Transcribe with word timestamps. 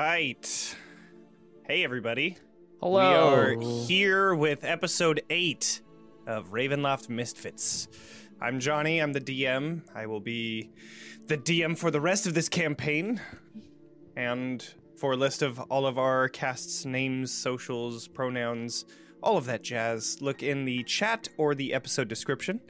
Right. 0.00 0.76
Hey, 1.66 1.82
everybody. 1.82 2.36
Hello. 2.80 3.56
We 3.56 3.56
are 3.56 3.84
here 3.84 4.32
with 4.32 4.62
episode 4.62 5.22
8 5.28 5.80
of 6.28 6.52
Ravenloft 6.52 7.08
Mist-Fits. 7.08 7.88
I'm 8.40 8.60
Jonny. 8.60 9.00
I'm 9.02 9.12
the 9.12 9.20
DM. 9.20 9.82
I 9.96 10.06
will 10.06 10.20
be 10.20 10.70
the 11.26 11.36
DM 11.36 11.76
for 11.76 11.90
the 11.90 12.00
rest 12.00 12.28
of 12.28 12.34
this 12.34 12.48
campaign. 12.48 13.20
And 14.16 14.64
for 14.96 15.14
a 15.14 15.16
list 15.16 15.42
of 15.42 15.58
all 15.62 15.84
of 15.84 15.98
our 15.98 16.28
cast's 16.28 16.84
names, 16.84 17.32
socials, 17.32 18.06
pronouns, 18.06 18.84
all 19.20 19.36
of 19.36 19.46
that 19.46 19.64
jazz, 19.64 20.22
look 20.22 20.44
in 20.44 20.64
the 20.64 20.84
chat 20.84 21.28
or 21.36 21.56
the 21.56 21.74
episode 21.74 22.06
description. 22.06 22.60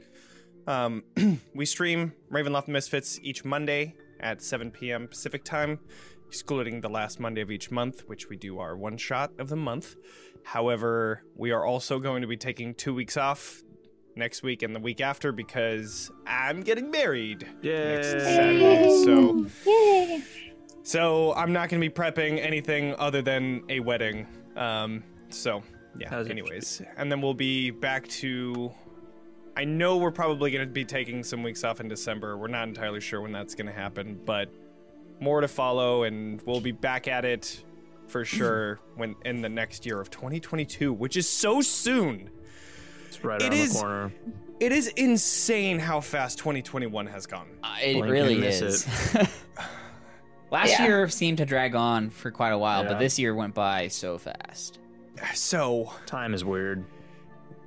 Um, 0.65 1.03
we 1.53 1.67
stream 1.67 2.13
Ravenloft 2.31 2.67
Mist-Fits 2.67 3.19
each 3.21 3.45
Monday 3.45 3.93
at 4.19 4.41
7 4.41 4.71
p.m. 4.71 5.07
Pacific 5.07 5.43
time, 5.43 5.79
excluding 6.29 6.81
the 6.81 6.89
last 6.89 7.19
Monday 7.19 7.41
of 7.41 7.49
each 7.49 7.71
month, 7.71 8.07
which 8.07 8.29
we 8.29 8.37
do 8.37 8.59
our 8.59 8.77
one 8.77 8.97
shot 8.97 9.31
of 9.39 9.49
the 9.49 9.55
month. 9.55 9.95
However, 10.43 11.23
we 11.35 11.49
are 11.49 11.65
also 11.65 11.97
going 11.97 12.21
to 12.21 12.27
be 12.27 12.37
taking 12.37 12.75
two 12.75 12.93
weeks 12.93 13.17
off 13.17 13.63
next 14.15 14.43
week 14.43 14.61
and 14.61 14.75
the 14.75 14.79
week 14.79 15.01
after 15.01 15.31
because 15.31 16.11
I'm 16.27 16.61
getting 16.61 16.91
married 16.91 17.47
next 17.63 18.13
Yay. 18.13 18.19
Saturday. 18.19 19.03
So, 19.03 19.47
Yay! 19.65 20.23
so 20.83 21.33
I'm 21.33 21.51
not 21.51 21.69
going 21.69 21.81
to 21.81 21.89
be 21.89 21.91
prepping 21.91 22.39
anything 22.39 22.93
other 22.99 23.23
than 23.23 23.63
a 23.67 23.79
wedding. 23.79 24.27
Um, 24.55 25.03
so 25.29 25.63
yeah. 25.97 26.09
How's 26.11 26.29
anyways, 26.29 26.83
and 26.95 27.11
then 27.11 27.21
we'll 27.21 27.33
be 27.33 27.71
back 27.71 28.07
to. 28.07 28.71
I 29.57 29.65
know 29.65 29.97
we're 29.97 30.11
probably 30.11 30.51
going 30.51 30.65
to 30.65 30.71
be 30.71 30.85
taking 30.85 31.23
some 31.23 31.41
weeks 31.41 31.63
off 31.63 31.79
in 31.79 31.87
December. 31.87 32.37
We're 32.37 32.47
not 32.49 32.67
entirely 32.67 33.01
sure 33.01 33.19
when 33.19 33.31
that's 33.31 33.55
going 33.55 33.65
to 33.65 33.73
happen, 33.73 34.19
but 34.25 34.53
more 35.19 35.41
to 35.41 35.47
follow, 35.47 36.03
and 36.03 36.41
we'll 36.45 36.61
be 36.61 36.71
back 36.71 37.07
at 37.07 37.25
it 37.25 37.63
for 38.07 38.25
sure 38.25 38.79
when 38.95 39.15
in 39.25 39.41
the 39.41 39.49
next 39.49 39.85
year 39.85 39.99
of 39.99 40.09
2022, 40.09 40.91
which 40.93 41.15
is 41.17 41.29
so 41.29 41.61
soon. 41.61 42.29
It's 43.07 43.23
right 43.23 43.41
It 43.41 43.45
around 43.51 43.53
is- 43.53 43.73
the 43.73 43.79
corner. 43.79 44.11
It 44.59 44.73
is 44.73 44.87
insane 44.89 45.79
how 45.79 46.01
fast 46.01 46.37
2021 46.39 47.07
has 47.07 47.25
gone. 47.25 47.47
Uh, 47.63 47.75
it 47.81 47.93
Blink 47.93 48.11
really 48.11 48.35
miss 48.37 48.61
is. 48.61 48.85
Last 50.51 50.71
Yeah. 50.71 50.83
year 50.85 51.07
seemed 51.09 51.37
to 51.37 51.45
drag 51.45 51.75
on 51.75 52.09
for 52.09 52.29
quite 52.29 52.49
a 52.49 52.57
while, 52.57 52.83
Yeah. 52.83 52.89
but 52.89 52.99
this 52.99 53.17
year 53.17 53.33
went 53.33 53.53
by 53.53 53.87
so 53.87 54.17
fast. 54.17 54.79
So, 55.33 55.93
Time 56.07 56.33
is 56.33 56.43
weird. 56.43 56.83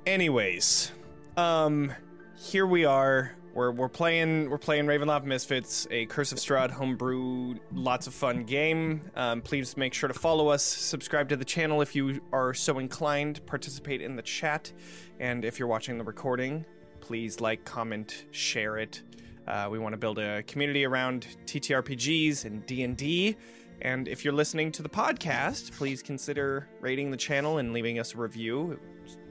anyways, 0.05 0.91
um, 1.37 1.93
here 2.37 2.67
we 2.67 2.85
are. 2.85 3.31
We're 3.53 3.71
we're 3.71 3.89
playing 3.89 4.49
we're 4.49 4.57
playing 4.57 4.85
Ravenloft 4.85 5.25
Mist-Fits, 5.25 5.87
a 5.91 6.07
Curse 6.07 6.31
of 6.31 6.39
Strahd 6.39 6.71
homebrew, 6.71 7.55
lots 7.71 8.07
of 8.07 8.13
fun 8.15 8.45
game. 8.45 9.01
Um, 9.15 9.41
please 9.41 9.77
make 9.77 9.93
sure 9.93 10.07
to 10.07 10.13
follow 10.13 10.47
us, 10.47 10.63
subscribe 10.63 11.29
to 11.29 11.35
the 11.35 11.45
channel 11.45 11.79
if 11.81 11.95
you 11.95 12.19
are 12.31 12.55
so 12.55 12.79
inclined, 12.79 13.45
participate 13.45 14.01
in 14.01 14.15
the 14.15 14.23
chat, 14.23 14.73
and 15.19 15.45
if 15.45 15.59
you're 15.59 15.67
watching 15.67 15.99
the 15.99 16.03
recording, 16.03 16.65
please 16.99 17.39
like, 17.41 17.63
comment, 17.63 18.25
share 18.31 18.79
it. 18.79 19.03
Uh, 19.47 19.67
we 19.69 19.77
want 19.77 19.93
to 19.93 19.97
build 19.97 20.17
a 20.17 20.41
community 20.43 20.83
around 20.83 21.27
TTRPGs 21.45 22.45
and 22.45 22.65
D 22.65 22.83
and 22.83 22.97
D. 22.97 23.37
And 23.83 24.07
if 24.07 24.25
you're 24.25 24.33
listening 24.33 24.71
to 24.71 24.81
the 24.81 24.89
podcast, 24.89 25.77
please 25.77 26.01
consider 26.01 26.67
rating 26.79 27.11
the 27.11 27.17
channel 27.17 27.59
and 27.59 27.71
leaving 27.71 27.99
us 27.99 28.15
a 28.15 28.17
review 28.17 28.79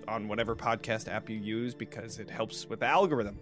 on 0.06 0.28
whatever 0.28 0.54
podcast 0.54 1.08
app 1.08 1.28
you 1.28 1.38
use 1.38 1.74
because 1.74 2.20
it 2.20 2.30
helps 2.30 2.68
with 2.68 2.80
the 2.80 2.86
algorithm. 2.86 3.36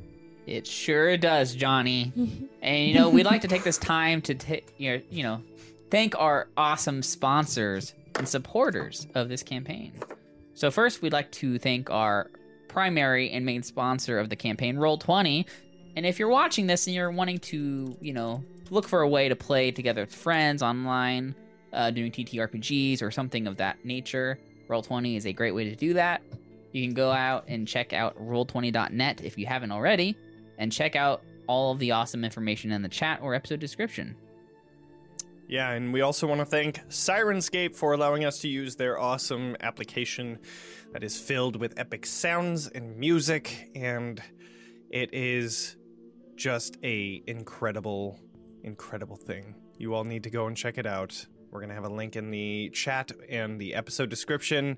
It 0.50 0.66
sure 0.66 1.16
does, 1.16 1.55
Jonny. 1.55 2.12
and 2.62 2.88
you 2.88 2.94
know, 2.94 3.09
we'd 3.09 3.25
like 3.25 3.43
to 3.43 3.49
take 3.49 3.62
this 3.62 3.78
time 3.78 4.21
to 4.22 4.34
ta- 4.34 4.66
you 4.78 4.91
know, 4.91 5.03
you 5.09 5.22
know, 5.22 5.43
thank 5.93 6.19
our 6.19 6.49
awesome 6.56 7.03
sponsors 7.03 7.94
and 8.16 8.28
supporters 8.28 9.06
of 9.15 9.28
this 9.28 9.44
campaign. 9.44 9.93
So 10.55 10.72
first, 10.72 11.03
we'd 11.03 11.12
like 11.12 11.31
to 11.33 11.59
thank 11.60 11.89
our 11.91 12.33
primary 12.66 13.31
and 13.31 13.47
main 13.47 13.62
sponsor 13.62 14.19
of 14.19 14.28
the 14.28 14.34
campaign, 14.34 14.75
Roll20. 14.75 15.47
And 15.94 16.05
if 16.05 16.19
you're 16.19 16.28
watching 16.28 16.66
this 16.66 16.89
and 16.89 16.97
you're 16.97 17.12
wanting 17.12 17.39
to, 17.39 17.97
you 18.00 18.12
know, 18.12 18.43
look 18.71 18.89
for 18.89 19.03
a 19.03 19.09
way 19.09 19.28
to 19.28 19.37
play 19.37 19.71
together 19.71 20.03
with 20.03 20.15
friends 20.15 20.65
online, 20.65 21.37
uh, 21.72 21.93
doing 21.93 22.10
TTRPGs 22.10 23.03
or 23.03 23.12
something 23.12 23.47
of 23.47 23.56
that 23.59 23.84
nature, 23.84 24.37
Roll20 24.69 25.16
is 25.16 25.27
a 25.27 25.33
great 25.33 25.53
way 25.53 25.71
to 25.71 25.77
do 25.77 25.94
that. 25.94 26.22
You 26.72 26.84
can 26.84 26.94
go 26.94 27.12
out 27.12 27.44
and 27.47 27.69
check 27.69 27.93
out 27.93 28.16
roll20.net 28.19 29.22
if 29.22 29.39
you 29.39 29.47
haven't 29.47 29.71
already, 29.72 30.16
and 30.60 30.71
check 30.71 30.94
out 30.94 31.25
all 31.48 31.72
of 31.72 31.81
the 31.81 31.91
awesome 31.91 32.25
information 32.25 32.71
in 32.71 32.82
the 32.82 32.88
chat 32.88 33.19
or 33.21 33.34
episode 33.34 33.59
description. 33.59 34.15
Yeah, 35.48 35.72
and 35.72 35.93
we 35.93 36.03
also 36.03 36.28
want 36.28 36.38
to 36.38 36.44
thank 36.44 36.76
Syrinscape 36.88 37.75
for 37.75 37.93
allowing 37.93 38.25
us 38.25 38.38
to 38.43 38.48
use 38.48 38.76
their 38.76 39.00
awesome 39.00 39.56
application 39.60 40.38
that 40.93 41.03
is 41.03 41.19
filled 41.19 41.56
with 41.56 41.76
epic 41.76 42.06
sounds 42.06 42.69
and 42.69 42.97
music 42.97 43.72
and 43.75 44.22
it 44.91 45.12
is 45.12 45.76
just 46.37 46.77
a 46.84 47.21
incredible 47.27 48.21
incredible 48.62 49.16
thing. 49.16 49.56
You 49.78 49.94
all 49.94 50.04
need 50.04 50.22
to 50.25 50.31
go 50.31 50.47
and 50.47 50.56
check 50.56 50.78
it 50.78 50.87
out. 50.87 51.27
We're 51.50 51.60
going 51.60 51.71
to 51.71 51.75
have 51.75 51.84
a 51.84 51.92
link 51.92 52.15
in 52.15 52.31
the 52.31 52.71
chat 52.71 53.10
and 53.28 53.60
the 53.60 53.75
episode 53.75 54.09
description. 54.09 54.77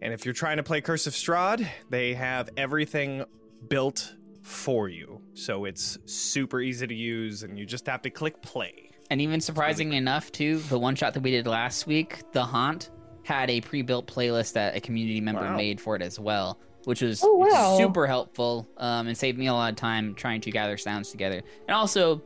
And 0.00 0.12
if 0.12 0.24
you're 0.24 0.34
trying 0.34 0.58
to 0.58 0.62
play 0.62 0.80
Curse 0.80 1.06
of 1.06 1.14
Strahd, 1.14 1.66
they 1.90 2.14
have 2.14 2.50
everything 2.56 3.24
built 3.68 4.14
for 4.42 4.88
you. 4.88 5.20
So 5.34 5.64
it's 5.64 5.98
super 6.04 6.60
easy 6.60 6.86
to 6.86 6.94
use 6.94 7.42
and 7.42 7.58
you 7.58 7.64
just 7.64 7.86
have 7.86 8.02
to 8.02 8.10
click 8.10 8.40
play. 8.42 8.90
And 9.10 9.20
even 9.20 9.40
surprisingly 9.40 9.96
enough, 9.96 10.32
too, 10.32 10.58
the 10.58 10.78
one 10.78 10.94
shot 10.94 11.14
that 11.14 11.22
we 11.22 11.30
did 11.30 11.46
last 11.46 11.86
week, 11.86 12.20
The 12.32 12.44
Haunt, 12.44 12.90
had 13.24 13.50
a 13.50 13.60
pre 13.60 13.82
built 13.82 14.06
playlist 14.06 14.54
that 14.54 14.74
a 14.76 14.80
community 14.80 15.20
member 15.20 15.42
Wow. 15.42 15.56
made 15.56 15.80
for 15.80 15.94
it 15.96 16.02
as 16.02 16.18
well, 16.18 16.58
which 16.84 17.02
was 17.02 17.22
Oh, 17.22 17.34
wow. 17.36 17.76
super 17.76 18.06
helpful 18.06 18.68
um, 18.78 19.06
and 19.06 19.16
saved 19.16 19.38
me 19.38 19.46
a 19.48 19.52
lot 19.52 19.70
of 19.70 19.76
time 19.76 20.14
trying 20.14 20.40
to 20.40 20.50
gather 20.50 20.76
sounds 20.76 21.10
together. 21.10 21.42
And 21.68 21.74
also, 21.74 22.22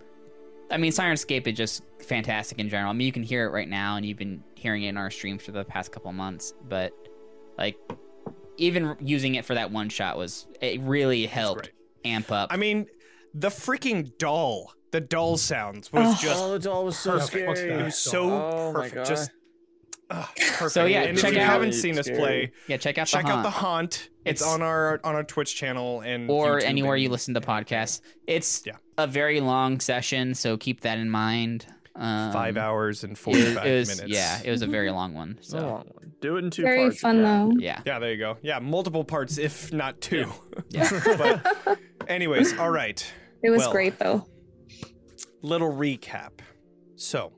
I 0.70 0.76
mean, 0.78 0.92
Syrinscape 0.92 1.46
is 1.46 1.56
just 1.56 1.82
fantastic 2.00 2.58
in 2.58 2.68
general. 2.68 2.90
I 2.90 2.92
mean, 2.94 3.06
you 3.06 3.12
can 3.12 3.22
hear 3.24 3.46
it 3.46 3.50
right 3.50 3.68
now, 3.68 3.96
and 3.96 4.06
you've 4.06 4.18
been 4.18 4.42
hearing 4.54 4.84
it 4.84 4.88
in 4.88 4.96
our 4.96 5.10
streams 5.10 5.42
for 5.42 5.52
the 5.52 5.64
past 5.64 5.92
couple 5.92 6.12
months, 6.12 6.54
but 6.68 6.92
like, 7.58 7.76
even 8.58 8.96
using 9.00 9.34
it 9.34 9.44
for 9.44 9.54
that 9.54 9.70
one 9.70 9.88
shot 9.90 10.16
was 10.16 10.46
it 10.62 10.80
really 10.80 11.26
helped 11.26 11.62
great. 11.64 11.72
Amp 12.06 12.30
up. 12.32 12.52
I 12.52 12.56
mean, 12.56 12.86
the 13.34 13.48
freaking 13.48 14.16
doll, 14.18 14.72
the 14.92 15.00
doll 15.00 15.34
mm. 15.36 15.38
sounds 15.38 15.92
was 15.92 16.06
Ugh. 16.14 16.18
just 16.20 16.42
oh, 16.42 16.52
the 16.52 16.58
doll 16.58 16.84
was 16.84 16.98
so 16.98 17.12
perfect. 17.18 17.58
scary. 17.58 17.80
It 17.80 17.84
was 17.84 17.98
so 17.98 18.30
Oh 18.30 18.72
my 18.72 18.80
perfect. 18.80 18.94
God. 18.94 19.06
Just 19.06 19.30
ugh, 20.10 20.28
perfect. 20.36 20.70
So, 20.72 20.84
yeah, 20.86 21.02
and 21.02 21.18
check 21.18 21.30
if 21.32 21.36
you 21.36 21.42
out- 21.42 21.48
haven't 21.50 21.72
seen 21.74 21.98
us 21.98 22.08
play, 22.08 22.52
yeah, 22.68 22.76
check 22.76 22.98
out 22.98 23.06
check 23.06 23.24
the 23.24 23.30
out 23.30 23.34
Haunt. 23.34 23.44
the 23.44 23.50
haunt. 23.50 24.08
It's, 24.24 24.40
It's- 24.40 24.54
on 24.54 24.62
our 24.62 25.00
on 25.04 25.14
our 25.14 25.24
Twitch 25.24 25.54
channel 25.56 26.00
and 26.00 26.30
or 26.30 26.58
YouTube 26.58 26.64
anywhere 26.64 26.96
you 26.96 27.08
listen 27.10 27.34
to 27.34 27.40
podcasts. 27.40 28.00
It's 28.26 28.62
Yeah. 28.66 28.76
a 28.98 29.06
very 29.06 29.40
long 29.40 29.80
session, 29.80 30.34
so 30.34 30.56
keep 30.56 30.80
that 30.80 30.98
in 30.98 31.10
mind. 31.10 31.66
Um, 31.98 32.32
Five 32.32 32.56
hours 32.56 33.04
and 33.04 33.12
it 33.12 33.18
forty 33.18 33.42
was- 33.44 33.54
five 33.54 33.66
it 33.66 33.78
was- 33.78 33.88
minutes. 33.96 34.14
Yeah, 34.14 34.40
it 34.44 34.50
was 34.50 34.62
a 34.62 34.66
very 34.66 34.90
long 34.90 35.14
one. 35.14 35.38
So 35.40 35.58
long 35.58 35.86
one. 35.94 36.12
Do 36.20 36.36
it 36.36 36.44
in 36.44 36.50
two 36.50 36.62
Very 36.62 36.82
parts. 36.84 37.00
fun 37.00 37.16
yeah. 37.18 37.22
though. 37.22 37.52
yeah, 37.58 37.82
Yeah, 37.86 37.98
there 37.98 38.12
you 38.12 38.18
go. 38.18 38.36
Yeah, 38.42 38.58
multiple 38.58 39.04
parts, 39.04 39.38
if 39.38 39.72
not 39.72 40.00
two. 40.00 40.30
yeah. 40.70 40.88
but, 41.18 41.78
anyways, 42.08 42.58
all 42.58 42.70
right. 42.70 43.04
It 43.42 43.50
was 43.50 43.60
Well, 43.60 43.72
great 43.72 43.98
though. 43.98 44.26
little 45.42 45.70
recap. 45.72 46.40
So, 46.96 47.32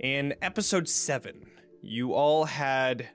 in 0.00 0.34
episode 0.42 0.88
7, 0.88 1.46
you 1.82 2.12
all 2.14 2.44
had 2.44 3.08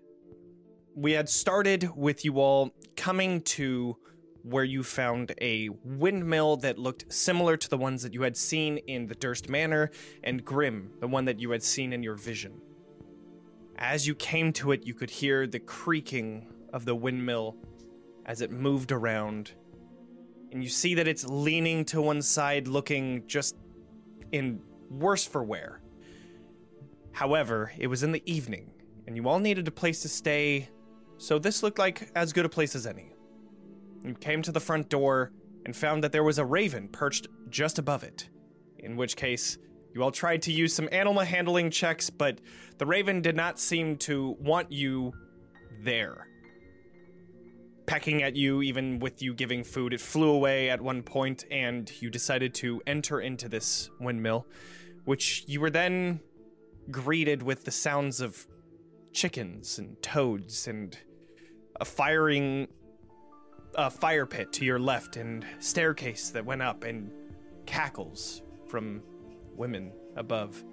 we 0.95 1.11
had 1.11 1.27
started 1.27 1.89
with 1.95 2.23
you 2.23 2.39
all 2.39 2.71
coming 2.95 3.41
to 3.41 3.97
where 4.45 4.63
you 4.63 4.83
found 4.83 5.33
a 5.41 5.69
windmill 5.83 6.55
that 6.57 6.77
looked 6.77 7.11
similar 7.11 7.57
to 7.57 7.67
the 7.67 7.77
ones 7.77 8.03
that 8.03 8.13
you 8.13 8.21
had 8.21 8.37
seen 8.37 8.77
in 8.77 9.07
the 9.07 9.15
Durst 9.15 9.49
Manor 9.49 9.89
and 10.23 10.45
Grimm, 10.45 10.91
the 10.99 11.07
one 11.07 11.25
that 11.25 11.39
you 11.39 11.49
had 11.49 11.63
seen 11.63 11.91
in 11.91 12.03
your 12.03 12.13
vision. 12.13 12.61
As 13.77 14.05
you 14.05 14.13
came 14.13 14.53
to 14.53 14.71
it, 14.71 14.85
you 14.85 14.93
could 14.93 15.09
hear 15.09 15.47
the 15.47 15.59
creaking 15.59 16.53
of 16.71 16.85
the 16.85 16.95
windmill 16.95 17.57
as 18.27 18.41
it 18.41 18.51
moved 18.51 18.91
around. 18.91 19.53
And 20.51 20.63
you 20.63 20.69
see 20.69 20.93
that 20.93 21.07
it's 21.07 21.25
leaning 21.25 21.83
to 21.85 21.99
one 21.99 22.21
side, 22.21 22.67
looking 22.67 23.25
just 23.25 23.55
in 24.31 24.61
worse 24.91 25.25
for 25.25 25.43
wear. 25.43 25.81
However, 27.13 27.71
it 27.79 27.87
was 27.87 28.03
in 28.03 28.11
the 28.11 28.21
evening, 28.31 28.71
and 29.07 29.15
you 29.15 29.27
all 29.27 29.39
needed 29.39 29.67
a 29.67 29.71
place 29.71 30.03
to 30.03 30.09
stay, 30.09 30.69
so 31.17 31.39
this 31.39 31.63
looked 31.63 31.79
like 31.79 32.11
as 32.15 32.31
good 32.31 32.45
a 32.45 32.49
place 32.49 32.75
as 32.75 32.85
any. 32.85 33.11
You 34.05 34.13
came 34.13 34.41
to 34.43 34.51
the 34.51 34.59
front 34.59 34.89
door 34.89 35.31
and 35.65 35.75
found 35.75 36.03
that 36.03 36.11
there 36.11 36.23
was 36.23 36.37
a 36.37 36.45
raven 36.45 36.87
perched 36.87 37.27
just 37.49 37.79
above 37.79 38.03
it. 38.03 38.29
In 38.79 38.95
which 38.95 39.15
case, 39.15 39.57
you 39.93 40.03
all 40.03 40.11
tried 40.11 40.43
to 40.43 40.51
use 40.51 40.73
some 40.73 40.89
animal 40.91 41.23
handling 41.23 41.71
checks, 41.71 42.09
but 42.09 42.39
the 42.77 42.85
raven 42.85 43.21
did 43.21 43.35
not 43.35 43.59
seem 43.59 43.97
to 43.97 44.35
want 44.39 44.71
you 44.71 45.13
there. 45.81 46.27
Pecking 47.87 48.21
at 48.21 48.35
you, 48.35 48.61
even 48.61 48.99
with 48.99 49.21
you 49.21 49.33
giving 49.33 49.63
food, 49.63 49.93
it 49.93 50.01
flew 50.01 50.29
away 50.29 50.69
at 50.69 50.81
one 50.81 51.01
point, 51.01 51.45
and 51.49 51.91
you 52.01 52.09
decided 52.09 52.53
to 52.55 52.81
enter 52.85 53.21
into 53.21 53.47
this 53.47 53.89
windmill, 53.99 54.45
which 55.05 55.45
you 55.47 55.59
were 55.59 55.69
then 55.69 56.19
greeted 56.91 57.41
with 57.41 57.63
the 57.65 57.71
sounds 57.71 58.21
of 58.21 58.45
chickens 59.13 59.79
and 59.79 60.01
toads 60.03 60.67
and 60.67 60.97
a 61.79 61.85
firing 61.85 62.67
a 63.75 63.89
fire 63.89 64.25
pit 64.25 64.51
to 64.53 64.65
your 64.65 64.79
left 64.79 65.17
and 65.17 65.45
staircase 65.59 66.29
that 66.29 66.45
went 66.45 66.61
up 66.61 66.83
and 66.83 67.11
cackles 67.65 68.41
from 68.67 69.01
women 69.55 69.91
above. 70.15 70.63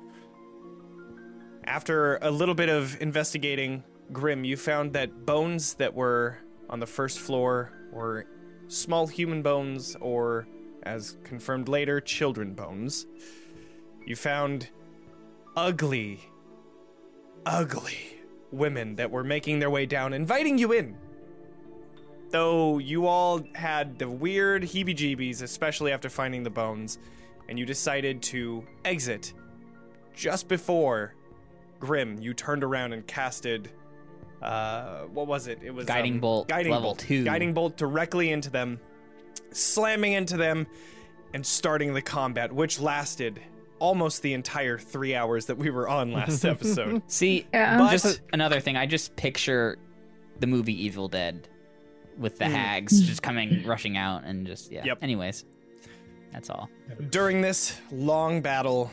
After 1.64 2.16
a 2.22 2.30
little 2.30 2.54
bit 2.54 2.68
of 2.68 3.00
investigating, 3.00 3.84
Grimm, 4.12 4.44
you 4.44 4.56
found 4.56 4.92
that 4.94 5.24
bones 5.24 5.74
that 5.74 5.94
were 5.94 6.38
on 6.68 6.80
the 6.80 6.86
first 6.86 7.18
floor 7.18 7.72
were 7.92 8.26
small 8.68 9.06
human 9.06 9.42
bones 9.42 9.96
or 10.00 10.46
as 10.82 11.16
confirmed 11.24 11.68
later, 11.68 12.00
children 12.00 12.54
bones. 12.54 13.06
You 14.04 14.16
found 14.16 14.68
ugly, 15.56 16.20
ugly 17.46 18.20
women 18.50 18.96
that 18.96 19.10
were 19.10 19.24
making 19.24 19.60
their 19.60 19.70
way 19.70 19.86
down, 19.86 20.12
inviting 20.12 20.58
you 20.58 20.72
in. 20.72 20.96
Though 22.32 22.78
you 22.78 23.06
all 23.06 23.42
had 23.54 23.98
the 23.98 24.08
weird 24.08 24.62
heebie 24.62 24.96
jeebies, 24.96 25.42
especially 25.42 25.92
after 25.92 26.08
finding 26.08 26.42
the 26.42 26.50
bones, 26.50 26.98
and 27.48 27.58
you 27.58 27.66
decided 27.66 28.22
to 28.22 28.64
exit 28.84 29.34
just 30.14 30.48
before 30.48 31.14
Grimm, 31.78 32.18
you 32.20 32.32
turned 32.34 32.64
around 32.64 32.92
and 32.94 33.06
casted. 33.06 33.70
Uh, 34.40 35.02
what 35.12 35.26
was 35.26 35.46
it? 35.46 35.60
It 35.62 35.70
was 35.72 35.86
Guiding 35.86 36.14
um, 36.14 36.20
bolt, 36.20 36.48
guiding 36.48 36.72
level 36.72 36.88
bolt, 36.90 36.98
two. 37.00 37.22
guiding 37.24 37.52
bolt 37.54 37.76
directly 37.76 38.32
into 38.32 38.50
them, 38.50 38.80
slamming 39.52 40.12
into 40.14 40.36
them, 40.36 40.66
and 41.34 41.44
starting 41.46 41.94
the 41.94 42.02
combat, 42.02 42.52
which 42.52 42.80
lasted 42.80 43.40
almost 43.78 44.22
the 44.22 44.32
entire 44.32 44.78
three 44.78 45.14
hours 45.14 45.46
that 45.46 45.56
we 45.58 45.70
were 45.70 45.88
on 45.88 46.12
last 46.12 46.44
episode. 46.46 47.02
See, 47.08 47.46
Yeah. 47.52 47.78
But- 47.78 47.90
just 47.92 48.20
another 48.32 48.58
thing. 48.60 48.76
I 48.76 48.86
just 48.86 49.14
picture 49.16 49.76
the 50.40 50.46
movie 50.46 50.84
Evil 50.86 51.08
Dead 51.08 51.48
with 52.18 52.38
the 52.38 52.48
hags 52.48 53.00
just 53.02 53.22
coming 53.22 53.62
rushing 53.66 53.96
out 53.96 54.24
and 54.24 54.46
just 54.46 54.70
yeah. 54.70 54.84
Yep. 54.84 54.98
Anyways, 55.02 55.44
that's 56.32 56.50
all. 56.50 56.68
During 57.10 57.40
this 57.40 57.80
long 57.90 58.40
battle, 58.40 58.90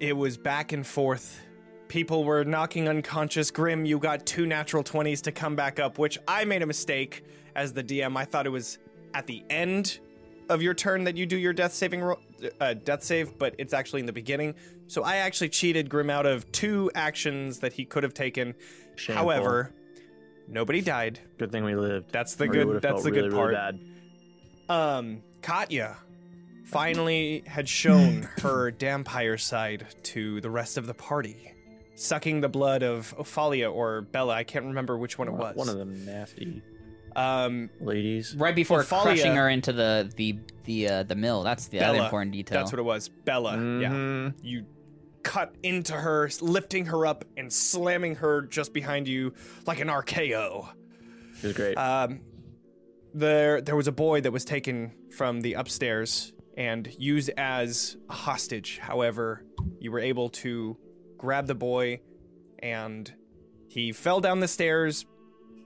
it 0.00 0.16
was 0.16 0.36
back 0.36 0.72
and 0.72 0.86
forth. 0.86 1.40
People 1.88 2.24
were 2.24 2.44
knocking 2.44 2.88
unconscious. 2.88 3.50
Grimm, 3.50 3.84
you 3.84 3.98
got 3.98 4.26
two 4.26 4.46
natural 4.46 4.84
20s 4.84 5.22
to 5.22 5.32
come 5.32 5.56
back 5.56 5.80
up, 5.80 5.98
which 5.98 6.18
I 6.28 6.44
made 6.44 6.62
a 6.62 6.66
mistake 6.66 7.24
as 7.56 7.72
the 7.72 7.82
DM. 7.82 8.16
I 8.16 8.24
thought 8.24 8.46
it 8.46 8.50
was 8.50 8.78
at 9.14 9.26
the 9.26 9.42
end 9.48 9.98
of 10.50 10.62
your 10.62 10.74
turn 10.74 11.04
that 11.04 11.16
you 11.16 11.26
do 11.26 11.36
your 11.36 11.52
death 11.52 11.72
saving 11.72 12.02
ro- 12.02 12.20
uh, 12.60 12.74
death 12.74 13.02
save, 13.02 13.38
but 13.38 13.54
it's 13.58 13.72
actually 13.72 14.00
in 14.00 14.06
the 14.06 14.12
beginning. 14.12 14.54
So 14.86 15.02
I 15.02 15.16
actually 15.16 15.48
cheated 15.50 15.88
Grimm 15.90 16.10
out 16.10 16.26
of 16.26 16.50
two 16.52 16.90
actions 16.94 17.58
that 17.60 17.72
he 17.72 17.84
could 17.84 18.02
have 18.02 18.14
taken. 18.14 18.54
Shameful. 18.96 19.22
However, 19.24 19.72
nobody 20.48 20.80
died. 20.80 21.20
good 21.38 21.52
thing 21.52 21.64
we 21.64 21.74
lived. 21.74 22.10
That's 22.12 22.34
the 22.34 22.44
Or 22.44 22.48
good 22.48 22.66
would've 22.66 22.82
that's 22.82 23.02
the 23.02 23.10
really, 23.10 23.28
good 23.28 23.32
really 23.36 23.54
part. 23.54 23.76
bad. 24.68 24.74
Um, 24.74 25.22
Katya 25.42 25.96
finally 26.66 27.42
had 27.46 27.68
shown 27.68 28.22
her 28.42 28.70
vampire 28.72 29.38
side 29.38 29.86
to 30.04 30.40
the 30.40 30.50
rest 30.50 30.76
of 30.76 30.86
the 30.86 30.94
party, 30.94 31.52
sucking 31.94 32.40
the 32.40 32.48
blood 32.48 32.82
of 32.82 33.14
Ophalia 33.18 33.72
or 33.72 34.02
Bella. 34.02 34.34
I 34.34 34.44
can't 34.44 34.66
remember 34.66 34.98
which 34.98 35.18
one 35.18 35.28
it 35.28 35.34
was. 35.34 35.56
One 35.56 35.68
of 35.68 35.78
them 35.78 36.04
nasty 36.04 36.62
Um, 37.16 37.70
ladies. 37.80 38.34
Right 38.36 38.54
before 38.54 38.82
Ophalia- 38.82 39.02
crushing 39.02 39.34
her 39.36 39.48
into 39.48 39.72
the 39.72 40.10
the 40.16 40.38
the 40.64 40.88
uh, 40.88 41.02
the 41.04 41.14
mill. 41.14 41.42
That's 41.42 41.68
the 41.68 41.80
other 41.80 41.98
important 42.02 42.32
detail. 42.32 42.58
that's 42.58 42.72
what 42.72 42.78
it 42.78 42.84
was. 42.84 43.08
Bella. 43.08 43.52
Yeah. 43.56 43.90
Mhm. 43.90 44.34
You 44.42 44.66
cut 45.28 45.54
into 45.62 45.92
her, 45.92 46.30
lifting 46.40 46.86
her 46.86 47.04
up 47.04 47.22
and 47.36 47.52
slamming 47.52 48.14
her 48.14 48.40
just 48.40 48.72
behind 48.72 49.06
you 49.06 49.34
like 49.66 49.78
an 49.78 49.88
RKO. 49.88 50.70
It 51.42 51.46
was 51.46 51.52
great. 51.52 51.76
Um, 51.76 52.20
there, 53.12 53.60
there 53.60 53.76
was 53.76 53.88
a 53.88 53.92
boy 53.92 54.22
that 54.22 54.32
was 54.32 54.46
taken 54.46 54.94
from 55.14 55.42
the 55.42 55.52
upstairs 55.52 56.32
and 56.56 56.88
used 56.98 57.28
as 57.36 57.98
a 58.08 58.14
hostage. 58.14 58.78
However, 58.78 59.44
you 59.78 59.92
were 59.92 59.98
able 59.98 60.30
to 60.30 60.78
grab 61.18 61.46
the 61.46 61.54
boy, 61.54 62.00
and 62.60 63.12
he 63.68 63.92
fell 63.92 64.20
down 64.20 64.40
the 64.40 64.48
stairs. 64.48 65.04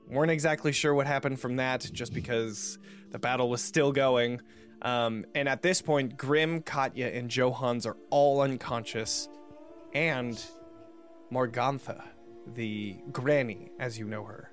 weren't 0.09 0.32
exactly 0.32 0.73
sure 0.73 0.93
what 0.93 1.06
happened 1.06 1.38
from 1.38 1.56
that, 1.56 1.88
just 1.93 2.12
because 2.12 2.81
the 3.11 3.19
battle 3.20 3.49
was 3.49 3.62
still 3.62 3.93
going. 3.93 4.41
Um, 4.82 5.25
and 5.37 5.49
at 5.49 5.62
this 5.62 5.81
point, 5.81 6.17
Grimm, 6.17 6.62
Katya, 6.62 7.06
and 7.06 7.31
Jo 7.31 7.53
Hans 7.53 7.87
are 7.87 7.97
all 8.11 8.41
unconscious, 8.41 9.29
and 9.94 10.43
Morgantha, 11.33 12.03
the 12.55 12.97
granny, 13.12 13.71
as 13.79 13.99
you 13.99 14.06
know 14.06 14.25
her, 14.25 14.50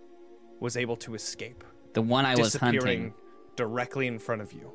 was 0.60 0.78
able 0.78 0.96
to 0.98 1.16
escape 1.16 1.64
The 1.94 2.02
one 2.02 2.26
I 2.26 2.36
was 2.36 2.54
disappearing 2.54 2.80
hunting. 2.82 3.14
directly 3.56 4.08
in 4.08 4.20
front 4.20 4.42
of 4.42 4.54
you. 4.54 4.72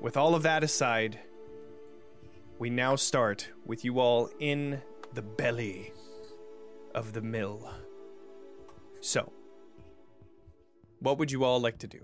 With 0.00 0.16
all 0.16 0.34
of 0.34 0.42
that 0.42 0.62
aside, 0.64 1.18
we 2.58 2.70
now 2.70 2.96
start 2.96 3.48
with 3.64 3.84
you 3.84 3.98
all 4.00 4.30
in 4.38 4.80
the 5.14 5.22
belly 5.22 5.92
of 6.94 7.12
the 7.12 7.20
mill. 7.22 7.70
So, 9.00 9.32
what 11.00 11.18
would 11.18 11.30
you 11.32 11.44
all 11.44 11.60
like 11.60 11.78
to 11.78 11.86
do? 11.86 12.00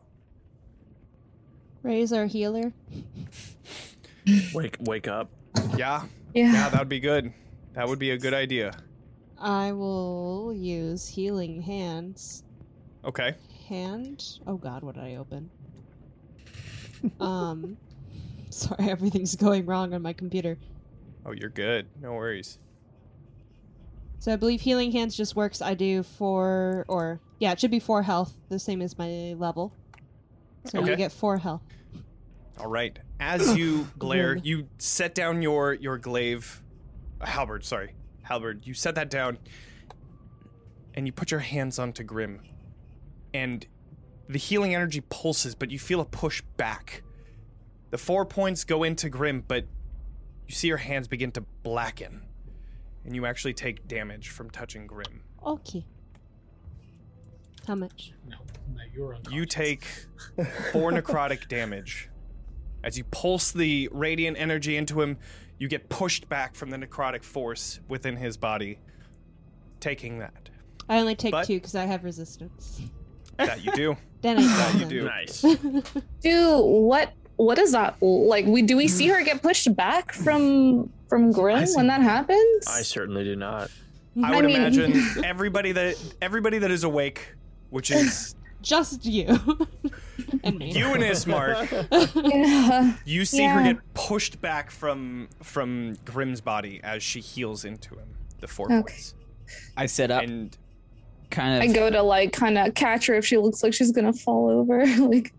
Raise 1.83 2.13
our 2.13 2.27
healer. 2.27 2.73
wake, 4.53 4.77
wake 4.81 5.07
up. 5.09 5.31
Yeah, 5.77 6.03
Yeah. 6.35 6.53
yeah, 6.53 6.69
that 6.69 6.79
would 6.79 6.89
be 6.89 7.01
good. 7.01 7.33
That 7.75 7.89
would 7.89 7.99
be 7.99 8.11
a 8.11 8.19
good 8.19 8.35
idea. 8.35 8.73
I 9.39 9.73
will 9.73 10.53
use 10.55 11.07
healing 11.09 11.63
hands. 11.63 12.45
Okay. 13.05 13.35
Hand. 13.69 14.39
Oh 14.47 14.57
God, 14.57 14.83
what 14.83 14.95
did 14.97 15.05
I 15.05 15.17
open? 15.17 15.51
um, 17.21 17.77
sorry, 18.51 18.91
everything's 18.91 19.37
going 19.37 19.67
wrong 19.67 19.95
on 19.95 20.03
my 20.03 20.13
computer. 20.13 20.59
Oh, 21.25 21.33
you're 21.33 21.51
good. 21.51 21.87
No 22.01 22.13
worries. 22.15 22.59
So 24.19 24.33
I 24.33 24.37
believe 24.37 24.63
healing 24.63 24.91
hands 24.93 25.17
just 25.17 25.37
works. 25.37 25.63
I 25.63 25.75
do 25.75 26.03
four, 26.03 26.85
or 26.89 27.21
yeah, 27.39 27.53
it 27.53 27.61
should 27.61 27.71
be 27.71 27.79
four 27.79 28.03
health, 28.03 28.35
the 28.49 28.59
same 28.59 28.83
as 28.83 28.99
my 28.99 29.35
level. 29.39 29.73
So 30.65 30.81
Okay. 30.81 30.91
you 30.91 30.97
get 30.97 31.13
four 31.13 31.39
health. 31.39 31.63
All 32.59 32.67
right. 32.67 32.99
As 33.21 33.57
you 33.57 33.89
glare, 33.99 34.37
you 34.37 34.69
set 34.79 35.15
down 35.15 35.43
your 35.43 35.75
your 35.75 35.99
glaive, 35.99 36.63
uh, 37.21 37.27
halberd. 37.27 37.65
Sorry, 37.65 37.95
halberd. 38.23 38.67
You 38.67 38.75
set 38.75 38.95
that 38.97 39.11
down, 39.11 39.39
and 40.95 41.07
you 41.07 41.13
put 41.13 41.31
your 41.31 41.41
hands 41.41 41.79
onto 41.79 42.03
Grimm, 42.03 42.41
and 43.33 43.67
the 44.29 44.39
healing 44.39 44.75
energy 44.75 45.01
pulses, 45.01 45.55
but 45.55 45.71
you 45.71 45.79
feel 45.79 46.01
a 46.01 46.05
push 46.05 46.43
back. 46.57 47.03
The 47.91 47.99
four 47.99 48.27
points 48.27 48.65
go 48.65 48.83
into 48.85 49.09
Grimm, 49.09 49.45
but 49.47 49.65
you 50.47 50.55
see 50.55 50.69
your 50.69 50.77
hands 50.77 51.09
begin 51.09 51.33
to 51.33 51.41
blacken, 51.63 52.23
and 53.05 53.15
you 53.15 53.25
actually 53.25 53.55
take 53.55 53.89
damage 53.89 54.29
from 54.29 54.51
touching 54.51 54.87
Grimm. 54.87 55.23
Okay. 55.47 55.87
How 57.67 57.75
much? 57.75 58.13
No, 58.27 58.37
no, 58.75 58.83
you're 58.95 59.15
unconscious. 59.15 59.35
You 59.35 59.45
take 59.47 59.85
four 60.73 60.91
necrotic 60.91 61.49
damage. 61.49 62.09
As 62.85 62.97
you 62.97 63.05
pulse 63.05 63.51
the 63.53 63.89
radiant 63.93 64.39
energy 64.39 64.77
into 64.77 65.01
him, 65.01 65.17
you 65.59 65.69
get 65.69 65.89
pushed 65.89 66.29
back 66.29 66.55
from 66.55 66.71
the 66.71 66.77
necrotic 66.77 67.25
force 67.25 67.81
within 67.89 68.17
his 68.17 68.37
body, 68.37 68.79
taking 69.81 70.19
that. 70.21 70.49
I 70.89 70.99
only 71.01 71.15
take 71.15 71.33
But- 71.33 71.47
two 71.47 71.55
because 71.55 71.75
I 71.75 71.85
have 71.87 72.05
resistance. 72.05 72.81
That 73.37 73.65
you 73.65 73.73
do. 73.73 73.97
Then 74.21 74.37
I 74.39 74.43
That 74.43 74.75
you 74.75 74.81
them. 74.81 74.89
do. 74.89 75.05
Nice. 75.05 75.43
Do 76.23 76.59
what? 76.59 77.13
What 77.37 77.57
is 77.61 77.71
that 77.71 78.03
like? 78.03 78.47
We 78.47 78.63
do 78.63 78.77
we 78.77 78.89
see 78.89 79.07
her 79.07 79.23
get 79.23 79.43
pushed 79.43 79.77
back 79.77 80.11
from 80.13 80.91
from 81.09 81.31
Grimm 81.31 81.65
when 81.77 81.87
that 81.87 82.03
happens? 82.03 82.67
I 82.67 82.83
certainly 82.83 83.23
do 83.23 83.37
not. 83.37 83.71
I 84.21 84.33
I 84.33 84.35
would 84.37 84.47
mean- 84.47 84.57
imagine 84.57 84.93
everybody 85.25 85.71
that 85.71 85.95
everybody 86.21 86.59
that 86.59 86.73
is 86.73 86.83
awake, 86.83 87.29
which 87.71 87.93
is 87.93 88.35
Just 88.61 89.05
you. 89.07 89.39
and 90.45 90.63
you 90.63 90.87
and 90.87 91.03
Ismark, 91.03 91.89
Yeah. 92.15 92.95
you 93.05 93.25
see 93.25 93.45
her 93.45 93.63
get 93.63 93.79
pushed 93.95 94.41
back 94.41 94.71
from 94.71 95.29
from 95.43 95.97
Grimm's 96.05 96.41
body 96.41 96.81
as 96.83 97.03
she 97.03 97.21
heals 97.21 97.65
into 97.65 97.95
him. 97.95 98.09
The 98.41 98.49
four 98.49 98.67
Okay. 98.67 98.83
points. 98.83 99.15
I 99.77 99.87
sit 99.87 100.11
up, 100.11 100.23
And 100.25 100.57
kind 101.31 101.57
of. 101.63 101.71
I 101.71 101.73
go 101.73 101.89
to 101.91 102.03
like 102.03 102.33
kind 102.33 102.59
of 102.59 102.75
catch 102.75 103.07
her 103.07 103.15
if 103.15 103.25
she 103.27 103.37
looks 103.39 103.63
like 103.63 103.73
she's 103.75 103.93
gonna 103.93 104.13
fall 104.13 104.49
over. 104.51 104.85
like, 104.99 105.33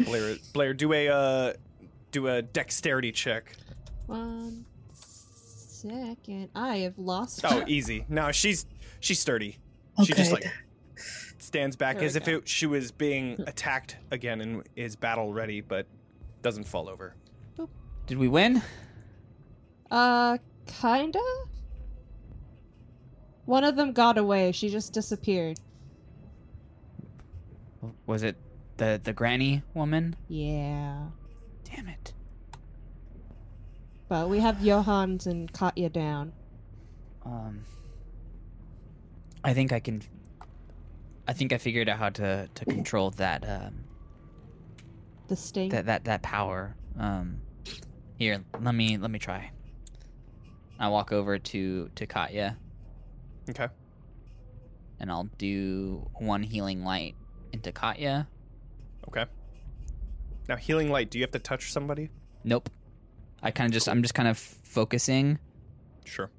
Blaire 0.00 0.38
Blaire, 0.52 0.76
do 0.76 0.92
a 0.92 1.08
uh 1.08 1.52
do 2.12 2.28
a 2.28 2.42
dexterity 2.42 3.12
check. 3.12 3.52
One 4.06 4.64
second. 4.92 6.48
I 6.54 6.78
have 6.78 6.98
lost. 6.98 7.40
Oh, 7.44 7.64
easy. 7.66 8.04
No, 8.08 8.30
she's 8.32 8.66
she's 9.00 9.18
sturdy. 9.20 9.58
She 10.04 10.12
just 10.12 10.32
like 10.32 10.44
stands 11.46 11.76
back 11.76 11.96
There 11.96 12.02
we 12.02 12.06
as 12.06 12.16
if 12.16 12.28
it, 12.28 12.48
she 12.48 12.66
was 12.66 12.92
being 12.92 13.42
attacked 13.46 13.96
again 14.10 14.40
and 14.40 14.68
is 14.74 14.96
battle 14.96 15.32
ready, 15.32 15.60
but 15.60 15.86
doesn't 16.42 16.64
fall 16.64 16.88
over. 16.88 17.14
Did 18.06 18.18
we 18.18 18.28
win? 18.28 18.62
Uh, 19.90 20.38
Kinda? 20.66 21.20
One 23.46 23.64
of 23.64 23.76
them 23.76 23.92
got 23.92 24.18
away. 24.18 24.52
She 24.52 24.68
just 24.68 24.92
disappeared. 24.92 25.58
Was 28.06 28.22
it 28.22 28.36
the 28.76 29.00
the 29.02 29.12
granny 29.12 29.62
woman? 29.74 30.16
Yeah. 30.28 31.06
Damn 31.64 31.88
it. 31.88 32.12
But 34.08 34.28
we 34.28 34.40
have 34.40 34.62
Jo 34.62 34.82
Hans 34.82 35.26
and 35.26 35.52
Katya 35.52 35.90
down. 35.90 36.32
Um, 37.24 37.64
I 39.42 39.52
think 39.54 39.72
I 39.72 39.80
can. 39.80 40.02
I 41.28 41.32
think 41.32 41.52
I 41.52 41.58
figured 41.58 41.88
out 41.88 41.98
how 41.98 42.08
to 42.10 42.48
to 42.54 42.64
control 42.64 43.10
that 43.12 43.44
um 43.48 43.84
The 45.28 45.36
sting. 45.36 45.70
that 45.70 45.86
that 45.86 46.04
that 46.04 46.22
power. 46.22 46.76
Um, 46.98 47.40
here, 48.18 48.42
let 48.60 48.74
me 48.74 48.96
let 48.96 49.10
me 49.10 49.18
try. 49.18 49.50
I 50.78 50.88
walk 50.88 51.12
over 51.12 51.38
to 51.38 51.90
to 51.94 52.06
Katya 52.06 52.56
Okay. 53.50 53.68
and 55.00 55.10
I'll 55.10 55.28
do 55.38 56.08
one 56.14 56.42
healing 56.42 56.84
light 56.84 57.14
into 57.52 57.72
Katya. 57.72 58.28
Okay. 59.08 59.26
Now, 60.48 60.56
healing 60.56 60.90
light. 60.90 61.10
Do 61.10 61.18
you 61.18 61.24
have 61.24 61.32
to 61.32 61.38
touch 61.40 61.72
somebody? 61.72 62.10
Nope. 62.44 62.70
I 63.42 63.50
kind 63.50 63.66
of 63.68 63.72
just 63.72 63.88
I'm 63.88 64.02
just 64.02 64.14
kind 64.14 64.28
of 64.28 64.38
focusing, 64.38 65.38
Sure. 66.04 66.30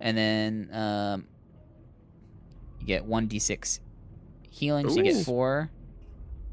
and 0.00 0.16
then 0.16 0.68
um, 0.72 1.26
you 2.80 2.86
get 2.86 3.04
one 3.04 3.28
d6 3.28 3.80
healing, 4.56 4.88
so 4.88 4.96
you 4.96 5.12
get 5.12 5.24
four, 5.24 5.70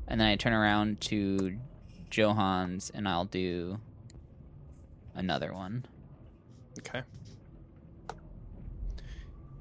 and 0.07 0.19
then 0.19 0.27
I 0.27 0.35
turn 0.35 0.53
around 0.53 1.01
to 1.01 1.57
Jo 2.09 2.33
Hans 2.33 2.91
and 2.93 3.07
I'll 3.07 3.25
do 3.25 3.79
another 5.15 5.53
one. 5.53 5.85
Okay. 6.79 7.01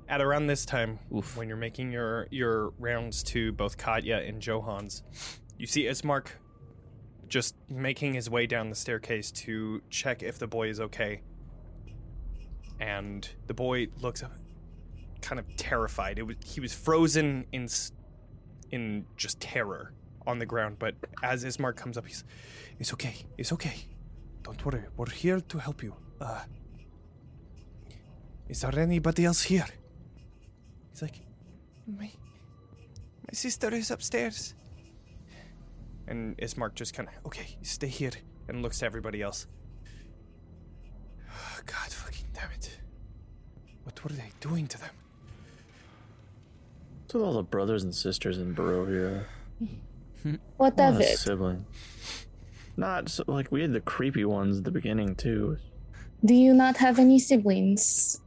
At 0.09 0.21
around 0.21 0.49
this 0.49 0.67
time, 0.67 0.99
Oof. 1.15 1.37
when 1.37 1.49
you're 1.49 1.57
making 1.57 1.93
your 1.93 2.29
your 2.31 2.75
rounds 2.79 3.23
to 3.25 3.53
both 3.53 3.79
Katya 3.79 4.19
and 4.19 4.43
Johans, 4.43 5.03
you 5.57 5.67
see 5.67 5.85
Ismark 5.85 6.27
just 7.29 7.55
making 7.71 8.13
his 8.13 8.29
way 8.29 8.47
down 8.47 8.69
the 8.69 8.77
staircase 8.77 9.31
to 9.33 9.81
check 9.89 10.23
if 10.23 10.39
the 10.39 10.47
boy 10.47 10.69
is 10.69 10.81
okay. 10.81 11.23
And 12.79 13.27
the 13.47 13.55
boy 13.55 13.87
looks 14.03 14.23
up, 14.23 14.37
kind 15.23 15.39
of 15.39 15.47
terrified. 15.57 16.19
It 16.19 16.25
was 16.25 16.37
he 16.45 16.61
was 16.61 16.75
frozen 16.75 17.47
in 17.53 17.69
in 18.73 19.05
just 19.17 19.41
terror 19.41 19.93
on 20.27 20.39
the 20.39 20.47
ground. 20.47 20.79
But 20.79 20.95
as 21.23 21.45
Ismark 21.45 21.77
comes 21.77 21.97
up, 21.97 22.07
he's, 22.07 22.25
"It's 22.79 22.93
okay. 22.95 23.15
It's 23.39 23.53
okay. 23.53 23.77
Don't 24.43 24.65
worry. 24.65 24.85
We're 24.97 25.11
here 25.11 25.41
to 25.41 25.59
help 25.59 25.83
you. 25.83 25.95
Uh, 26.21 26.43
is 28.49 28.61
there 28.63 28.79
anybody 28.79 29.25
else 29.25 29.43
here?" 29.43 29.69
He's 30.91 31.03
like, 31.03 31.21
"My, 31.87 32.11
my 33.27 33.33
sister 33.33 33.73
is 33.75 33.91
upstairs." 33.91 34.55
And 36.09 36.37
Ismark 36.39 36.75
just 36.75 36.95
kind 36.95 37.09
of, 37.09 37.15
"Okay, 37.27 37.59
stay 37.63 37.89
here," 37.89 38.17
and 38.49 38.63
looks 38.63 38.81
to 38.81 38.87
everybody 38.87 39.23
else. 39.23 39.47
God 41.67 41.93
fucking 41.93 42.29
damn 42.33 42.51
it! 42.51 42.81
What 43.85 44.03
were 44.03 44.11
they 44.11 44.31
doing 44.41 44.67
to 44.69 44.79
them? 44.79 44.95
What's 47.13 47.21
with 47.21 47.29
all 47.29 47.35
the 47.35 47.43
brothers 47.43 47.83
and 47.83 47.95
sisters 47.95 48.39
in 48.39 48.55
Barovia? 48.55 49.25
What 50.23 50.41
What 50.79 50.81
of 50.81 50.99
a 51.01 51.13
it? 51.13 51.19
sibling. 51.19 51.67
Not 52.79 53.11
so, 53.11 53.25
like 53.27 53.53
we 53.53 53.61
had 53.61 53.75
the 53.75 53.81
creepy 53.83 54.25
ones 54.25 54.57
at 54.59 54.65
the 54.65 54.71
beginning 54.71 55.15
too. 55.17 55.59
Do 56.25 56.33
you 56.33 56.55
not 56.55 56.79
have 56.79 56.99
any 56.99 57.19
siblings? 57.19 58.19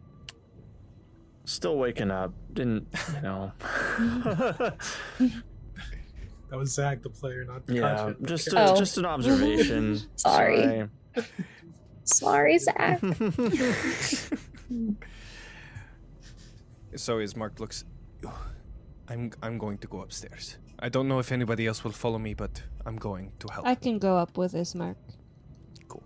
Still 1.45 1.77
waking 1.79 2.11
up. 2.11 2.33
Didn't 2.53 2.85
you 3.15 3.21
know? 3.23 3.51
That 6.51 6.59
was 6.59 6.71
Zach, 6.75 7.01
the 7.01 7.09
player, 7.09 7.43
not 7.43 7.65
the 7.65 7.73
yeah, 7.73 7.95
content. 7.97 8.27
just 8.27 8.53
a, 8.53 8.69
Oh. 8.71 8.75
just 8.77 8.97
an 8.99 9.05
observation. 9.05 9.99
Sorry. 10.15 10.87
Sorry, 12.03 12.57
Zach. 12.59 12.99
So 16.95 17.17
Ismark 17.17 17.59
looks. 17.59 17.83
I'm 19.09 19.31
I'm 19.41 19.57
going 19.57 19.77
to 19.79 19.87
go 19.87 20.01
upstairs. 20.01 20.57
I 20.79 20.89
don't 20.89 21.07
know 21.07 21.19
if 21.19 21.31
anybody 21.31 21.67
else 21.67 21.83
will 21.83 21.91
follow 21.91 22.17
me, 22.19 22.33
but 22.33 22.63
I'm 22.85 22.97
going 22.97 23.31
to 23.39 23.47
help. 23.51 23.65
I 23.65 23.75
can 23.75 23.97
go 23.99 24.17
up 24.17 24.37
with 24.37 24.53
Ismark. 24.53 24.95
Cool. 25.87 26.03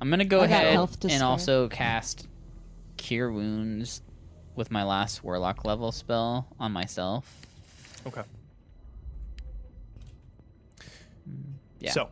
I'm 0.00 0.10
gonna 0.10 0.24
go 0.24 0.38
I 0.40 0.46
got 0.46 0.52
ahead 0.52 0.72
health 0.72 1.00
to 1.00 1.08
and 1.08 1.16
spare. 1.18 1.26
also 1.28 1.68
cast 1.68 2.28
Cure 2.96 3.30
Wounds 3.32 4.02
with 4.54 4.70
my 4.70 4.82
last 4.84 5.22
Warlock 5.24 5.64
level 5.64 5.92
spell 5.92 6.48
on 6.58 6.72
myself. 6.72 7.40
Okay. 8.06 8.22
Hmm, 11.24 11.52
yeah. 11.80 11.90
So, 11.92 12.08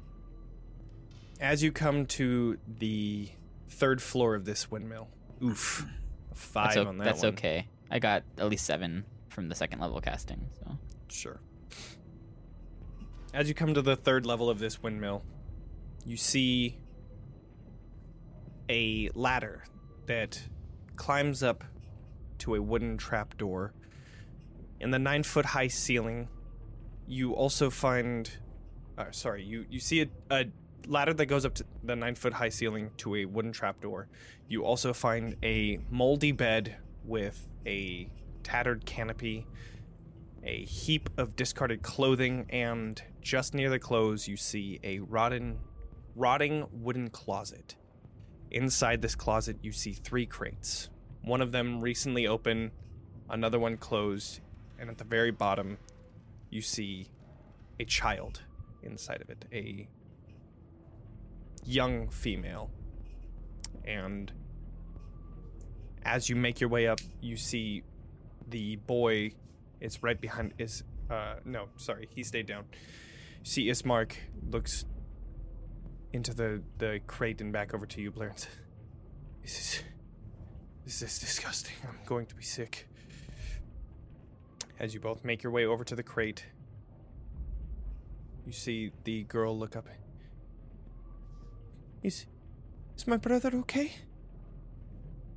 as 1.41 1.63
you 1.63 1.73
come 1.73 2.07
to 2.07 2.59
the 2.79 3.29
third 3.69 4.01
floor 4.03 4.35
of 4.35 4.45
this 4.45 4.71
windmill, 4.71 5.09
oof, 5.43 5.87
a 6.31 6.35
five 6.35 6.75
that's, 6.75 6.77
o- 6.79 6.87
on 6.89 6.99
that 6.99 7.05
that's 7.05 7.23
one. 7.23 7.33
okay. 7.33 7.67
I 7.91 7.99
got 7.99 8.23
at 8.39 8.49
least 8.49 8.65
seven 8.65 9.05
from 9.35 9.49
the 9.49 9.55
second 9.55 9.81
level 9.81 10.01
casting. 10.01 10.49
So 10.61 10.79
Sure. 11.09 11.41
As 13.35 13.49
you 13.49 13.55
come 13.55 13.75
to 13.75 13.83
the 13.83 13.97
third 13.97 14.25
level 14.25 14.49
of 14.49 14.61
this 14.61 14.83
windmill, 14.83 15.25
you 16.07 16.17
see 16.17 16.79
a 18.69 19.11
ladder 19.15 19.65
that 20.07 20.41
climbs 20.97 21.43
up 21.43 21.65
to 22.39 22.55
a 22.55 22.63
wooden 22.63 22.97
trapdoor. 22.97 23.75
In 24.81 24.91
the 24.91 24.99
nine 24.99 25.25
foot 25.25 25.47
high 25.47 25.69
ceiling, 25.69 26.29
you 27.07 27.33
also 27.33 27.71
find. 27.71 28.31
Uh, 28.97 29.11
sorry, 29.11 29.43
you, 29.43 29.67
you 29.69 29.81
see 29.81 30.03
a, 30.03 30.09
a 30.31 30.47
ladder 30.87 31.13
that 31.15 31.27
goes 31.27 31.45
up 31.45 31.55
to 31.55 31.65
the 31.83 31.97
nine 31.97 32.15
foot 32.15 32.33
high 32.33 32.49
ceiling 32.49 32.91
to 32.99 33.17
a 33.17 33.25
wooden 33.25 33.51
trapdoor. 33.51 34.07
You 34.49 34.65
also 34.65 34.93
find 34.93 35.37
a 35.43 35.81
moldy 35.91 36.31
bed 36.31 36.77
with 37.05 37.49
a 37.67 38.09
tattered 38.45 38.87
canopy 38.87 39.47
a 40.45 40.65
heap 40.65 41.09
of 41.17 41.37
discarded 41.37 41.83
clothing, 41.83 42.47
and 42.51 43.03
just 43.21 43.55
near 43.55 43.71
the 43.71 43.79
clothes, 43.79 44.29
you 44.29 44.37
see 44.37 44.79
a 44.85 44.99
rotten, 45.01 45.59
rotting 46.15 46.67
wooden 46.71 47.09
closet. 47.09 47.77
Inside 48.51 49.01
this 49.01 49.15
closet, 49.15 49.57
you 49.63 49.73
see 49.73 49.93
three 49.93 50.27
crates. 50.27 50.91
One 51.23 51.41
of 51.41 51.51
them 51.51 51.81
recently 51.81 52.27
open, 52.27 52.71
another 53.31 53.59
one 53.59 53.79
closed, 53.79 54.41
and 54.79 54.91
at 54.91 54.99
the 54.99 55.05
very 55.05 55.31
bottom, 55.31 55.79
you 56.51 56.61
see 56.61 57.09
a 57.81 57.85
child 57.85 58.43
inside 58.83 59.23
of 59.23 59.31
it, 59.31 59.47
a 59.51 59.89
young 61.65 62.09
female. 62.11 62.71
And 63.87 64.31
as 66.05 66.29
you 66.29 66.37
make 66.37 66.61
your 66.61 66.69
way 66.69 66.87
up, 66.87 67.01
you 67.23 67.37
see 67.39 67.83
the 68.49 68.77
boy 68.77 69.33
is 69.81 70.03
right 70.03 70.21
behind 70.21 70.55
is 70.59 70.85
uh 71.11 71.37
no 71.45 71.69
sorry 71.77 72.09
he 72.15 72.23
stayed 72.23 72.47
down. 72.47 72.65
See 73.43 73.67
ismark 73.67 74.13
looks 74.51 74.85
into 76.13 76.33
the 76.35 76.63
the 76.79 77.01
crate 77.07 77.41
and 77.41 77.53
back 77.53 77.75
over 77.75 77.87
to 77.87 78.01
you 78.01 78.11
blair 78.11 78.35
this 79.43 79.59
is 79.61 79.83
this 80.85 81.03
is 81.03 81.19
disgusting. 81.19 81.75
I'm 81.89 81.99
going 82.07 82.27
to 82.27 82.35
be 82.35 82.43
sick. 82.43 82.89
As 84.79 84.93
you 84.93 85.01
both 85.01 85.25
make 85.25 85.43
your 85.43 85.53
way 85.53 85.65
over 85.67 85.85
to 85.85 85.95
the 85.95 86.03
crate 86.03 86.47
you 88.47 88.53
see 88.53 88.93
the 89.05 89.25
girl 89.25 89.57
look 89.59 89.77
up. 89.77 89.89
Is 92.03 92.27
is 92.97 93.07
my 93.07 93.17
brother 93.17 93.51
okay? 93.55 93.93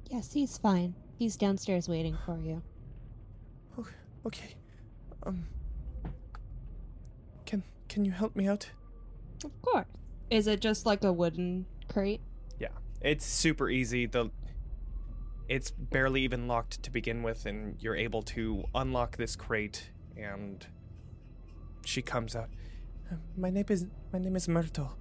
Yes, 0.10 0.34
he's 0.34 0.58
fine. 0.58 0.96
He's 1.18 1.36
downstairs 1.36 1.90
waiting 1.90 2.18
for 2.26 2.38
you. 2.38 2.62
Okay 4.26 4.56
um 5.24 5.46
can 7.46 7.64
can 7.88 8.04
you 8.06 8.12
help 8.12 8.36
me 8.36 8.48
out 8.48 8.72
Of 9.46 9.52
course. 9.62 9.86
Is 10.30 10.48
it 10.48 10.60
just 10.60 10.86
like 10.86 11.04
a 11.04 11.14
wooden 11.14 11.66
crate? 11.88 12.22
Yeah, 12.60 12.74
it's 13.02 13.26
super 13.26 13.70
easy. 13.70 14.08
The 14.08 14.30
it's 15.48 15.72
barely 15.72 16.22
even 16.24 16.48
locked 16.48 16.82
to 16.84 16.92
begin 16.92 17.24
with, 17.24 17.46
and 17.46 17.76
you're 17.82 17.96
able 17.96 18.22
to 18.36 18.66
unlock 18.76 19.16
this 19.18 19.36
crate. 19.38 19.92
And 20.18 20.66
she 21.86 22.02
comes 22.02 22.36
out. 22.36 22.50
"Uh, 23.12 23.16
My 23.38 23.50
name 23.50 23.66
is 23.70 23.86
my 24.12 24.20
name 24.20 24.36
is 24.36 24.48
Myrtle. 24.50 24.92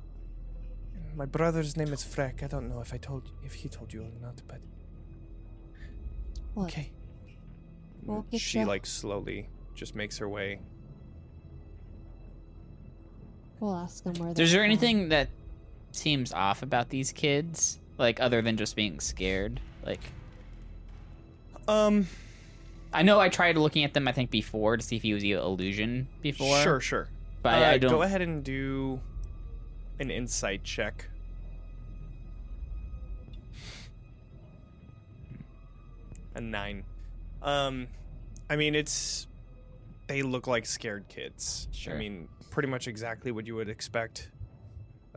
My 1.16 1.26
brother's 1.26 1.76
name 1.76 1.92
is 1.92 2.04
Freck. 2.04 2.42
I 2.45 2.47
don't 2.47 2.68
know 2.68 2.80
if 2.80 2.92
I 2.95 2.99
told 2.99 3.23
if 3.42 3.54
he 3.54 3.68
told 3.68 3.92
you 3.95 4.02
or 4.02 4.12
not, 4.21 4.42
but 4.47 4.61
What? 6.54 6.66
okay. 6.68 6.92
We'll 8.07 8.25
she 8.39 8.61
ya. 8.61 8.67
like 8.67 8.87
slowly 8.87 9.49
just 9.75 9.95
makes 9.95 10.19
her 10.19 10.29
way. 10.29 10.61
We'll 13.61 13.75
ask 13.75 14.05
them 14.05 14.15
where. 14.15 14.31
is 14.31 14.37
they're 14.37 14.47
there 14.47 14.61
from. 14.61 14.65
anything 14.65 15.09
that 15.11 15.29
seems 15.93 16.33
off 16.33 16.63
about 16.63 16.91
these 16.91 17.13
kids? 17.13 17.79
Like 17.99 18.21
other 18.21 18.43
than 18.43 18.57
just 18.57 18.77
being 18.77 19.01
scared. 19.01 19.61
Like 19.85 20.01
Um, 21.67 22.07
I 22.93 23.03
know 23.03 23.19
I 23.19 23.29
tried 23.29 23.57
looking 23.57 23.83
at 23.85 23.95
them 23.95 24.07
I 24.07 24.13
think 24.13 24.31
before 24.31 24.77
to 24.77 24.83
see 24.83 24.97
if 24.97 25.03
he 25.03 25.13
was 25.15 25.23
the 25.23 25.33
illusion 25.33 26.07
before. 26.23 26.59
sure, 26.61 26.81
sure. 26.81 27.09
But 27.43 27.55
Uh, 27.55 27.57
I, 27.57 27.71
I 27.73 27.79
don't 27.79 27.91
Go 27.91 28.03
ahead 28.03 28.21
and 28.23 28.45
do 28.45 29.01
an 29.99 30.11
insight 30.11 30.63
check. 30.65 31.09
A 36.35 36.41
nine. 36.41 36.85
Um, 37.47 37.87
I 38.50 38.57
mean, 38.57 38.75
it's. 38.75 39.26
They 40.09 40.23
look 40.23 40.47
like 40.47 40.67
scared 40.67 41.09
kids. 41.09 41.69
Sure. 41.73 41.95
I 41.95 41.99
mean, 41.99 42.29
pretty 42.50 42.69
much 42.69 42.87
exactly 42.87 43.33
what 43.33 43.47
you 43.47 43.55
would 43.55 43.69
expect. 43.69 44.31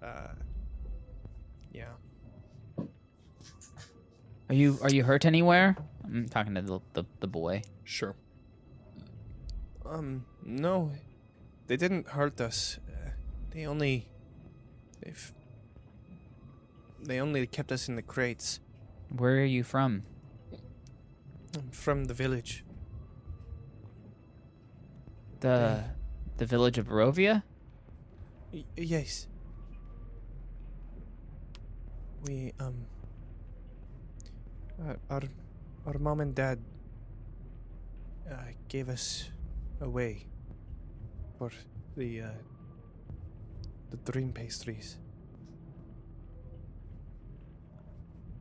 Uh, 0.01 0.29
yeah. 1.73 1.89
Are 4.47 4.55
you 4.55 4.79
are 4.81 4.89
you 4.89 5.03
hurt 5.03 5.25
anywhere? 5.25 5.75
I'm 6.05 6.29
talking 6.29 6.55
to 6.55 6.61
the 6.61 6.79
the, 6.93 7.03
the 7.19 7.27
boy. 7.27 7.61
Sure. 7.83 8.15
Um, 9.85 10.25
no, 10.43 10.91
they 11.67 11.75
didn't 11.75 12.09
hurt 12.09 12.39
us. 12.39 12.79
Uh, 12.87 13.09
they 13.51 13.65
only, 13.65 14.07
they've, 15.01 15.33
they 17.01 17.19
only 17.19 17.47
kept 17.47 17.71
us 17.71 17.87
in 17.87 17.95
the 17.95 18.03
crates. 18.03 18.59
Where 19.09 19.37
are 19.37 19.45
you 19.45 19.63
from? 19.63 20.03
I'm 21.57 21.71
from 21.71 22.05
the 22.05 22.13
village. 22.13 22.63
The 25.39 25.83
the 26.37 26.45
village 26.45 26.77
of 26.77 26.87
Barovia? 26.87 27.43
Y- 28.53 28.65
yes. 28.77 29.27
We 32.25 32.53
um. 32.59 32.85
Uh, 34.79 34.95
our, 35.09 35.21
our 35.85 35.97
mom 35.97 36.19
and 36.21 36.35
dad. 36.35 36.59
Uh, 38.29 38.35
gave 38.67 38.89
us 38.89 39.29
away. 39.81 40.27
For 41.37 41.51
the 41.95 42.21
uh. 42.21 42.27
The 43.89 43.97
dream 44.11 44.33
pastries. 44.33 44.97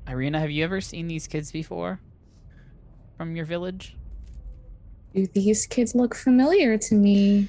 Ireena, 0.07 0.41
have 0.41 0.51
you 0.51 0.65
ever 0.65 0.81
seen 0.81 1.07
these 1.09 1.27
kids 1.27 1.53
before? 1.53 2.01
From 3.19 3.37
your 3.37 3.45
village? 3.45 3.97
Do 5.15 5.27
these 5.27 5.67
kids 5.67 5.95
look 5.95 6.15
familiar 6.15 6.79
to 6.79 6.95
me? 6.95 7.49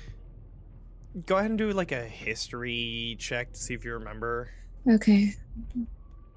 Go 1.26 1.38
ahead 1.38 1.52
and 1.52 1.58
do 1.58 1.72
like 1.72 1.92
a 1.92 2.04
history 2.04 3.16
check 3.20 3.54
to 3.54 3.60
see 3.60 3.76
if 3.76 3.86
you 3.86 3.94
remember. 3.94 4.50
Okay. 4.90 5.36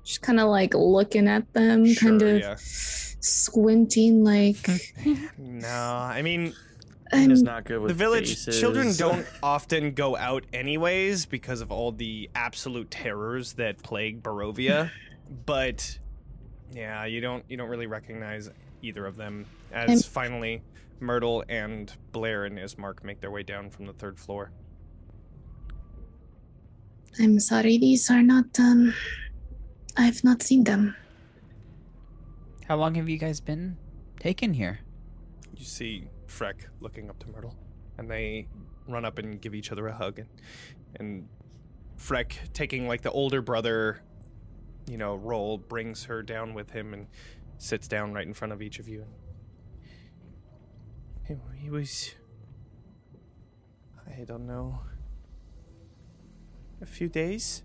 Just 0.04 0.20
kind 0.22 0.38
of 0.38 0.48
like 0.48 0.74
looking 0.74 1.28
at 1.28 1.50
them, 1.54 1.94
kind 1.94 2.20
of 2.20 2.40
yeah. 2.40 2.56
squinting, 2.58 4.22
like. 4.22 4.68
No, 5.38 5.68
I 5.68 6.22
mean 6.22 6.54
Ian 7.14 7.30
is 7.30 7.42
not 7.42 7.64
good 7.64 7.80
with 7.80 7.88
the 7.88 7.94
village 7.94 8.46
children 8.46 8.94
don't 8.96 9.26
often 9.42 9.92
go 9.92 10.16
out 10.16 10.44
anyways 10.52 11.26
because 11.26 11.60
of 11.60 11.70
all 11.70 11.92
the 11.92 12.30
absolute 12.34 12.90
terrors 12.90 13.54
that 13.54 13.82
plague 13.82 14.22
Barovia. 14.22 14.90
but 15.46 15.98
yeah, 16.72 17.04
you 17.04 17.20
don't 17.20 17.44
you 17.48 17.56
don't 17.56 17.68
really 17.68 17.86
recognize 17.86 18.50
either 18.82 19.06
of 19.06 19.16
them 19.16 19.46
as 19.72 19.88
I'm- 19.88 19.98
finally 20.00 20.62
Myrtle 21.00 21.44
and 21.48 21.92
Blaire 22.12 22.47
and 22.47 22.58
Ismark 22.58 23.02
make 23.02 23.21
their 23.21 23.30
way 23.30 23.42
down 23.42 23.71
from 23.71 23.86
the 23.86 23.92
third 23.92 24.21
floor. 24.21 24.52
I'm 27.21 27.40
sorry, 27.40 27.78
these 27.78 28.10
are 28.10 28.23
not, 28.23 28.58
um. 28.58 28.95
I've 29.97 30.25
not 30.25 30.42
seen 30.42 30.64
them. 30.64 30.97
How 32.66 32.76
long 32.76 32.95
have 32.95 33.08
you 33.08 33.18
guys 33.18 33.40
been 33.40 33.76
taken 34.18 34.54
here? 34.54 34.78
You 35.56 35.64
see 35.66 36.08
Freck 36.26 36.66
looking 36.80 37.10
up 37.10 37.18
to 37.18 37.28
Myrtle, 37.28 37.54
and 37.99 38.10
they 38.10 38.47
run 38.88 39.04
up 39.04 39.18
and 39.18 39.40
give 39.40 39.54
each 39.54 39.71
other 39.71 39.86
a 39.88 39.92
hug, 39.92 40.21
and, 40.21 40.28
and 40.97 41.28
Freck, 41.99 42.32
taking 42.54 42.88
like 42.88 43.02
the 43.02 43.10
older 43.10 43.42
brother, 43.42 44.00
you 44.88 44.97
know, 44.97 45.14
role, 45.16 45.58
brings 45.58 46.04
her 46.04 46.23
down 46.23 46.54
with 46.54 46.71
him 46.71 46.95
and 46.95 47.06
sits 47.62 47.86
down 47.86 48.12
right 48.12 48.26
in 48.26 48.34
front 48.34 48.52
of 48.52 48.60
each 48.60 48.80
of 48.80 48.88
you. 48.88 49.06
He, 51.26 51.36
he 51.56 51.70
was, 51.70 52.14
I 54.06 54.25
don't 54.25 54.46
know, 54.46 54.80
a 56.80 56.86
few 56.86 57.08
days, 57.08 57.62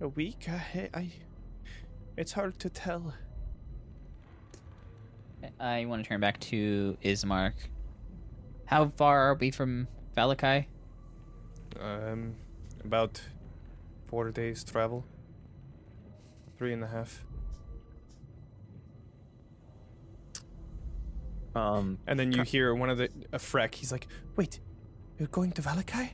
a 0.00 0.08
week. 0.08 0.48
I, 0.48 0.90
I 0.92 1.12
it's 2.16 2.32
hard 2.32 2.58
to 2.58 2.68
tell. 2.68 3.14
I 5.60 5.84
want 5.86 6.02
to 6.02 6.08
turn 6.08 6.20
back 6.20 6.40
to 6.40 6.98
Ismark. 7.04 7.54
How 8.64 8.88
far 8.88 9.30
are 9.30 9.34
we 9.34 9.52
from 9.52 9.86
Vallaki? 10.16 10.66
Um, 11.78 12.34
about 12.84 13.22
four 14.08 14.30
days 14.32 14.64
travel. 14.64 15.04
Three 16.60 16.74
and 16.74 16.84
a 16.84 16.88
half. 16.88 17.24
Um, 21.54 21.98
And 22.06 22.20
then 22.20 22.32
you 22.32 22.42
hear 22.42 22.74
one 22.74 22.90
of 22.90 22.98
the 22.98 23.08
a 23.32 23.38
Freck. 23.38 23.74
He's 23.74 23.90
like, 23.90 24.06
"Wait, 24.36 24.60
you're 25.16 25.28
going 25.28 25.52
to 25.52 25.62
Vallaki?" 25.62 26.10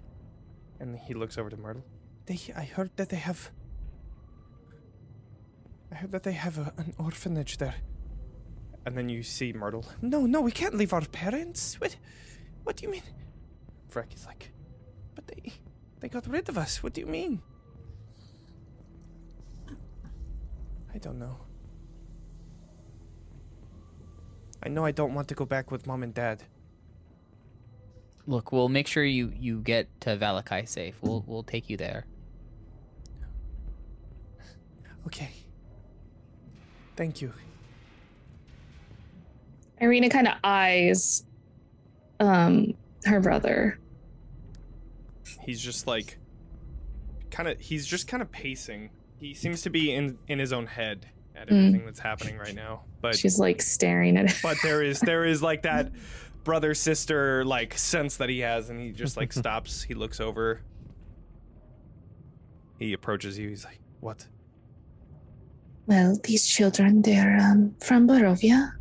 And 0.78 0.96
he 1.00 1.14
looks 1.14 1.36
over 1.36 1.50
to 1.50 1.56
Myrtle. 1.56 1.82
They, 2.26 2.38
I 2.54 2.62
heard 2.62 2.90
that 2.94 3.08
they 3.08 3.16
have. 3.16 3.50
I 5.90 5.96
heard 5.96 6.12
that 6.12 6.22
they 6.22 6.34
have 6.34 6.58
a, 6.58 6.72
an 6.78 6.94
orphanage 6.96 7.58
there. 7.58 7.74
And 8.84 8.96
then 8.96 9.08
you 9.08 9.24
see 9.24 9.52
Myrtle. 9.52 9.84
No, 10.00 10.26
no, 10.26 10.42
we 10.42 10.52
can't 10.52 10.74
leave 10.76 10.92
our 10.92 11.04
parents. 11.06 11.74
What? 11.80 11.96
What 12.62 12.76
do 12.76 12.84
you 12.84 12.92
mean? 12.92 13.02
Freck 13.92 14.14
is 14.14 14.24
like, 14.26 14.52
but 15.16 15.26
they, 15.26 15.54
they 15.98 16.08
got 16.08 16.28
rid 16.28 16.48
of 16.48 16.56
us. 16.56 16.84
What 16.84 16.92
do 16.92 17.00
you 17.00 17.08
mean? 17.08 17.42
I 20.96 20.98
don't 20.98 21.18
know. 21.18 21.36
I 24.62 24.70
know 24.70 24.86
I 24.86 24.92
don't 24.92 25.12
want 25.12 25.28
to 25.28 25.34
go 25.34 25.44
back 25.44 25.70
with 25.70 25.86
mom 25.86 26.02
and 26.02 26.14
dad. 26.14 26.42
Look, 28.26 28.50
we'll 28.50 28.70
make 28.70 28.86
sure 28.86 29.04
you 29.04 29.30
you 29.38 29.60
get 29.60 29.88
to 30.00 30.16
Vallaki 30.16 30.66
safe. 30.66 30.94
We'll 31.02 31.22
we'll 31.26 31.42
take 31.42 31.68
you 31.68 31.76
there. 31.76 32.06
Okay. 35.06 35.32
Thank 36.96 37.20
you. 37.20 37.30
Ireena 39.82 40.10
kind 40.10 40.28
of 40.28 40.34
eyes 40.42 41.26
um 42.20 42.72
her 43.04 43.20
brother. 43.20 43.78
He's 45.42 45.60
just 45.60 45.86
like 45.86 46.16
kind 47.30 47.50
of 47.50 47.60
he's 47.60 47.86
just 47.86 48.08
kind 48.08 48.22
of 48.22 48.32
pacing. 48.32 48.88
He 49.18 49.34
seems 49.34 49.62
to 49.62 49.70
be 49.70 49.92
in 49.92 50.18
in 50.28 50.38
his 50.38 50.52
own 50.52 50.66
head 50.66 51.06
at 51.34 51.48
Mm. 51.48 51.68
everything 51.68 51.84
that's 51.86 52.00
happening 52.00 52.36
right 52.38 52.54
now. 52.54 52.84
But 53.00 53.16
She's 53.16 53.38
like 53.38 53.60
staring 53.62 54.16
at 54.16 54.26
it. 54.30 54.36
but 54.42 54.56
there 54.62 54.82
is 54.82 55.00
there 55.00 55.24
is 55.24 55.42
like 55.42 55.62
that 55.62 55.90
brother 56.44 56.74
sister 56.74 57.44
like 57.44 57.76
sense 57.76 58.16
that 58.18 58.28
he 58.28 58.40
has 58.40 58.70
and 58.70 58.80
he 58.80 58.92
just 58.92 59.16
like 59.16 59.32
stops, 59.42 59.82
he 59.82 59.94
looks 59.94 60.20
over. 60.20 60.62
He 62.78 62.92
approaches 62.92 63.38
you. 63.38 63.48
He's 63.48 63.64
like, 63.64 63.80
"What?" 64.00 64.26
Well, 65.86 66.18
these 66.24 66.46
children, 66.46 67.00
they're 67.02 67.38
um, 67.40 67.74
from 67.80 68.06
Barovia. 68.08 68.72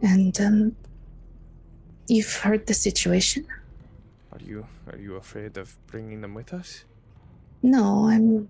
And 0.00 0.40
um, 0.40 0.76
you've 2.06 2.32
heard 2.36 2.66
the 2.66 2.74
situation? 2.74 3.44
Are 4.32 4.38
you 4.42 4.66
are 4.90 4.96
you 4.96 5.16
afraid 5.16 5.56
of 5.58 5.76
bringing 5.88 6.20
them 6.22 6.34
with 6.34 6.54
us? 6.54 6.84
No, 7.62 8.08
I'm. 8.08 8.48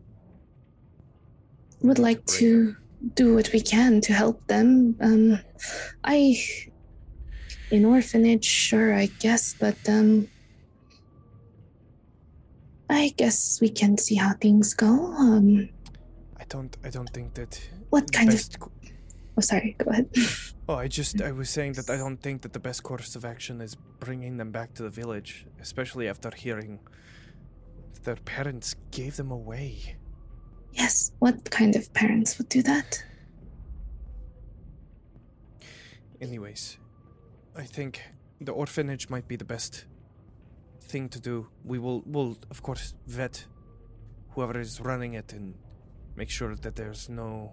Would 1.83 1.99
like 1.99 2.25
to 2.27 2.77
do 3.15 3.35
what 3.35 3.53
we 3.53 3.61
can 3.61 4.01
to 4.03 4.13
help 4.13 4.47
them. 4.47 4.97
Um, 5.01 5.41
I. 6.05 6.37
In 7.71 7.85
orphanage, 7.85 8.45
sure, 8.45 8.95
I 8.95 9.07
guess, 9.19 9.55
but 9.59 9.77
um. 9.89 10.29
I 12.91 13.13
guess 13.17 13.61
we 13.61 13.69
can 13.69 13.99
see 13.99 14.15
how 14.15 14.33
things 14.33 14.73
go. 14.73 14.89
Um, 14.89 15.69
I 16.39 16.45
don't 16.49 16.75
I 16.83 16.89
don't 16.89 17.11
think 17.11 17.35
that 17.35 17.61
what 17.91 18.11
kind 18.13 18.31
of? 18.31 18.35
best 18.35 18.59
Oh, 19.37 19.41
sorry. 19.41 19.77
Go 19.79 19.91
ahead. 19.91 20.09
Oh, 20.71 20.75
I 20.75 20.87
just 20.87 21.23
I 21.23 21.33
was 21.33 21.49
saying 21.49 21.73
that 21.75 21.89
I 21.89 21.97
don't 21.97 22.19
think 22.19 22.43
that 22.43 22.53
the 22.53 22.59
best 22.61 22.83
course 22.83 23.17
of 23.17 23.25
action 23.25 23.63
is 23.63 23.75
bringing 24.01 24.37
them 24.37 24.51
back 24.51 24.75
to 24.75 24.83
the 24.83 24.91
village, 24.91 25.47
especially 25.63 26.07
after 26.07 26.31
hearing 26.37 26.81
their 28.05 28.17
parents 28.17 28.77
gave 28.91 29.17
them 29.17 29.31
away. 29.31 29.97
Yes. 30.79 31.13
What 31.19 31.51
kind 31.51 31.77
of 31.77 31.93
parents 31.93 32.39
would 32.39 32.49
do 32.49 32.63
that? 32.63 33.05
Anyways, 36.21 36.79
I 37.57 37.65
think 37.65 38.03
the 38.41 38.53
orphanage 38.53 39.09
might 39.11 39.29
be 39.29 39.37
the 39.37 39.45
best 39.45 39.85
thing 40.81 41.09
to 41.11 41.21
do. 41.21 41.49
We 41.65 41.79
will 41.79 42.03
will 42.07 42.39
of 42.51 42.63
course 42.63 42.95
vet 43.07 43.47
whoever 44.31 44.59
is 44.59 44.81
running 44.81 45.15
it 45.15 45.33
and 45.33 45.55
make 46.17 46.31
sure 46.31 46.55
that 46.55 46.75
there's 46.77 47.09
no 47.09 47.53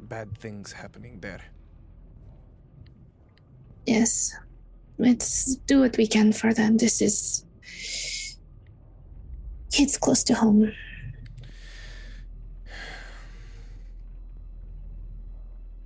bad 0.00 0.38
things 0.38 0.72
happening 0.72 1.20
there. 1.20 1.42
Yes. 3.86 4.34
Let's 4.98 5.56
do 5.66 5.80
what 5.80 5.96
we 5.96 6.06
can 6.06 6.32
for 6.32 6.54
them. 6.54 6.78
This 6.78 7.02
is. 7.02 7.44
Kids 9.72 9.98
close 9.98 10.22
to 10.24 10.34
home. 10.34 10.72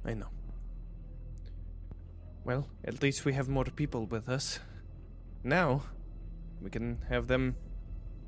I 0.05 0.14
know. 0.14 0.29
Well, 2.45 2.69
at 2.85 3.03
least 3.03 3.25
we 3.25 3.33
have 3.33 3.49
more 3.49 3.64
people 3.64 4.07
with 4.07 4.29
us. 4.29 4.61
Now, 5.43 5.83
we 6.61 6.71
can 6.71 6.99
have 7.09 7.27
them 7.27 7.57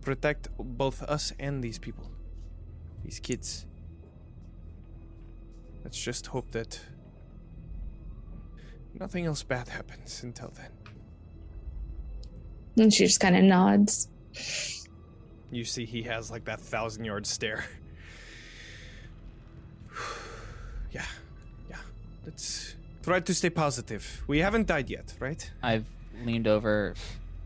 protect 0.01 0.49
both 0.59 1.03
us 1.03 1.33
and 1.39 1.63
these 1.63 1.79
people. 1.79 2.11
These 3.05 3.21
kids. 3.21 3.67
Let's 5.85 6.03
just 6.03 6.29
hope 6.29 6.51
that 6.53 6.81
nothing 8.95 9.27
else 9.27 9.43
bad 9.43 9.69
happens 9.69 10.23
until 10.23 10.53
then. 10.57 10.71
And 12.77 12.93
she 12.93 13.05
just 13.05 13.21
kind 13.21 13.37
of 13.37 13.43
nods. 13.45 14.09
You 15.53 15.65
see, 15.67 15.85
he 15.85 16.03
has 16.05 16.31
like 16.31 16.47
that 16.47 16.61
thousand 16.61 17.05
yard 17.05 17.27
stare. 17.27 17.67
yeah, 20.93 21.05
yeah. 21.69 21.77
Let's 22.25 22.75
try 23.03 23.21
to 23.21 23.35
stay 23.35 23.51
positive. 23.51 24.25
We 24.27 24.39
haven't 24.39 24.67
died 24.67 24.89
yet, 24.89 25.15
right? 25.21 25.51
I've 25.63 25.85
leaned 26.25 26.49
over 26.49 26.95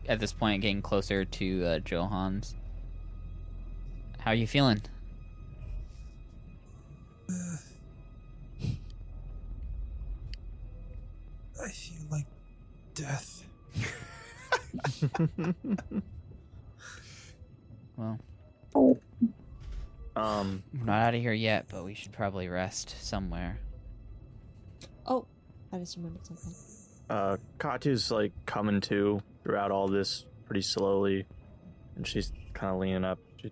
at 0.07 0.21
this 0.21 0.31
point, 0.31 0.61
getting 0.61 0.81
closer 0.81 1.25
to 1.25 1.65
uh, 1.65 1.79
Jo 1.79 2.05
Hans. 2.05 2.55
How 4.19 4.31
are 4.31 4.35
you 4.35 4.47
feeling? 4.47 4.81
I 7.29 7.33
feel 11.71 12.07
like 12.09 12.27
death. 12.95 13.43
Well, 17.97 18.19
Um, 20.15 20.63
we're 20.73 20.85
not 20.85 21.07
out 21.09 21.15
of 21.15 21.21
here 21.21 21.33
yet, 21.33 21.67
but 21.69 21.83
we 21.85 21.93
should 21.93 22.11
probably 22.11 22.47
rest 22.47 22.95
somewhere. 23.03 23.59
Oh, 25.05 25.25
I 25.71 25.77
just 25.77 25.95
remembered 25.97 26.25
something. 26.25 26.53
uh, 27.09 27.37
Katu's 27.59 28.09
like 28.11 28.31
coming 28.45 28.81
to 28.81 29.21
throughout 29.43 29.71
all 29.71 29.87
this 29.87 30.25
pretty 30.45 30.61
slowly, 30.61 31.25
and 31.95 32.05
she's 32.07 32.31
kind 32.53 32.73
of 32.73 32.79
leaning 32.79 33.03
up. 33.05 33.19
She 33.41 33.51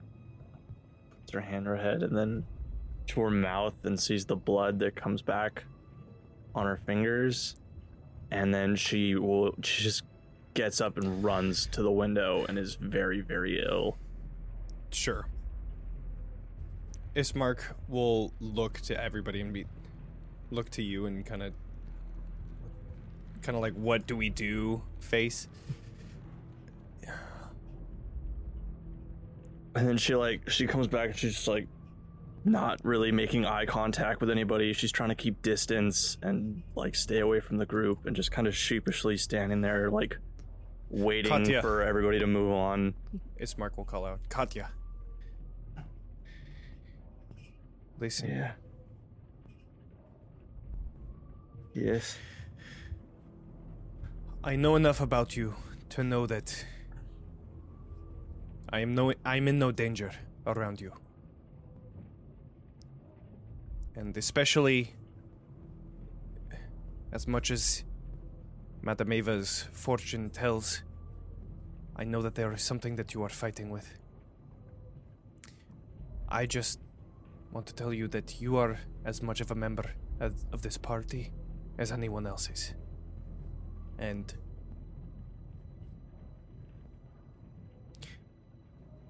puts 1.19 1.31
her 1.33 1.41
hand 1.41 1.67
on 1.67 1.77
her 1.77 1.83
head 1.83 2.01
and 2.03 2.17
then 2.17 2.45
to 3.07 3.21
her 3.21 3.29
mouth 3.29 3.75
and 3.83 3.99
sees 3.99 4.25
the 4.25 4.35
blood 4.35 4.79
that 4.79 4.95
comes 4.95 5.21
back 5.21 5.63
on 6.55 6.65
her 6.65 6.79
fingers, 6.85 7.55
and 8.31 8.53
then 8.53 8.75
she 8.75 9.13
will 9.15 9.53
she 9.63 9.83
just 9.83 10.03
gets 10.55 10.81
up 10.81 10.97
and 10.97 11.23
runs 11.23 11.67
to 11.67 11.83
the 11.83 11.91
window 11.91 12.43
and 12.49 12.57
is 12.57 12.75
very 12.75 13.21
very 13.21 13.63
ill. 13.63 13.97
Sure. 14.95 15.27
Ismark 17.15 17.59
will 17.89 18.33
look 18.39 18.79
to 18.81 19.01
everybody 19.01 19.41
and 19.41 19.51
be 19.51 19.65
look 20.51 20.69
to 20.71 20.81
you 20.81 21.05
and 21.05 21.25
kind 21.25 21.43
of 21.43 21.53
kind 23.41 23.57
of 23.57 23.61
like 23.61 23.73
what 23.73 24.07
do 24.07 24.15
we 24.15 24.29
do 24.29 24.81
face. 24.99 25.47
And 29.75 29.85
then 29.85 29.97
she 29.97 30.15
like 30.15 30.49
she 30.49 30.65
comes 30.65 30.87
back 30.87 31.09
and 31.09 31.15
she's 31.17 31.33
just 31.33 31.47
like 31.49 31.67
not 32.45 32.79
really 32.85 33.11
making 33.11 33.45
eye 33.45 33.65
contact 33.65 34.21
with 34.21 34.29
anybody. 34.29 34.71
She's 34.71 34.93
trying 34.93 35.09
to 35.09 35.15
keep 35.15 35.41
distance 35.41 36.17
and 36.21 36.63
like 36.73 36.95
stay 36.95 37.19
away 37.19 37.41
from 37.41 37.57
the 37.57 37.65
group 37.65 38.05
and 38.05 38.15
just 38.15 38.31
kind 38.31 38.47
of 38.47 38.55
sheepishly 38.55 39.17
standing 39.17 39.59
there 39.59 39.91
like 39.91 40.17
waiting 40.89 41.31
Katya. 41.31 41.61
for 41.61 41.81
everybody 41.81 42.19
to 42.19 42.27
move 42.27 42.53
on. 42.53 42.93
Ismark 43.41 43.75
will 43.75 43.83
call 43.83 44.05
out, 44.05 44.19
Katya. 44.29 44.69
Listen, 47.99 48.29
Yes. 51.73 52.17
I 54.43 54.55
know 54.55 54.75
enough 54.75 55.01
about 55.01 55.35
you 55.35 55.55
to 55.89 56.03
know 56.03 56.25
that 56.27 56.65
I 58.69 58.79
am 58.79 58.95
no 58.95 59.13
I'm 59.25 59.47
in 59.47 59.59
no 59.59 59.71
danger 59.71 60.11
around 60.45 60.79
you. 60.79 60.91
And 63.95 64.15
especially 64.17 64.93
as 67.11 67.27
much 67.27 67.49
as 67.49 67.83
Madame 68.81 69.13
Eva's 69.13 69.67
fortune 69.71 70.29
tells, 70.29 70.83
I 71.95 72.03
know 72.03 72.21
that 72.21 72.35
there 72.35 72.51
is 72.53 72.61
something 72.61 72.97
that 72.97 73.13
you 73.13 73.23
are 73.23 73.29
fighting 73.29 73.69
with. 73.69 73.97
I 76.29 76.45
just 76.45 76.79
want 77.55 77.65
to 77.67 77.73
tell 77.73 77.93
you 77.93 78.05
that 78.09 78.41
you 78.41 78.57
are 78.57 78.77
as 79.05 79.21
much 79.21 79.39
of 79.39 79.49
a 79.49 79.55
member 79.55 79.85
of, 80.19 80.33
of 80.51 80.61
this 80.61 80.77
party 80.77 81.31
as 81.77 81.89
anyone 81.89 82.27
else 82.27 82.49
is. 82.49 82.73
And 83.97 84.33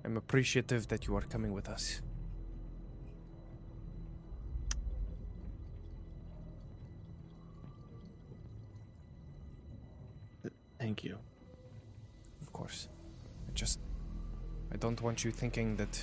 I'm 0.04 0.16
appreciative 0.16 0.88
that 0.90 1.08
you 1.08 1.16
are 1.16 1.22
coming 1.22 1.54
with 1.54 1.68
us. 1.68 2.02
Thank 10.80 11.04
you. 11.04 11.18
Of 12.44 12.54
course. 12.54 12.90
I 13.50 13.54
just. 13.56 13.80
I 14.72 14.78
don't 14.78 15.02
want 15.02 15.24
you 15.26 15.32
thinking 15.32 15.78
that. 15.78 16.00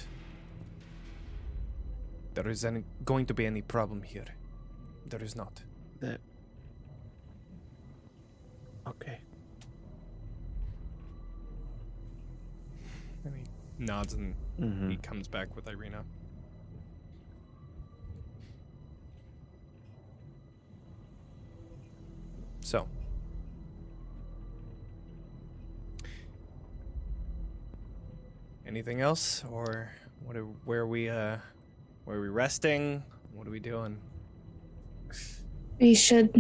There 2.35 2.49
is 2.49 2.65
any, 2.65 2.85
going 3.05 3.27
to 3.27 3.35
be 3.35 3.47
any 3.47 3.63
problem 3.63 4.03
here. 4.03 4.25
There 5.07 5.23
is 5.23 5.37
not. 5.37 5.63
That. 6.01 6.21
Okay. 8.89 9.21
And 13.25 13.37
he 13.37 13.45
nods 13.79 14.15
and 14.15 14.35
Mm-hmm. 14.61 14.91
he 14.91 14.97
comes 14.97 15.29
back 15.29 15.57
with 15.57 15.65
Ireena. 15.65 16.05
So. 22.61 22.87
Anything 28.67 29.01
else, 29.01 29.43
or 29.51 29.91
what? 30.23 30.37
Are, 30.37 30.45
where 30.45 30.81
are 30.81 30.87
we? 30.87 31.09
Uh, 31.09 31.39
where 32.05 32.17
are 32.17 32.21
we 32.21 32.29
resting? 32.29 33.03
What 33.35 33.47
are 33.47 33.51
we 33.51 33.61
doing? 33.61 33.99
We 35.81 35.95
should 35.95 36.33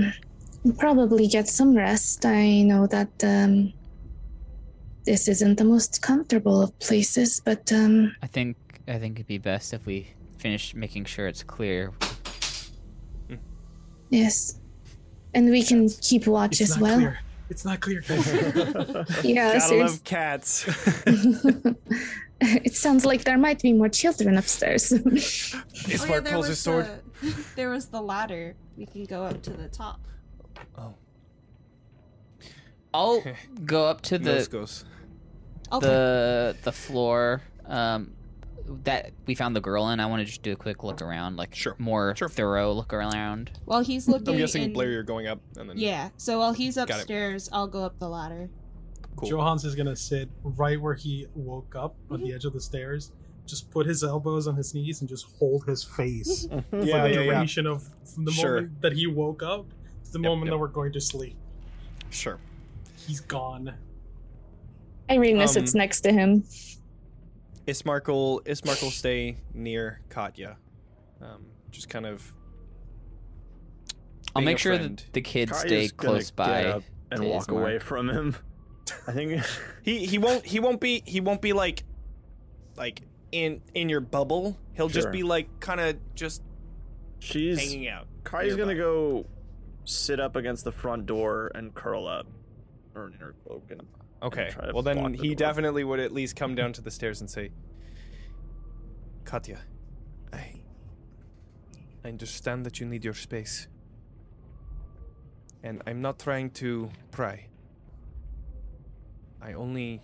probably 0.79 1.27
get 1.27 1.49
some 1.49 1.75
rest. 1.77 2.25
I 2.27 2.63
know 2.63 2.87
that 2.87 3.11
um, 3.25 3.73
this 5.05 5.29
isn't 5.29 5.57
the 5.59 5.65
most 5.65 6.01
comfortable 6.03 6.63
of 6.63 6.79
places, 6.79 7.41
but 7.45 7.73
um, 7.73 8.15
I 8.23 8.27
think 8.27 8.57
I 8.89 8.99
think 8.99 9.17
it'd 9.19 9.27
be 9.27 9.39
best 9.39 9.73
if 9.73 9.87
we 9.87 10.09
finish 10.39 10.75
making 10.75 11.05
sure 11.07 11.27
it's 11.29 11.43
clear. 11.43 11.93
yes. 14.11 14.59
And 15.35 15.49
we 15.51 15.63
can 15.63 15.89
keep 15.89 16.27
watch 16.27 16.61
It's 16.61 16.73
as 16.73 16.77
not 16.77 16.83
well. 16.83 16.99
clear. 16.99 17.19
It's 17.49 17.65
not 17.65 17.81
clear. 17.81 18.03
Yeah, 19.25 19.53
Gotta 19.55 19.61
serious- 19.61 19.93
love 19.93 20.05
cats. 20.05 20.69
it 22.65 22.75
sounds 22.75 23.05
like 23.05 23.23
there 23.25 23.39
might 23.39 23.63
be 23.63 23.73
more 23.73 23.89
children 23.89 24.37
upstairs. 24.37 24.91
Ismark 24.91 26.29
pulls 26.31 26.49
his 26.49 26.59
sword. 26.59 26.89
The, 27.21 27.45
there 27.57 27.71
was 27.71 27.87
the 27.87 28.01
ladder. 28.01 28.57
We 28.77 28.87
can 28.87 29.05
go 29.05 29.23
up 29.23 29.43
to 29.43 29.51
the 29.51 29.69
top. 29.69 30.01
Oh, 30.77 30.95
I'll 32.93 33.23
go 33.65 33.87
up 33.87 34.01
to 34.03 34.19
the 34.19 34.47
goes. 34.51 34.85
Okay. 35.71 35.87
the 35.87 36.57
the 36.65 36.73
floor 36.73 37.43
um, 37.67 38.13
that 38.85 39.13
we 39.27 39.35
found 39.35 39.55
the 39.55 39.61
girl 39.61 39.89
in. 39.91 40.01
I 40.01 40.07
want 40.07 40.21
to 40.21 40.25
just 40.27 40.43
do 40.43 40.53
a 40.53 40.57
quick 40.57 40.83
look 40.83 41.01
around, 41.01 41.37
like 41.37 41.55
Sure. 41.55 41.77
more 41.79 42.15
Sure. 42.17 42.29
thorough 42.29 42.73
look 42.73 42.93
around. 42.93 43.53
While 43.65 43.81
he's 43.83 44.09
looking. 44.09 44.29
I'm 44.31 44.37
guessing 44.37 44.63
in- 44.65 44.75
Blaire, 44.75 44.91
you're 44.93 45.03
going 45.05 45.29
up, 45.29 45.41
and 45.57 45.71
then 45.71 45.79
Yeah. 45.79 46.11
So 46.17 46.41
while 46.41 46.53
he's 46.53 46.77
upstairs, 46.77 47.49
I'll 47.53 47.69
go 47.69 47.85
up 47.85 47.99
the 47.99 48.09
ladder. 48.09 48.51
Cool. 49.17 49.29
Jo 49.29 49.41
Hans 49.41 49.65
is 49.65 49.75
gonna 49.75 49.97
sit 49.97 50.29
right 50.43 50.81
where 50.81 50.95
he 50.95 51.27
woke 51.35 51.75
up 51.77 51.97
on 52.11 52.19
Mm-hmm. 52.19 52.27
the 52.27 52.35
edge 52.35 52.45
of 52.45 52.53
the 52.53 52.61
stairs. 52.61 53.13
Just 53.47 53.71
put 53.71 53.87
his 53.87 54.05
elbows 54.05 54.47
on 54.47 54.55
his 54.57 54.73
knees 54.75 55.01
and 55.01 55.09
just 55.09 55.27
hold 55.39 55.65
his 55.67 55.83
face 55.83 56.47
yeah, 56.51 56.61
for 56.71 56.77
the 56.79 56.87
yeah, 56.87 57.07
yeah. 57.07 57.13
duration 57.25 57.67
of 57.67 57.83
from 58.15 58.25
the 58.25 58.31
Sure. 58.33 58.55
moment 58.63 58.81
that 58.83 58.93
he 58.93 59.07
woke 59.07 59.43
up 59.43 59.69
to 60.05 60.13
the 60.13 60.19
Yep, 60.21 60.29
moment 60.29 60.47
yep. 60.47 60.53
that 60.55 60.59
we're 60.59 60.69
going 60.69 60.93
to 60.93 61.01
sleep. 61.01 61.37
Sure. 62.11 62.39
He's 63.07 63.21
gone. 63.21 63.75
Ireena 65.11 65.43
Um, 65.43 65.49
sits 65.49 65.75
next 65.75 66.03
to 66.03 66.13
him. 66.13 66.45
Ismark 67.67 68.05
Ismark 68.45 68.83
will 68.83 68.91
stay 68.91 69.39
near 69.55 70.01
Katya. 70.09 70.57
Um, 71.21 71.47
just 71.71 71.89
kind 71.89 72.07
of. 72.07 72.33
I'll 74.35 74.43
make 74.43 74.57
a 74.57 74.61
sure 74.61 74.77
friend. 74.77 74.99
that 74.99 75.13
the 75.13 75.21
kids 75.21 75.53
Katya's 75.53 75.91
stay 75.91 75.97
gonna 75.97 76.13
close 76.15 76.31
get 76.31 76.37
by. 76.37 76.65
up 76.67 76.83
and 77.11 77.25
walk 77.25 77.49
Ismark. 77.49 77.61
away 77.61 77.79
from 77.79 78.09
him. 78.09 78.37
I 79.07 79.13
think 79.13 79.43
He 79.83 80.07
he 80.07 80.19
won't 80.19 80.45
he 80.47 80.61
won't 80.61 80.81
be 80.81 81.03
he 81.07 81.21
won't 81.21 81.41
be 81.43 81.53
like 81.53 81.85
like 82.77 83.03
in 83.33 83.61
in 83.75 83.89
your 83.89 84.01
bubble. 84.01 84.59
He'll 84.75 84.89
just 84.89 85.11
be 85.11 85.23
like 85.23 85.49
kind 85.61 85.81
of 85.81 85.97
just 86.15 86.43
she's 87.19 87.59
hanging 87.59 87.89
out. 87.89 88.07
Kai's 88.25 88.55
gonna 88.57 88.75
go 88.75 89.27
sit 89.85 90.21
up 90.21 90.37
against 90.37 90.65
the 90.65 90.73
front 90.73 91.07
door 91.07 91.51
and 91.55 91.75
curl 91.75 92.07
up, 92.07 92.27
or 92.95 93.07
in 93.09 93.13
her 93.15 93.35
cloak. 93.45 93.65
And 93.71 93.83
Okay. 94.23 94.51
to 94.51 94.71
Well, 94.73 94.83
then 94.83 95.13
the 95.13 95.19
he 95.19 95.29
door. 95.35 95.49
definitely 95.49 95.83
would 95.83 95.99
at 95.99 96.13
least 96.13 96.37
come 96.37 96.55
down 96.55 96.73
to 96.75 96.81
the 96.81 96.91
stairs 96.93 97.21
and 97.21 97.29
say, 97.29 97.51
"Katya, 99.25 99.61
I 100.33 100.63
I 102.05 102.09
understand 102.09 102.65
that 102.67 102.79
you 102.81 102.87
need 102.87 103.05
your 103.05 103.15
space, 103.15 103.67
and 105.63 105.83
I'm 105.87 106.01
not 106.01 106.19
trying 106.21 106.51
to 106.51 106.91
pry. 107.11 107.47
I 109.43 109.53
only 109.55 110.01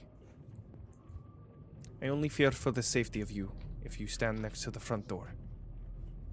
I 2.02 2.08
only 2.08 2.28
fear 2.28 2.50
for 2.50 2.70
the 2.70 2.82
safety 2.82 3.20
of 3.20 3.30
you 3.30 3.52
if 3.84 4.00
you 4.00 4.06
stand 4.06 4.40
next 4.42 4.62
to 4.62 4.70
the 4.70 4.80
front 4.80 5.08
door. 5.08 5.32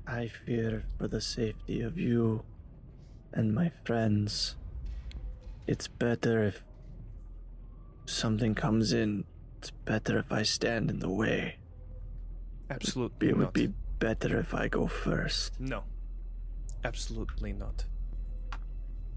I 0.08 0.28
fear 0.28 0.84
for 0.98 1.08
the 1.08 1.22
safety 1.22 1.82
of 1.82 1.98
you 1.98 2.44
and 3.34 3.54
my 3.54 3.72
friends. 3.86 4.56
It's 5.68 5.88
better 5.88 6.44
if 6.44 6.64
something 8.06 8.54
comes 8.56 8.94
in. 8.94 9.26
It's 9.58 9.72
better 9.72 10.20
if 10.20 10.32
I 10.32 10.44
stand 10.44 10.92
in 10.92 11.00
the 11.00 11.10
way. 11.10 11.58
Absolutely 12.70 13.30
It 13.30 13.38
would 13.38 13.46
not. 13.46 13.54
be 13.54 13.74
better 14.00 14.40
if 14.40 14.54
I 14.54 14.68
go 14.68 14.88
first. 14.88 15.60
no. 15.60 15.84
Absolutely 16.84 17.52
not. 17.52 17.86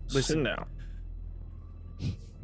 Listen 0.06 0.14
Listen. 0.14 0.42
now. 0.42 0.66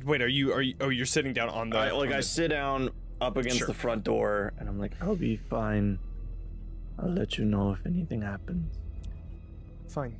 Wait, 0.04 0.20
are 0.22 0.28
you 0.28 0.52
are 0.52 0.60
you 0.62 0.74
oh 0.80 0.88
you're 0.90 1.06
sitting 1.06 1.32
down 1.32 1.48
on 1.48 1.70
the 1.70 1.78
I, 1.78 1.90
like 1.92 2.08
on 2.08 2.14
I 2.14 2.16
the- 2.18 2.22
sit 2.22 2.48
down 2.48 2.90
up 3.20 3.36
against 3.36 3.58
Sure. 3.58 3.66
the 3.68 3.74
front 3.74 4.04
door, 4.04 4.52
and 4.58 4.68
I'm 4.68 4.78
like, 4.78 4.92
I'll 5.00 5.16
be 5.16 5.36
fine. 5.36 5.98
I'll 6.98 7.10
let 7.10 7.38
you 7.38 7.44
know 7.44 7.72
if 7.72 7.84
anything 7.86 8.22
happens. 8.22 8.76
Fine. 9.88 10.16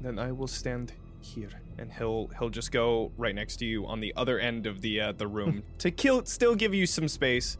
Then 0.00 0.18
I 0.18 0.32
will 0.32 0.46
stand 0.46 0.92
here, 1.20 1.50
and 1.78 1.92
he'll 1.92 2.28
he'll 2.38 2.48
just 2.48 2.72
go 2.72 3.12
right 3.18 3.34
next 3.34 3.56
to 3.58 3.66
you 3.66 3.86
on 3.86 4.00
the 4.00 4.14
other 4.16 4.38
end 4.38 4.66
of 4.66 4.80
the 4.80 5.00
uh, 5.00 5.12
the 5.12 5.26
room 5.26 5.62
to 5.78 5.90
kill 5.90 6.24
still 6.24 6.54
give 6.54 6.72
you 6.72 6.86
some 6.86 7.08
space, 7.08 7.58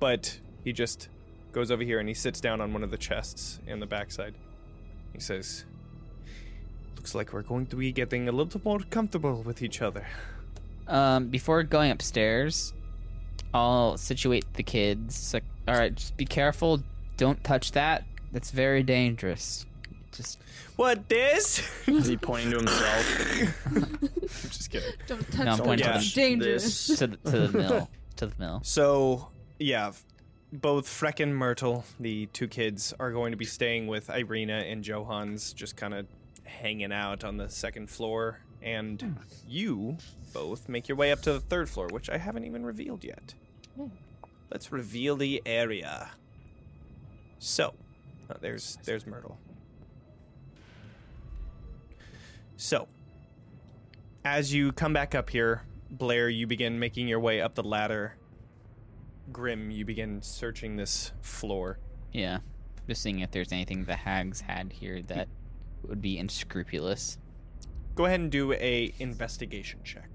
but 0.00 0.38
he 0.64 0.72
just 0.72 1.08
goes 1.52 1.70
over 1.70 1.82
here 1.84 2.00
and 2.00 2.08
he 2.08 2.14
sits 2.14 2.40
down 2.40 2.60
on 2.60 2.72
one 2.72 2.82
of 2.82 2.90
the 2.90 2.96
chests 2.98 3.60
in 3.66 3.80
the 3.80 3.86
backside. 3.86 4.34
He 5.12 5.20
says, 5.20 5.66
"Looks 6.96 7.14
like 7.14 7.32
we're 7.34 7.42
going 7.42 7.66
to 7.66 7.76
be 7.76 7.92
getting 7.92 8.28
a 8.28 8.32
little 8.32 8.60
more 8.64 8.80
comfortable 8.90 9.42
with 9.42 9.60
each 9.62 9.82
other." 9.82 10.06
Um, 10.86 11.28
before 11.28 11.62
going 11.62 11.90
upstairs, 11.90 12.72
I'll 13.52 13.96
situate 13.96 14.44
the 14.54 14.62
kids. 14.62 15.16
So, 15.16 15.40
all 15.68 15.74
right, 15.76 15.94
just 15.94 16.16
be 16.16 16.24
careful. 16.26 16.82
Don't 17.16 17.42
touch 17.44 17.72
that. 17.72 18.04
That's 18.32 18.50
very 18.50 18.82
dangerous. 18.82 19.64
Just 20.12 20.38
What 20.76 21.08
this? 21.08 21.62
Is 21.88 22.06
he 22.06 22.16
pointing 22.16 22.50
to 22.52 22.58
himself? 22.58 23.66
I'm 23.66 24.10
just 24.48 24.70
kidding. 24.70 24.92
Don't 25.06 25.22
touch 25.32 25.44
No, 25.44 25.52
I'm 25.52 25.56
that. 25.58 25.64
pointing 25.64 25.86
to 25.86 25.98
the- 25.98 26.12
dangerous. 26.14 26.86
to 26.98 27.06
the, 27.06 27.16
to 27.30 27.48
the 27.48 27.58
mill. 27.58 27.90
To 28.16 28.26
the 28.26 28.34
mill. 28.38 28.60
So, 28.62 29.30
yeah, 29.58 29.90
both 30.52 30.86
Freck 30.86 31.18
and 31.18 31.34
Myrtle, 31.36 31.84
the 31.98 32.26
two 32.26 32.46
kids, 32.46 32.94
are 33.00 33.10
going 33.10 33.32
to 33.32 33.36
be 33.36 33.44
staying 33.44 33.88
with 33.88 34.06
Ireena 34.06 34.70
and 34.70 34.84
Jo 34.84 35.02
Hans, 35.02 35.52
just 35.52 35.76
kind 35.76 35.92
of 35.94 36.06
hanging 36.44 36.92
out 36.92 37.24
on 37.24 37.38
the 37.38 37.48
second 37.48 37.90
floor. 37.90 38.38
And 38.62 39.16
you 39.48 39.96
both 40.34 40.68
make 40.68 40.88
your 40.88 40.96
way 40.96 41.12
up 41.12 41.22
to 41.22 41.32
the 41.32 41.40
third 41.40 41.70
floor, 41.70 41.88
which 41.90 42.10
I 42.10 42.18
haven't 42.18 42.44
even 42.44 42.66
revealed 42.66 43.04
yet. 43.04 43.32
Hmm. 43.76 43.86
Let's 44.50 44.70
reveal 44.70 45.16
the 45.16 45.40
area. 45.46 46.10
So, 47.38 47.72
oh, 48.28 48.36
there's 48.40 48.76
there's 48.84 49.06
Myrtle. 49.06 49.38
So, 52.56 52.88
as 54.24 54.52
you 54.52 54.72
come 54.72 54.92
back 54.92 55.14
up 55.14 55.30
here, 55.30 55.62
Blaire, 55.94 56.34
you 56.34 56.46
begin 56.46 56.78
making 56.78 57.08
your 57.08 57.20
way 57.20 57.40
up 57.40 57.54
the 57.54 57.62
ladder. 57.62 58.16
Grimm, 59.32 59.70
you 59.70 59.84
begin 59.84 60.22
searching 60.22 60.76
this 60.76 61.12
floor. 61.22 61.78
Yeah. 62.12 62.38
Just 62.88 63.02
seeing 63.02 63.20
if 63.20 63.30
there's 63.30 63.52
anything 63.52 63.84
the 63.84 63.96
hags 63.96 64.42
had 64.42 64.72
here 64.72 65.00
that 65.02 65.28
would 65.82 66.02
be 66.02 66.18
unscrupulous. 66.18 67.18
Go 67.94 68.06
ahead 68.06 68.20
and 68.20 68.30
do 68.30 68.52
a 68.52 68.92
investigation 68.98 69.80
check. 69.84 70.13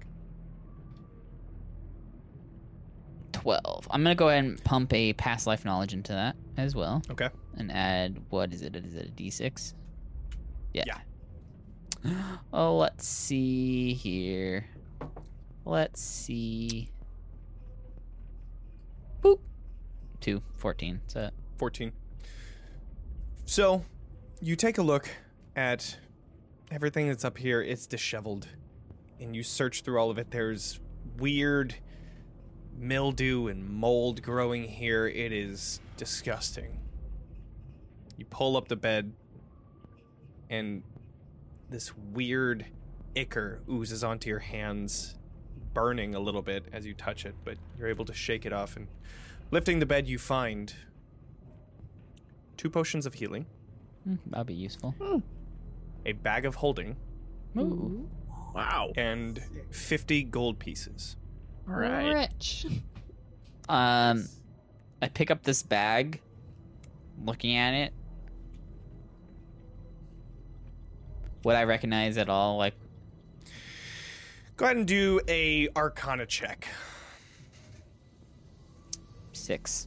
12. 3.40 3.88
I'm 3.90 4.02
going 4.02 4.14
to 4.14 4.18
go 4.18 4.28
ahead 4.28 4.44
and 4.44 4.62
pump 4.64 4.92
a 4.92 5.14
past 5.14 5.46
life 5.46 5.64
knowledge 5.64 5.94
into 5.94 6.12
that 6.12 6.36
as 6.58 6.74
well. 6.74 7.02
Okay. 7.10 7.30
And 7.56 7.72
add, 7.72 8.22
what 8.28 8.52
is 8.52 8.60
it? 8.60 8.76
Is 8.76 8.94
it 8.94 9.08
a 9.08 9.10
d6? 9.10 9.74
Yeah. 10.74 10.84
Yeah. 10.86 10.98
Oh, 12.52 12.76
let's 12.78 13.06
see 13.06 13.92
here. 13.92 14.66
Let's 15.64 16.00
see. 16.00 16.90
Boop. 19.22 19.38
2, 20.20 20.42
14. 20.56 21.00
So, 21.06 21.30
14. 21.58 21.92
So, 23.44 23.84
you 24.40 24.56
take 24.56 24.78
a 24.78 24.82
look 24.82 25.10
at 25.54 25.98
everything 26.70 27.08
that's 27.08 27.24
up 27.24 27.38
here. 27.38 27.62
It's 27.62 27.86
disheveled. 27.86 28.48
And 29.20 29.36
you 29.36 29.42
search 29.42 29.82
through 29.82 29.98
all 29.98 30.10
of 30.10 30.18
it. 30.18 30.30
There's 30.30 30.80
weird 31.18 31.76
mildew 32.80 33.46
and 33.48 33.68
mold 33.68 34.22
growing 34.22 34.64
here. 34.64 35.06
It 35.06 35.32
is 35.32 35.80
disgusting. 35.96 36.78
You 38.16 38.24
pull 38.24 38.56
up 38.56 38.68
the 38.68 38.76
bed, 38.76 39.12
and 40.48 40.82
this 41.68 41.94
weird 41.96 42.66
ichor 43.14 43.60
oozes 43.70 44.02
onto 44.02 44.28
your 44.28 44.38
hands, 44.40 45.16
burning 45.72 46.14
a 46.14 46.20
little 46.20 46.42
bit 46.42 46.64
as 46.72 46.84
you 46.86 46.94
touch 46.94 47.24
it, 47.24 47.34
but 47.44 47.56
you're 47.78 47.88
able 47.88 48.04
to 48.06 48.14
shake 48.14 48.44
it 48.44 48.52
off. 48.52 48.76
And 48.76 48.88
lifting 49.50 49.78
the 49.78 49.86
bed, 49.86 50.08
you 50.08 50.18
find 50.18 50.74
two 52.56 52.68
potions 52.70 53.06
of 53.06 53.14
healing, 53.14 53.46
hmm, 54.04 54.16
that'll 54.26 54.44
be 54.44 54.54
useful. 54.54 54.94
a 56.04 56.12
bag 56.12 56.44
of 56.44 56.56
holding, 56.56 56.96
Ooh. 57.58 58.08
Wow. 58.54 58.92
and 58.96 59.40
50 59.70 60.24
gold 60.24 60.58
pieces. 60.58 61.16
All 61.70 61.76
right. 61.76 62.12
Rich. 62.14 62.66
Um, 63.68 64.26
I 65.00 65.06
pick 65.06 65.30
up 65.30 65.44
this 65.44 65.62
bag, 65.62 66.20
looking 67.24 67.54
at 67.56 67.72
it. 67.72 67.92
Would 71.44 71.54
I 71.54 71.62
recognize 71.62 72.18
at 72.18 72.28
all? 72.28 72.56
Like, 72.56 72.74
Go 74.56 74.64
ahead 74.64 74.76
and 74.76 74.88
do 74.88 75.20
a 75.28 75.68
Arcana 75.76 76.26
check. 76.26 76.66
six. 79.32 79.86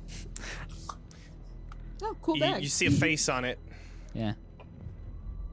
Oh, 2.01 2.15
cool 2.21 2.35
You, 2.35 2.41
bag. 2.41 2.63
you 2.63 2.69
see 2.69 2.85
a 2.85 2.91
face 2.91 3.27
on 3.27 3.43
it. 3.43 3.59
Yeah. 4.13 4.33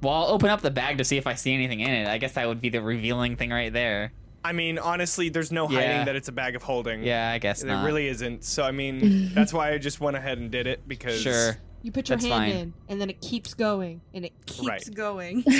Well, 0.02 0.14
I'll 0.14 0.26
open 0.28 0.50
up 0.50 0.60
the 0.60 0.70
bag 0.70 0.98
to 0.98 1.04
see 1.04 1.16
if 1.16 1.26
I 1.26 1.34
see 1.34 1.52
anything 1.52 1.80
in 1.80 1.90
it. 1.90 2.06
I 2.06 2.18
guess 2.18 2.34
that 2.34 2.46
would 2.46 2.60
be 2.60 2.68
the 2.68 2.80
revealing 2.80 3.34
thing 3.34 3.50
right 3.50 3.72
there. 3.72 4.12
I 4.42 4.52
mean, 4.52 4.78
honestly, 4.78 5.28
there's 5.28 5.52
no 5.52 5.66
hiding 5.66 5.80
Yeah. 5.90 6.04
that 6.04 6.16
it's 6.16 6.28
a 6.28 6.32
bag 6.32 6.56
of 6.56 6.62
holding. 6.62 7.02
Yeah, 7.02 7.30
I 7.30 7.38
guess 7.38 7.62
it 7.62 7.66
not. 7.66 7.84
really 7.84 8.06
isn't. 8.08 8.42
So, 8.44 8.62
I 8.62 8.70
mean, 8.70 9.30
that's 9.34 9.52
why 9.52 9.72
I 9.72 9.78
just 9.78 10.00
went 10.00 10.16
ahead 10.16 10.38
and 10.38 10.50
did 10.50 10.66
it 10.66 10.86
because. 10.88 11.20
Sure. 11.20 11.56
you 11.82 11.92
put 11.92 12.08
your 12.08 12.16
that's 12.16 12.26
hand 12.26 12.52
fine. 12.52 12.60
in, 12.60 12.74
and 12.88 13.00
then 13.00 13.10
it 13.10 13.20
keeps 13.20 13.52
going, 13.54 14.00
and 14.14 14.24
it 14.24 14.32
keeps 14.46 14.66
Right. 14.66 14.94
going. 14.94 15.44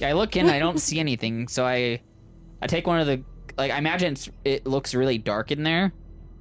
Yeah, 0.00 0.08
I 0.08 0.12
look 0.12 0.36
in. 0.36 0.48
I 0.48 0.58
don't 0.58 0.78
see 0.78 0.98
anything. 1.00 1.48
So 1.48 1.66
I, 1.66 2.00
I 2.62 2.66
take 2.66 2.86
one 2.86 3.00
of 3.00 3.06
the 3.06 3.22
like. 3.58 3.70
I 3.72 3.78
imagine 3.78 4.12
it's, 4.12 4.30
it 4.44 4.66
looks 4.66 4.94
really 4.94 5.18
dark 5.18 5.50
in 5.50 5.62
there. 5.62 5.92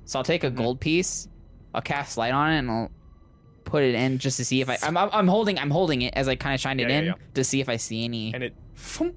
So 0.06 0.19
I'll 0.19 0.23
take 0.23 0.43
a 0.45 0.51
Mhm. 0.51 0.56
gold 0.56 0.80
piece. 0.80 1.27
I'll 1.73 1.82
cast 1.82 2.17
light 2.17 2.32
on 2.34 2.51
it 2.53 2.60
and 2.60 2.71
I'll 2.71 2.91
put 3.65 3.84
it 3.84 3.93
in 3.93 4.17
just 4.19 4.38
to 4.38 4.45
see 4.45 4.62
if 4.62 4.69
I. 4.69 4.77
I'm, 4.84 4.95
I'm, 4.95 5.10
I'm 5.12 5.27
holding. 5.27 5.60
I'm 5.60 5.69
holding 5.71 6.01
it 6.03 6.13
as 6.15 6.30
I 6.30 6.36
kind 6.36 6.56
of 6.56 6.62
shine 6.62 6.80
it 6.80 6.84
Yeah, 6.84 6.88
yeah, 6.89 6.99
in 6.99 7.06
yeah. 7.08 7.13
to 7.34 7.43
see 7.43 7.60
if 7.60 7.67
I 7.67 7.75
see 7.75 8.06
any. 8.06 8.34
And 8.34 8.41
it 8.43 8.56
phoom, 8.73 9.15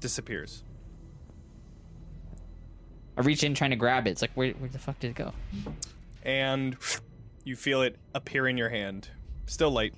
disappears. 0.00 0.62
I 3.18 3.22
reach 3.22 3.42
in 3.42 3.52
trying 3.52 3.70
to 3.70 3.76
grab 3.76 4.06
it. 4.06 4.10
It's 4.10 4.22
like 4.22 4.30
where, 4.34 4.52
where 4.52 4.70
the 4.70 4.78
fuck 4.78 4.98
did 5.00 5.10
it 5.10 5.16
go? 5.16 5.32
And 6.22 6.76
you 7.44 7.56
feel 7.56 7.82
it 7.82 7.96
appear 8.14 8.48
in 8.48 8.56
your 8.56 8.68
hand. 8.68 9.08
Still 9.46 9.70
light. 9.70 9.94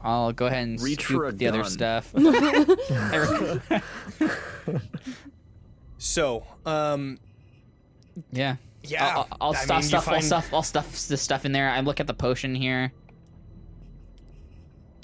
I'll 0.00 0.32
go 0.32 0.46
ahead 0.46 0.68
and 0.68 0.80
Reach 0.80 1.04
scoop 1.04 1.16
for 1.16 1.26
a 1.26 1.32
the 1.32 1.48
other 1.48 1.64
stuff. 1.64 2.14
So, 5.98 6.46
um, 6.64 7.18
yeah. 8.30 8.56
Yeah, 8.84 9.16
I'll, 9.16 9.28
I'll 9.40 9.54
stuff, 9.54 9.68
mean, 9.68 9.82
you 9.82 9.88
stuff, 9.88 10.08
I'll 10.08 10.22
stuff, 10.22 10.54
I'll 10.54 10.62
stuff 10.62 11.08
the 11.08 11.16
stuff 11.16 11.44
in 11.44 11.50
there. 11.50 11.68
I 11.68 11.80
look 11.80 11.98
at 11.98 12.06
the 12.06 12.14
potion 12.14 12.54
here. 12.54 12.92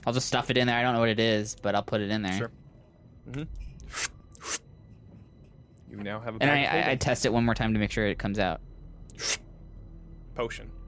I'll 0.07 0.13
just 0.13 0.29
stuff 0.29 0.51
it 0.51 0.57
in 0.57 0.69
there. 0.69 0.79
I 0.79 0.83
don't 0.83 0.95
know 0.95 1.01
what 1.01 1.09
it 1.09 1.19
is, 1.19 1.57
but 1.61 1.75
I'll 1.75 1.83
put 1.83 2.01
it 2.01 2.11
in 2.11 2.23
there. 2.23 2.39
Sure. 2.39 2.51
You 5.99 6.05
now 6.05 6.21
have 6.21 6.35
a 6.37 6.39
And 6.43 6.49
bag 6.51 6.69
I, 6.69 6.79
of 6.79 6.87
I, 6.87 6.91
I 6.93 6.97
test 6.97 7.25
it 7.27 7.33
one 7.33 7.45
more 7.45 7.55
time 7.55 7.73
to 7.75 7.79
make 7.81 7.91
sure 7.91 8.07
it 8.07 8.19
comes 8.19 8.39
out. 8.39 8.61
potion. 10.35 10.71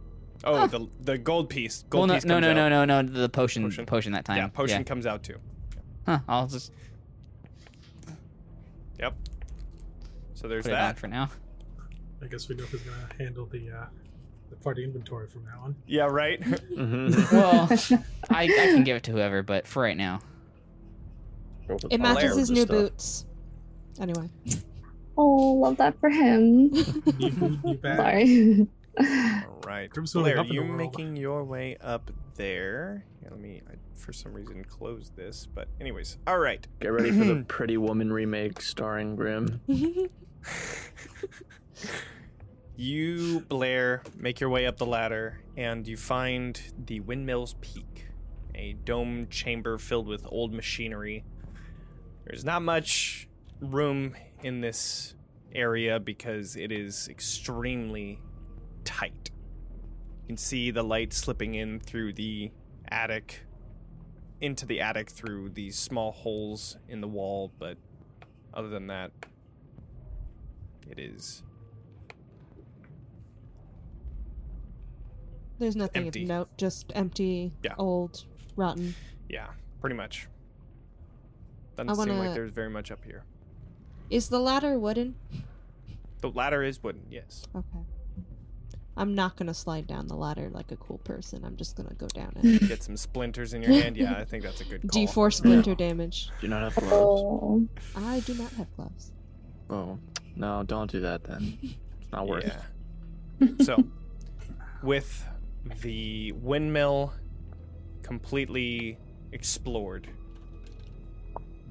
Oh, 0.45 0.67
the 0.67 0.87
the 1.01 1.19
gold 1.19 1.49
piece. 1.49 1.85
Gold 1.89 2.03
well, 2.03 2.07
no, 2.09 2.15
piece 2.15 2.25
no, 2.25 2.35
comes 2.35 2.43
no, 2.45 2.51
out. 2.51 2.69
no, 2.69 2.85
no, 2.85 3.01
no, 3.01 3.21
the 3.21 3.29
potion, 3.29 3.65
Potion? 3.65 3.87
potion, 3.87 4.13
that 4.13 4.25
time. 4.27 4.37
Yeah, 4.37 4.47
potion 4.49 4.85
comes 4.85 5.05
out 5.07 5.23
too. 5.25 5.39
Huh, 6.05 6.21
I'll 6.29 6.47
just 6.47 6.73
Yep. 9.01 9.15
So 10.35 10.47
there's 10.47 10.65
put 10.65 10.73
it 10.73 10.75
that. 10.77 10.99
for 10.99 11.09
now. 11.09 11.31
I 12.23 12.27
guess 12.27 12.49
we 12.49 12.55
know 12.55 12.65
who's 12.65 12.83
gonna 12.83 13.09
handle 13.19 13.47
the 13.47 13.71
uh, 13.71 13.87
the 14.51 14.57
party 14.57 14.85
inventory 14.85 15.27
from 15.27 15.45
now 15.47 15.63
on. 15.65 15.77
Yeah, 15.87 16.05
right. 16.05 16.41
Mm-hmm. 16.77 17.35
Well, 17.35 17.67
I, 18.31 18.45
I 18.45 18.47
can 18.49 18.85
give 18.85 18.99
it 18.99 19.03
to 19.05 19.13
whoever, 19.13 19.43
but 19.43 19.67
for 19.67 19.83
right 19.83 19.97
now. 19.97 20.21
It 21.91 21.99
matches 21.99 22.37
his 22.37 22.51
new 22.51 22.63
stuff. 22.63 22.77
boots. 22.77 23.25
Anyway. 23.99 24.29
Oh, 25.19 25.25
love 25.55 25.77
that 25.79 25.99
for 26.01 26.11
him. 26.11 26.69
New 27.19 27.31
boot, 27.31 27.65
new. 27.65 27.79
Sorry. 27.83 28.67
All 28.99 29.61
right. 29.67 29.89
Grimm's 29.91 30.15
moving 30.15 30.35
Blaire, 30.35 30.39
up 30.39 30.45
in 30.45 30.49
the 30.49 30.55
you 30.55 30.63
world. 30.63 30.77
making 30.77 31.17
your 31.17 31.45
way 31.45 31.77
up 31.81 32.11
there. 32.35 33.05
Yeah, 33.23 33.29
let 33.31 33.41
me, 33.41 33.63
I, 33.69 33.75
for 33.95 34.13
some 34.13 34.33
reason, 34.33 34.65
close 34.65 35.11
this. 35.17 35.47
But, 35.47 35.69
anyways. 35.81 36.19
All 36.27 36.39
right. 36.39 36.67
Get 36.81 36.89
ready 36.93 37.11
for 37.11 37.25
the 37.25 37.45
Pretty 37.49 37.77
Woman 37.77 38.13
remake 38.13 38.61
starring 38.61 39.17
Grimm. 39.17 39.61
You, 42.79 43.41
Blaire, 43.49 44.01
make 44.19 44.39
your 44.39 44.51
way 44.51 44.67
up 44.67 44.77
the 44.77 44.85
ladder, 44.85 45.41
and 45.57 45.89
you 45.89 45.97
find 45.97 46.61
the 46.85 47.01
Windmill's 47.01 47.55
Peak, 47.63 48.05
a 48.55 48.75
dome 48.75 49.29
chamber 49.31 49.79
filled 49.79 50.07
with 50.07 50.27
old 50.29 50.53
machinery. 50.53 51.25
There's 52.27 52.45
not 52.45 52.61
much 52.61 53.29
room 53.61 54.15
in 54.47 54.61
this 54.61 55.17
area 55.53 55.99
because 55.99 56.55
it 56.55 56.71
is 56.71 57.09
extremely 57.09 58.21
tight. 58.85 59.31
You 60.23 60.29
can 60.29 60.37
see 60.37 60.71
the 60.71 60.85
light 60.85 61.13
slipping 61.13 61.55
in 61.57 61.81
through 61.81 62.13
the 62.13 62.53
attic, 62.89 63.41
into 64.41 64.65
the 64.65 64.81
attic 64.81 65.11
through 65.11 65.51
these 65.51 65.77
small 65.77 66.13
holes 66.13 66.77
in 66.89 67.01
the 67.01 67.09
wall, 67.09 67.51
but 67.59 67.77
other 68.55 68.69
than 68.69 68.87
that, 68.87 69.11
it 70.89 71.01
is 71.01 71.43
There's 75.59 75.75
nothing 75.75 76.05
Empty. 76.05 76.23
of 76.23 76.29
note, 76.29 76.49
just 76.59 76.93
empty, 76.95 77.51
Yeah. 77.65 77.75
old, 77.79 78.27
rotten. 78.57 78.95
Yeah, 79.29 79.49
pretty 79.81 79.97
much. 79.97 80.29
Doesn't 81.77 81.91
I 81.91 81.95
seem 82.05 82.19
like 82.19 82.35
there's 82.35 82.53
very 82.53 82.69
much 82.71 82.91
up 82.93 83.03
here. 83.05 83.25
Is 84.11 84.29
the 84.29 84.39
ladder 84.39 84.79
wooden? 84.79 85.17
The 86.21 86.31
ladder 86.31 86.63
is 86.63 86.83
wooden, 86.83 87.03
yes. 87.11 87.45
Okay. 87.55 87.85
I'm 88.97 89.15
not 89.15 89.37
gonna 89.37 89.55
slide 89.55 89.87
down 89.87 90.09
the 90.09 90.17
ladder 90.17 90.49
like 90.51 90.73
a 90.73 90.77
cool 90.77 90.99
person. 90.99 91.45
I'm 91.45 91.57
just 91.57 91.77
gonna 91.77 91.95
go 91.95 92.07
down 92.09 92.33
it. 92.43 92.67
Get 92.67 92.83
some 92.83 92.97
splinters 92.97 93.53
in 93.53 93.63
your 93.63 93.73
hand. 93.73 93.97
Yeah, 93.97 94.15
I 94.17 94.25
think 94.25 94.43
that's 94.43 94.61
a 94.61 94.65
good 94.65 94.89
call. 94.89 95.07
D4 95.07 95.35
splinter 95.35 95.75
damage. 95.75 96.31
Do 96.41 96.47
you 96.47 96.49
not 96.49 96.63
have 96.63 96.79
oh. 96.79 97.59
gloves? 97.61 97.93
Oh. 97.97 98.07
I 98.07 98.21
do 98.21 98.35
not 98.35 98.53
have 98.53 98.75
gloves. 98.75 99.13
Oh, 99.69 99.99
no, 100.37 100.63
don't 100.63 100.91
do 100.91 101.01
that 101.01 101.25
then. 101.25 101.59
It's 101.63 102.13
not 102.13 102.27
worth 102.27 102.45
it. 102.45 102.55
Yeah. 103.41 103.65
so, 103.65 103.85
with 104.83 105.27
the 105.83 106.33
windmill 106.33 107.13
completely 108.03 108.99
explored, 109.33 110.09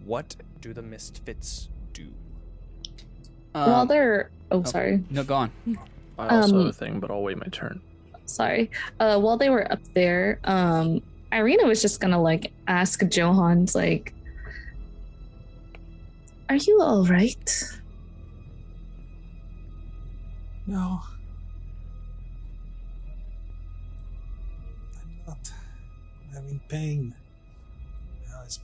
what 0.04 0.36
do 0.60 0.74
the 0.74 0.82
misfits 0.82 1.70
do? 1.94 2.12
While 3.56 3.82
Um, 3.82 3.88
they're 3.88 4.30
oh 4.52 4.64
sorry 4.64 5.02
no, 5.10 5.24
go 5.24 5.36
on. 5.36 5.52
I 6.20 6.28
also 6.36 6.54
Um, 6.56 6.60
have 6.66 6.70
a 6.70 6.74
thing, 6.74 7.00
but 7.00 7.10
I'll 7.10 7.24
wait 7.24 7.38
my 7.38 7.48
turn. 7.52 7.80
sorry 8.26 8.70
uh 9.00 9.18
while 9.20 9.38
they 9.38 9.50
were 9.50 9.66
up 9.72 9.80
there 9.94 10.40
um 10.44 11.02
Ireena 11.32 11.66
was 11.66 11.82
just 11.82 12.00
gonna 12.02 12.22
like 12.22 12.52
ask 12.68 13.00
Jo 13.08 13.32
Hans 13.34 13.76
like 13.76 14.14
are 16.50 16.56
you 16.68 16.82
all 16.82 17.06
right 17.06 17.48
No. 20.68 21.00
I'm 25.00 25.12
not. 25.28 25.52
I'm 26.36 26.46
in 26.48 26.60
pain. 26.68 27.14
I 28.34 28.44
was 28.44 28.60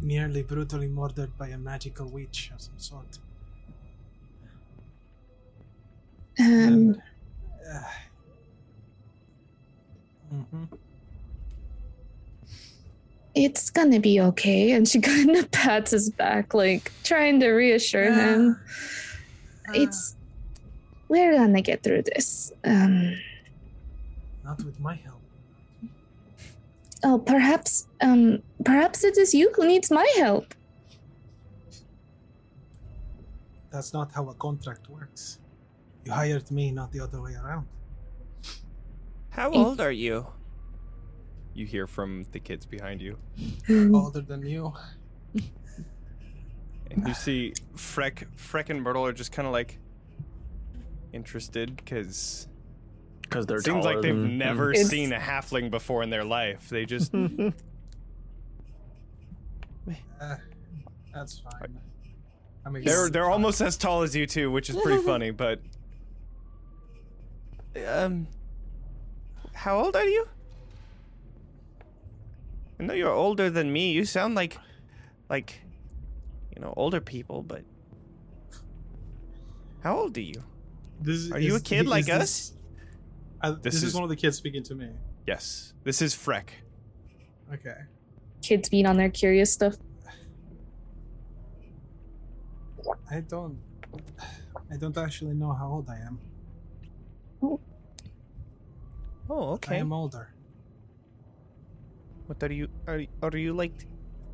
nearly 0.00 0.42
brutally 0.42 0.88
murdered 0.88 1.36
by 1.36 1.48
a 1.48 1.58
magical 1.58 2.06
witch 2.08 2.50
of 2.54 2.60
some 2.62 2.78
sort. 2.78 3.18
Um 6.40 6.46
And, 6.46 7.02
uh, 7.72 7.82
mhm. 10.34 10.68
it's 13.34 13.70
gonna 13.70 14.00
be 14.00 14.20
okay 14.20 14.72
and 14.72 14.88
she 14.88 15.00
kind 15.12 15.36
of 15.36 15.50
pats 15.50 15.90
his 15.92 16.10
back 16.10 16.52
like 16.54 16.90
trying 17.04 17.40
to 17.40 17.48
reassure 17.50 18.12
him 18.12 18.58
Ah, 19.68 19.72
it's 19.74 20.16
we're 21.08 21.34
gonna 21.36 21.62
get 21.62 21.82
through 21.82 22.02
this 22.02 22.52
um 22.64 23.14
not 24.44 24.62
with 24.64 24.78
my 24.80 24.94
help. 24.94 25.20
oh 27.04 27.18
perhaps 27.18 27.86
um 28.00 28.42
perhaps 28.64 29.04
it 29.04 29.16
is 29.16 29.32
you 29.34 29.52
who 29.54 29.66
needs 29.66 29.90
my 29.90 30.06
help 30.16 30.54
That's 33.72 33.92
not 33.94 34.10
how 34.10 34.28
a 34.28 34.34
contract 34.34 34.90
works. 34.90 35.38
You 36.04 36.12
hired 36.12 36.50
me, 36.50 36.70
not 36.70 36.92
the 36.92 37.00
other 37.00 37.20
way 37.20 37.34
around. 37.34 37.66
How 39.30 39.50
old 39.52 39.80
are 39.80 39.92
you? 39.92 40.26
You 41.54 41.66
hear 41.66 41.86
from 41.86 42.24
the 42.32 42.38
kids 42.40 42.64
behind 42.66 43.00
you, 43.02 43.18
Older 43.94 44.20
than 44.22 44.46
you. 44.46 44.72
and 46.90 47.06
you 47.06 47.14
see 47.14 47.52
Freck, 47.76 48.24
Freck 48.36 48.70
and 48.70 48.82
Myrtle 48.82 49.04
are 49.04 49.12
just 49.12 49.30
kind 49.32 49.46
of 49.46 49.52
like 49.52 49.78
interested 51.12 51.76
because 51.76 52.48
Because 53.22 53.46
they're 53.46 53.58
it 53.58 53.64
seems 53.64 53.84
like 53.84 54.00
they've 54.00 54.14
than- 54.16 54.38
never 54.38 54.70
It's- 54.70 54.88
seen 54.88 55.12
a 55.12 55.18
halfling 55.18 55.70
before 55.70 56.02
in 56.02 56.10
their 56.10 56.24
life. 56.24 56.68
They 56.68 56.86
just 56.86 57.12
Uh, 57.14 57.50
that's 61.14 61.38
fine. 61.40 61.78
I 62.64 62.70
mean, 62.70 62.84
They're 62.84 63.08
they're 63.10 63.30
almost 63.30 63.60
as 63.60 63.76
tall 63.76 64.02
as 64.02 64.14
you 64.14 64.26
two, 64.26 64.50
which 64.50 64.70
is 64.70 64.76
pretty 64.76 65.02
funny. 65.04 65.30
But 65.30 65.60
um, 67.86 68.26
how 69.54 69.78
old 69.78 69.96
are 69.96 70.04
you? 70.04 70.26
I 72.78 72.84
know 72.84 72.94
you're 72.94 73.12
older 73.12 73.50
than 73.50 73.72
me. 73.72 73.92
You 73.92 74.04
sound 74.04 74.34
like 74.34 74.56
like 75.28 75.60
you 76.54 76.62
know 76.62 76.72
older 76.76 77.00
people, 77.00 77.42
but 77.42 77.62
how 79.82 79.96
old 79.98 80.16
are 80.16 80.20
you? 80.22 80.42
This, 81.00 81.30
Are 81.32 81.38
you 81.40 81.56
a 81.56 81.60
kid 81.60 81.84
is 81.84 81.90
like 81.90 82.06
this- 82.06 82.52
us? 82.52 82.52
Uh, 83.42 83.52
This 83.52 83.62
this, 83.62 83.74
is, 83.76 83.82
is- 83.84 83.94
one 83.94 84.02
of 84.02 84.10
the 84.10 84.16
kids 84.16 84.36
speaking 84.36 84.62
to 84.64 84.74
me. 84.74 84.88
Yes, 85.26 85.72
this 85.84 86.02
is 86.02 86.14
Freck. 86.14 86.48
Okay. 87.52 87.76
kids 88.42 88.68
being 88.68 88.86
on 88.86 88.96
their 88.96 89.10
curious 89.10 89.52
stuff 89.52 89.74
I 93.10 93.20
don't. 93.20 93.58
I 94.72 94.76
don't 94.76 94.96
actually 94.96 95.34
know 95.34 95.52
how 95.52 95.68
old 95.68 95.88
I 95.90 95.96
am. 95.98 96.18
Oh, 97.42 97.60
Oh, 99.30 99.50
I 99.50 99.52
okay. 99.54 99.76
I 99.76 99.78
am 99.78 99.92
older. 99.92 100.34
What 102.26 102.42
are 102.42 102.52
you? 102.52 102.68
Are 102.88 103.00
are 103.22 103.36
you 103.36 103.52
like 103.52 103.86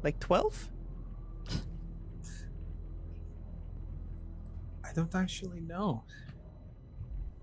like 0.02 0.18
twelve? 0.20 0.70
I 4.84 4.92
don't 4.94 5.14
actually 5.14 5.60
know. 5.60 6.04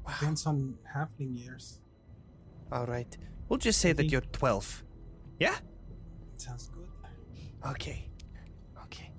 Depends 0.08 0.48
on 0.48 0.76
happening 0.92 1.36
years. 1.36 1.80
All 2.72 2.88
right. 2.88 3.16
We'll 3.48 3.60
just 3.60 3.80
say 3.80 3.94
that 3.94 4.06
you're 4.06 4.28
twelve. 4.34 4.84
Yeah. 5.40 5.56
Sounds 6.38 6.70
good. 6.70 6.90
Okay. 7.70 8.10
Okay. 8.86 9.12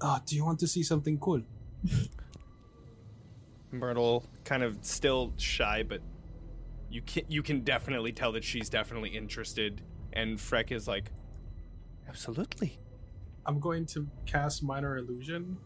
Oh, 0.00 0.18
do 0.26 0.34
you 0.34 0.44
want 0.44 0.58
to 0.60 0.66
see 0.66 0.82
something 0.82 1.18
cool? 1.18 1.42
Myrtle 3.70 4.24
kind 4.44 4.62
of 4.62 4.78
still 4.82 5.32
shy, 5.36 5.82
but 5.82 6.02
you 6.90 7.02
can 7.02 7.24
you 7.28 7.42
can 7.42 7.60
definitely 7.62 8.12
tell 8.12 8.32
that 8.32 8.44
she's 8.44 8.68
definitely 8.68 9.10
interested. 9.10 9.82
And 10.12 10.38
Freck 10.38 10.72
is 10.72 10.88
like, 10.88 11.10
absolutely. 12.08 12.78
I'm 13.44 13.60
going 13.60 13.86
to 13.86 14.08
cast 14.26 14.62
minor 14.62 14.96
illusion, 14.96 15.56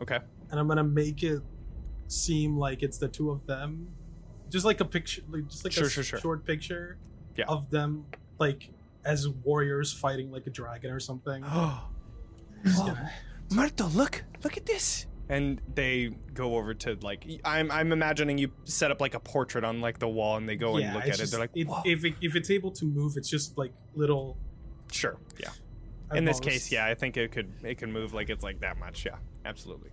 Okay. 0.00 0.18
and 0.50 0.58
I'm 0.60 0.66
gonna 0.66 0.82
make 0.84 1.22
it 1.22 1.40
seem 2.08 2.56
like 2.56 2.82
it's 2.82 2.98
the 2.98 3.08
two 3.08 3.30
of 3.30 3.46
them. 3.46 3.88
Just 4.48 4.64
like 4.64 4.80
a 4.80 4.84
picture, 4.84 5.22
like 5.28 5.46
just 5.48 5.64
like 5.64 5.72
Sure, 5.72 5.86
a 5.86 5.90
sure, 5.90 6.04
sure. 6.04 6.18
short 6.20 6.44
picture 6.44 6.98
Yeah. 7.36 7.44
of 7.48 7.70
them, 7.70 8.06
like 8.38 8.70
as 9.04 9.28
warriors 9.28 9.92
fighting 9.92 10.30
like 10.30 10.46
a 10.46 10.50
dragon 10.50 10.90
or 10.90 11.00
something. 11.00 11.42
Oh, 11.46 11.88
gonna- 12.64 13.10
Marto, 13.52 13.86
look, 13.88 14.24
look 14.42 14.56
at 14.56 14.66
this. 14.66 15.06
And 15.28 15.60
they 15.74 16.10
go 16.34 16.54
over 16.56 16.72
to 16.74 16.96
like 17.02 17.26
I'm 17.44 17.70
I'm 17.72 17.90
imagining 17.92 18.38
you 18.38 18.52
set 18.64 18.90
up 18.92 19.00
like 19.00 19.14
a 19.14 19.20
portrait 19.20 19.64
on 19.64 19.80
like 19.80 19.98
the 19.98 20.08
wall 20.08 20.36
and 20.36 20.48
they 20.48 20.54
go 20.56 20.76
and 20.76 20.94
look 20.94 21.04
it's 21.04 21.18
at 21.20 21.26
it. 21.26 21.30
They're 21.32 21.40
like, 21.40 21.50
it- 21.56 21.66
if 21.84 22.04
it, 22.04 22.14
if 22.20 22.36
it's 22.36 22.50
able 22.50 22.70
to 22.72 22.84
move, 22.84 23.14
it's 23.16 23.28
just 23.28 23.58
like 23.58 23.72
little. 23.94 24.36
sure, 24.92 25.18
yeah. 25.40 25.50
In 26.14 26.24
this 26.24 26.38
case, 26.38 26.70
yeah, 26.70 26.86
I 26.86 26.94
think 26.94 27.16
it 27.16 27.32
could 27.32 27.52
it 27.64 27.78
can 27.78 27.92
move 27.92 28.14
like 28.14 28.30
it's 28.30 28.44
like 28.44 28.60
that 28.60 28.78
much. 28.78 29.04
Yeah, 29.04 29.16
absolutely. 29.44 29.90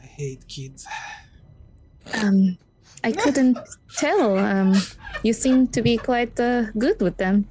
I 0.00 0.04
hate 0.06 0.46
kids. 0.46 0.86
Um, 2.14 2.56
I 3.02 3.10
couldn't 3.10 3.58
tell. 3.96 4.38
Um, 4.38 4.74
you 5.24 5.32
seem 5.32 5.66
to 5.68 5.82
be 5.82 5.96
quite 5.96 6.38
uh, 6.38 6.70
good 6.78 7.00
with 7.00 7.16
them. 7.16 7.48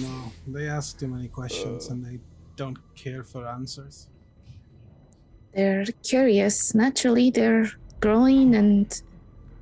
No, 0.00 0.32
they 0.46 0.68
ask 0.68 0.98
too 0.98 1.08
many 1.08 1.28
questions 1.28 1.88
and 1.88 2.04
they 2.04 2.18
don't 2.58 2.78
care 2.96 3.22
for 3.22 3.46
answers. 3.46 4.08
They're 5.54 5.86
curious. 6.02 6.74
Naturally, 6.74 7.30
they're 7.30 7.70
growing, 8.00 8.56
and 8.56 9.00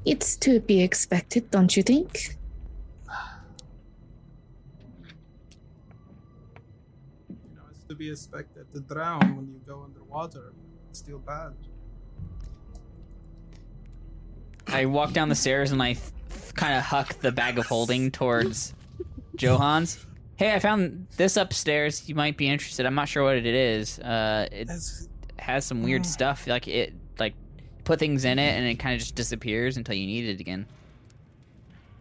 it's 0.06 0.36
to 0.38 0.60
be 0.60 0.80
expected, 0.80 1.50
don't 1.50 1.76
you 1.76 1.82
think? 1.82 2.36
You 7.28 7.36
know, 7.54 7.62
it's 7.70 7.84
to 7.84 7.94
be 7.94 8.10
expected 8.10 8.72
to 8.72 8.80
drown 8.80 9.36
when 9.36 9.46
you 9.52 9.60
go 9.66 9.82
underwater. 9.84 10.54
It's 10.88 11.00
still 11.00 11.18
bad. 11.18 11.52
I 14.68 14.86
walk 14.86 15.12
down 15.12 15.28
the 15.28 15.34
stairs 15.34 15.70
and 15.70 15.82
I 15.82 15.92
th- 15.92 16.54
kind 16.54 16.74
of 16.76 16.82
huck 16.82 17.20
the 17.20 17.30
bag 17.30 17.58
of 17.58 17.66
holding 17.66 18.10
towards 18.10 18.74
Jo 19.36 19.58
Hans. 19.58 20.04
Hey, 20.36 20.52
I 20.54 20.58
found 20.58 21.06
this 21.16 21.36
upstairs. 21.36 22.08
You 22.08 22.14
might 22.14 22.36
be 22.36 22.48
interested. 22.48 22.84
I'm 22.86 22.94
not 22.94 23.08
sure 23.08 23.24
what 23.24 23.36
it 23.36 23.46
is. 23.46 23.98
Uh, 23.98 24.46
it 24.52 24.68
That's, 24.68 25.08
has 25.38 25.64
some 25.64 25.82
weird 25.82 26.02
Mm. 26.02 26.06
stuff. 26.06 26.46
Like 26.46 26.68
it, 26.68 26.92
like 27.18 27.34
put 27.84 27.98
things 27.98 28.24
in 28.24 28.38
it 28.38 28.52
and 28.56 28.66
it 28.66 28.74
kind 28.78 28.94
of 28.94 29.00
just 29.00 29.14
disappears 29.14 29.76
until 29.76 29.94
you 29.94 30.06
need 30.06 30.26
it 30.26 30.40
again. 30.40 30.66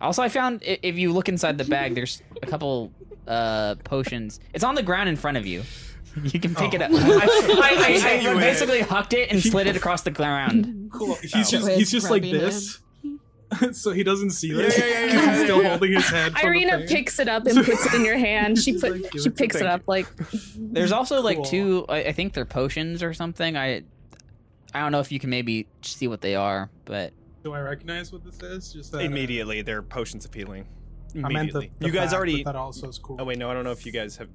Also, 0.01 0.21
I 0.21 0.27
found 0.29 0.61
if 0.63 0.97
you 0.97 1.13
look 1.13 1.29
inside 1.29 1.57
the 1.57 1.63
bag, 1.63 1.95
there's 1.95 2.21
a 2.41 2.45
couple 2.45 2.91
uh 3.27 3.75
potions. 3.86 4.39
It's 4.53 4.63
on 4.63 4.75
the 4.75 4.83
ground 4.83 5.07
in 5.09 5.15
front 5.15 5.38
of 5.38 5.45
you. 5.47 5.63
You 6.23 6.39
can 6.39 6.53
pick 6.55 6.73
it 6.73 6.81
up. 6.81 6.91
I, 6.91 6.95
I, 6.95 8.27
I, 8.27 8.31
I 8.31 8.39
basically 8.39 8.81
hucked 8.81 9.13
it 9.13 9.31
and 9.31 9.41
slid 9.41 9.67
it 9.67 9.75
across 9.75 10.01
the 10.03 10.11
ground. 10.11 10.89
cool. 10.93 11.15
He's 11.15 11.33
Oh. 11.36 11.43
just 11.43 11.69
he's 11.69 11.91
just 11.91 12.09
like 12.09 12.21
grumpy 12.23 12.38
this, 12.38 12.79
so 13.74 13.91
he 13.91 14.04
doesn't 14.04 14.32
see 14.32 14.52
this. 14.52 14.78
Yeah, 14.78 14.86
yeah, 14.86 14.91
yeah, 14.91 15.06
'cause 15.06 15.14
yeah, 15.26 15.34
he's 15.36 15.43
still 15.43 15.62
yeah. 15.64 15.70
holding 15.70 15.93
his 15.93 16.10
head. 16.10 16.34
from 16.34 16.41
Ireena 16.50 16.88
picks 16.88 17.20
it 17.20 17.28
up 17.30 17.46
and 17.46 17.64
puts 17.66 17.86
it 17.86 17.93
in 17.93 18.04
your 18.06 18.18
hand. 18.18 18.58
She 18.58 18.72
She's 18.74 18.82
put 18.82 19.02
like, 19.02 19.12
she 19.14 19.30
it 19.30 19.36
picks 19.36 19.56
it 19.56 19.66
up 19.66 19.82
like 19.88 20.08
There's 20.56 20.91
also 20.91 21.22
like 21.22 21.43
two. 21.43 21.86
I, 21.89 22.06
I 22.06 22.12
think 22.12 22.34
they're 22.34 22.46
potions 22.46 23.04
or 23.04 23.14
something. 23.14 23.56
I, 23.56 23.84
I 24.74 24.80
don't 24.82 24.91
know 24.91 25.00
if 25.00 25.12
you 25.12 25.20
can 25.20 25.30
maybe 25.30 25.68
see 25.82 26.08
what 26.08 26.22
they 26.22 26.36
are, 26.36 26.70
but 26.86 27.14
Do 27.43 27.54
I 27.54 27.60
recognize 27.62 28.12
what 28.12 28.24
this 28.26 28.41
is? 28.41 28.74
Just 28.74 28.91
that, 28.91 28.98
uh, 29.00 29.02
Immediately, 29.02 29.62
they're 29.62 29.82
potions 29.84 30.26
of 30.26 30.34
healing. 30.34 30.68
I 31.14 31.30
meant 31.30 31.54
the, 31.54 31.60
Immediately. 31.60 31.72
the 31.80 31.86
you 31.88 31.91
guys 31.93 32.10
bag, 32.10 32.18
already. 32.18 32.43
But 32.43 32.54
that 32.54 32.58
also 32.60 32.89
is 32.89 32.98
cool. 33.00 33.18
Oh 33.20 33.24
wait, 33.24 33.38
no, 33.38 33.50
I 33.50 33.54
don't 33.54 33.64
know 33.64 33.72
if 33.72 33.86
you 33.86 33.91
guys 33.91 34.18
have 34.18 34.30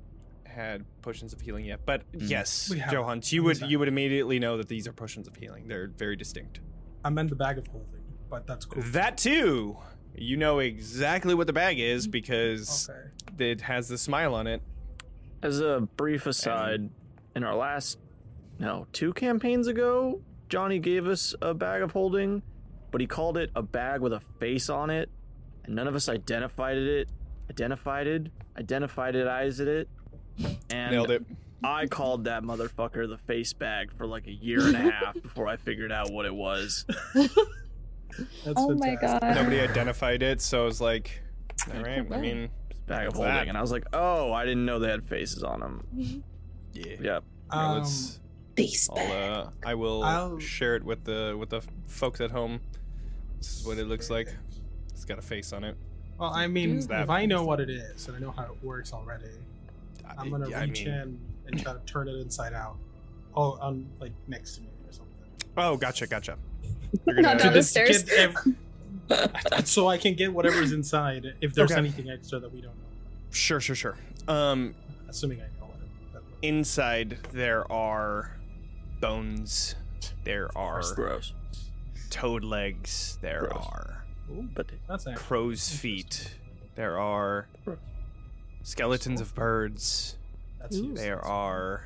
had 0.46 0.84
potions 1.02 1.32
of 1.32 1.40
healing 1.40 1.64
yet, 1.64 1.80
but 1.84 2.02
yes, 2.12 2.70
We 2.70 2.78
have. 2.78 2.90
Jo 2.90 3.04
Hans, 3.04 3.32
you 3.32 3.42
would 3.44 3.58
sorry. 3.58 3.70
you 3.70 3.78
would 3.78 3.88
immediately 3.88 4.38
know 4.38 4.56
that 4.56 4.68
these 4.68 4.88
are 4.88 4.92
potions 4.92 5.28
of 5.28 5.36
healing. 5.36 5.68
They're 5.68 5.88
very 5.88 6.16
distinct. 6.16 6.60
I 7.04 7.10
meant 7.10 7.28
the 7.30 7.36
bag 7.36 7.56
of 7.58 7.66
holding, 7.68 7.99
but 8.30 8.46
that's 8.46 8.64
cool. 8.64 8.82
That 8.86 9.18
too, 9.18 9.76
you 10.14 10.36
know 10.36 10.60
exactly 10.60 11.34
what 11.34 11.46
the 11.46 11.52
bag 11.52 11.78
is 11.78 12.04
mm-hmm. 12.04 12.12
because 12.12 12.88
okay. 12.88 13.50
it 13.50 13.62
has 13.62 13.88
the 13.88 13.98
smile 13.98 14.34
on 14.34 14.46
it. 14.46 14.62
As 15.42 15.60
a 15.60 15.88
brief 15.96 16.26
aside, 16.26 16.90
in 17.34 17.44
our 17.44 17.56
last, 17.56 17.98
no, 18.58 18.86
two 18.92 19.12
campaigns 19.12 19.66
ago, 19.66 20.20
Jonny 20.48 20.78
gave 20.78 21.06
us 21.06 21.34
a 21.40 21.54
bag 21.54 21.82
of 21.82 21.92
holding, 21.92 22.42
but 22.90 23.00
he 23.00 23.06
called 23.06 23.38
it 23.38 23.50
a 23.54 23.62
bag 23.62 24.00
with 24.00 24.12
a 24.12 24.20
face 24.38 24.68
on 24.68 24.90
it, 24.90 25.08
and 25.64 25.74
none 25.74 25.88
of 25.88 25.94
us 25.94 26.08
identified 26.08 26.76
it, 26.76 27.08
identified 27.48 28.06
it, 28.06 28.26
identified 28.58 29.16
it, 29.16 29.26
eyes 29.26 29.60
it, 29.60 29.88
and 30.68 30.92
Nailed 30.92 31.10
it. 31.10 31.24
I 31.62 31.86
called 31.86 32.24
that 32.24 32.42
motherfucker 32.42 33.08
the 33.08 33.18
face 33.18 33.52
bag 33.52 33.92
for 33.92 34.06
like 34.06 34.26
a 34.26 34.32
year 34.32 34.60
and 34.60 34.76
a 34.76 34.90
half 34.90 35.14
before 35.22 35.46
I 35.46 35.56
figured 35.56 35.92
out 35.92 36.10
what 36.10 36.26
it 36.26 36.34
was. 36.34 36.84
That's 38.44 38.54
Oh 38.56 38.74
my 38.74 38.96
god. 38.96 39.20
Nobody 39.22 39.60
identified 39.60 40.22
it, 40.22 40.40
so 40.40 40.62
I 40.62 40.64
was 40.64 40.80
like, 40.80 41.20
all 41.74 41.82
right. 41.82 41.98
I 41.98 42.02
bag. 42.02 42.20
mean, 42.20 42.48
Bag 42.86 43.06
of 43.08 43.14
holding, 43.14 43.32
that? 43.32 43.48
and 43.48 43.56
I 43.56 43.60
was 43.60 43.70
like, 43.70 43.84
oh, 43.92 44.32
I 44.32 44.44
didn't 44.44 44.64
know 44.66 44.78
they 44.80 44.88
had 44.90 45.04
faces 45.04 45.42
on 45.44 45.60
them. 45.60 45.84
yeah. 46.72 46.84
Yep. 47.00 47.00
Yeah, 47.02 47.20
Um, 47.50 47.78
let's. 47.78 48.18
Face 48.56 48.88
I'll, 48.90 48.96
bag. 48.96 49.30
uh, 49.46 49.50
I 49.64 49.74
will 49.74 50.02
I'll- 50.02 50.38
share 50.40 50.74
it 50.76 50.82
with 50.84 51.04
the 51.04 51.36
with 51.38 51.50
the 51.50 51.62
folks 51.86 52.20
at 52.20 52.30
home. 52.30 52.60
This 53.38 53.60
is 53.60 53.66
what 53.66 53.78
it 53.78 53.86
looks 53.86 54.10
like. 54.10 54.34
It's 54.90 55.04
got 55.04 55.18
a 55.18 55.22
face 55.22 55.52
on 55.52 55.64
it. 55.64 55.76
well, 56.18 56.30
I 56.34 56.46
mean, 56.46 56.80
that- 56.88 57.02
if 57.04 57.10
I 57.10 57.24
know 57.26 57.44
what 57.44 57.60
it 57.60 57.70
is 57.70 58.06
and 58.08 58.16
I 58.16 58.20
know 58.20 58.32
how 58.32 58.42
it 58.44 58.62
works 58.62 58.92
already, 58.92 59.24
I'm 60.18 60.30
gonna 60.30 60.48
Yeah, 60.50 60.60
I 60.60 60.64
reach 60.64 60.84
mean- 60.84 60.94
in 60.94 61.20
and 61.46 61.62
try 61.62 61.72
to 61.72 61.78
turn 61.86 62.08
it 62.08 62.16
inside 62.16 62.52
out. 62.52 62.76
Oh, 63.34 63.56
on 63.62 63.86
like 64.00 64.12
next 64.26 64.56
to 64.56 64.62
me 64.62 64.68
or 64.86 64.92
something. 64.92 65.14
Oh, 65.56 65.76
gotcha, 65.76 66.06
gotcha. 66.08 66.36
You're 67.06 67.20
Not 67.20 67.38
down 67.38 67.52
the 67.52 67.62
stairs. 67.62 68.04
ev- 68.10 68.36
so 69.64 69.88
I 69.88 69.98
can 69.98 70.14
get 70.14 70.32
whatever's 70.32 70.72
inside 70.72 71.34
if 71.40 71.52
there's 71.54 71.70
Okay. 71.72 71.78
anything 71.80 72.08
extra 72.10 72.38
that 72.40 72.52
we 72.52 72.60
don't 72.60 72.76
know. 72.76 72.84
sure, 73.30 73.60
sure, 73.60 73.74
sure. 73.76 73.96
Um, 74.28 74.74
Assuming 75.08 75.40
I 75.40 75.44
know 75.60 75.66
what 75.66 75.76
it 76.14 76.46
inside 76.46 77.18
there 77.32 77.70
are 77.72 78.36
bones. 79.00 79.74
There 80.24 80.48
are 80.56 80.82
Gross. 80.94 81.32
toad 82.10 82.44
legs. 82.44 83.18
There 83.20 83.46
Gross. 83.50 83.66
are 83.66 84.04
Ooh, 84.30 84.48
But 84.54 84.70
that's 84.88 85.06
actually 85.06 85.22
crow's 85.24 85.68
feet. 85.70 86.34
There 86.76 86.98
are 86.98 87.48
Gross. 87.64 87.78
skeletons 88.62 89.20
of 89.20 89.34
birds. 89.34 90.16
That's 90.60 90.80
There 90.80 91.24
are 91.24 91.82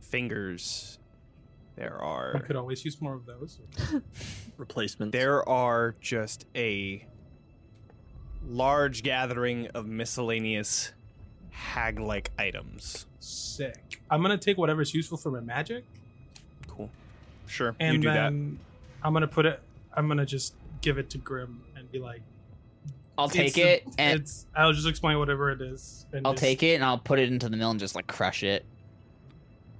fingers. 0.00 0.97
There 1.78 1.96
are. 2.02 2.34
I 2.36 2.40
could 2.40 2.56
always 2.56 2.84
use 2.84 3.00
more 3.00 3.14
of 3.14 3.24
those. 3.24 3.60
replacement. 4.56 5.12
there 5.12 5.48
are 5.48 5.94
just 6.00 6.44
a 6.56 7.06
large 8.44 9.04
gathering 9.04 9.68
of 9.68 9.86
miscellaneous 9.86 10.92
hag-like 11.50 12.32
items. 12.36 13.06
Sick. 13.20 14.00
I'm 14.10 14.22
gonna 14.22 14.36
take 14.38 14.58
whatever's 14.58 14.92
useful 14.92 15.18
for 15.18 15.30
my 15.30 15.38
magic, 15.40 15.84
Cool. 16.66 16.90
Sure, 17.46 17.76
and 17.78 17.94
you 17.94 18.02
do 18.02 18.08
that. 18.08 18.32
I'm 18.32 18.58
gonna 19.04 19.28
put 19.28 19.46
it. 19.46 19.60
I'm 19.94 20.08
gonna 20.08 20.26
just 20.26 20.54
give 20.80 20.98
it 20.98 21.10
to 21.10 21.18
Grimm 21.18 21.62
and 21.76 21.90
be 21.92 22.00
like, 22.00 22.22
I'll 23.16 23.28
take 23.28 23.48
it's 23.48 23.58
a- 23.58 23.74
it 23.74 23.84
and 23.98 24.20
it's. 24.20 24.46
I'll 24.56 24.72
just 24.72 24.88
explain 24.88 25.18
whatever 25.20 25.50
it 25.52 25.60
is. 25.60 26.06
And 26.12 26.26
I'll 26.26 26.32
just- 26.32 26.42
take 26.42 26.64
it 26.64 26.74
and 26.74 26.84
I'll 26.84 26.98
put 26.98 27.20
it 27.20 27.28
into 27.30 27.48
the 27.48 27.56
mill 27.56 27.70
and 27.70 27.78
just 27.78 27.94
like 27.94 28.08
crush 28.08 28.42
it. 28.42 28.64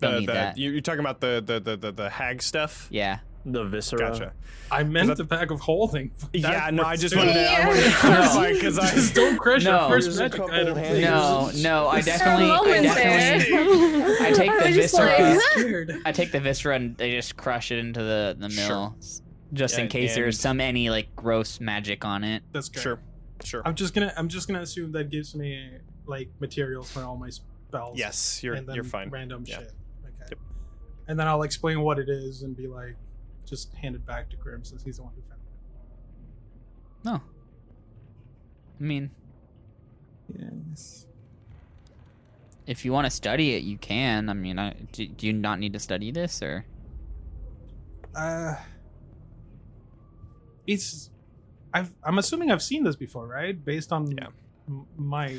Don't 0.01 0.13
The, 0.15 0.21
need 0.21 0.29
the, 0.29 0.33
that. 0.33 0.59
you- 0.59 0.71
You're 0.71 0.81
talking 0.81 1.01
about 1.01 1.21
the 1.21 1.43
the, 1.45 1.59
the, 1.61 1.77
the, 1.77 1.93
the 1.93 2.11
hag 2.11 2.43
stuff. 2.43 2.87
Yeah. 2.91 3.19
the 3.45 3.65
viscera. 3.65 3.99
Gotcha. 4.11 4.33
I 4.71 4.83
meant 4.85 5.09
that- 5.09 5.17
the 5.17 5.25
bag 5.25 5.51
of 5.51 5.61
holding. 5.61 6.11
yeah, 6.35 6.69
no, 6.73 6.83
I 6.85 6.97
just 6.97 7.15
too. 7.15 7.19
wanted 7.21 7.33
to, 7.35 7.41
I 7.51 7.67
wanted 7.67 7.81
to 7.83 7.89
Yeah. 7.89 7.95
clarify 8.01 8.53
because 8.53 8.79
I 8.79 8.91
Just 8.95 9.15
don't 9.15 9.39
crush 9.39 9.65
No. 9.65 9.81
your 9.81 9.89
first 9.89 10.07
There's 10.07 10.19
a 10.19 10.23
magic 10.25 10.41
couple 10.41 10.55
item. 10.55 10.77
hands. 10.77 10.89
please. 11.55 11.63
No, 11.65 11.85
no, 11.85 11.89
I 11.89 12.01
definitely, 12.03 12.45
I 12.51 12.57
moment 12.57 12.83
definitely, 12.83 13.51
there. 13.99 14.17
I 14.21 14.33
take 14.33 14.51
the 14.51 14.67
was 14.67 14.75
just 14.77 14.97
viscera. 14.97 15.07
like, 15.07 15.21
I'm 15.21 15.35
huh? 15.35 15.41
scared. 15.61 16.03
I 16.05 16.13
take 16.13 16.33
the 16.33 16.41
viscera 16.41 16.77
and 16.77 16.97
they 16.99 17.13
just 17.13 17.37
crush 17.37 17.73
it 17.73 17.79
into 17.79 18.03
the 18.03 18.37
the 18.39 18.51
Sure. 18.51 18.69
mill, 18.69 18.97
just 19.55 19.79
in 19.79 19.89
case 19.89 20.15
there's 20.15 20.39
some 20.39 20.61
any 20.61 20.91
like 20.91 21.15
gross 21.17 21.59
magic 21.61 22.05
on 22.05 22.23
it. 22.25 22.43
That's 22.53 22.69
good. 22.69 22.83
sure, 22.83 23.01
sure. 23.45 23.63
I'm 23.65 23.75
just 23.75 23.95
gonna. 23.95 24.13
I'm 24.17 24.29
just 24.29 24.47
gonna 24.49 24.61
assume 24.61 24.93
that 24.93 25.09
gives 25.11 25.35
me 25.35 25.71
like 26.07 26.29
materials 26.41 26.91
for 26.91 27.03
all 27.03 27.17
my 27.17 27.31
spells. 27.31 27.99
Yes, 27.99 28.43
you're 28.43 28.55
and 28.55 28.69
then 28.69 28.75
you're 28.75 28.85
fine. 28.85 29.09
Random 29.09 29.45
Yeah. 29.47 29.61
shit. 29.61 29.73
Okay. 31.09 31.11
Yep. 31.11 31.11
And 31.11 31.19
then 31.21 31.27
I'll 31.29 31.43
explain 31.43 31.81
what 31.81 31.99
it 31.99 32.09
is 32.09 32.43
and 32.43 32.57
be 32.57 32.67
like, 32.67 32.97
just 33.47 33.75
hand 33.75 33.95
it 33.95 34.05
back 34.07 34.29
to 34.31 34.37
Grimm 34.37 34.65
since 34.65 34.83
he's 34.83 34.97
the 34.99 35.03
one 35.05 35.13
who 35.15 35.23
found 35.23 35.41
it. 35.41 37.05
No. 37.05 37.15
I 38.81 38.83
mean, 38.83 39.11
Yes. 40.39 41.07
if 42.67 42.85
you 42.85 42.93
want 42.93 43.07
to 43.07 43.11
study 43.11 43.55
it, 43.55 43.63
you 43.65 43.79
can. 43.79 44.29
I 44.29 44.35
mean, 44.35 44.59
I, 44.59 44.75
do, 44.93 45.07
do 45.09 45.27
you 45.27 45.33
not 45.33 45.59
need 45.59 45.73
to 45.73 45.79
study 45.79 46.11
this 46.11 46.43
or? 46.43 46.65
Uh, 48.15 48.55
it's. 50.67 51.11
I've, 51.73 51.93
I'm 52.05 52.19
assuming 52.19 52.51
I've 52.51 52.63
seen 52.63 52.85
this 52.85 52.97
before, 52.97 53.27
right? 53.27 53.63
Based 53.65 53.93
on 53.93 54.11
Yeah. 54.11 54.27
m- 54.69 54.87
my 54.97 55.37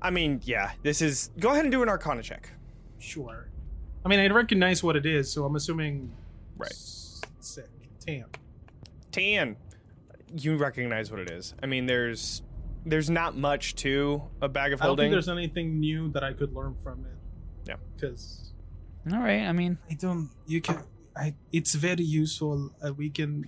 I 0.00 0.10
mean, 0.10 0.40
yeah. 0.44 0.70
This 0.82 1.02
is. 1.02 1.30
Go 1.40 1.50
ahead 1.50 1.64
and 1.64 1.72
do 1.72 1.82
an 1.82 1.88
Arcana 1.88 2.22
check. 2.22 2.50
sure. 3.00 3.47
I 4.08 4.10
mean, 4.10 4.20
I 4.20 4.28
recognize 4.32 4.82
what 4.82 4.96
it 4.96 5.04
is, 5.04 5.30
so 5.30 5.44
I'm 5.44 5.54
assuming. 5.54 6.10
Right. 6.56 6.70
s- 6.70 7.20
Sick. 7.40 7.68
Tan. 8.00 8.24
Tan, 9.12 9.56
you 10.34 10.56
recognize 10.56 11.10
what 11.10 11.20
it 11.20 11.30
is. 11.30 11.54
I 11.62 11.66
mean, 11.66 11.84
there's 11.84 12.40
there's 12.86 13.10
not 13.10 13.36
much 13.36 13.74
to 13.84 14.22
a 14.40 14.48
bag 14.48 14.72
of 14.72 14.80
holding. 14.80 14.80
I 14.80 14.88
don't 14.88 14.96
think 14.96 15.12
there's 15.12 15.28
anything 15.28 15.78
new 15.78 16.08
that 16.12 16.24
I 16.24 16.32
could 16.32 16.54
learn 16.54 16.74
from 16.82 17.04
it. 17.04 17.18
Yeah. 17.68 17.74
Because 17.96 18.54
All 19.12 19.18
right. 19.20 19.42
I 19.42 19.52
mean, 19.52 19.76
I 19.90 19.94
don't. 19.94 20.30
You 20.46 20.62
can. 20.62 20.78
I. 21.14 21.34
It's 21.52 21.74
very 21.74 22.02
useful. 22.04 22.70
Uh, 22.82 22.94
we 22.94 23.10
can. 23.10 23.44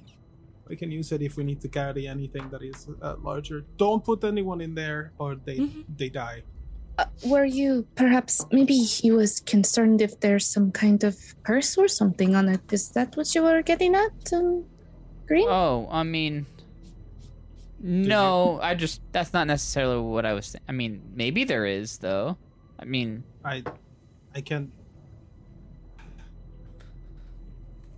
We 0.68 0.76
can 0.76 0.90
use 0.92 1.10
it 1.10 1.22
if 1.22 1.38
we 1.38 1.44
need 1.44 1.62
to 1.62 1.68
carry 1.68 2.06
anything 2.06 2.50
that 2.50 2.62
is 2.62 2.86
uh, 3.00 3.16
larger. 3.22 3.64
Don't 3.78 4.04
put 4.04 4.24
anyone 4.24 4.60
in 4.60 4.74
there, 4.74 5.12
or 5.18 5.36
they 5.36 5.56
Mhm. 5.56 5.84
they 5.96 6.10
die. 6.10 6.42
Uh, 7.00 7.06
were 7.24 7.46
you 7.46 7.86
perhaps 7.94 8.44
maybe 8.52 8.76
he 8.76 9.10
was 9.10 9.40
concerned 9.40 10.02
if 10.02 10.20
there's 10.20 10.44
some 10.44 10.70
kind 10.70 11.02
of 11.02 11.16
curse 11.44 11.78
or 11.78 11.88
something 11.88 12.36
on 12.36 12.46
it? 12.48 12.60
Is 12.70 12.90
that 12.90 13.16
what 13.16 13.34
you 13.34 13.42
were 13.42 13.62
getting 13.62 13.94
at, 13.94 14.32
um, 14.34 14.66
Green? 15.26 15.48
oh, 15.48 15.88
I 15.90 16.02
mean, 16.02 16.44
no, 17.80 18.60
I 18.62 18.74
just 18.74 19.00
that's 19.12 19.32
not 19.32 19.46
necessarily 19.46 19.98
what 19.98 20.26
I 20.26 20.34
was. 20.34 20.52
Th- 20.52 20.62
I 20.68 20.72
mean, 20.72 21.00
maybe 21.14 21.44
there 21.44 21.64
is 21.64 21.96
though. 21.98 22.36
I 22.78 22.84
mean, 22.84 23.24
I. 23.44 23.64
I 24.34 24.42
can. 24.42 24.70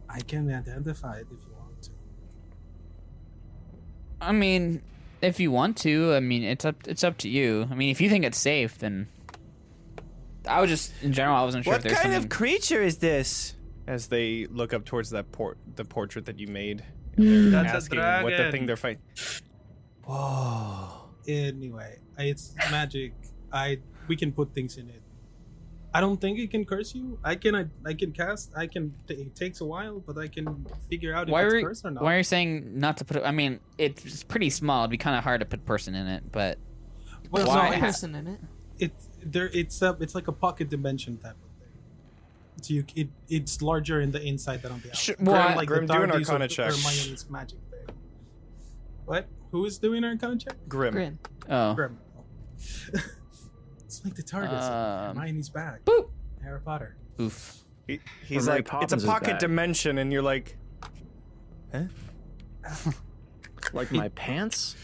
I 0.08 0.20
can 0.20 0.48
identify 0.48 1.16
it 1.16 1.26
if 1.26 1.42
you 1.42 1.54
want 1.58 1.82
to. 1.82 1.90
I 4.20 4.30
mean, 4.30 4.80
if 5.22 5.40
you 5.40 5.50
want 5.50 5.76
to, 5.78 6.14
I 6.14 6.20
mean, 6.20 6.42
it's 6.42 6.64
up. 6.64 6.76
It's 6.86 7.04
up 7.04 7.16
to 7.18 7.28
you. 7.28 7.68
I 7.70 7.74
mean, 7.74 7.90
if 7.90 8.00
you 8.00 8.10
think 8.10 8.24
it's 8.24 8.38
safe, 8.38 8.78
then 8.78 9.08
I 10.46 10.60
was 10.60 10.68
just 10.68 10.92
in 11.02 11.12
general. 11.12 11.36
I 11.36 11.44
wasn't 11.44 11.64
sure 11.64 11.74
what 11.74 11.82
there's 11.82 11.94
kind 11.94 12.12
something. 12.12 12.24
of 12.24 12.28
creature 12.28 12.82
is 12.82 12.98
this? 12.98 13.54
As 13.86 14.08
they 14.08 14.46
look 14.46 14.72
up 14.72 14.84
towards 14.84 15.10
that 15.10 15.32
port, 15.32 15.58
the 15.74 15.84
portrait 15.84 16.26
that 16.26 16.38
you 16.38 16.46
made. 16.46 16.84
Mm. 17.16 17.50
That's 17.50 17.72
a 17.72 17.76
asking 17.76 17.98
what 17.98 18.36
the 18.36 18.50
thing 18.50 18.66
they're 18.66 18.76
fighting. 18.76 19.02
Whoa. 20.04 21.10
Anyway, 21.26 21.98
it's 22.18 22.54
magic. 22.70 23.12
I 23.52 23.78
we 24.08 24.16
can 24.16 24.32
put 24.32 24.54
things 24.54 24.76
in 24.76 24.88
it. 24.88 25.01
I 25.94 26.00
don't 26.00 26.20
think 26.20 26.38
it 26.38 26.50
can 26.50 26.64
curse 26.64 26.94
you. 26.94 27.18
I 27.22 27.34
can 27.34 27.54
I, 27.54 27.66
I 27.84 27.92
can 27.92 28.12
cast. 28.12 28.52
I 28.56 28.66
can. 28.66 28.94
It 29.08 29.34
takes 29.34 29.60
a 29.60 29.64
while, 29.64 30.00
but 30.00 30.16
I 30.16 30.26
can 30.26 30.66
figure 30.88 31.14
out 31.14 31.28
if 31.28 31.32
why 31.32 31.44
it's 31.44 31.54
are 31.54 31.62
cursed 31.62 31.84
or 31.84 31.90
not. 31.90 32.02
why 32.02 32.14
are 32.14 32.18
you 32.18 32.22
saying 32.22 32.78
not 32.78 32.96
to 32.98 33.04
put? 33.04 33.22
I 33.22 33.30
mean, 33.30 33.60
it's 33.76 34.22
pretty 34.24 34.48
small. 34.48 34.82
It'd 34.82 34.90
be 34.90 34.96
kind 34.96 35.16
of 35.16 35.24
hard 35.24 35.40
to 35.40 35.46
put 35.46 35.64
person 35.66 35.94
in 35.94 36.06
it, 36.06 36.32
but 36.32 36.58
well, 37.30 37.46
why? 37.46 37.54
no, 37.54 37.62
a 37.62 37.72
it's, 37.72 37.80
person 37.80 38.14
in 38.14 38.26
it. 38.26 38.40
it 38.78 38.92
there. 39.22 39.50
It's 39.52 39.82
a. 39.82 39.96
It's 40.00 40.14
like 40.14 40.28
a 40.28 40.32
pocket 40.32 40.70
dimension 40.70 41.18
type 41.18 41.32
of 41.32 41.50
thing. 41.60 41.78
So 42.62 42.74
you, 42.74 42.84
it 42.94 43.08
it's 43.28 43.60
larger 43.60 44.00
in 44.00 44.12
the 44.12 44.22
inside 44.22 44.62
than 44.62 44.72
on 44.72 44.80
the 44.80 44.90
outside. 44.90 45.16
Sh- 45.16 45.20
well, 45.20 45.42
Kinda 45.42 45.56
like 45.58 45.68
Grimm, 45.68 45.86
the 45.86 45.94
do 45.94 46.02
an 46.02 46.10
TARDIS 46.10 46.28
Arcana 46.28 46.48
check. 46.48 46.72
Hermione's 46.72 47.28
magic 47.28 47.58
thing. 47.70 47.94
What? 49.04 49.26
Who 49.50 49.66
is 49.66 49.76
doing 49.76 50.04
Arcana 50.04 50.38
check? 50.38 50.56
Grimm. 50.68 50.94
Grin. 50.94 51.18
oh, 51.50 51.74
Grimm. 51.74 51.98
it's 53.92 54.04
like 54.04 54.14
the 54.14 54.22
TARDIS. 54.22 54.48
of 54.48 55.10
Um, 55.10 55.16
Hermione's 55.16 55.48
back. 55.50 55.84
boop. 55.84 56.08
Harry 56.42 56.60
Potter. 56.60 56.96
Oof. 57.20 57.62
He, 57.86 58.00
he's 58.26 58.46
Mary 58.46 58.62
like, 58.62 58.82
it's 58.82 58.92
a 58.92 59.06
pocket 59.06 59.38
dimension, 59.38 59.98
and 59.98 60.12
you're 60.12 60.22
like, 60.22 60.56
huh? 61.72 61.84
Like 63.72 63.92
my 63.92 64.08
pants? 64.08 64.76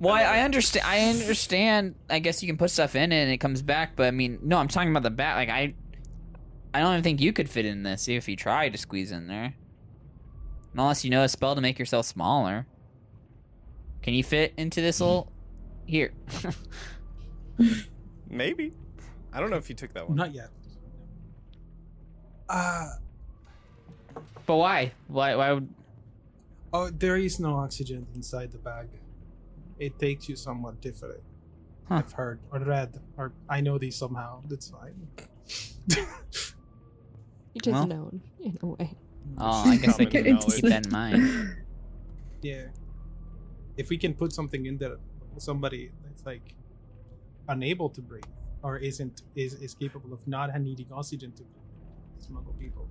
Well, 0.00 0.14
I, 0.14 0.22
I 0.22 0.40
understand. 0.40 0.86
I 0.86 1.00
understand. 1.10 1.94
I 2.08 2.18
guess 2.20 2.42
you 2.42 2.48
can 2.48 2.56
put 2.56 2.70
stuff 2.70 2.96
in 2.96 3.12
it 3.12 3.22
and 3.22 3.30
it 3.30 3.36
comes 3.36 3.60
back, 3.60 3.96
but 3.96 4.06
I 4.06 4.10
mean, 4.10 4.38
no, 4.42 4.56
I'm 4.56 4.68
talking 4.68 4.90
about 4.90 5.02
the 5.02 5.10
back. 5.10 5.36
Like 5.36 5.50
I, 5.50 5.74
I 6.72 6.80
don't 6.80 6.92
even 6.92 7.02
think 7.02 7.20
you 7.20 7.32
could 7.34 7.50
fit 7.50 7.66
in 7.66 7.82
this 7.82 8.08
if 8.08 8.26
you 8.26 8.34
tried 8.34 8.70
to 8.72 8.78
squeeze 8.78 9.12
in 9.12 9.26
there. 9.26 9.54
Unless 10.74 11.04
you 11.04 11.10
know 11.10 11.22
a 11.22 11.28
spell 11.28 11.54
to 11.54 11.60
make 11.60 11.78
yourself 11.78 12.06
smaller. 12.06 12.66
Can 14.02 14.14
you 14.14 14.24
fit 14.24 14.54
into 14.56 14.80
this 14.80 15.00
little? 15.00 15.30
Here. 15.86 16.12
maybe. 18.28 18.72
I 19.32 19.40
don't 19.40 19.50
know 19.50 19.56
if 19.56 19.68
you 19.68 19.74
took 19.74 19.92
that 19.94 20.08
one. 20.08 20.16
Not 20.16 20.34
yet. 20.34 20.48
Uh, 22.48 22.88
but 24.46 24.56
why? 24.56 24.92
Why? 25.08 25.34
Why 25.36 25.52
would? 25.52 25.68
oh, 26.72 26.88
there 26.90 27.16
is 27.16 27.38
no 27.40 27.56
oxygen 27.56 28.06
inside 28.14 28.52
the 28.52 28.58
bag. 28.58 28.88
It 29.78 29.98
takes 29.98 30.28
you 30.28 30.36
somewhat 30.36 30.80
different. 30.80 31.20
Huh. 31.88 31.96
I've 31.96 32.12
heard 32.12 32.40
or 32.52 32.60
read 32.60 33.00
or 33.16 33.32
I 33.48 33.60
know 33.60 33.78
these 33.78 33.96
somehow. 33.96 34.42
That's 34.48 34.70
fine. 34.70 35.08
It 37.52 37.66
is 37.66 37.72
Well. 37.72 37.86
known 37.88 38.20
in 38.38 38.56
a 38.62 38.66
way. 38.66 38.94
Oh, 39.36 39.68
I 39.68 39.76
guess 39.76 39.94
I 39.98 40.04
Common 40.04 40.10
can 40.24 40.34
knowledge. 40.34 40.54
keep 40.54 40.64
that 40.66 40.86
in 40.86 40.92
mind. 40.92 41.56
yeah. 42.42 42.66
If 43.80 43.88
we 43.88 43.96
can 44.04 44.12
put 44.22 44.30
something 44.32 44.66
in 44.66 44.76
there, 44.82 44.98
somebody 45.38 45.90
that's 46.04 46.24
like 46.26 46.46
unable 47.48 47.88
to 47.96 48.00
breathe 48.10 48.34
or 48.62 48.76
isn't 48.76 49.22
is 49.34 49.54
is 49.54 49.74
capable 49.74 50.12
of 50.12 50.26
not 50.28 50.46
needing 50.60 50.88
oxygen 50.92 51.32
to 51.32 51.42
breathe, 51.42 52.24
smuggle 52.26 52.54
people. 52.64 52.88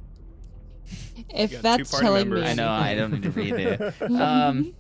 If 1.30 1.52
got 1.52 1.62
that's 1.62 1.92
party 1.92 2.06
telling 2.06 2.30
me. 2.30 2.42
I 2.44 2.54
know. 2.54 2.70
I 2.70 2.96
don't 2.96 3.12
need 3.14 3.24
to 3.24 3.30
breathe 3.30 3.60
it. 3.60 3.80
Um. 4.12 4.74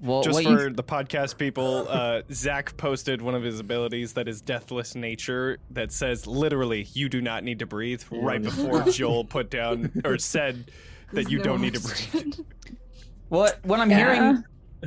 Well, 0.00 0.22
Just 0.22 0.42
for 0.42 0.68
you, 0.68 0.70
the 0.70 0.84
podcast 0.84 1.38
people, 1.38 1.86
uh, 1.88 2.22
Zach 2.30 2.76
posted 2.76 3.22
one 3.22 3.34
of 3.34 3.42
his 3.42 3.60
abilities 3.60 4.12
that 4.12 4.28
is 4.28 4.42
deathless 4.42 4.94
nature 4.94 5.58
that 5.70 5.90
says 5.90 6.26
literally 6.26 6.86
you 6.92 7.08
do 7.08 7.22
not 7.22 7.44
need 7.44 7.60
to 7.60 7.66
breathe 7.66 8.02
right 8.10 8.42
before 8.42 8.82
Joel 8.90 9.24
put 9.24 9.50
down 9.50 10.02
or 10.04 10.18
said 10.18 10.70
that 11.12 11.30
you 11.30 11.38
No 11.38 11.44
don't 11.44 11.60
need 11.62 11.74
to 11.74 11.80
breathe. 11.80 12.34
what 13.28 13.64
what 13.64 13.80
I'm 13.80 13.90
Yeah. 13.90 14.14
hearing 14.14 14.44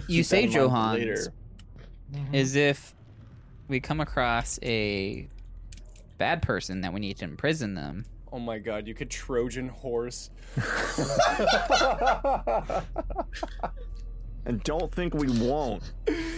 you 0.07 0.23
say, 0.23 0.45
About 0.45 0.55
a 0.55 0.67
month 0.69 1.01
Johan, 1.01 1.17
mm-hmm. 2.13 2.35
is 2.35 2.55
if 2.55 2.95
we 3.67 3.79
come 3.79 3.99
across 3.99 4.59
a 4.63 5.27
bad 6.17 6.41
person 6.41 6.81
that 6.81 6.93
we 6.93 6.99
need 6.99 7.17
to 7.17 7.25
imprison 7.25 7.75
them. 7.75 8.05
Oh 8.31 8.39
my 8.39 8.59
god, 8.59 8.87
you 8.87 8.93
could 8.93 9.09
Trojan 9.09 9.69
horse. 9.69 10.29
and 14.45 14.63
don't 14.63 14.91
think 14.91 15.13
we 15.13 15.27
won't. 15.39 15.83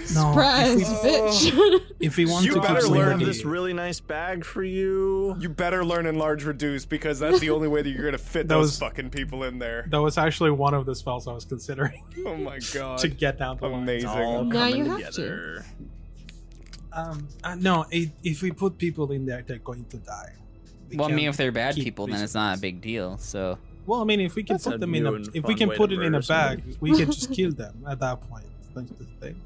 Surprise, 0.06 0.82
if 0.82 1.02
bitch. 1.02 1.82
If 2.00 2.18
we 2.18 2.26
want 2.26 2.46
You 2.46 2.56
to 2.56 2.62
better 2.62 2.82
learn 2.82 3.20
Liberty- 3.20 3.26
this 3.26 3.46
really 3.46 3.74
nice 3.74 4.00
bag 4.00 4.44
for 4.44 4.64
you. 4.64 5.36
You 5.40 5.50
better 5.50 5.86
learn 5.86 6.06
enlarge 6.08 6.44
reduce 6.44 6.84
because 6.86 7.20
that's 7.20 7.40
the 7.40 7.52
only 7.52 7.68
way 7.68 7.82
that 7.84 7.90
you're 7.90 8.06
gonna 8.06 8.18
fit 8.18 8.48
That 8.48 8.56
those 8.56 8.68
was- 8.72 8.80
fucking 8.80 9.12
people 9.12 9.44
in 9.44 9.60
there. 9.60 9.86
That 9.90 10.02
was 10.02 10.18
actually 10.18 10.52
one 10.52 10.74
of 10.74 10.86
the 10.86 10.96
spells 10.96 11.28
I 11.28 11.34
was 11.34 11.46
considering 11.46 12.04
Oh 12.26 12.36
my 12.36 12.60
god. 12.74 12.98
to 13.00 13.08
get 13.08 13.38
down 13.38 13.58
the 13.58 13.68
line. 13.68 13.88
It's 13.88 14.06
all 14.06 14.40
Amazing. 14.42 14.50
Now 14.50 14.70
coming 14.70 14.86
you 14.86 15.04
have 15.04 15.14
to. 15.14 15.64
Um, 16.94 17.28
uh, 17.44 17.56
no, 17.56 17.86
it, 17.90 18.10
if 18.24 18.42
we 18.42 18.52
put 18.52 18.78
people 18.78 19.12
in 19.12 19.26
there, 19.26 19.44
they're 19.48 19.60
going 19.60 19.86
to 19.86 19.98
die. 19.98 20.34
We 20.90 20.98
well, 20.98 21.10
I 21.10 21.14
mean, 21.14 21.30
if 21.30 21.38
they're 21.38 21.52
bad 21.54 21.76
keep 21.76 21.86
people, 21.86 22.08
then 22.08 22.22
it's 22.22 22.34
not 22.34 22.58
a 22.58 22.60
big 22.60 22.82
deal. 22.82 23.18
So 23.18 23.58
Well, 23.86 24.02
I 24.02 24.04
mean, 24.04 24.22
if 24.22 24.36
we 24.36 24.44
can 24.44 24.56
That's 24.56 24.66
put 24.66 24.80
them 24.80 24.94
in 24.96 25.08
a, 25.08 25.14
if 25.34 25.44
we 25.46 25.56
can 25.56 25.70
put 25.72 25.92
it 25.92 26.02
in 26.02 26.14
a 26.16 26.20
bag, 26.20 26.60
somebody. 26.60 26.78
we 26.80 26.96
can 26.96 27.12
just 27.12 27.34
kill 27.34 27.52
them 27.52 27.84
at 27.88 28.00
that 28.00 28.22
point. 28.30 28.46
Don't 28.76 28.90
you 28.90 29.08
think? 29.20 29.38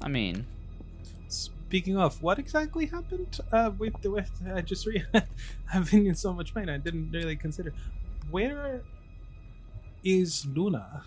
I 0.00 0.08
mean, 0.08 0.46
Speaking 1.68 1.98
of, 1.98 2.22
what 2.22 2.38
exactly 2.38 2.86
happened 2.86 3.40
uh, 3.52 3.70
with 3.76 4.00
the 4.00 4.10
with? 4.10 4.30
I 4.54 4.62
just 4.62 4.86
re- 4.86 5.04
I've 5.74 5.90
been 5.90 6.06
in 6.06 6.14
so 6.14 6.32
much 6.32 6.54
pain. 6.54 6.70
I 6.70 6.78
didn't 6.78 7.10
really 7.12 7.36
consider. 7.36 7.74
Where 8.30 8.80
is 10.02 10.46
Luna? 10.46 11.02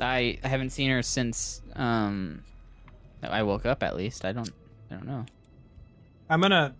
I 0.00 0.38
I 0.42 0.48
haven't 0.48 0.70
seen 0.70 0.90
her 0.90 1.02
since 1.02 1.60
um 1.76 2.42
I 3.22 3.42
woke 3.42 3.66
up. 3.66 3.82
At 3.82 3.96
least 3.96 4.24
I 4.24 4.32
don't 4.32 4.50
I 4.90 4.94
don't 4.94 5.06
know. 5.06 5.26
I'm 6.30 6.40
gonna 6.40 6.74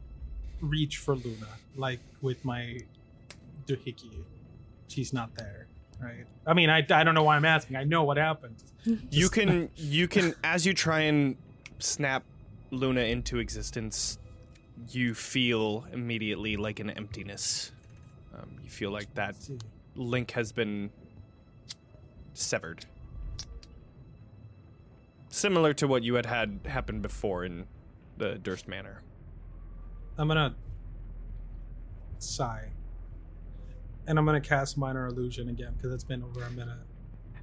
reach 0.62 0.97
for 0.97 1.14
Luna, 1.14 1.49
like 1.76 2.00
with 2.20 2.44
my 2.44 2.78
doohickey. 3.66 4.24
She's 4.88 5.12
not 5.12 5.34
there, 5.36 5.66
right? 6.00 6.26
I 6.46 6.54
mean, 6.54 6.70
I, 6.70 6.84
I 6.90 7.04
don't 7.04 7.14
know 7.14 7.22
why 7.22 7.36
I'm 7.36 7.44
asking. 7.44 7.76
I 7.76 7.84
know 7.84 8.04
what 8.04 8.16
happened. 8.16 8.56
You 9.12 9.28
can 9.28 9.70
you 9.76 10.08
can 10.08 10.34
as 10.42 10.66
you 10.66 10.74
try 10.74 11.02
and 11.02 11.36
snap 11.78 12.24
Luna 12.72 13.02
into 13.02 13.38
existence, 13.38 14.18
you 14.90 15.14
feel 15.14 15.86
immediately 15.92 16.56
like 16.56 16.80
an 16.80 16.90
emptiness. 16.90 17.70
Um, 18.34 18.56
you 18.64 18.70
feel 18.70 18.90
like 18.90 19.14
that 19.14 19.36
link 19.94 20.32
has 20.32 20.50
been 20.50 20.90
severed. 22.34 22.86
Similar 25.28 25.74
to 25.74 25.86
what 25.86 26.02
you 26.02 26.14
had 26.14 26.26
had 26.26 26.60
happen 26.66 27.00
before 27.00 27.44
in 27.44 27.66
the 28.18 28.34
Durst 28.34 28.66
Manor. 28.66 29.02
I'm 30.18 30.28
gonna 30.28 30.54
sigh, 32.22 32.70
and 34.06 34.18
I'm 34.18 34.24
gonna 34.24 34.40
cast 34.40 34.76
minor 34.76 35.06
illusion 35.06 35.48
again 35.48 35.74
because 35.76 35.92
it's 35.92 36.04
been 36.04 36.22
over 36.22 36.42
a 36.42 36.50
minute. 36.50 36.78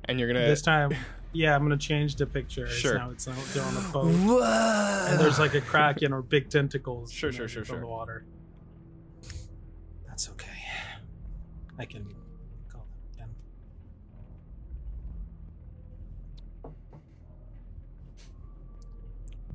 And 0.05 0.19
you're 0.19 0.27
gonna 0.27 0.45
this 0.45 0.61
time, 0.61 0.91
Yeah, 1.31 1.55
I'm 1.55 1.61
gonna 1.61 1.77
change 1.77 2.15
the 2.15 2.25
picture. 2.25 2.65
It's 2.65 2.73
Sure. 2.73 2.97
Now 2.97 3.11
it's 3.11 3.27
out 3.27 3.35
there 3.53 3.63
on 3.63 3.77
a 3.77 3.81
boat, 3.91 4.07
and 4.07 5.19
there's 5.19 5.37
like 5.37 5.53
a 5.53 5.61
kraken 5.61 6.11
or 6.11 6.21
big 6.23 6.49
tentacles. 6.49 7.11
Sure, 7.11 7.29
you 7.29 7.37
sure, 7.37 7.47
sure, 7.47 7.65
from 7.65 7.75
sure. 7.75 7.81
the 7.81 7.87
water. 7.87 8.25
That's 10.07 10.29
okay. 10.31 10.47
I 11.77 11.85
can 11.85 12.13
call 12.67 12.87
that 13.17 13.25
again. 16.63 16.73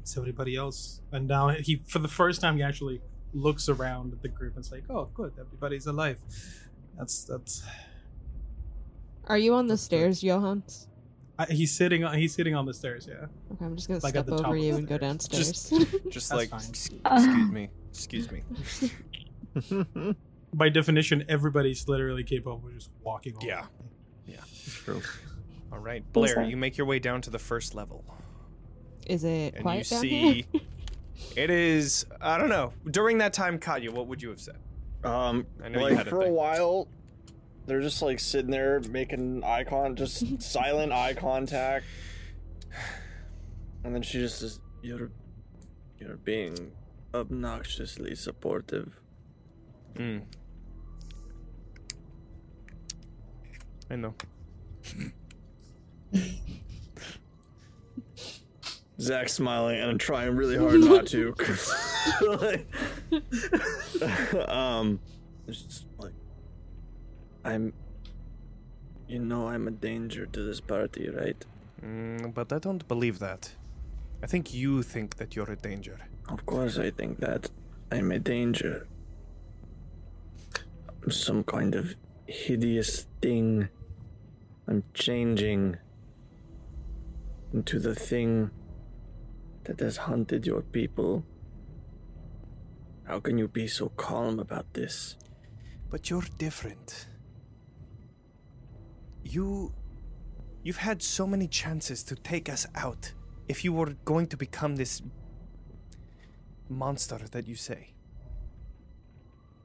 It's 0.01 0.17
everybody 0.17 0.55
else, 0.55 1.01
and 1.11 1.27
now 1.27 1.49
he, 1.49 1.83
for 1.87 1.99
the 1.99 2.09
first 2.09 2.41
time, 2.41 2.57
he 2.57 2.63
actually 2.63 3.01
looks 3.35 3.69
around 3.69 4.13
at 4.13 4.23
the 4.23 4.29
group 4.29 4.57
and 4.57 4.65
is 4.65 4.73
like, 4.73 4.85
"Oh, 4.89 5.11
good, 5.15 5.33
everybody's 5.39 5.87
alive." 5.87 6.19
That's 6.97 7.25
that's. 7.25 7.63
Are 9.27 9.39
you 9.39 9.55
on 9.55 9.67
the 9.67 9.77
stairs, 9.77 10.21
Jo 10.21 10.41
Hans? 10.41 10.89
I, 11.39 11.47
he's 11.47 11.75
sitting 11.75 12.05
on 12.05 12.17
he's 12.17 12.35
sitting 12.35 12.55
on 12.55 12.67
the 12.67 12.75
stairs. 12.75 13.09
Yeah. 13.09 13.27
Okay, 13.53 13.65
I'm 13.65 13.77
just 13.77 13.89
gonna 13.89 14.01
Like 14.03 14.13
step 14.13 14.29
over 14.31 14.57
you 14.57 14.73
the 14.73 14.79
and 14.79 14.89
go 14.89 14.99
downstairs. 14.99 15.71
Just 15.71 15.95
just 16.11 16.33
like, 16.33 16.51
fine. 16.51 16.61
Uh. 17.05 17.17
excuse 17.91 18.31
me, 18.31 18.43
excuse 18.71 19.73
me. 19.93 20.15
By 20.53 20.69
definition, 20.69 21.25
everybody's 21.29 21.89
literally 21.89 22.23
capable 22.23 22.63
of 22.67 22.75
just 22.75 22.91
walking. 23.03 23.35
Over. 23.37 23.47
Yeah. 23.47 23.65
True. 24.85 25.03
All 25.73 25.79
right, 25.79 26.05
Blaire, 26.13 26.49
you 26.49 26.57
make 26.57 26.77
your 26.77 26.87
way 26.87 26.99
down 26.99 27.21
to 27.23 27.31
the 27.31 27.39
first 27.39 27.75
level, 27.75 28.05
Is 29.07 29.25
it 29.25 29.55
and 29.55 29.63
quiet 29.63 29.91
you 29.91 29.97
down 29.97 30.01
see 30.03 30.47
here? 30.53 30.61
it 31.37 31.51
is. 31.51 32.07
I 32.21 32.39
don't 32.39 32.49
know. 32.49 32.73
During 32.91 33.19
that 33.19 33.33
time, 33.33 33.59
Katya, 33.59 33.91
what 33.91 34.07
would 34.07 34.23
you 34.23 34.31
have 34.31 34.41
said? 34.41 34.59
Um, 35.05 35.47
I 35.63 35.69
know 35.69 35.81
you 35.81 35.85
like 35.85 35.97
had 35.97 36.07
a 36.07 36.11
for 36.11 36.21
a 36.23 36.25
thing. 36.25 36.35
while, 36.35 36.89
they're 37.67 37.81
just 37.81 38.01
like 38.03 38.21
sitting 38.21 38.51
there 38.51 38.81
making 38.91 39.45
eye 39.45 39.65
con, 39.65 39.97
just 39.97 40.43
silent 40.43 40.93
eye 40.93 41.15
contact, 41.15 41.85
and 43.85 43.95
then 43.95 44.03
she 44.03 44.19
just 44.19 44.39
says, 44.41 44.61
"You're, 44.83 45.11
you're 45.99 46.17
being 46.17 46.73
obnoxiously 47.13 48.15
supportive." 48.15 49.01
Mm. 49.95 50.23
I 53.91 53.97
know. 53.97 54.15
Zach's 59.01 59.33
smiling 59.33 59.81
and 59.81 59.91
I'm 59.91 59.99
trying 59.99 60.37
really 60.37 60.57
hard 60.57 60.81
not 60.81 61.07
to. 61.09 61.35
like, 62.29 62.67
um, 64.49 65.01
just 65.47 65.87
like 65.99 66.13
I'm. 67.45 67.73
You 69.07 69.19
know, 69.19 69.49
I'm 69.49 69.69
a 69.69 69.71
danger 69.71 70.25
to 70.25 70.43
this 70.43 70.61
party, 70.61 71.11
right? 71.11 71.45
Mm, 71.85 72.33
but 72.33 72.53
I 72.53 72.59
don't 72.59 72.87
believe 72.89 73.19
that. 73.19 73.53
I 74.23 74.27
think 74.27 74.55
you 74.55 74.83
think 74.83 75.17
that 75.17 75.37
you're 75.37 75.51
a 75.51 75.57
danger. 75.57 75.99
Of 76.31 76.47
course, 76.47 76.79
I 76.79 76.91
think 76.91 77.21
that 77.21 77.51
I'm 77.93 78.11
a 78.11 78.19
danger. 78.19 78.87
I'm 81.03 81.11
some 81.11 81.45
kind 81.45 81.75
of 81.75 81.95
hideous 82.27 83.07
thing. 83.21 83.69
I'm 84.67 84.85
changing 84.95 85.77
into 87.53 87.79
the 87.79 87.95
thing 87.95 88.51
that 89.65 89.81
has 89.81 89.97
hunted 89.97 90.47
your 90.47 90.63
people. 90.63 91.25
How 93.05 93.21
can 93.21 93.39
you 93.39 93.49
be 93.49 93.67
so 93.67 93.89
calm 93.91 94.39
about 94.39 94.73
this? 94.75 95.17
But 95.91 96.11
you're 96.11 96.29
different. 96.39 97.07
You. 99.23 99.75
You've 100.63 100.79
had 100.79 101.03
so 101.03 101.27
many 101.27 101.47
chances 101.47 102.03
to 102.05 102.15
take 102.15 102.49
us 102.49 102.67
out 102.75 103.13
if 103.49 103.65
you 103.65 103.73
were 103.75 103.93
going 104.05 104.27
to 104.29 104.37
become 104.37 104.77
this. 104.77 105.03
monster 106.69 107.19
that 107.33 107.47
you 107.47 107.55
say. 107.55 107.93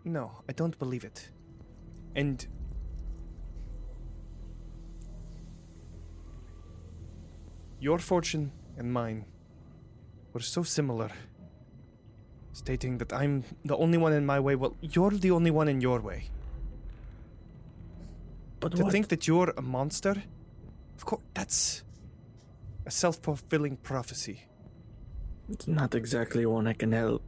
No, 0.03 0.43
I 0.49 0.53
don't 0.53 0.77
believe 0.77 1.05
it. 1.05 1.29
And. 2.15 2.45
Your 7.79 7.99
fortune 7.99 8.51
and 8.77 8.91
mine 8.91 9.23
were 10.33 10.39
so 10.39 10.63
similar. 10.63 11.09
Stating 12.53 12.97
that 12.97 13.13
I'm 13.13 13.43
the 13.63 13.77
only 13.77 13.97
one 13.97 14.13
in 14.13 14.25
my 14.25 14.39
way. 14.39 14.55
Well, 14.55 14.75
you're 14.81 15.11
the 15.11 15.31
only 15.31 15.51
one 15.51 15.67
in 15.67 15.81
your 15.81 15.99
way. 15.99 16.29
But 18.59 18.75
To 18.75 18.83
what? 18.83 18.91
think 18.91 19.07
that 19.09 19.27
you're 19.27 19.53
a 19.55 19.61
monster? 19.61 20.23
Of 20.97 21.05
course, 21.05 21.21
that's 21.33 21.83
a 22.85 22.91
self 22.91 23.17
fulfilling 23.17 23.77
prophecy. 23.77 24.47
It's 25.49 25.67
not 25.67 25.95
exactly 25.95 26.45
one 26.45 26.67
I 26.67 26.73
can 26.73 26.91
help. 26.91 27.23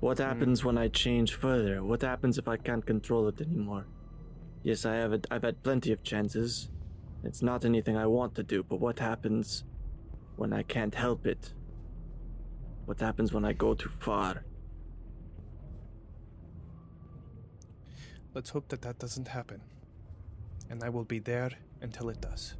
What 0.00 0.18
hmm. 0.18 0.24
happens 0.24 0.64
when 0.64 0.76
I 0.76 0.88
change 0.88 1.34
further? 1.34 1.82
What 1.82 2.02
happens 2.02 2.38
if 2.38 2.48
I 2.48 2.56
can't 2.56 2.84
control 2.84 3.28
it 3.28 3.40
anymore? 3.40 3.86
Yes, 4.62 4.84
I 4.84 4.96
have. 4.96 5.24
I've 5.30 5.42
had 5.42 5.62
plenty 5.62 5.92
of 5.92 6.02
chances. 6.02 6.68
It's 7.24 7.42
not 7.42 7.64
anything 7.64 7.96
I 7.96 8.06
want 8.06 8.34
to 8.34 8.42
do, 8.42 8.62
but 8.62 8.80
what 8.80 8.98
happens 8.98 9.64
when 10.36 10.52
I 10.52 10.62
can't 10.62 10.94
help 10.94 11.26
it? 11.26 11.52
What 12.90 12.98
happens 12.98 13.32
when 13.32 13.44
I 13.44 13.52
go 13.52 13.74
too 13.74 13.88
far? 14.00 14.42
Let's 18.34 18.50
hope 18.50 18.66
that 18.70 18.82
that 18.82 18.98
doesn't 18.98 19.28
happen. 19.28 19.60
And 20.68 20.82
I 20.82 20.88
will 20.88 21.04
be 21.04 21.20
there 21.20 21.52
until 21.80 22.08
it 22.08 22.20
does. 22.20 22.54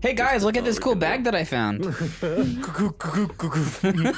Hey 0.00 0.14
guys, 0.14 0.42
look 0.42 0.56
at 0.56 0.64
this 0.64 0.80
cool 0.80 0.96
bag 0.96 1.22
that 1.24 1.34
I 1.36 1.44
found. 1.44 1.82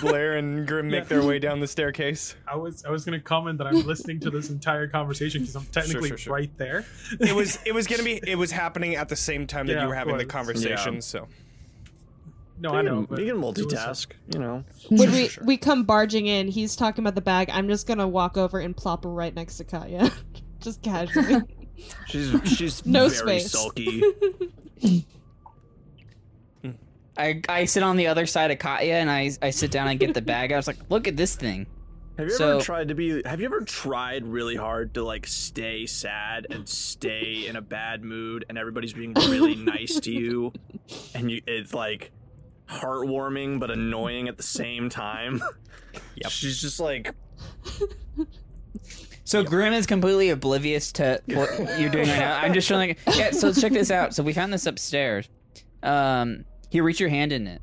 Blaire 0.00 0.38
and 0.38 0.66
Grimm 0.66 0.88
make 0.88 1.08
their 1.08 1.22
way 1.22 1.38
down 1.38 1.60
the 1.60 1.68
staircase. 1.68 2.36
I 2.48 2.56
was 2.56 2.86
I 2.86 2.90
was 2.90 3.04
gonna 3.04 3.20
comment 3.20 3.58
that 3.58 3.66
I'm 3.66 3.82
listening 3.82 4.18
to 4.20 4.30
this 4.30 4.48
entire 4.48 4.88
conversation 4.88 5.42
because 5.42 5.56
I'm 5.56 5.66
technically 5.66 6.08
sure, 6.08 6.16
sure. 6.16 6.32
right 6.32 6.56
there. 6.56 6.86
It 7.20 7.36
was 7.36 7.58
it 7.66 7.74
was 7.74 7.86
gonna 7.86 8.02
be 8.02 8.18
it 8.26 8.38
was 8.38 8.50
happening 8.62 8.96
at 8.96 9.10
the 9.10 9.16
same 9.16 9.46
time 9.46 9.66
that 9.66 9.74
Yeah, 9.74 9.82
you 9.82 9.88
were 9.88 9.94
having 9.94 10.16
the 10.16 10.24
conversation. 10.24 10.94
Yeah. 10.94 11.00
So 11.00 11.28
No, 12.60 12.70
I 12.70 12.82
know. 12.82 13.00
You 13.00 13.06
but 13.08 13.16
can, 13.16 13.26
you 13.26 13.32
can 13.32 13.42
multitask, 13.42 14.12
you 14.32 14.38
know. 14.38 14.64
when 14.90 15.10
we 15.12 15.28
sure. 15.28 15.44
we 15.44 15.56
come 15.56 15.84
barging 15.84 16.26
in, 16.26 16.46
he's 16.48 16.76
talking 16.76 17.02
about 17.02 17.14
the 17.14 17.20
bag. 17.22 17.48
I'm 17.50 17.68
just 17.68 17.86
gonna 17.86 18.06
walk 18.06 18.36
over 18.36 18.58
and 18.60 18.76
plop 18.76 19.04
her 19.04 19.10
right 19.10 19.34
next 19.34 19.56
to 19.56 19.64
Katya, 19.64 20.10
just 20.60 20.82
casually. 20.82 21.42
She's 22.06 22.34
she's 22.44 22.84
No 22.86 23.08
very 23.08 23.40
space. 23.40 23.52
sulky. 23.52 24.02
I, 27.16 27.42
I 27.48 27.64
sit 27.66 27.82
on 27.82 27.96
the 27.96 28.06
other 28.06 28.24
side 28.26 28.50
of 28.50 28.58
Katya 28.58 28.94
and 28.94 29.10
I, 29.10 29.30
I 29.42 29.50
sit 29.50 29.70
down 29.70 29.88
and 29.88 29.98
get 30.00 30.14
the 30.14 30.22
bag. 30.22 30.52
I 30.52 30.56
was 30.56 30.66
like, 30.66 30.78
look 30.88 31.06
at 31.06 31.16
this 31.16 31.34
thing. 31.36 31.66
Have 32.16 32.28
you 32.28 32.34
So- 32.34 32.54
ever 32.56 32.60
tried 32.64 32.88
to 32.88 32.94
be? 32.94 33.22
Have 33.24 33.40
you 33.40 33.46
ever 33.46 33.60
tried 33.62 34.24
really 34.26 34.56
hard 34.56 34.94
to 34.94 35.04
like 35.04 35.26
stay 35.26 35.86
sad 35.86 36.46
and 36.50 36.68
stay 36.68 37.46
in 37.46 37.56
a 37.56 37.60
bad 37.62 38.02
mood, 38.04 38.44
and 38.48 38.56
everybody's 38.58 38.92
being 38.92 39.12
really 39.14 39.54
nice 39.54 39.98
to 40.00 40.12
you, 40.12 40.52
and 41.14 41.30
you 41.30 41.40
it's 41.46 41.72
like 41.74 42.10
heartwarming 42.70 43.58
but 43.60 43.70
annoying 43.70 44.28
at 44.28 44.36
the 44.36 44.42
same 44.42 44.88
time. 44.88 45.42
Yep. 46.14 46.30
She's 46.30 46.60
just 46.60 46.78
like, 46.78 47.12
So 49.24 49.42
Grimm 49.42 49.72
is 49.72 49.86
completely 49.86 50.30
oblivious 50.30 50.92
to 50.92 51.20
what 51.26 51.50
you're 51.80 51.90
doing 51.90 52.06
right 52.08 52.18
now. 52.18 52.38
I'm 52.38 52.54
just 52.54 52.68
showing. 52.68 52.94
Yeah. 53.12 53.32
So 53.32 53.52
check 53.52 53.72
this 53.72 53.90
out. 53.90 54.14
So 54.14 54.22
we 54.22 54.32
found 54.32 54.52
this 54.52 54.66
upstairs. 54.66 55.28
Um, 55.82 56.44
here, 56.68 56.84
reach 56.84 57.00
your 57.00 57.08
hand 57.08 57.32
in 57.32 57.48
it. 57.48 57.60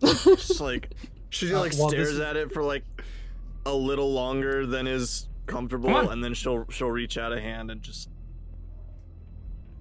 just 0.00 0.60
like 0.60 0.90
she 1.30 1.52
Uh, 1.52 1.58
like 1.60 1.72
well, 1.76 1.88
stares 1.88 2.12
this- 2.18 2.20
at 2.20 2.36
it 2.36 2.52
for 2.52 2.62
like 2.62 2.84
a 3.66 3.74
little 3.74 4.12
longer 4.12 4.66
than 4.66 4.86
is 4.86 5.26
comfortable, 5.46 5.88
Come 5.88 6.06
on. 6.06 6.12
and 6.12 6.22
then 6.24 6.34
she'll 6.34 6.66
she'll 6.70 6.90
reach 6.90 7.18
out 7.18 7.32
a 7.32 7.40
hand 7.40 7.70
and 7.70 7.82
just 7.82 8.09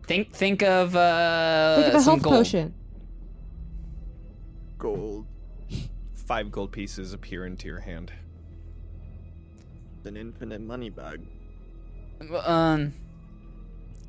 Think 0.10 0.34
think 0.34 0.64
of 0.64 0.95
uh 0.95 1.76
Think 1.84 1.88
of 1.93 1.93
a 1.93 2.03
some 2.03 2.14
health 2.14 2.24
gold. 2.24 2.36
potion. 2.38 2.74
gold. 4.80 5.28
five 6.16 6.51
gold 6.51 6.72
pieces 6.72 7.14
appear 7.14 7.45
into 7.45 7.68
your 7.68 7.80
hand. 7.82 8.12
An 10.05 10.18
infinite 10.18 10.62
money 10.62 10.89
bag. 10.89 11.22
Um, 12.43 12.91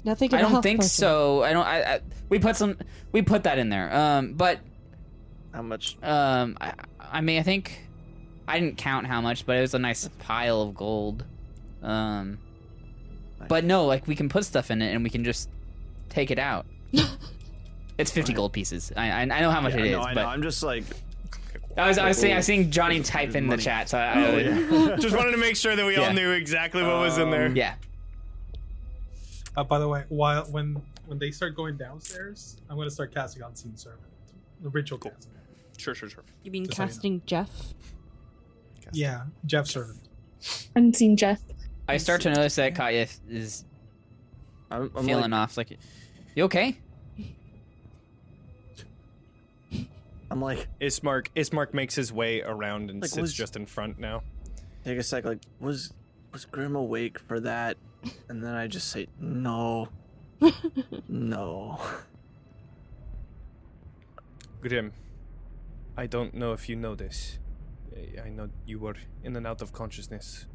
Now 0.03 0.15
think 0.15 0.33
of 0.33 0.41
don't 0.41 0.63
think 0.63 0.81
potion. 0.81 0.89
so. 0.89 1.43
I 1.43 1.53
don't. 1.53 1.67
I, 1.67 1.83
I 1.97 2.01
we 2.31 2.39
put 2.39 2.57
some. 2.57 2.79
We 3.13 3.21
put 3.21 3.43
that 3.43 3.59
in 3.59 3.69
there. 3.69 3.95
Um, 3.95 4.33
but 4.33 4.61
How 5.53 5.61
much? 5.61 5.99
um, 6.03 6.57
I, 6.63 6.73
I 6.99 7.21
mean, 7.21 7.39
I 7.39 7.43
think 7.43 7.79
I 8.49 8.59
didn't 8.59 8.79
count 8.79 9.07
how 9.07 9.21
much, 9.21 9.45
but 9.45 9.59
it 9.59 9.61
was 9.61 9.75
a 9.75 9.79
nice 9.79 10.09
pile 10.21 10.63
of 10.63 10.75
gold. 10.75 11.27
Um, 11.83 12.39
but 13.49 13.65
no, 13.65 13.85
like 13.85 14.07
we 14.07 14.15
can 14.17 14.31
put 14.31 14.47
stuff 14.47 14.71
in 14.71 14.81
it 14.81 14.95
and 14.95 15.05
we 15.05 15.11
can 15.11 15.25
just 15.25 15.51
take 16.11 16.31
it 16.31 16.39
out. 16.39 16.67
it's 17.99 18.11
fifty 18.11 18.33
gold 18.33 18.53
pieces. 18.53 18.93
I 18.97 19.11
I, 19.11 19.21
I 19.23 19.25
know 19.41 19.51
how 19.51 19.61
much 19.61 19.75
Yeah, 19.75 19.81
it 19.81 19.87
is, 19.87 19.93
no, 19.93 20.03
I 20.03 20.09
know. 20.11 20.15
but 20.17 20.27
I'm 20.27 20.43
just 20.43 20.63
like, 20.63 20.85
I 21.77 21.89
was 21.89 21.99
I 21.99 22.09
was 22.09 22.19
seeing 22.19 22.35
I 22.35 22.37
was 22.37 22.47
seeing 22.47 22.71
Jonny 22.71 23.01
type 23.01 23.35
in 23.35 23.47
the 23.47 23.57
chat, 23.57 23.89
so 23.89 23.99
I, 23.99 24.03
I 24.03 24.27
oh 24.27 24.37
yeah. 24.37 24.97
Just 25.01 25.17
wanted 25.17 25.33
to 25.33 25.39
make 25.39 25.57
sure 25.57 25.75
that 25.75 25.87
we 25.87 25.97
all 25.97 26.13
knew 26.13 26.33
exactly 26.33 26.83
what 26.83 26.99
was 26.99 27.17
in 27.17 27.31
there. 27.31 27.47
Um, 27.47 27.57
yeah. 27.57 27.75
Uh, 29.57 29.65
by 29.65 29.79
the 29.79 29.89
way, 29.89 30.05
while 30.09 30.45
when 30.45 30.81
when 31.07 31.19
they 31.19 31.31
start 31.31 31.57
going 31.57 31.77
downstairs, 31.77 32.57
I'm 32.69 32.77
gonna 32.77 32.91
start 32.91 33.15
casting 33.15 33.43
on 33.43 33.51
unseen 33.51 33.77
servant, 33.77 34.03
the 34.63 34.69
ritual 34.69 34.99
casting. 34.99 35.33
Sure, 35.77 35.95
sure, 35.95 36.11
sure. 36.11 36.25
You 36.43 36.51
mean 36.51 36.67
Just 36.67 36.77
so 36.77 36.83
you 36.83 36.87
know. 36.87 36.93
casting 36.93 37.23
Jeff? 37.27 37.51
Yeah, 38.93 39.23
Jeff 39.47 39.67
servant. 39.67 40.01
Unseen 40.77 41.17
Jeff. 41.17 41.41
I 41.89 41.97
start 41.97 42.21
to 42.23 42.31
notice 42.31 42.57
that 42.57 42.75
Katya 42.75 43.07
is 43.29 43.65
I'm, 44.71 44.91
I'm 44.95 45.05
feeling 45.05 45.31
like, 45.31 45.41
off. 45.41 45.57
Like, 45.57 45.79
you 46.35 46.45
okay? 46.45 46.79
I'm 50.31 50.41
like, 50.41 50.69
Ismark 50.81 51.27
Ismark 51.35 51.75
makes 51.75 51.95
his 51.97 52.13
way 52.13 52.41
around 52.43 52.89
and 52.91 53.01
Like, 53.03 53.11
sits 53.11 53.21
was- 53.21 53.35
just 53.35 53.57
in 53.57 53.67
front 53.67 53.99
now. 53.99 54.23
take 54.85 54.99
a 54.99 55.03
sec. 55.03 55.25
Like, 55.25 55.41
was 55.59 55.93
was 56.33 56.45
Grimm 56.45 56.77
awake 56.77 57.19
for 57.19 57.41
that? 57.41 57.77
And 58.29 58.43
then 58.43 58.55
I 58.55 58.67
just 58.69 58.89
say, 58.91 59.09
no, 59.19 59.89
no. 61.09 61.81
Grimm, 64.61 64.93
I 65.97 66.07
don't 66.07 66.33
know 66.35 66.53
if 66.53 66.69
you 66.69 66.77
know 66.77 66.95
this. 66.95 67.39
I- 67.97 68.21
I 68.27 68.31
know 68.31 68.49
you 68.67 68.79
were 68.79 68.95
in 69.25 69.35
and 69.37 69.47
out 69.47 69.61
of 69.63 69.73
consciousness, 69.73 70.47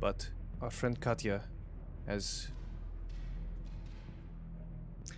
but 0.00 0.30
our 0.60 0.70
friend 0.70 1.00
Katya 1.00 1.42
has. 2.08 2.48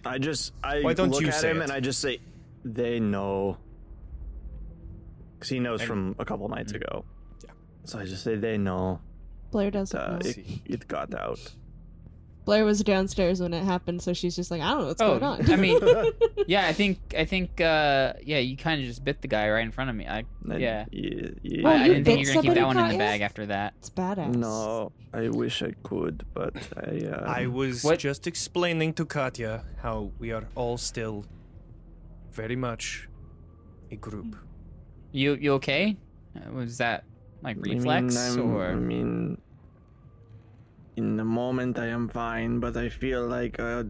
I 0.04 0.18
just, 0.18 0.52
I 0.62 0.80
Why 0.82 0.94
don't 0.94 1.10
look 1.10 1.20
you 1.20 1.28
at 1.28 1.34
say 1.34 1.50
him 1.50 1.58
it? 1.60 1.64
and 1.64 1.72
I 1.72 1.80
just 1.80 2.00
say, 2.00 2.20
they 2.64 3.00
know. 3.00 3.58
Because 5.34 5.50
he 5.50 5.58
knows 5.60 5.80
And- 5.80 5.88
from 5.88 6.16
a 6.18 6.24
couple 6.24 6.48
nights 6.48 6.72
Mm. 6.72 6.76
ago. 6.76 7.04
Yeah. 7.44 7.50
So 7.84 7.98
I 7.98 8.04
just 8.04 8.22
say, 8.24 8.36
they 8.36 8.58
know. 8.58 9.00
Blaire 9.52 9.72
doesn't 9.72 9.98
Uh, 9.98 10.12
know. 10.12 10.18
it, 10.24 10.38
it 10.64 10.88
got 10.88 11.14
out. 11.14 11.38
Blaire 12.48 12.64
was 12.64 12.82
downstairs 12.82 13.40
when 13.42 13.52
it 13.52 13.62
happened, 13.62 14.00
so 14.00 14.14
she's 14.14 14.34
just 14.34 14.50
like, 14.50 14.62
I 14.62 14.70
don't 14.70 14.80
know 14.80 14.86
what's 14.86 15.02
Oh, 15.02 15.18
going 15.18 15.22
on. 15.22 15.50
I 15.52 15.56
mean, 15.56 15.78
yeah, 16.46 16.66
I 16.66 16.72
think 16.72 16.98
I 17.16 17.24
think 17.26 17.60
uh 17.60 18.14
yeah, 18.22 18.38
you 18.38 18.56
kind 18.56 18.80
of 18.80 18.86
just 18.86 19.04
bit 19.04 19.20
the 19.20 19.28
guy 19.28 19.50
right 19.50 19.64
in 19.64 19.70
front 19.70 19.90
of 19.90 19.96
me. 19.96 20.06
I 20.06 20.24
And 20.48 20.60
yeah. 20.60 20.86
Yeah. 20.90 21.28
Oh, 21.64 21.68
I, 21.68 21.74
I 21.84 21.88
didn't 21.88 22.04
think 22.04 22.20
you 22.20 22.26
were 22.28 22.34
gonna 22.34 22.48
keep 22.48 22.54
that 22.54 22.66
one 22.66 22.76
in 22.78 22.82
the 22.84 22.94
Katya? 22.94 22.98
bag 22.98 23.20
after 23.20 23.46
that. 23.46 23.74
it's 23.78 23.90
badass. 23.90 24.34
No, 24.34 24.92
I 25.12 25.28
wish 25.28 25.62
I 25.62 25.74
could, 25.82 26.24
but 26.32 26.56
I. 26.76 27.06
Uh, 27.06 27.24
I 27.40 27.46
was 27.46 27.84
What- 27.84 27.98
just 27.98 28.26
explaining 28.26 28.94
to 28.94 29.04
Katya 29.04 29.64
how 29.82 30.12
we 30.18 30.32
are 30.32 30.48
all 30.54 30.78
still 30.78 31.26
very 32.32 32.56
much 32.56 33.08
a 33.90 33.96
group. 33.96 34.36
You 35.12 35.34
you 35.34 35.52
okay? 35.54 35.96
Uh, 36.36 36.52
Was 36.52 36.78
that 36.78 37.04
like 37.42 37.56
I 37.56 37.60
mean, 37.60 37.76
reflex 37.78 38.16
I'm- 38.16 38.56
I 38.60 38.74
mean, 38.74 39.38
in 40.98 41.16
the 41.16 41.24
moment 41.24 41.78
I 41.78 41.86
am 41.86 42.08
fine, 42.08 42.58
but 42.58 42.76
I 42.76 42.88
feel 42.88 43.26
like 43.26 43.60
uh, 43.60 43.84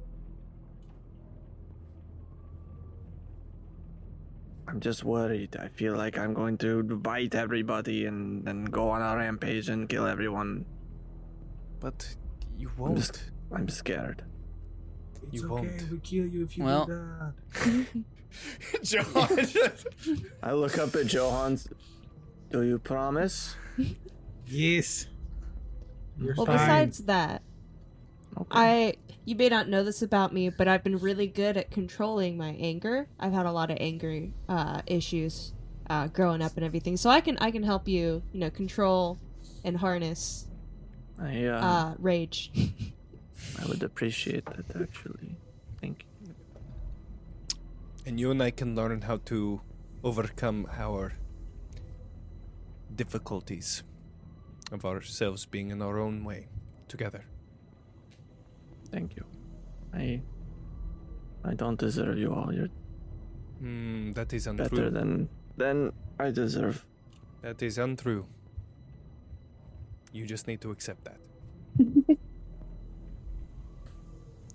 I'm 4.69 4.81
just 4.81 5.03
worried. 5.05 5.57
I 5.57 5.69
feel 5.69 5.97
like 5.97 6.19
I'm 6.19 6.35
going 6.35 6.59
to 6.59 6.83
bite 6.83 7.35
everybody 7.35 8.05
and 8.05 8.45
then 8.45 8.67
go 8.67 8.91
on 8.91 9.01
a 9.01 9.17
rampage 9.17 9.69
and 9.71 9.89
kill 9.89 10.07
everyone. 10.07 10.67
But 11.81 12.15
you 12.59 12.69
I'm 12.77 12.79
won't. 12.79 12.97
just, 12.99 13.23
I'm 13.51 13.69
scared. 13.69 14.23
It's 15.33 15.43
You 15.43 15.53
okay. 15.55 15.69
won't. 15.69 15.91
We 15.91 15.99
kill 16.01 16.27
you 16.27 16.45
if 16.45 16.59
you 16.59 16.65
Well- 16.65 16.85
do 16.87 16.93
that. 16.93 17.87
John. 18.83 19.07
I 20.43 20.53
look 20.53 20.77
up 20.77 20.95
at 20.95 21.07
Jo 21.07 21.31
Hans. 21.31 21.67
Do 22.53 22.63
you 22.63 22.79
promise? 22.79 23.57
Yes. 24.47 25.07
You're 26.21 26.35
Well, 26.37 26.47
fine. 26.47 26.57
besides 26.57 26.99
that, 27.05 27.43
Okay. 28.37 28.47
I 28.51 28.95
you 29.25 29.35
may 29.35 29.49
not 29.49 29.69
know 29.69 29.83
this 29.85 30.01
about 30.01 30.33
me, 30.33 30.49
but 30.49 30.69
I've 30.69 30.83
been 30.85 30.99
really 30.99 31.27
good 31.27 31.57
at 31.57 31.71
controlling 31.71 32.37
my 32.37 32.51
anger. 32.51 33.09
I've 33.21 33.33
had 33.33 33.47
a 33.47 33.53
lot 33.53 33.71
of 33.71 33.77
anger 33.81 34.29
uh, 34.49 34.81
issues 34.87 35.53
uh, 35.91 36.07
growing 36.09 36.41
up 36.43 36.57
and 36.57 36.65
everything, 36.65 36.97
so 36.97 37.11
I 37.11 37.21
can 37.21 37.37
I 37.39 37.51
can 37.51 37.63
help 37.63 37.89
you, 37.89 38.23
you 38.33 38.41
know, 38.41 38.51
control 38.51 39.19
and 39.65 39.77
harness 39.79 40.47
I, 41.21 41.45
uh, 41.47 41.61
uh, 41.61 41.95
rage. 41.99 42.51
I 43.61 43.67
would 43.67 43.83
appreciate 43.83 44.45
that 44.47 44.81
actually. 44.81 45.37
Thank 45.81 46.05
you. 46.23 46.35
and 48.07 48.19
you 48.21 48.31
and 48.31 48.43
I 48.43 48.51
can 48.51 48.75
learn 48.75 49.03
how 49.03 49.17
to 49.27 49.61
overcome 50.05 50.67
our 50.79 51.15
difficulties 52.95 53.83
of 54.73 54.85
ourselves 54.85 55.47
being 55.47 55.71
in 55.71 55.81
our 55.83 55.99
own 55.99 56.25
way 56.25 56.49
together. 56.89 57.25
Thank 58.91 59.17
you. 59.17 59.25
I 59.95 60.23
I 61.45 61.55
don't 61.55 61.79
deserve 61.79 62.19
you 62.19 62.33
all. 62.35 62.53
You're 62.53 62.69
Hmm, 63.61 64.13
that 64.13 64.33
is 64.33 64.47
untrue. 64.47 64.69
better 64.69 64.91
than 64.91 65.29
than 65.57 65.93
I 66.19 66.31
deserve. 66.31 66.87
That 67.43 67.63
is 67.63 67.79
untrue. 67.79 68.27
You 70.13 70.27
just 70.27 70.47
need 70.47 70.61
to 70.63 70.71
accept 70.71 71.05
that. 71.05 71.21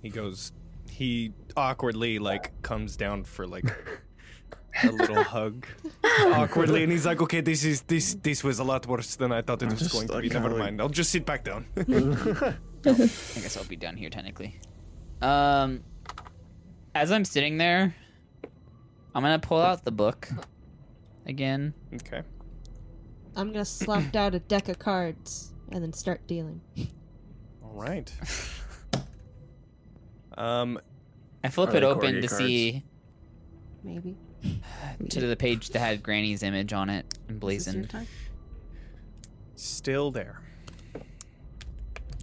he 0.02 0.10
goes 0.10 0.52
he 0.90 1.34
awkwardly 1.56 2.20
like 2.20 2.52
comes 2.62 2.96
down 2.98 3.24
for 3.24 3.48
like 3.48 3.66
a 4.84 4.92
little 4.92 5.24
hug 5.24 5.66
awkwardly 6.34 6.82
and 6.84 6.92
he's 6.92 7.06
like 7.06 7.22
okay 7.22 7.42
this 7.42 7.64
is 7.64 7.82
this 7.84 8.16
this 8.24 8.44
was 8.44 8.58
a 8.60 8.64
lot 8.64 8.88
worse 8.88 9.16
than 9.16 9.32
i 9.32 9.42
thought 9.42 9.62
it 9.62 9.66
I'm 9.66 9.72
was 9.72 9.80
just, 9.80 9.94
going 9.94 10.08
to 10.08 10.14
like, 10.14 10.24
be 10.24 10.30
never 10.30 10.50
like- 10.50 10.58
mind 10.60 10.82
i'll 10.82 10.90
just 10.90 11.12
sit 11.12 11.26
back 11.26 11.44
down 11.44 11.66
I 12.86 12.90
guess 13.40 13.56
I'll 13.56 13.64
be 13.64 13.78
down 13.78 13.96
here 13.96 14.10
technically. 14.10 14.60
Um, 15.22 15.86
as 16.94 17.14
I'm 17.14 17.24
sitting 17.24 17.58
there, 17.58 17.96
I'm 19.16 19.24
gonna 19.24 19.40
pull 19.40 19.62
out 19.62 19.86
the 19.86 19.92
book 19.92 20.28
again. 21.26 21.74
okay 21.96 22.24
I'm 23.38 23.54
gonna 23.54 23.64
slap 23.64 24.14
out 24.22 24.36
a 24.36 24.40
deck 24.40 24.68
of 24.68 24.80
cards 24.80 25.54
and 25.72 25.82
then 25.82 25.94
start 25.94 26.28
dealing. 26.28 26.60
all 27.64 27.72
right 27.74 28.12
um 30.38 30.78
I 31.44 31.50
flip 31.50 31.70
Are 31.70 31.78
it 31.78 31.80
they 31.82 31.86
open 31.86 32.16
corgi 32.16 32.22
to 32.22 32.28
cards? 32.28 32.38
see 32.44 32.84
Maybe. 33.84 34.18
To 35.10 35.22
the 35.22 35.36
page 35.36 35.70
that 35.70 35.80
had 35.80 36.04
Granny's 36.04 36.44
image 36.44 36.74
on 36.74 36.90
it 36.90 37.18
emblazoned. 37.30 37.94
still 39.56 40.12
there 40.12 40.42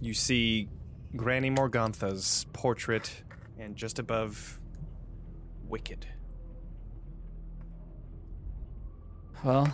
you 0.01 0.13
see 0.13 0.67
granny 1.15 1.49
morgantha's 1.49 2.45
portrait 2.53 3.23
and 3.59 3.75
just 3.75 3.99
above 3.99 4.59
wicked 5.67 6.07
Well, 9.43 9.73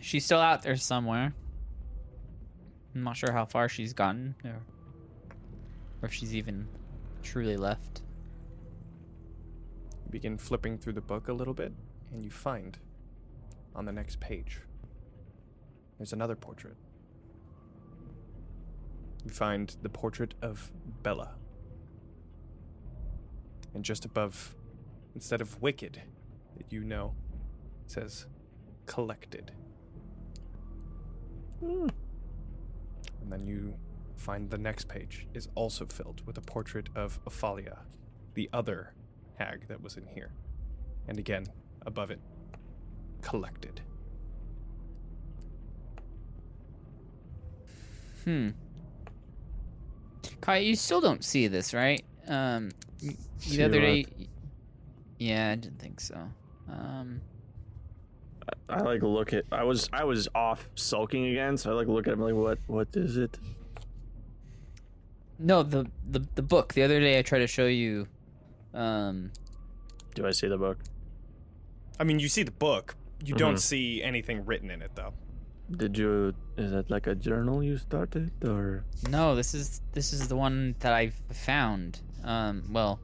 she's 0.00 0.24
still 0.24 0.38
out 0.38 0.62
there 0.62 0.76
somewhere. 0.76 1.34
I'm 2.94 3.02
not 3.02 3.16
sure 3.16 3.32
how 3.32 3.44
far 3.44 3.68
she's 3.68 3.92
gotten, 3.92 4.36
or, 4.44 4.62
or 6.00 6.06
if 6.06 6.14
she's 6.14 6.34
even 6.34 6.68
truly 7.22 7.56
left. 7.56 8.02
You 10.06 10.12
begin 10.12 10.38
flipping 10.38 10.78
through 10.78 10.92
the 10.92 11.00
book 11.00 11.28
a 11.28 11.32
little 11.32 11.54
bit, 11.54 11.72
and 12.12 12.24
you 12.24 12.30
find 12.30 12.78
on 13.74 13.84
the 13.84 13.92
next 13.92 14.20
page 14.20 14.60
there's 15.98 16.12
another 16.12 16.36
portrait. 16.36 16.76
You 19.24 19.30
find 19.30 19.74
the 19.82 19.88
portrait 19.88 20.34
of 20.40 20.70
Bella. 21.02 21.34
And 23.74 23.84
just 23.84 24.04
above, 24.04 24.54
instead 25.14 25.40
of 25.40 25.60
wicked, 25.60 26.00
that 26.56 26.72
you 26.72 26.84
know, 26.84 27.14
it 27.84 27.90
says 27.90 28.26
collected. 28.86 29.50
Hmm. 31.60 31.88
And 33.20 33.32
then 33.32 33.46
you 33.46 33.74
find 34.14 34.48
the 34.48 34.58
next 34.58 34.86
page 34.86 35.26
is 35.34 35.48
also 35.56 35.86
filled 35.86 36.24
with 36.26 36.38
a 36.38 36.42
portrait 36.42 36.88
of 36.94 37.22
Offalia, 37.24 37.78
the 38.34 38.48
other 38.52 38.94
hag 39.38 39.66
that 39.68 39.82
was 39.82 39.96
in 39.96 40.06
here. 40.06 40.30
And 41.08 41.18
again, 41.18 41.46
above 41.86 42.10
it, 42.10 42.20
collected. 43.22 43.80
Hmm. 48.24 48.50
Kai, 50.40 50.58
you 50.58 50.74
still 50.74 51.00
don't 51.00 51.24
see 51.24 51.46
this, 51.46 51.72
right? 51.72 52.02
Um, 52.26 52.70
y- 53.02 53.16
See 53.38 53.56
the 53.56 53.64
other 53.64 53.78
what? 53.80 53.86
day. 53.86 54.06
Yeah, 55.18 55.52
I 55.52 55.54
didn't 55.56 55.78
think 55.80 56.00
so. 56.00 56.16
Um, 56.68 57.20
I 58.68 58.80
like 58.80 59.02
look 59.02 59.32
at. 59.32 59.44
I 59.52 59.62
was 59.64 59.88
I 59.92 60.04
was 60.04 60.28
off 60.34 60.68
sulking 60.74 61.26
again, 61.26 61.56
so 61.56 61.70
I 61.70 61.74
like 61.74 61.86
look 61.86 62.06
at 62.06 62.12
him 62.14 62.20
like, 62.20 62.34
what 62.34 62.58
what 62.66 62.88
is 62.94 63.16
it? 63.16 63.38
no, 65.38 65.62
the 65.62 65.86
the 66.04 66.26
the 66.34 66.42
book. 66.42 66.74
The 66.74 66.82
other 66.82 66.98
day, 67.00 67.18
I 67.18 67.22
tried 67.22 67.40
to 67.40 67.46
show 67.46 67.66
you. 67.66 68.08
Um, 68.76 69.30
Do 70.14 70.26
I 70.26 70.32
see 70.32 70.48
the 70.48 70.58
book? 70.58 70.78
I 71.98 72.04
mean, 72.04 72.18
you 72.20 72.28
see 72.28 72.42
the 72.42 72.50
book. 72.52 72.94
You 73.24 73.34
don't 73.34 73.54
Mhm. 73.56 73.60
see 73.72 74.02
anything 74.02 74.44
written 74.44 74.70
in 74.70 74.82
it, 74.82 74.90
though. 74.94 75.14
Did 75.70 75.96
you? 75.98 76.34
Is 76.56 76.70
that 76.72 76.90
like 76.90 77.06
a 77.06 77.14
journal 77.14 77.62
you 77.62 77.76
started, 77.78 78.30
or? 78.44 78.84
No, 79.08 79.34
this 79.34 79.54
is 79.54 79.80
this 79.92 80.12
is 80.12 80.28
the 80.28 80.36
one 80.36 80.76
that 80.80 80.92
I 80.92 81.10
found. 81.32 82.00
Um, 82.22 82.62
well, 82.70 83.00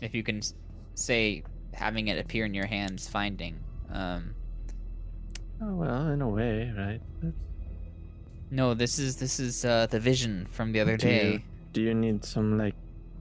if 0.00 0.14
you 0.14 0.22
can 0.22 0.40
say 0.94 1.42
having 1.72 2.08
it 2.08 2.18
appear 2.18 2.44
in 2.44 2.54
your 2.54 2.66
hands, 2.66 3.08
finding. 3.08 3.56
Um, 3.90 4.34
Oh 5.60 5.74
well, 5.74 6.08
in 6.08 6.20
a 6.20 6.28
way, 6.28 6.70
right? 6.76 7.00
That's, 7.22 7.36
no, 8.50 8.74
this 8.74 8.98
is 8.98 9.16
this 9.16 9.40
is 9.40 9.64
uh, 9.64 9.86
the 9.86 9.98
vision 9.98 10.46
from 10.50 10.72
the 10.72 10.80
other 10.80 10.96
Do 10.98 11.08
you- 11.08 11.14
day. 11.38 11.44
do 11.72 11.80
you 11.82 11.94
need 11.94 12.24
some 12.24 12.58
like? 12.58 12.74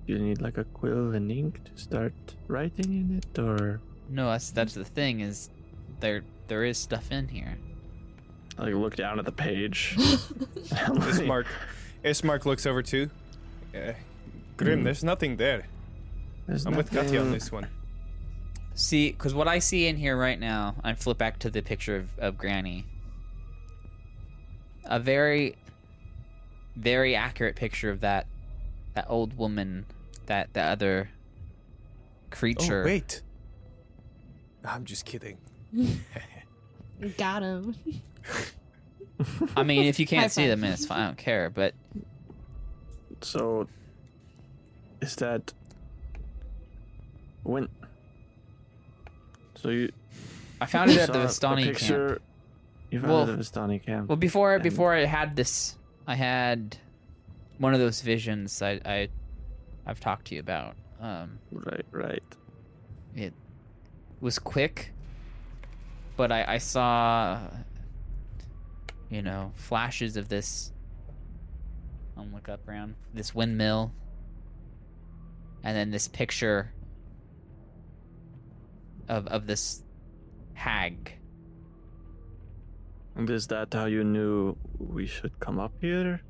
Do 0.07 0.13
you 0.13 0.19
need 0.19 0.41
like 0.41 0.57
a 0.57 0.63
quill 0.65 1.11
and 1.13 1.31
ink 1.31 1.63
to 1.65 1.81
start 1.81 2.13
writing 2.47 2.93
in 2.93 3.17
it, 3.17 3.39
or 3.39 3.79
No, 4.09 4.29
that's 4.31 4.51
that's 4.51 4.73
the 4.73 4.85
thing 4.85 5.19
is 5.21 5.49
there 5.99 6.23
there 6.47 6.63
is 6.63 6.77
stuff 6.77 7.11
in 7.11 7.27
here. 7.27 7.57
like 8.57 8.73
look 8.75 8.95
down 8.95 9.17
at 9.19 9.25
the 9.25 9.31
page? 9.31 9.95
Ismark, 9.97 11.45
Ismark 12.03 12.45
looks 12.45 12.65
over 12.65 12.81
too. 12.83 13.09
Uh, 13.75 13.93
Grimm, 14.57 14.79
Hmm. 14.79 14.83
there's 14.85 15.03
nothing 15.03 15.37
there. 15.37 15.65
There's 16.47 16.65
I'm 16.65 16.75
with 16.75 16.91
Katya 16.91 17.19
on 17.21 17.31
this 17.31 17.51
one. 17.51 17.67
See, 18.75 19.09
because 19.11 19.33
what 19.33 19.47
I 19.47 19.59
see 19.59 19.87
in 19.87 19.95
here 19.97 20.15
right 20.17 20.39
now, 20.39 20.75
I 20.83 20.93
flip 20.93 21.17
back 21.17 21.39
to 21.39 21.49
the 21.49 21.61
picture 21.61 21.95
of, 21.95 22.09
of 22.19 22.37
Granny. 22.37 22.85
A 24.85 24.99
very, 24.99 25.55
very 26.75 27.15
accurate 27.15 27.55
picture 27.55 27.89
of 27.89 28.01
that, 28.01 28.27
that 28.93 29.05
old 29.09 29.35
woman, 29.37 29.85
that 30.27 30.53
that 30.53 30.71
other 30.71 31.09
oh, 31.11 32.27
creature. 32.31 32.81
Oh 32.83 32.85
wait. 32.85 33.21
I'm 34.63 34.83
just 34.85 35.05
kidding. 35.05 35.37
Got 37.17 37.43
him. 37.43 37.75
I 39.55 39.63
mean, 39.63 39.85
if 39.85 39.99
you 39.99 40.07
can't 40.07 40.31
see 40.31 40.43
five. 40.47 40.59
them, 40.59 40.63
it's 40.63 40.85
fine. 40.85 40.99
I 41.01 41.05
don't 41.07 41.17
care. 41.17 41.49
But 41.49 41.73
So, 43.21 43.67
is 45.01 45.15
that 45.17 45.53
when? 47.43 47.67
So 49.55 49.69
you 49.69 49.91
I 50.59 50.65
found 50.65 50.91
it 50.91 50.97
at 50.97 51.13
the 51.13 51.21
a 51.21 51.25
Vistani 51.25 51.63
camp. 51.65 51.77
picture. 51.77 52.21
You 52.91 52.99
found 52.99 53.11
Well- 53.11 53.29
it 53.29 53.31
at 53.33 53.37
the 53.37 53.43
Vistani 53.43 53.83
camp. 53.85 54.09
Well, 54.09 54.15
before 54.15 54.55
And- 54.55 54.63
before 54.63 54.93
I 54.93 55.05
had 55.05 55.35
this, 55.35 55.75
I 56.07 56.15
had 56.15 56.77
one 57.57 57.73
of 57.73 57.79
those 57.79 58.01
visions 58.01 58.61
I, 58.61 58.79
I 58.85 59.09
I've 59.85 59.99
talked 59.99 60.27
to 60.27 60.35
you 60.35 60.41
about. 60.41 60.75
Um, 60.99 61.39
right, 61.51 61.85
right. 61.91 62.23
it 63.15 63.33
was 64.21 64.39
quick, 64.39 64.93
but 66.17 66.31
I, 66.31 66.55
I 66.55 66.57
saw, 66.57 67.39
you 69.09 69.21
know, 69.21 69.51
flashes 69.55 70.17
of 70.17 70.29
this. 70.29 70.71
I'll 72.17 72.25
look 72.27 72.47
up 72.47 72.67
around 72.67 72.95
this 73.13 73.35
windmill, 73.35 73.91
and 75.63 75.75
then 75.75 75.91
this 75.91 76.07
picture 76.07 76.71
of 79.09 79.27
of 79.27 79.47
this 79.47 79.83
hag. 80.53 81.13
And 83.15 83.29
is 83.29 83.47
that 83.47 83.73
how 83.73 83.85
you 83.85 84.03
knew 84.03 84.57
we 84.77 85.05
should 85.05 85.39
come 85.39 85.59
up 85.59 85.73
here, 85.79 86.21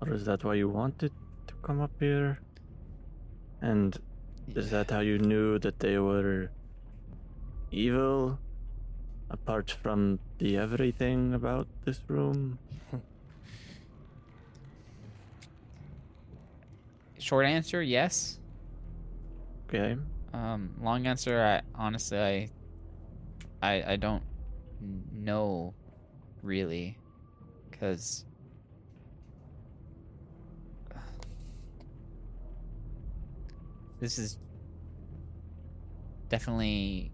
or 0.00 0.12
is 0.12 0.24
that 0.26 0.44
why 0.44 0.54
you 0.54 0.68
wanted 0.68 1.12
to 1.46 1.54
come 1.62 1.80
up 1.80 1.92
here? 1.98 2.40
And 3.60 3.98
is 4.54 4.70
that 4.70 4.90
how 4.90 5.00
you 5.00 5.18
knew 5.18 5.58
that 5.58 5.80
they 5.80 5.98
were 5.98 6.50
evil, 7.70 8.38
apart 9.30 9.70
from 9.70 10.18
the 10.38 10.56
everything 10.56 11.34
about 11.34 11.66
this 11.84 12.00
room? 12.08 12.58
Short 17.18 17.46
answer, 17.46 17.82
yes. 17.82 18.38
Okay. 19.68 19.96
Um, 20.32 20.74
long 20.80 21.06
answer, 21.06 21.40
I 21.42 21.62
honestly, 21.74 22.18
I, 22.18 22.48
I, 23.62 23.92
I 23.92 23.96
don't 23.96 24.22
know, 25.12 25.72
really, 26.42 26.98
because 27.70 28.25
this 34.00 34.18
is 34.18 34.38
definitely 36.28 37.12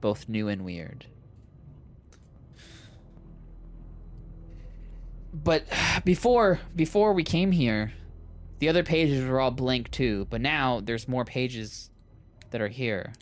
both 0.00 0.28
new 0.28 0.48
and 0.48 0.64
weird. 0.64 1.06
But 5.32 5.64
before 6.04 6.60
before 6.74 7.12
we 7.12 7.22
came 7.22 7.52
here, 7.52 7.92
the 8.58 8.68
other 8.68 8.82
pages 8.82 9.24
were 9.26 9.40
all 9.40 9.50
blank 9.50 9.90
too, 9.90 10.26
but 10.30 10.40
now 10.40 10.80
there's 10.80 11.06
more 11.06 11.24
pages 11.24 11.90
that 12.50 12.60
are 12.60 12.68
here. 12.68 13.12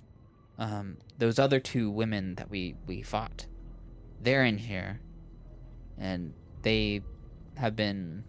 Um, 0.58 0.96
those 1.18 1.38
other 1.38 1.60
two 1.60 1.90
women 1.90 2.34
that 2.36 2.50
we 2.50 2.76
we 2.86 3.02
fought, 3.02 3.46
they're 4.20 4.44
in 4.44 4.58
here, 4.58 5.00
and 5.98 6.32
they 6.62 7.02
have 7.56 7.76
been 7.76 8.24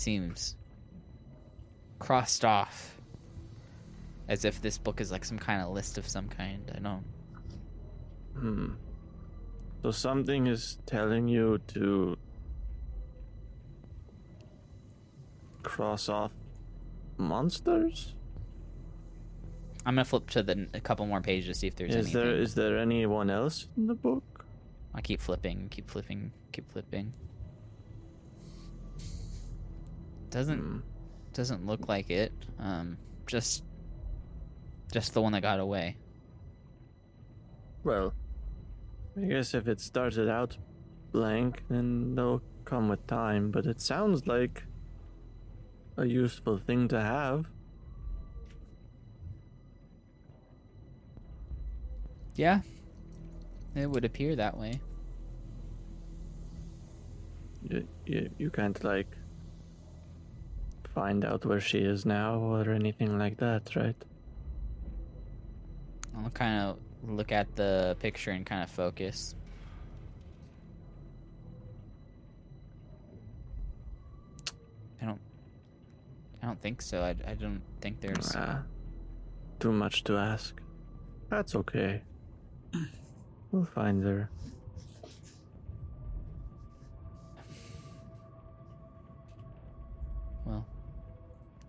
seems 0.00 0.56
crossed 1.98 2.44
off 2.44 3.00
as 4.28 4.44
if 4.44 4.60
this 4.62 4.78
book 4.78 5.00
is 5.00 5.10
like 5.12 5.24
some 5.24 5.38
kind 5.38 5.60
of 5.62 5.70
list 5.70 5.98
of 5.98 6.08
some 6.08 6.28
kind. 6.28 6.70
I 6.74 6.78
don't. 6.78 7.04
Hmm. 8.34 8.68
So 9.82 9.90
something 9.90 10.46
is 10.46 10.78
telling 10.86 11.28
you 11.28 11.58
to 11.68 12.16
cross 15.62 16.08
off 16.08 16.32
monsters? 17.16 18.14
I'm 19.84 19.94
gonna 19.94 20.04
flip 20.04 20.28
to 20.30 20.42
the 20.42 20.68
a 20.74 20.80
couple 20.80 21.06
more 21.06 21.20
pages 21.22 21.46
to 21.48 21.54
see 21.60 21.66
if 21.66 21.76
there's 21.76 21.94
Is 21.94 22.06
anything. 22.06 22.22
there 22.22 22.34
is 22.34 22.54
there 22.54 22.78
anyone 22.78 23.30
else 23.30 23.68
in 23.76 23.86
the 23.86 23.94
book? 23.94 24.44
I 24.94 25.00
keep 25.00 25.20
flipping, 25.20 25.68
keep 25.70 25.88
flipping, 25.90 26.32
keep 26.52 26.70
flipping. 26.70 27.12
Doesn't 30.30 30.60
Hmm. 30.60 30.78
doesn't 31.32 31.66
look 31.66 31.88
like 31.88 32.10
it. 32.10 32.32
Um, 32.58 32.96
just 33.26 33.64
just 34.92 35.14
the 35.14 35.20
one 35.22 35.32
that 35.32 35.42
got 35.42 35.60
away. 35.60 35.96
Well, 37.84 38.12
I 39.16 39.26
guess 39.26 39.54
if 39.54 39.68
it 39.68 39.80
started 39.80 40.28
out 40.28 40.56
blank, 41.12 41.62
then 41.68 42.14
they'll 42.14 42.42
come 42.64 42.88
with 42.88 43.06
time, 43.06 43.50
but 43.50 43.66
it 43.66 43.80
sounds 43.80 44.26
like 44.26 44.64
a 45.96 46.04
useful 46.06 46.58
thing 46.58 46.88
to 46.88 47.00
have. 47.00 47.50
Yeah, 52.34 52.60
it 53.74 53.86
would 53.90 54.04
appear 54.04 54.36
that 54.36 54.56
way. 54.56 54.80
You, 57.62 57.86
you, 58.06 58.30
you 58.38 58.50
can't, 58.50 58.82
like, 58.82 59.14
find 60.94 61.24
out 61.24 61.44
where 61.44 61.60
she 61.60 61.78
is 61.78 62.04
now 62.04 62.34
or 62.38 62.70
anything 62.70 63.18
like 63.18 63.38
that, 63.38 63.74
right? 63.76 63.96
I'll 66.16 66.30
kind 66.30 66.60
of 66.62 66.78
look 67.08 67.32
at 67.32 67.54
the 67.56 67.96
picture 68.00 68.30
and 68.30 68.44
kind 68.44 68.62
of 68.62 68.70
focus. 68.70 69.34
I 75.00 75.06
don't. 75.06 75.20
I 76.42 76.46
don't 76.46 76.60
think 76.60 76.82
so. 76.82 77.02
I, 77.02 77.14
I 77.26 77.34
don't 77.34 77.62
think 77.80 78.00
there's. 78.00 78.34
Ah, 78.36 78.62
too 79.58 79.72
much 79.72 80.04
to 80.04 80.16
ask. 80.16 80.60
That's 81.28 81.54
okay. 81.54 82.02
We'll 83.52 83.64
find 83.64 84.04
her. 84.04 84.30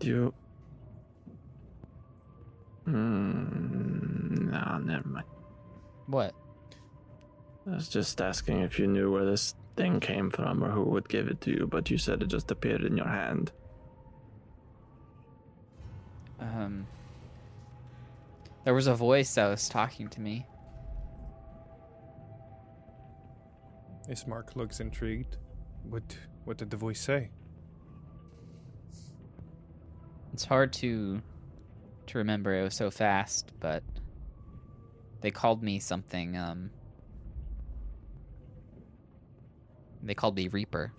You. 0.04 0.34
Hmm. 2.84 4.50
No, 4.50 4.78
never 4.78 5.08
mind. 5.08 5.26
what? 6.06 6.34
I 7.66 7.74
was 7.74 7.88
just 7.88 8.20
asking 8.20 8.60
if 8.60 8.78
you 8.78 8.86
knew 8.88 9.10
where 9.12 9.24
this 9.24 9.54
thing 9.76 10.00
came 10.00 10.30
from 10.30 10.64
or 10.64 10.70
who 10.70 10.82
would 10.82 11.08
give 11.08 11.28
it 11.28 11.40
to 11.42 11.50
you, 11.50 11.66
but 11.70 11.90
you 11.90 11.96
said 11.98 12.22
it 12.22 12.26
just 12.26 12.50
appeared 12.50 12.82
in 12.84 12.96
your 12.96 13.06
hand. 13.08 13.52
Um. 16.40 16.86
There 18.64 18.74
was 18.74 18.86
a 18.88 18.94
voice 18.94 19.34
that 19.36 19.48
was 19.48 19.68
talking 19.68 20.08
to 20.08 20.20
me. 20.20 20.46
Ismark 24.08 24.56
looks 24.56 24.80
intrigued. 24.80 25.36
What 25.88 26.02
what 26.44 26.58
did 26.58 26.70
the 26.70 26.76
voice 26.76 27.00
say? 27.00 27.30
It's 30.32 30.44
hard 30.44 30.72
to 30.74 31.22
to 32.06 32.18
remember. 32.18 32.54
It 32.54 32.62
was 32.62 32.74
so 32.74 32.90
fast, 32.90 33.52
but 33.60 33.82
they 35.20 35.30
called 35.30 35.62
me 35.62 35.78
something. 35.78 36.36
Um, 36.36 36.70
they 40.02 40.14
called 40.14 40.36
me 40.36 40.48
Reaper. 40.48 40.92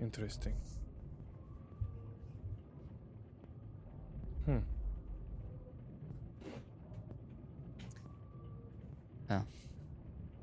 Interesting. 0.00 0.54
Hmm. 4.44 4.58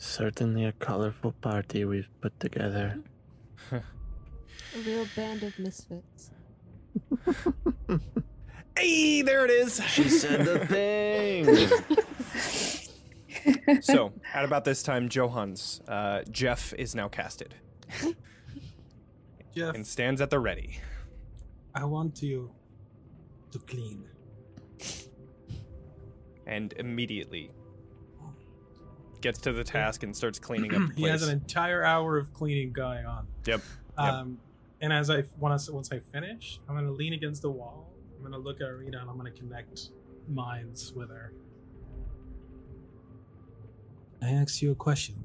Certainly 0.01 0.65
a 0.65 0.71
colorful 0.71 1.33
party 1.33 1.85
we've 1.85 2.09
put 2.21 2.39
together. 2.39 2.99
A 3.71 3.81
real 4.85 5.05
band 5.15 5.43
of 5.43 5.57
misfits. 5.59 6.31
Hey, 8.77 9.23
there 9.23 9.43
it 9.43 9.51
is. 9.51 9.81
She 9.87 10.07
said 10.07 10.45
the 10.45 10.65
thing. 13.65 13.81
so, 13.81 14.13
at 14.33 14.45
about 14.45 14.63
this 14.63 14.81
time, 14.83 15.09
Jo 15.09 15.27
Hans, 15.27 15.81
uh, 15.85 16.21
Jeff 16.31 16.73
is 16.75 16.95
now 16.95 17.09
casted 17.09 17.55
Jeff, 19.53 19.75
and 19.75 19.85
stands 19.85 20.21
at 20.21 20.29
the 20.29 20.39
ready. 20.39 20.79
I 21.75 21.83
want 21.83 22.21
you 22.23 22.51
to 23.51 23.59
clean. 23.59 24.05
and 26.47 26.71
immediately 26.77 27.51
gets 29.21 29.39
to 29.39 29.53
the 29.53 29.63
task 29.63 30.03
and 30.03 30.15
starts 30.15 30.39
cleaning 30.39 30.73
up 30.75 30.89
the 30.95 31.01
he 31.01 31.03
has 31.03 31.23
an 31.23 31.31
entire 31.31 31.83
hour 31.83 32.17
of 32.17 32.33
cleaning 32.33 32.71
going 32.71 33.05
on. 33.05 33.27
Yep. 33.45 33.61
Yep. 33.97 34.13
Um, 34.13 34.37
and 34.81 34.93
as 34.93 35.09
I 35.09 35.23
once 35.37 35.69
once 35.69 35.91
I 35.91 35.99
finish, 35.99 36.59
I'm 36.67 36.75
gonna 36.75 36.91
lean 36.91 37.13
against 37.13 37.41
the 37.41 37.51
wall. 37.51 37.91
I'm 38.17 38.23
gonna 38.23 38.41
look 38.41 38.61
at 38.61 38.67
Ireena 38.67 39.01
and 39.01 39.09
I'm 39.09 39.17
gonna 39.17 39.31
connect 39.31 39.89
minds 40.27 40.93
with 40.93 41.09
her. 41.09 41.33
I 44.21 44.29
asked 44.31 44.61
you 44.61 44.71
a 44.71 44.75
question. 44.75 45.15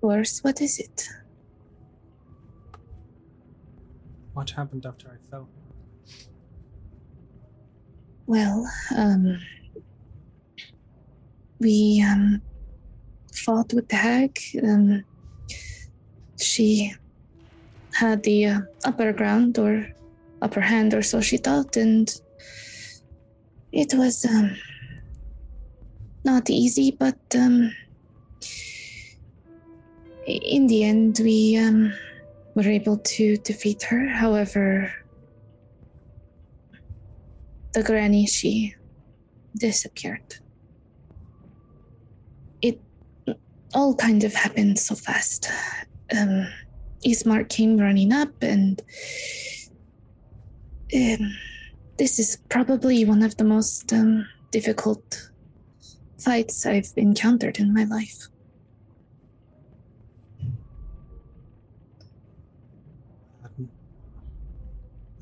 Worse, 0.00 0.40
what 0.40 0.60
is 0.60 0.78
it? 0.78 1.08
What 4.32 4.50
happened 4.50 4.86
after 4.86 5.08
I 5.08 5.30
fell? 5.30 5.48
Well, 8.26 8.70
um, 8.96 9.40
we 11.60 12.04
um, 12.06 12.40
fought 13.32 13.72
with 13.72 13.88
the 13.88 13.96
hag. 13.96 14.38
Um, 14.62 15.04
she 16.40 16.94
had 17.92 18.22
the 18.22 18.46
uh, 18.46 18.60
upper 18.84 19.12
ground 19.12 19.58
or 19.58 19.88
upper 20.40 20.60
hand, 20.60 20.94
or 20.94 21.02
so 21.02 21.20
she 21.20 21.36
thought, 21.36 21.76
and 21.76 22.08
it 23.72 23.92
was 23.94 24.24
um, 24.24 24.56
not 26.24 26.48
easy, 26.50 26.90
but 26.90 27.18
um, 27.34 27.72
in 30.26 30.66
the 30.66 30.84
end, 30.84 31.18
we 31.22 31.56
um, 31.56 31.92
were 32.54 32.68
able 32.68 32.98
to 32.98 33.36
defeat 33.38 33.82
her. 33.84 34.06
However, 34.08 34.92
the 37.72 37.82
granny, 37.82 38.26
she 38.26 38.74
disappeared. 39.56 40.36
It 42.60 42.80
all 43.74 43.94
kind 43.94 44.24
of 44.24 44.34
happened 44.34 44.78
so 44.78 44.94
fast. 44.94 45.48
Um, 46.16 46.48
Ismark 47.04 47.48
came 47.48 47.78
running 47.78 48.12
up, 48.12 48.42
and 48.42 48.82
um, 50.94 51.36
this 51.98 52.18
is 52.18 52.38
probably 52.48 53.04
one 53.04 53.22
of 53.22 53.36
the 53.36 53.44
most 53.44 53.92
um, 53.92 54.26
difficult 54.50 55.30
fights 56.18 56.66
I've 56.66 56.92
encountered 56.96 57.58
in 57.58 57.72
my 57.72 57.84
life. 57.84 58.28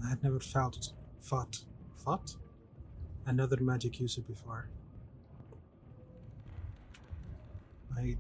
I 0.04 0.10
had, 0.10 0.22
never 0.22 0.38
felt 0.38 0.92
fought 1.20 1.64
fought 1.96 2.36
another 3.26 3.56
magic 3.60 3.98
user 3.98 4.20
before. 4.20 4.68
I 7.96 8.16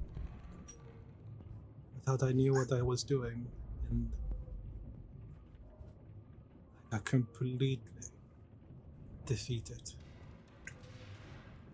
thought 2.06 2.22
I 2.22 2.32
knew 2.32 2.52
what 2.54 2.72
I 2.72 2.82
was 2.82 3.02
doing, 3.02 3.46
and 3.90 4.10
I 6.92 6.96
got 6.96 7.04
completely 7.04 7.80
defeated. 9.26 9.92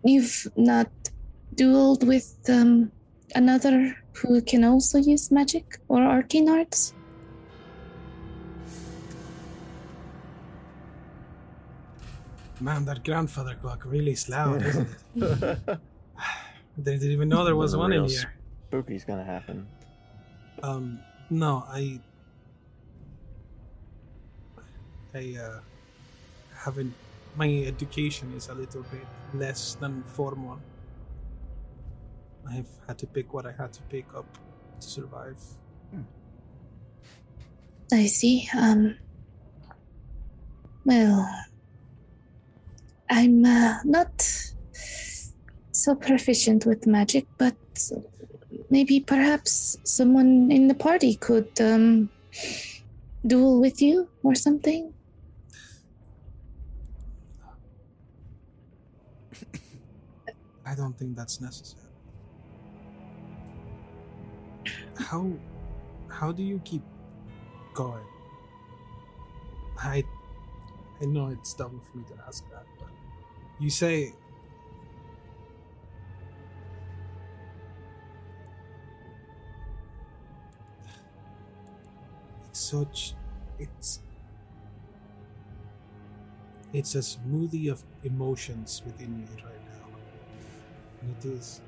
You've 0.03 0.47
not 0.55 0.89
dueled 1.55 2.03
with 2.03 2.35
um, 2.49 2.91
another 3.35 3.95
who 4.13 4.41
can 4.41 4.63
also 4.63 4.97
use 4.97 5.31
magic 5.31 5.77
or 5.87 6.01
arcane 6.03 6.49
arts? 6.49 6.93
Man, 12.59 12.85
that 12.85 13.03
grandfather 13.03 13.55
clock 13.55 13.83
really 13.85 14.13
is 14.13 14.29
loud, 14.29 14.63
isn't 14.63 14.87
it? 15.15 15.59
I 15.67 15.77
didn't 16.81 17.11
even 17.11 17.29
know 17.29 17.45
there 17.45 17.55
was 17.55 17.75
one 17.75 17.93
in 17.93 18.05
here. 18.05 18.33
Spooky's 18.71 19.03
gonna 19.03 19.23
happen. 19.23 19.67
Um, 20.63 20.99
no, 21.29 21.65
I, 21.67 21.99
I 25.13 25.37
uh, 25.37 25.59
haven't. 26.55 26.93
My 27.35 27.49
education 27.67 28.33
is 28.35 28.47
a 28.47 28.53
little 28.53 28.83
bit 28.83 29.05
less 29.33 29.75
than 29.75 30.03
formal. 30.03 30.59
I've 32.49 32.69
had 32.87 32.97
to 32.99 33.07
pick 33.07 33.33
what 33.33 33.45
I 33.45 33.51
had 33.51 33.73
to 33.73 33.81
pick 33.83 34.05
up 34.15 34.37
to 34.79 34.87
survive. 34.87 35.37
I 37.91 38.05
see. 38.05 38.49
Um. 38.57 38.97
Well, 40.85 41.29
I'm 43.09 43.43
uh, 43.45 43.79
not 43.83 44.21
so 45.71 45.95
proficient 45.95 46.65
with 46.65 46.87
magic, 46.87 47.27
but 47.37 47.55
maybe 48.69 48.99
perhaps 48.99 49.77
someone 49.83 50.51
in 50.51 50.67
the 50.67 50.73
party 50.75 51.15
could 51.15 51.49
um, 51.61 52.09
duel 53.25 53.59
with 53.59 53.81
you 53.81 54.09
or 54.23 54.35
something. 54.35 54.93
I 60.65 60.75
don't 60.75 60.97
think 60.97 61.15
that's 61.15 61.39
necessary. 61.39 61.81
How, 64.97 65.31
how 66.09 66.31
do 66.31 66.41
you 66.41 66.59
keep 66.63 66.81
going? 67.73 68.05
I, 69.77 70.03
I 71.01 71.05
know 71.05 71.27
it's 71.27 71.53
dumb 71.53 71.81
for 71.91 71.97
me 71.97 72.05
to 72.05 72.13
ask 72.27 72.49
that, 72.51 72.65
but 72.79 72.89
you 73.59 73.69
say 73.69 74.13
such, 82.73 83.13
it's, 83.59 84.01
it's 86.73 86.95
a 86.95 86.99
smoothie 86.99 87.71
of 87.71 87.83
emotions 88.03 88.81
within 88.85 89.17
me 89.17 89.25
right 89.35 89.63
now 89.69 89.97
and 91.01 91.15
it 91.17 91.25
is 91.25 91.61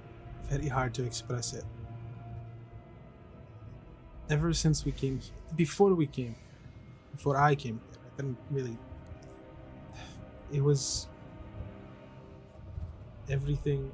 very 0.49 0.67
hard 0.67 0.93
to 0.95 1.03
express 1.03 1.53
it. 1.53 1.63
Ever 4.29 4.53
since 4.53 4.85
we 4.85 4.91
came 4.91 5.19
here, 5.19 5.33
before 5.55 5.93
we 5.93 6.07
came, 6.07 6.35
before 7.11 7.37
I 7.37 7.53
came 7.55 7.79
here, 7.85 7.99
I 8.05 8.21
didn't 8.21 8.37
really. 8.49 8.77
It 10.51 10.61
was. 10.61 11.07
Everything 13.29 13.91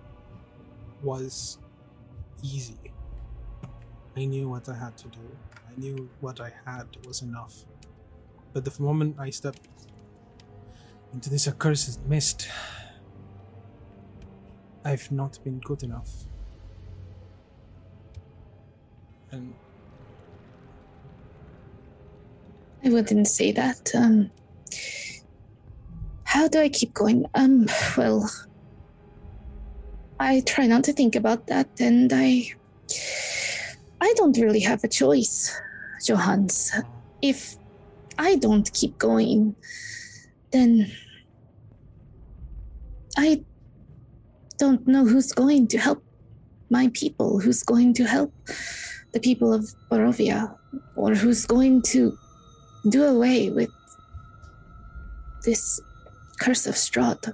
was 1.02 1.58
easy. 2.44 2.94
I 4.16 4.26
knew 4.26 4.50
what 4.50 4.68
I 4.70 4.76
had 4.76 4.98
to 4.98 5.08
do. 5.08 5.38
I 5.72 5.80
knew 5.80 6.10
what 6.20 6.40
I 6.42 6.52
had 6.66 6.88
was 7.06 7.22
enough. 7.22 7.66
But 8.54 8.66
the 8.66 8.82
moment 8.82 9.16
I 9.20 9.30
stepped 9.30 9.68
into 11.14 11.30
this 11.30 11.48
accursed 11.48 12.06
mist, 12.06 12.50
I've 14.84 15.12
not 15.12 15.42
been 15.44 15.60
good 15.60 15.84
enough. 15.84 16.10
And 19.32 19.54
I 22.84 22.90
wouldn't 22.90 23.28
say 23.28 23.52
that. 23.54 23.92
Um, 23.96 24.32
how 26.24 26.48
do 26.48 26.60
I 26.60 26.70
keep 26.70 26.94
going? 26.94 27.26
Um, 27.36 27.68
well, 27.98 28.30
I 30.20 30.42
try 30.42 30.68
not 30.68 30.84
to 30.86 30.94
think 30.94 31.16
about 31.16 31.48
that, 31.48 31.70
and 31.80 32.12
I, 32.14 32.54
I 34.12 34.14
don't 34.16 34.38
really 34.38 34.60
have 34.60 34.84
a 34.84 34.90
choice, 34.90 35.58
Jo 36.04 36.18
Hans. 36.18 36.74
If 37.22 37.56
I 38.18 38.36
don't 38.36 38.70
keep 38.74 38.98
going, 38.98 39.56
then 40.52 40.92
I 43.18 43.46
don't 44.58 44.86
know 44.86 45.06
who's 45.06 45.32
going 45.32 45.68
to 45.68 45.78
help 45.78 46.04
my 46.70 46.90
people, 46.94 47.40
who's 47.40 47.64
going 47.64 47.94
to 47.94 48.04
help 48.04 48.34
the 49.14 49.22
people 49.22 49.54
of 49.54 49.74
Barovia, 49.90 50.58
or 50.98 51.16
who's 51.16 51.46
going 51.46 51.82
to 51.94 52.12
do 52.90 53.06
away 53.06 53.50
with 53.50 53.72
this 55.46 55.80
curse 56.42 56.68
of 56.68 56.76
Strahd. 56.76 57.34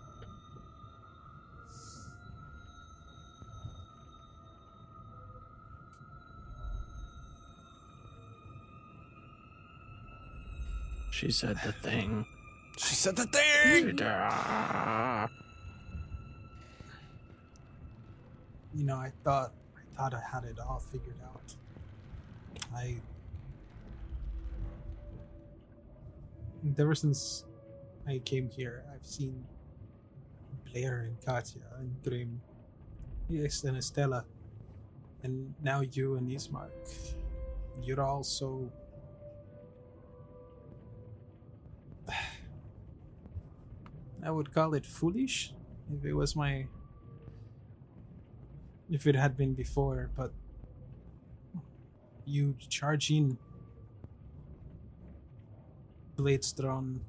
She 11.17 11.31
said 11.31 11.57
the 11.65 11.71
thing. 11.71 12.27
She 12.77 12.93
said 12.93 13.15
the 13.15 13.25
thing. 13.25 13.97
You 18.75 18.85
know, 18.85 18.97
I 18.97 19.11
thought 19.23 19.51
I 19.75 19.97
thought 19.97 20.13
I 20.13 20.21
had 20.21 20.43
it 20.43 20.59
all 20.59 20.77
figured 20.77 21.15
out. 21.25 21.55
I 22.75 22.97
ever 26.77 26.93
since 26.93 27.45
I 28.07 28.19
came 28.19 28.47
here, 28.51 28.83
I've 28.93 29.03
seen 29.03 29.43
Blaire 30.67 31.07
and 31.07 31.19
Katya 31.25 31.63
and 31.79 31.95
Grimm, 32.03 32.39
yes, 33.27 33.63
and 33.63 33.75
Estella, 33.75 34.23
and 35.23 35.55
now 35.63 35.81
you 35.81 36.17
and 36.17 36.29
Ismark. 36.29 36.69
You're 37.81 38.03
all 38.03 38.23
so. 38.23 38.71
I 44.27 44.29
would 44.29 44.53
call 44.53 44.73
it 44.73 44.85
foolish 44.85 45.53
if 45.89 46.03
it 46.03 46.13
was 46.13 46.35
my. 46.35 46.67
If 48.89 49.07
it 49.07 49.15
had 49.15 49.37
been 49.37 49.53
before, 49.53 50.09
but 50.17 50.33
you 52.25 52.55
charge 52.67 53.09
in 53.09 53.37
blades 56.17 56.51
drawn 56.51 56.99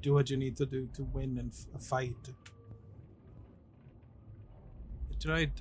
do 0.00 0.14
what 0.14 0.30
you 0.30 0.36
need 0.38 0.56
to 0.56 0.64
do 0.64 0.88
to 0.94 1.02
win 1.02 1.36
and 1.36 1.52
f- 1.52 1.66
a 1.74 1.78
fight 1.78 2.16
i 5.10 5.14
tried 5.20 5.52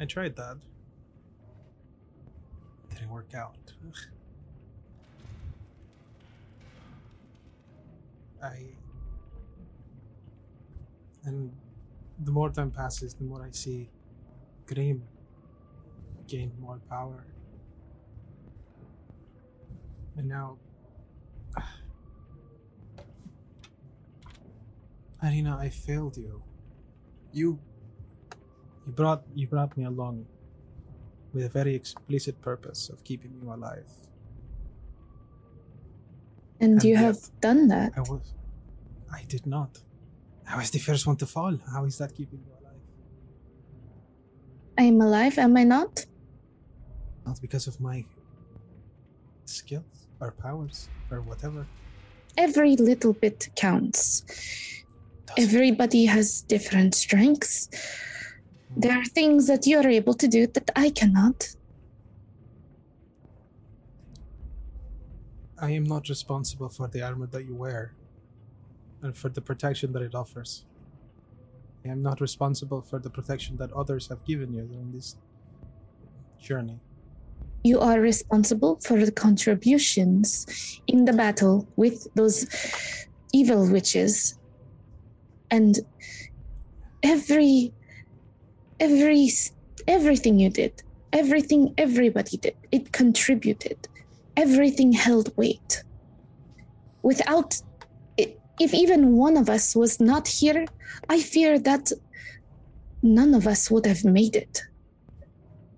i 0.00 0.04
tried 0.04 0.34
that 0.34 0.56
didn't 2.90 3.10
work 3.10 3.34
out 3.34 3.72
Ugh. 3.86 3.96
i 8.42 8.64
and 11.26 11.52
the 12.24 12.32
more 12.32 12.50
time 12.50 12.70
passes 12.70 13.14
the 13.14 13.24
more 13.24 13.42
i 13.44 13.50
see 13.50 13.90
Grimm 14.66 15.02
gain 16.26 16.52
more 16.58 16.80
power 16.88 17.26
and 20.16 20.28
now 20.28 20.56
Ireena, 25.22 25.58
I 25.58 25.70
failed 25.70 26.16
you. 26.16 26.42
You 27.32 27.58
you 28.86 28.92
brought 28.92 29.22
you 29.34 29.46
brought 29.46 29.76
me 29.76 29.84
along 29.84 30.26
with 31.32 31.44
a 31.44 31.48
very 31.48 31.74
explicit 31.74 32.40
purpose 32.40 32.88
of 32.88 33.02
keeping 33.04 33.32
you 33.42 33.52
alive. 33.52 33.90
And 36.60 36.72
And 36.72 36.84
you 36.84 36.96
have 36.96 37.18
done 37.40 37.68
that. 37.68 37.92
I 37.96 38.00
was 38.00 38.34
I 39.12 39.24
did 39.28 39.46
not. 39.46 39.82
I 40.48 40.56
was 40.56 40.70
the 40.70 40.78
first 40.78 41.06
one 41.06 41.16
to 41.16 41.26
fall. 41.26 41.58
How 41.72 41.84
is 41.84 41.98
that 41.98 42.14
keeping 42.14 42.40
you 42.46 42.52
alive? 42.60 42.80
I 44.78 44.82
am 44.84 45.00
alive, 45.00 45.38
am 45.38 45.56
I 45.56 45.64
not? 45.64 46.06
Not 47.26 47.40
because 47.40 47.66
of 47.66 47.80
my 47.80 48.04
skills 49.44 50.06
or 50.20 50.30
powers 50.32 50.88
or 51.10 51.20
whatever. 51.20 51.66
Every 52.38 52.76
little 52.76 53.12
bit 53.14 53.48
counts. 53.56 54.22
Doesn't- 55.26 55.42
Everybody 55.44 56.04
has 56.06 56.42
different 56.42 56.94
strengths. 56.94 57.68
There 58.76 58.96
are 58.96 59.04
things 59.04 59.46
that 59.48 59.66
you're 59.66 59.88
able 59.88 60.14
to 60.14 60.28
do 60.28 60.46
that 60.48 60.70
I 60.76 60.90
cannot. 60.90 61.56
I 65.58 65.70
am 65.70 65.84
not 65.84 66.08
responsible 66.08 66.68
for 66.68 66.86
the 66.86 67.02
armor 67.02 67.26
that 67.28 67.44
you 67.46 67.54
wear 67.54 67.94
and 69.06 69.16
for 69.16 69.28
the 69.28 69.40
protection 69.40 69.92
that 69.92 70.02
it 70.02 70.14
offers. 70.14 70.66
I 71.84 71.88
am 71.88 72.02
not 72.02 72.20
responsible 72.20 72.82
for 72.82 72.98
the 72.98 73.08
protection 73.08 73.56
that 73.58 73.72
others 73.72 74.08
have 74.08 74.24
given 74.24 74.52
you 74.52 74.62
during 74.62 74.92
this 74.92 75.16
journey. 76.40 76.78
You 77.62 77.80
are 77.80 78.00
responsible 78.00 78.80
for 78.86 79.04
the 79.04 79.12
contributions 79.12 80.80
in 80.86 81.04
the 81.04 81.12
battle 81.12 81.66
with 81.76 82.08
those 82.14 82.46
evil 83.32 83.70
witches. 83.70 84.38
And 85.50 85.78
every 87.02 87.72
every 88.80 89.30
everything 89.86 90.40
you 90.40 90.50
did, 90.50 90.82
everything 91.12 91.74
everybody 91.78 92.36
did, 92.36 92.56
it 92.72 92.92
contributed. 92.92 93.78
Everything 94.36 94.92
held 94.92 95.34
weight. 95.36 95.84
Without 97.02 97.62
if 98.58 98.72
even 98.72 99.16
one 99.16 99.36
of 99.36 99.48
us 99.48 99.76
was 99.76 100.00
not 100.00 100.26
here, 100.28 100.66
I 101.08 101.20
fear 101.20 101.58
that 101.60 101.92
none 103.02 103.34
of 103.34 103.46
us 103.46 103.70
would 103.70 103.86
have 103.86 104.04
made 104.04 104.36
it. 104.36 104.62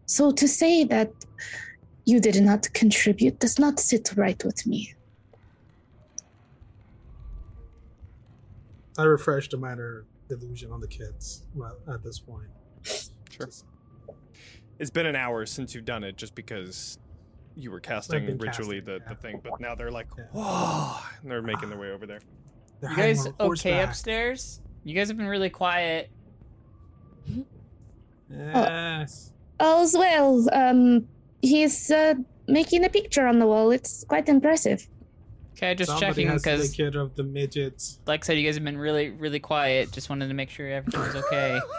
So 0.07 0.31
to 0.33 0.49
say 0.49 0.85
that 0.85 1.13
you 2.05 2.21
did 2.21 2.41
not 2.43 2.73
contribute 2.73 3.39
does 3.39 3.59
not 3.59 3.79
sit 3.79 4.15
right 4.17 4.43
with 4.45 4.67
me. 4.67 4.95
I 8.97 9.03
refreshed 9.03 9.51
the 9.53 9.59
minor 9.59 10.07
illusion 10.31 10.73
on 10.73 10.81
the 10.81 10.89
kids 10.89 11.45
well, 11.55 11.77
at 11.93 12.03
this 12.03 12.19
point. 12.19 12.49
Sure. 12.83 13.47
Just- 13.47 13.65
It's 14.79 14.91
been 14.91 15.07
an 15.07 15.17
hour 15.17 15.45
since 15.45 15.75
you've 15.75 15.85
done 15.85 16.05
it, 16.05 16.17
just 16.17 16.35
because 16.35 16.99
you 17.55 17.71
were 17.71 17.81
casting 17.81 18.39
ritually 18.39 18.81
casting, 18.81 18.85
the, 18.85 18.93
yeah. 18.93 19.09
the 19.09 19.15
thing. 19.17 19.41
But 19.43 19.61
now 19.61 19.75
they're 19.75 19.91
like, 19.91 20.07
Yeah. 20.17 20.25
whoa, 20.33 20.97
and 21.23 21.31
they're 21.31 21.43
making 21.43 21.69
their 21.69 21.79
ah. 21.79 21.83
way 21.83 21.91
over 21.91 22.07
there. 22.07 22.21
They're 22.81 22.91
You 22.91 22.97
guys 22.97 23.27
okay 23.27 23.35
horseback. 23.41 23.89
upstairs? 23.89 24.61
You 24.85 24.95
guys 24.95 25.09
have 25.09 25.17
been 25.17 25.27
really 25.29 25.51
quiet. 25.51 26.11
Yes. 28.31 29.33
All's 29.61 29.95
well. 29.97 30.47
Um, 30.53 31.09
he's 31.43 31.91
uh, 31.91 32.15
making 32.47 32.85
a 32.85 32.89
picture 32.89 33.27
on 33.27 33.39
the 33.39 33.47
wall. 33.47 33.71
It's 33.71 34.05
quite 34.05 34.29
impressive. 34.29 34.87
Okay, 35.57 35.75
just 35.75 35.91
Somebody 35.91 36.07
checking 36.07 36.29
has 36.29 36.43
because, 36.43 36.71
take 36.71 36.77
care 36.93 37.01
of 37.01 37.17
the 37.17 37.25
midgets. 37.25 37.99
like 38.07 38.23
I 38.23 38.27
said, 38.27 38.39
you 38.39 38.47
guys 38.47 38.55
have 38.55 38.65
been 38.65 38.79
really, 38.79 39.11
really 39.11 39.41
quiet. 39.41 39.91
Just 39.91 40.09
wanted 40.09 40.29
to 40.29 40.35
make 40.35 40.51
sure 40.51 40.69
everything 40.69 41.01
was 41.01 41.17
okay. 41.17 41.59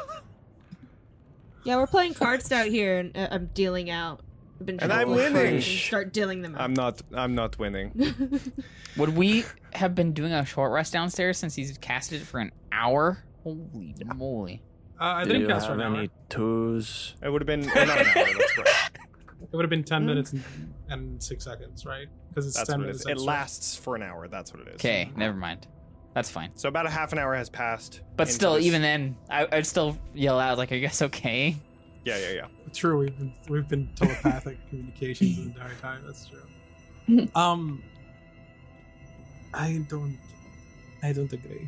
Yeah, 1.66 1.76
we're 1.76 1.88
playing 1.88 2.14
cards 2.14 2.52
out 2.54 2.68
here, 2.68 3.00
and 3.00 3.16
uh, 3.16 3.28
I'm 3.32 3.48
dealing 3.54 3.90
out. 3.90 4.22
I've 4.60 4.66
been 4.66 4.80
And 4.80 4.92
I'm 4.92 5.10
winning. 5.12 5.46
and 5.56 5.64
Start 5.64 6.12
dealing 6.14 6.42
them 6.42 6.56
out. 6.56 6.62
I'm 6.62 6.74
not. 6.74 7.02
I'm 7.14 7.34
not 7.36 7.58
winning. 7.60 7.92
Would 8.98 9.16
we 9.16 9.46
have 9.74 9.96
been 9.96 10.14
doing 10.14 10.34
a 10.34 10.44
short 10.46 10.72
rest 10.72 10.92
downstairs 10.94 11.38
since 11.38 11.56
he's 11.56 11.78
casted 11.78 12.22
it 12.22 12.26
for 12.26 12.40
an 12.40 12.52
hour? 12.72 13.24
Holy 13.44 13.96
moly! 14.16 14.62
Uh, 15.00 15.04
I 15.04 15.24
Do 15.24 15.30
didn't 15.30 15.42
you 15.44 15.48
cast 15.48 15.68
for 15.68 15.74
an 15.74 15.82
hour. 15.82 15.96
any 15.96 16.10
twos? 16.28 17.16
It 17.24 17.30
would 17.30 17.42
have 17.42 17.48
been 17.48 17.66
well, 17.74 17.86
not 17.88 18.02
an 18.02 18.08
hour. 18.08 18.28
It 19.42 19.56
would 19.56 19.64
have 19.64 19.70
been 19.70 19.86
10 19.86 20.04
Mm. 20.04 20.06
minutes 20.06 20.34
and, 20.34 20.44
and 20.90 21.24
6 21.24 21.44
seconds, 21.44 21.86
right? 21.86 22.08
Because 22.28 22.46
it's 22.46 22.58
That's 22.58 22.70
10 22.70 22.80
what 22.80 22.84
it 22.84 22.88
minutes. 22.88 23.06
It 23.08 23.18
lasts 23.18 23.76
for 23.78 23.96
an 23.96 24.04
hour. 24.04 24.28
That's 24.28 24.52
what 24.54 24.62
it 24.64 24.68
is. 24.68 24.74
Okay, 24.76 25.10
never 25.16 25.36
mind. 25.38 25.66
That's 26.14 26.30
fine. 26.30 26.52
So 26.56 26.68
about 26.68 26.86
a 26.86 26.90
half 26.90 27.14
an 27.14 27.20
hour 27.20 27.34
has 27.36 27.50
passed. 27.50 28.02
But 28.18 28.28
still, 28.28 28.56
this- 28.56 28.66
even 28.66 28.82
then, 28.82 29.16
I, 29.30 29.48
I'd 29.52 29.66
still 29.66 29.98
yell 30.14 30.38
out 30.40 30.58
like, 30.58 30.72
"Are 30.72 30.76
you 30.76 30.86
guys 30.86 31.02
okay?" 31.04 31.56
Yeah, 32.06 32.18
yeah, 32.18 32.32
yeah. 32.32 32.46
True, 32.74 33.00
we've 33.00 33.18
been, 33.18 33.34
we've 33.48 33.68
been 33.68 33.90
telepathic 33.96 34.58
communications 34.70 35.38
the 35.38 35.44
entire 35.44 35.76
time. 35.76 36.04
That's 36.06 36.28
true. 36.28 36.40
Um, 37.36 37.82
I 39.52 39.84
don't, 39.90 40.18
I 41.02 41.12
don't 41.12 41.34
agree. 41.34 41.68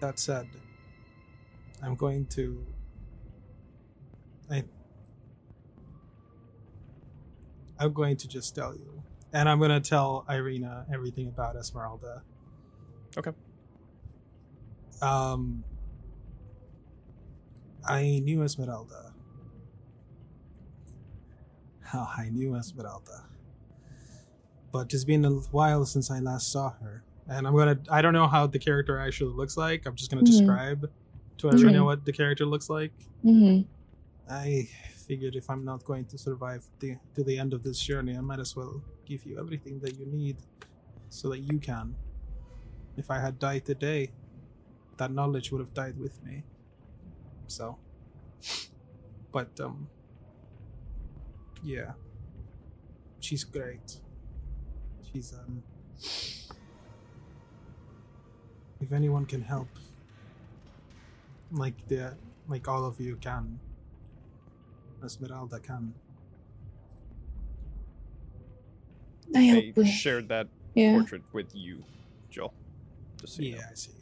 That 0.00 0.18
said, 0.18 0.46
I'm 1.82 1.94
going 1.94 2.26
to. 2.26 2.64
I. 4.50 4.64
I'm 7.78 7.94
going 7.94 8.18
to 8.18 8.28
just 8.28 8.54
tell 8.54 8.74
you, 8.74 9.02
and 9.32 9.48
I'm 9.48 9.58
going 9.58 9.70
to 9.70 9.80
tell 9.80 10.26
Ireena 10.28 10.84
everything 10.92 11.28
about 11.28 11.56
Ezmerelda. 11.56 12.20
Okay. 13.16 13.32
Um. 15.00 15.64
I 17.86 18.20
knew 18.24 18.38
Ezmerelda. 18.40 19.12
How 21.80 22.08
I 22.16 22.28
knew 22.30 22.52
Ezmerelda. 22.52 23.24
But 24.72 24.92
it's 24.94 25.04
been 25.04 25.24
a 25.24 25.30
while 25.30 25.84
since 25.84 26.10
I 26.10 26.20
last 26.20 26.52
saw 26.52 26.70
her, 26.80 27.02
and 27.28 27.46
I'm 27.46 27.56
gonna. 27.56 27.80
I 27.90 28.02
don't 28.02 28.12
know 28.12 28.28
how 28.28 28.46
the 28.46 28.58
character 28.58 28.98
actually 28.98 29.34
looks 29.34 29.56
like. 29.56 29.86
I'm 29.86 29.96
just 29.96 30.10
gonna 30.10 30.22
Mhm. 30.22 30.26
describe 30.26 30.90
to 31.38 31.50
everyone 31.50 31.74
Mhm. 31.74 31.84
what 31.84 32.04
the 32.04 32.12
character 32.12 32.46
looks 32.46 32.68
like. 32.70 32.92
hmm 33.22 33.62
I 34.28 34.68
figured 34.94 35.34
if 35.34 35.50
I'm 35.50 35.64
not 35.64 35.82
going 35.84 36.04
to 36.06 36.16
survive 36.16 36.64
the 36.78 36.98
to 37.16 37.24
the 37.24 37.36
end 37.38 37.52
of 37.52 37.64
this 37.64 37.80
journey, 37.80 38.16
I 38.16 38.20
might 38.20 38.38
as 38.38 38.54
well 38.54 38.80
give 39.04 39.26
you 39.26 39.38
everything 39.40 39.80
that 39.80 39.98
you 39.98 40.06
need, 40.06 40.36
so 41.08 41.30
that 41.30 41.40
you 41.40 41.58
can. 41.58 41.96
If 42.96 43.10
I 43.10 43.18
had 43.18 43.40
died 43.40 43.64
today, 43.64 44.12
that 44.98 45.10
knowledge 45.10 45.50
would 45.50 45.58
have 45.60 45.74
died 45.74 45.98
with 45.98 46.22
me. 46.22 46.44
So, 47.50 47.78
but 49.32 49.58
um, 49.60 49.88
yeah, 51.62 51.92
she's 53.20 53.44
great. 53.44 53.98
She's 55.12 55.34
um, 55.34 55.62
if 58.80 58.92
anyone 58.92 59.26
can 59.26 59.42
help, 59.42 59.68
like 61.50 61.88
the 61.88 62.16
like 62.48 62.68
all 62.68 62.84
of 62.84 63.00
you 63.00 63.16
can, 63.16 63.60
Ezmerelda 65.02 65.62
can. 65.62 65.94
I 69.34 69.40
I 69.40 69.42
hope 69.42 69.64
we. 69.76 69.84
shared 69.84 70.28
that 70.28 70.48
Yeah. 70.74 70.92
portrait 70.92 71.24
with 71.32 71.54
you, 71.54 71.84
Joel. 72.30 72.54
Just 73.20 73.36
so 73.36 73.42
you 73.42 73.50
know. 73.50 73.58
Yeah, 73.58 73.66
I 73.70 73.74
see. 73.74 73.92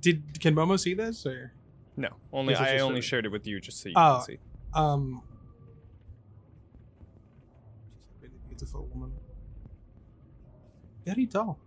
Did 0.00 0.40
can 0.40 0.54
Momo 0.54 0.78
see 0.78 0.94
this 0.94 1.24
or 1.26 1.52
No, 1.96 2.08
only 2.32 2.52
This 2.54 2.60
is 2.60 2.66
I 2.66 2.72
just 2.72 2.84
only 2.84 2.98
a- 2.98 3.02
shared 3.02 3.24
it 3.26 3.30
with 3.32 3.46
you 3.46 3.60
just 3.60 3.80
so 3.80 3.88
you 3.88 3.94
Oh. 3.96 4.16
can 4.26 4.26
see. 4.36 4.38
um? 4.74 5.22
She's 8.20 8.22
a 8.22 8.26
really 8.26 8.38
beautiful 8.48 8.86
woman. 8.92 9.12
Very 11.06 11.26
tall. 11.26 11.58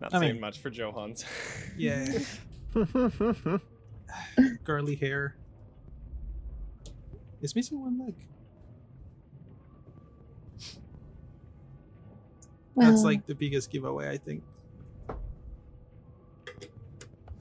Not 0.00 0.14
I 0.14 0.18
saying 0.20 0.32
mean- 0.32 0.40
much 0.40 0.58
for 0.58 0.70
Jo 0.70 0.90
Hans. 0.92 1.24
Yeah, 1.76 2.06
curly 4.64 4.94
hair. 4.96 5.36
It's 7.40 7.54
missing 7.56 7.80
one 7.80 7.98
leg. 7.98 8.14
Well, 12.74 12.90
That's 12.90 13.02
like 13.04 13.26
the 13.26 13.34
biggest 13.34 13.70
giveaway, 13.70 14.08
I 14.08 14.16
think. 14.16 14.42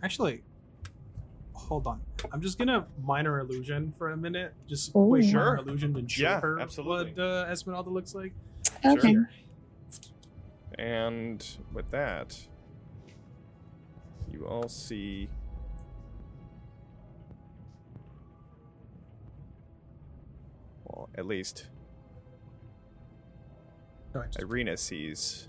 Actually, 0.03 0.43
hold 1.53 1.87
on. 1.87 2.01
I'm 2.31 2.41
just 2.41 2.57
gonna 2.57 2.87
minor 3.03 3.39
illusion 3.39 3.93
for 3.97 4.11
a 4.11 4.17
minute. 4.17 4.53
Just 4.67 4.91
Oh. 4.95 5.07
quick 5.07 5.23
Sure. 5.23 5.55
minor 5.55 5.67
illusion 5.69 5.95
and 5.95 6.11
show 6.11 6.23
Yeah, 6.23 6.39
her 6.41 6.59
absolutely. 6.59 7.11
what 7.13 7.19
uh, 7.23 7.45
Ezmerelda 7.49 7.87
looks 7.87 8.13
like. 8.15 8.33
okay. 8.85 9.13
Sure. 9.13 9.29
And 10.77 11.45
with 11.73 11.89
that, 11.91 12.47
you 14.31 14.45
all 14.47 14.67
see. 14.69 15.29
Well, 20.85 21.09
at 21.15 21.25
least 21.25 21.67
No, 24.13 24.23
Ireena 24.39 24.77
sees 24.77 25.47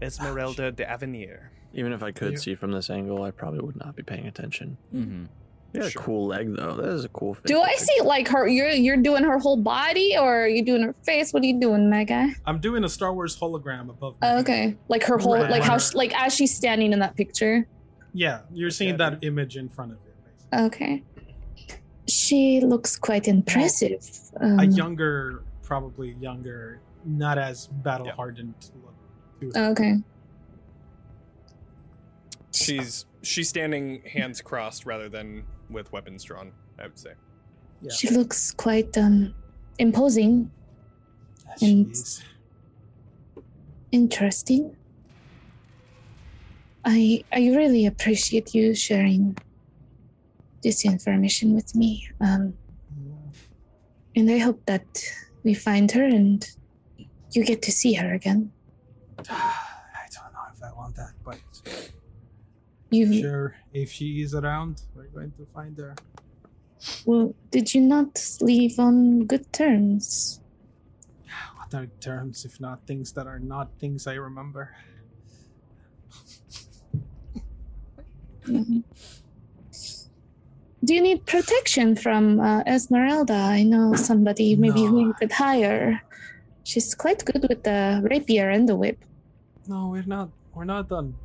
Ezmerelda 0.00 0.74
de 0.74 0.88
Avenir. 0.88 1.50
Even 1.74 1.92
if 1.92 2.02
I 2.02 2.12
could 2.12 2.32
Yeah. 2.32 2.38
see 2.38 2.54
from 2.54 2.72
this 2.72 2.88
angle, 2.90 3.22
I 3.22 3.30
probably 3.30 3.60
would 3.60 3.76
not 3.76 3.96
be 3.96 4.02
paying 4.02 4.26
attention. 4.26 4.78
Mm-hmm. 4.94 5.24
Yeah, 5.74 5.88
Sure. 5.88 6.02
cool 6.02 6.26
leg 6.28 6.54
though. 6.56 6.74
That 6.76 6.88
is 6.88 7.04
a 7.04 7.08
cool. 7.10 7.34
Thing. 7.34 7.42
Do 7.44 7.60
I 7.60 7.74
see 7.74 8.00
like 8.02 8.28
her? 8.28 8.46
You're 8.48 8.70
you're 8.70 8.96
doing 8.96 9.24
her 9.24 9.38
whole 9.38 9.58
body, 9.58 10.16
or 10.16 10.44
are 10.44 10.48
you 10.48 10.64
doing 10.64 10.82
her 10.82 10.94
face? 11.04 11.32
What 11.34 11.42
are 11.42 11.46
you 11.46 11.60
doing, 11.60 11.90
Mega? 11.90 12.28
I'm 12.46 12.60
doing 12.60 12.84
a 12.84 12.88
Star 12.88 13.12
Wars 13.12 13.38
hologram 13.38 13.90
above. 13.90 14.16
my 14.22 14.26
Oh, 14.28 14.30
head. 14.36 14.40
okay, 14.40 14.76
like 14.88 15.02
her 15.04 15.18
whole, 15.18 15.34
Right. 15.34 15.50
like 15.50 15.62
how, 15.62 15.76
she, 15.76 15.94
like 15.96 16.18
as 16.18 16.34
she's 16.34 16.54
standing 16.54 16.92
in 16.94 17.00
that 17.00 17.14
picture. 17.16 17.66
Yeah, 18.14 18.42
you're 18.54 18.70
seeing 18.70 18.96
that 18.96 19.22
image 19.22 19.58
in 19.58 19.68
front 19.68 19.92
of 19.92 19.98
you. 20.06 20.12
Basically. 20.24 20.66
Okay. 20.66 21.02
She 22.08 22.60
looks 22.60 22.96
quite 22.96 23.28
impressive. 23.28 24.00
Um, 24.40 24.58
a 24.60 24.64
younger, 24.64 25.42
probably 25.70 26.12
younger, 26.20 26.80
not 27.04 27.36
as 27.38 27.66
battle 27.66 28.08
hardened 28.10 28.54
look. 29.42 29.52
to 29.54 29.60
okay. 29.70 29.96
She's 32.52 33.04
she's 33.22 33.48
standing 33.48 34.00
hands 34.02 34.40
crossed 34.40 34.86
rather 34.86 35.08
than 35.08 35.44
with 35.68 35.92
weapons 35.92 36.22
drawn. 36.24 36.52
I 36.78 36.84
would 36.84 36.98
say. 36.98 37.12
Yeah. 37.82 37.92
She 37.92 38.08
looks 38.10 38.52
quite 38.52 38.96
um 38.96 39.34
imposing, 39.78 40.50
and- 41.60 41.86
Jeez. 41.88 42.22
interesting. 43.92 44.74
I 46.84 47.24
I 47.32 47.40
really 47.50 47.84
appreciate 47.86 48.54
you 48.54 48.74
sharing 48.74 49.36
this 50.62 50.84
information 50.84 51.54
with 51.54 51.74
me. 51.74 52.08
Um, 52.20 52.54
and 54.14 54.30
I 54.30 54.38
hope 54.38 54.64
that 54.66 54.86
we 55.46 55.54
find 55.54 55.92
her 55.92 56.02
and 56.04 56.50
you 57.30 57.44
get 57.44 57.62
to 57.62 57.70
see 57.70 57.94
her 57.94 58.12
again. 58.12 58.50
I 59.30 60.06
don't 60.12 60.32
know 60.34 60.46
if 60.52 60.60
I 60.60 60.72
want 60.74 60.96
that, 60.96 61.12
but 61.24 61.38
You 62.90 63.14
sure, 63.14 63.54
if 63.72 63.92
she 63.92 64.22
is 64.22 64.34
around, 64.34 64.82
we're 64.96 65.06
going 65.14 65.30
to 65.38 65.46
find 65.54 65.78
her. 65.78 65.94
well, 67.06 67.32
did 67.52 67.72
you 67.74 67.80
not 67.80 68.10
leave 68.40 68.78
on 68.80 69.24
good 69.26 69.46
terms? 69.52 70.40
What 71.56 71.74
are 71.74 71.86
terms 72.00 72.44
if 72.44 72.60
not 72.60 72.86
things 72.86 73.12
that 73.12 73.26
are 73.28 73.38
not 73.38 73.70
things 73.78 74.06
I 74.06 74.14
remember? 74.14 74.74
Mhm. 78.46 78.82
Do 80.86 80.94
you 80.94 81.02
need 81.02 81.26
protection 81.26 81.96
from 81.96 82.38
uh, 82.38 82.62
Ezmerelda? 82.62 83.34
I 83.34 83.64
know 83.64 83.94
somebody 83.98 84.54
maybe 84.54 84.84
who 84.84 85.00
you 85.00 85.14
could 85.14 85.32
hire. 85.32 86.00
She's 86.62 86.94
quite 86.94 87.24
good 87.24 87.44
with 87.48 87.64
the 87.64 88.06
rapier 88.08 88.50
and 88.50 88.68
the 88.68 88.76
whip. 88.76 89.04
No, 89.66 89.88
we're 89.88 90.06
not. 90.06 90.30
We're 90.54 90.64
not 90.64 90.92
on. 90.92 91.18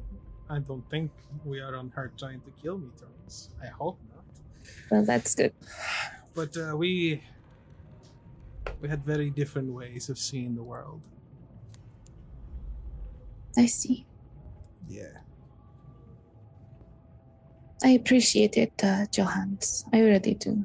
I 0.50 0.58
don't 0.66 0.82
think 0.90 1.12
we 1.46 1.62
are 1.62 1.76
on 1.76 1.94
her 1.94 2.12
trying 2.18 2.42
to 2.42 2.52
kill 2.60 2.80
me 2.80 2.90
terms. 2.98 3.54
I 3.62 3.68
hope 3.68 4.00
not. 4.10 4.26
Well, 4.90 5.06
that's 5.06 5.36
good. 5.36 5.54
But 6.34 6.58
uh, 6.58 6.76
we 6.76 7.22
we 8.82 8.90
had 8.90 9.06
very 9.06 9.30
different 9.30 9.72
ways 9.74 10.10
of 10.10 10.18
seeing 10.18 10.56
the 10.56 10.64
world. 10.64 11.06
I 13.56 13.68
see. 13.68 14.08
Yeah. 14.90 15.22
I 17.84 17.90
appreciate 17.90 18.58
it, 18.58 18.74
uh, 18.84 19.06
Jo 19.12 19.24
Hans. 19.24 19.86
I 19.94 19.99
really 20.02 20.36
do. 20.36 20.64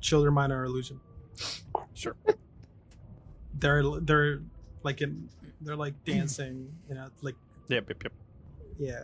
Children 0.00 0.34
minor 0.34 0.64
illusion. 0.64 1.00
Sure. 1.94 2.14
They're 3.58 3.82
they're 4.00 4.40
like 4.82 5.00
in 5.00 5.30
they're 5.62 5.76
like 5.76 5.94
dancing, 6.04 6.68
you 6.88 6.94
know, 6.94 7.08
like 7.22 7.36
Yep. 7.68 7.88
Yep. 7.88 8.02
Yep. 8.04 8.12
yeah, 8.78 9.00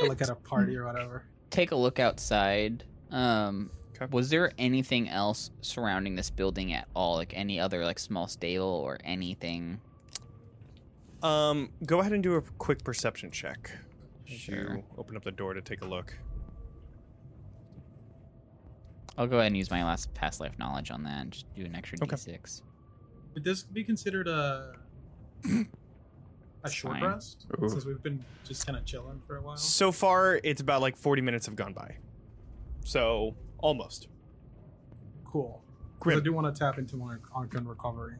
I'm 0.00 0.08
like 0.08 0.22
at 0.22 0.30
a 0.30 0.36
party 0.36 0.76
or 0.76 0.84
whatever. 0.86 1.24
take 1.50 1.72
a 1.72 1.76
look 1.76 1.98
outside. 1.98 2.84
Um, 3.10 3.70
Okay. 3.96 4.06
was 4.12 4.30
there 4.30 4.52
anything 4.58 5.08
else 5.08 5.50
surrounding 5.60 6.14
this 6.14 6.30
building 6.30 6.72
at 6.72 6.86
all? 6.94 7.16
Like 7.16 7.32
any 7.36 7.58
other 7.58 7.84
like 7.84 7.98
small 7.98 8.28
stable 8.28 8.64
or 8.64 8.98
anything? 9.04 9.80
Um, 11.22 11.70
go 11.84 11.98
ahead 12.00 12.12
and 12.12 12.22
do 12.22 12.36
a 12.36 12.40
quick 12.42 12.84
perception 12.84 13.30
check. 13.32 13.72
As 14.30 14.36
Sure. 14.38 14.76
You 14.76 14.84
open 14.96 15.16
up 15.16 15.24
the 15.24 15.32
door 15.32 15.54
to 15.54 15.60
take 15.60 15.82
a 15.82 15.86
look. 15.86 16.16
I'll 19.18 19.26
go 19.26 19.36
ahead 19.36 19.48
and 19.48 19.56
use 19.56 19.70
my 19.70 19.84
last 19.84 20.14
past 20.14 20.40
life 20.40 20.58
knowledge 20.58 20.90
on 20.90 21.02
that 21.04 21.22
and 21.22 21.32
just 21.32 21.52
do 21.54 21.64
an 21.64 21.74
extra 21.74 21.98
Okay. 22.02 22.14
d6. 22.16 22.62
Would 23.34 23.44
this 23.44 23.62
be 23.64 23.84
considered 23.84 24.28
a 24.28 24.72
a 26.64 26.70
short 26.70 26.94
fine. 26.94 27.04
rest? 27.04 27.46
Ooh. 27.62 27.68
Since 27.68 27.84
we've 27.84 28.02
been 28.02 28.24
just 28.44 28.66
kind 28.66 28.78
of 28.78 28.84
chilling 28.84 29.20
for 29.26 29.36
a 29.36 29.42
while. 29.42 29.56
So 29.56 29.92
far, 29.92 30.40
it's 30.44 30.60
about 30.60 30.80
like 30.80 30.96
40 30.96 31.22
minutes 31.22 31.46
have 31.46 31.56
gone 31.56 31.72
by. 31.74 31.96
So 32.84 33.34
almost. 33.58 34.08
Cool. 35.24 35.62
'Cause 35.98 35.98
Grimm. 36.00 36.18
I 36.18 36.22
do 36.22 36.32
want 36.32 36.54
to 36.54 36.58
tap 36.58 36.78
into 36.78 36.96
my 36.96 37.16
Arcane 37.34 37.64
recovery. 37.64 38.16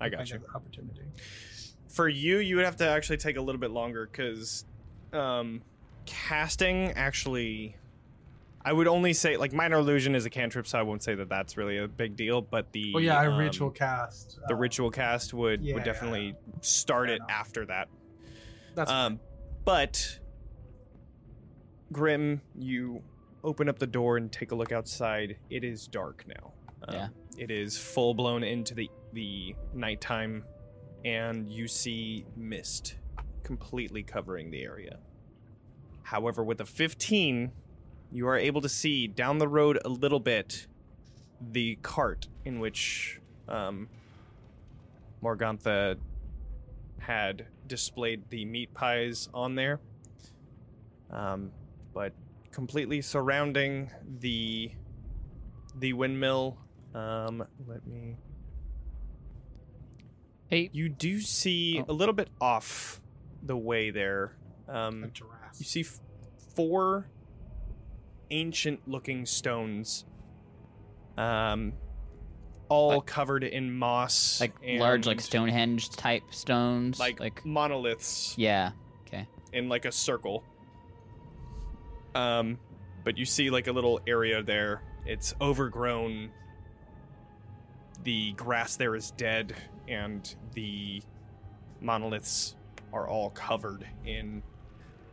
I 0.00 0.06
if 0.06 0.12
got 0.12 0.30
you. 0.30 0.40
opportunity. 0.54 1.02
For 1.88 2.08
you, 2.08 2.38
you 2.38 2.56
would 2.56 2.64
have 2.64 2.76
to 2.76 2.88
actually 2.88 3.18
take 3.18 3.36
a 3.36 3.40
little 3.40 3.60
bit 3.60 3.70
longer 3.70 4.06
because 4.10 4.64
um, 5.12 5.62
casting 6.06 6.92
actually. 6.92 7.76
I 8.62 8.74
would 8.74 8.88
only 8.88 9.14
say 9.14 9.38
like 9.38 9.54
minor 9.54 9.78
illusion 9.78 10.14
is 10.14 10.26
a 10.26 10.30
cantrip, 10.30 10.66
so 10.66 10.78
I 10.78 10.82
won't 10.82 11.02
say 11.02 11.14
that 11.14 11.30
that's 11.30 11.56
really 11.56 11.78
a 11.78 11.88
big 11.88 12.14
deal. 12.16 12.42
But 12.42 12.72
the 12.72 12.92
Oh 12.94 12.98
yeah, 12.98 13.18
I 13.18 13.26
um, 13.26 13.38
ritual 13.38 13.70
cast. 13.70 14.38
the 14.48 14.54
uh, 14.54 14.58
ritual 14.58 14.90
cast 14.90 15.32
would 15.32 15.62
yeah, 15.62 15.74
would 15.74 15.84
definitely 15.84 16.34
start 16.60 17.06
fair 17.06 17.14
it 17.14 17.16
enough. 17.16 17.30
after 17.30 17.66
that. 17.66 17.88
That's 18.74 18.90
Um, 18.90 19.18
but 19.64 20.18
Grimm, 21.92 22.42
you 22.54 23.02
open 23.42 23.68
up 23.68 23.78
the 23.78 23.86
door 23.86 24.16
and 24.18 24.30
take 24.30 24.52
a 24.52 24.54
look 24.54 24.72
outside. 24.72 25.36
It 25.48 25.64
is 25.64 25.86
dark 25.86 26.24
now. 26.26 26.52
Um, 26.86 26.94
Yeah. 26.94 27.08
It 27.38 27.50
is 27.50 27.78
full 27.78 28.12
blown 28.14 28.42
into 28.44 28.74
the 28.74 28.90
the 29.14 29.54
nighttime, 29.72 30.44
and 31.04 31.50
you 31.50 31.66
see 31.66 32.26
mist 32.36 32.96
completely 33.42 34.02
covering 34.02 34.50
the 34.50 34.62
area. 34.62 34.98
However, 36.04 36.42
with 36.42 36.60
a 36.60 36.66
15, 36.66 37.52
you 38.10 38.26
are 38.26 38.36
able 38.36 38.60
to 38.60 38.68
see 38.68 39.06
down 39.06 39.38
the 39.38 39.48
road 39.48 39.78
a 39.84 39.88
little 39.88 40.20
bit 40.20 40.66
the 41.40 41.76
cart 41.82 42.26
in 42.44 42.60
which 42.60 43.20
um, 43.48 43.88
Morgantha 45.22 45.96
had 46.98 47.46
displayed 47.66 48.28
the 48.30 48.44
meat 48.44 48.74
pies 48.74 49.28
on 49.32 49.54
there. 49.54 49.80
Um, 51.10 51.50
but 51.94 52.12
completely 52.52 53.00
surrounding 53.02 53.90
the 54.20 54.72
the 55.78 55.92
windmill. 55.92 56.58
Um, 56.94 57.44
let 57.66 57.86
me. 57.86 58.16
Hey, 60.48 60.68
You 60.72 60.88
do 60.88 61.20
see 61.20 61.80
Oh. 61.80 61.92
a 61.92 61.92
little 61.92 62.12
bit 62.14 62.28
off 62.40 62.99
the 63.42 63.56
way 63.56 63.90
there. 63.90 64.36
A 64.68 64.76
Um, 64.76 65.10
giraffe. 65.12 65.56
you 65.58 65.64
see 65.64 65.80
f- 65.80 66.00
four 66.54 67.06
ancient-looking 68.30 69.26
stones, 69.26 70.04
um, 71.16 71.72
all 72.68 72.96
Like- 72.98 73.06
covered 73.06 73.42
in 73.44 73.72
moss, 73.76 74.40
like 74.40 74.54
large, 74.62 75.06
like 75.06 75.20
Stonehenge 75.20 75.90
type 75.90 76.22
stones. 76.30 77.00
like, 77.00 77.18
like 77.18 77.44
monoliths 77.44 78.34
yeah. 78.38 78.72
Okay. 79.06 79.26
in 79.52 79.68
like 79.68 79.84
a 79.84 79.92
circle. 79.92 80.44
Um, 82.14 82.58
but 83.04 83.18
you 83.18 83.24
see 83.24 83.50
like 83.50 83.66
a 83.66 83.72
little 83.72 84.00
area 84.06 84.42
there. 84.42 84.82
It's 85.06 85.34
overgrown. 85.40 86.30
The 88.04 88.32
grass 88.32 88.76
there 88.76 88.94
is 88.94 89.10
dead, 89.12 89.54
and 89.88 90.32
the 90.54 91.02
monoliths 91.80 92.54
are 92.92 93.08
all 93.08 93.30
covered 93.30 93.86
in 94.04 94.42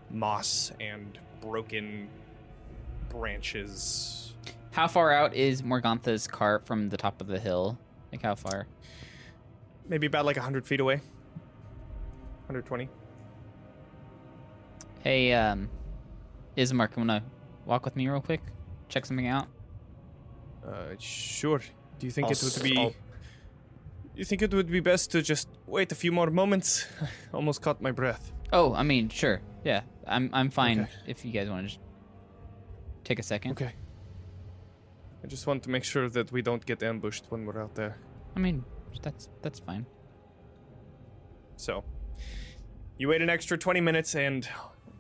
moss 0.10 0.72
and 0.80 1.18
broken 1.42 2.10
branches. 3.10 4.34
How 4.72 4.88
far 4.88 5.12
out 5.12 5.34
is 5.34 5.62
Morgantha's 5.64 6.28
cart 6.28 6.66
from 6.66 6.90
the 6.90 6.98
top 6.98 7.22
of 7.22 7.28
the 7.28 7.40
hill? 7.40 7.78
Like 8.12 8.22
how 8.22 8.36
far? 8.36 8.68
Maybe 9.88 10.08
about 10.08 10.26
like 10.26 10.36
100 10.38 10.66
feet 10.66 10.80
away. 10.80 10.96
120. 12.48 12.90
Hey, 15.02 15.34
um, 15.34 15.70
Ismark, 16.58 16.92
you 16.96 17.02
wanna 17.02 17.24
walk 17.66 17.86
with 17.86 17.96
me 17.96 18.08
real 18.08 18.22
quick? 18.22 18.42
Check 18.90 19.06
something 19.06 19.28
out. 19.28 19.48
Uh, 20.66 20.96
sure. 21.00 21.60
Do 22.00 22.06
you 22.06 22.12
think 22.12 22.26
I'll 22.26 22.32
it 22.34 22.44
would 22.44 22.54
s- 22.54 22.62
be? 22.62 22.78
I'll- 22.78 22.94
You 24.18 24.26
think 24.26 24.42
it 24.42 24.52
would 24.54 24.72
be 24.72 24.80
best 24.80 25.12
to 25.12 25.22
just 25.22 25.48
wait 25.68 25.92
a 25.92 25.96
few 25.96 26.12
more 26.12 26.32
moments? 26.32 26.88
I 27.02 27.08
Almost 27.38 27.62
caught 27.62 27.82
my 27.82 27.92
breath. 27.92 28.32
Oh, 28.52 28.74
I 28.74 28.84
mean, 28.84 29.10
sure. 29.10 29.42
Yeah, 29.64 29.82
I'm 30.08 30.30
I'm 30.34 30.50
fine 30.50 30.80
Okay. 30.82 30.92
if 31.06 31.24
you 31.26 31.32
guys 31.32 31.50
want 31.50 31.62
to 31.68 31.68
just 31.68 31.80
take 33.04 33.20
a 33.20 33.24
second. 33.24 33.52
Okay. 33.52 33.74
I 35.24 35.28
just 35.28 35.46
want 35.48 35.64
to 35.64 35.70
make 35.70 35.84
sure 35.84 36.10
that 36.10 36.32
we 36.32 36.42
don't 36.42 36.66
get 36.66 36.82
ambushed 36.82 37.26
when 37.30 37.46
we're 37.46 37.62
out 37.62 37.76
there. 37.76 37.98
I 38.36 38.40
mean, 38.40 38.64
that's 39.04 39.30
that's 39.44 39.60
fine. 39.60 39.86
So, 41.58 41.84
you 42.98 43.10
wait 43.10 43.22
an 43.22 43.30
extra 43.30 43.58
20 43.58 43.82
minutes, 43.82 44.16
and 44.16 44.48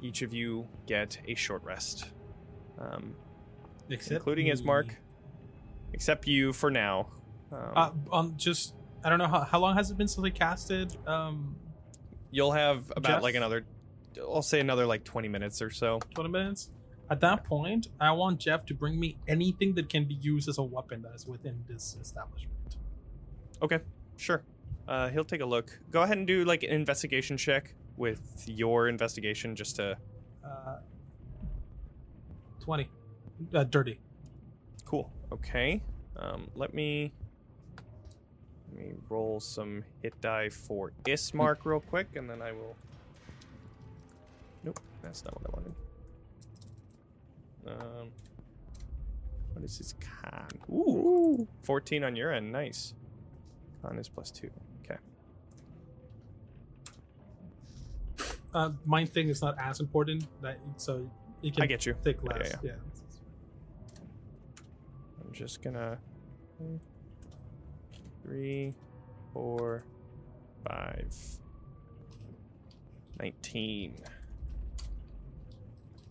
each 0.01 0.21
of 0.21 0.33
you 0.33 0.67
get 0.85 1.17
a 1.27 1.35
short 1.35 1.63
rest. 1.63 2.05
Um, 2.79 3.15
Except 3.89 4.11
including 4.15 4.45
me. 4.45 4.51
Ismark. 4.51 4.89
Except 5.93 6.27
you 6.27 6.53
for 6.53 6.69
now. 6.69 7.07
Um, 7.51 7.71
Uh, 7.75 7.91
on 8.11 8.37
just 8.37 8.73
I 9.03 9.09
don't 9.09 9.19
know 9.19 9.27
how, 9.27 9.41
how 9.41 9.59
long 9.59 9.75
has 9.75 9.91
it 9.91 9.97
been 9.97 10.07
since 10.07 10.25
I 10.25 10.29
casted. 10.29 10.95
Um, 11.07 11.55
you'll 12.31 12.51
have 12.51 12.91
about 12.95 13.09
Jeff? 13.15 13.23
like 13.23 13.35
another, 13.35 13.65
I'll 14.19 14.41
say 14.41 14.59
another 14.59 14.85
like 14.85 15.03
20 15.03 15.27
minutes 15.27 15.61
or 15.61 15.69
so. 15.69 15.99
twenty 16.13 16.29
minutes. 16.29 16.69
At 17.09 17.21
that 17.21 17.45
point, 17.45 17.87
I 18.01 18.11
want 18.11 18.39
Jeff 18.39 18.65
to 18.65 18.73
bring 18.73 18.99
me 18.99 19.17
anything 19.27 19.75
that 19.75 19.87
can 19.87 20.05
be 20.05 20.15
used 20.15 20.49
as 20.49 20.57
a 20.57 20.63
weapon 20.63 21.03
that 21.03 21.13
is 21.15 21.25
within 21.25 21.63
this 21.67 21.95
establishment. 22.01 22.51
Okay, 23.61 23.79
sure. 24.17 24.43
Uh, 24.87 25.09
he'll 25.09 25.23
take 25.23 25.39
a 25.41 25.45
look. 25.45 25.79
Go 25.89 26.01
ahead 26.01 26.17
and 26.17 26.27
do 26.27 26.43
like 26.43 26.63
an 26.63 26.71
investigation 26.71 27.37
check 27.37 27.73
with 27.95 28.43
your 28.45 28.89
investigation 28.89 29.55
just 29.55 29.77
to. 29.77 29.97
Uh, 30.43 30.77
Twenty, 32.59 32.89
uh, 33.53 33.63
dirty. 33.63 33.99
Cool. 34.83 35.09
Okay. 35.31 35.81
Um, 36.17 36.49
let 36.55 36.73
me. 36.73 37.13
Let 38.77 38.85
me 38.85 38.93
roll 39.09 39.39
some 39.39 39.83
hit 40.03 40.19
die 40.21 40.49
for 40.49 40.91
Ismark 41.05 41.57
real 41.65 41.79
quick, 41.79 42.15
and 42.15 42.29
then 42.29 42.41
I 42.41 42.51
will. 42.51 42.75
Nope, 44.63 44.79
that's 45.01 45.23
not 45.23 45.33
what 45.41 45.49
I 45.49 45.57
wanted. 45.57 45.75
Um, 47.81 48.07
what 49.53 49.65
is 49.65 49.77
his 49.77 49.95
con? 49.99 50.47
Ooh, 50.71 51.47
14 51.63 52.03
on 52.03 52.15
your 52.15 52.31
end. 52.31 52.51
Nice. 52.51 52.93
Con 53.81 53.97
is 53.97 54.09
plus 54.09 54.29
two. 54.31 54.49
Okay. 54.85 54.97
Uh, 58.53 58.71
mind 58.85 59.09
thing 59.11 59.29
is 59.29 59.41
not 59.41 59.55
as 59.59 59.79
important 59.79 60.25
that 60.41 60.57
so 60.77 61.09
you 61.41 61.51
can 61.51 61.63
I 61.63 61.65
get 61.65 61.85
you. 61.85 61.95
take 62.03 62.17
Yeah, 62.23 62.29
less. 62.37 62.51
yeah, 62.51 62.57
Yeah. 62.63 62.71
I'm 65.25 65.33
just 65.33 65.61
gonna. 65.61 65.97
Three, 68.27 68.73
four, 69.31 69.85
five, 70.67 71.15
19. 73.21 73.95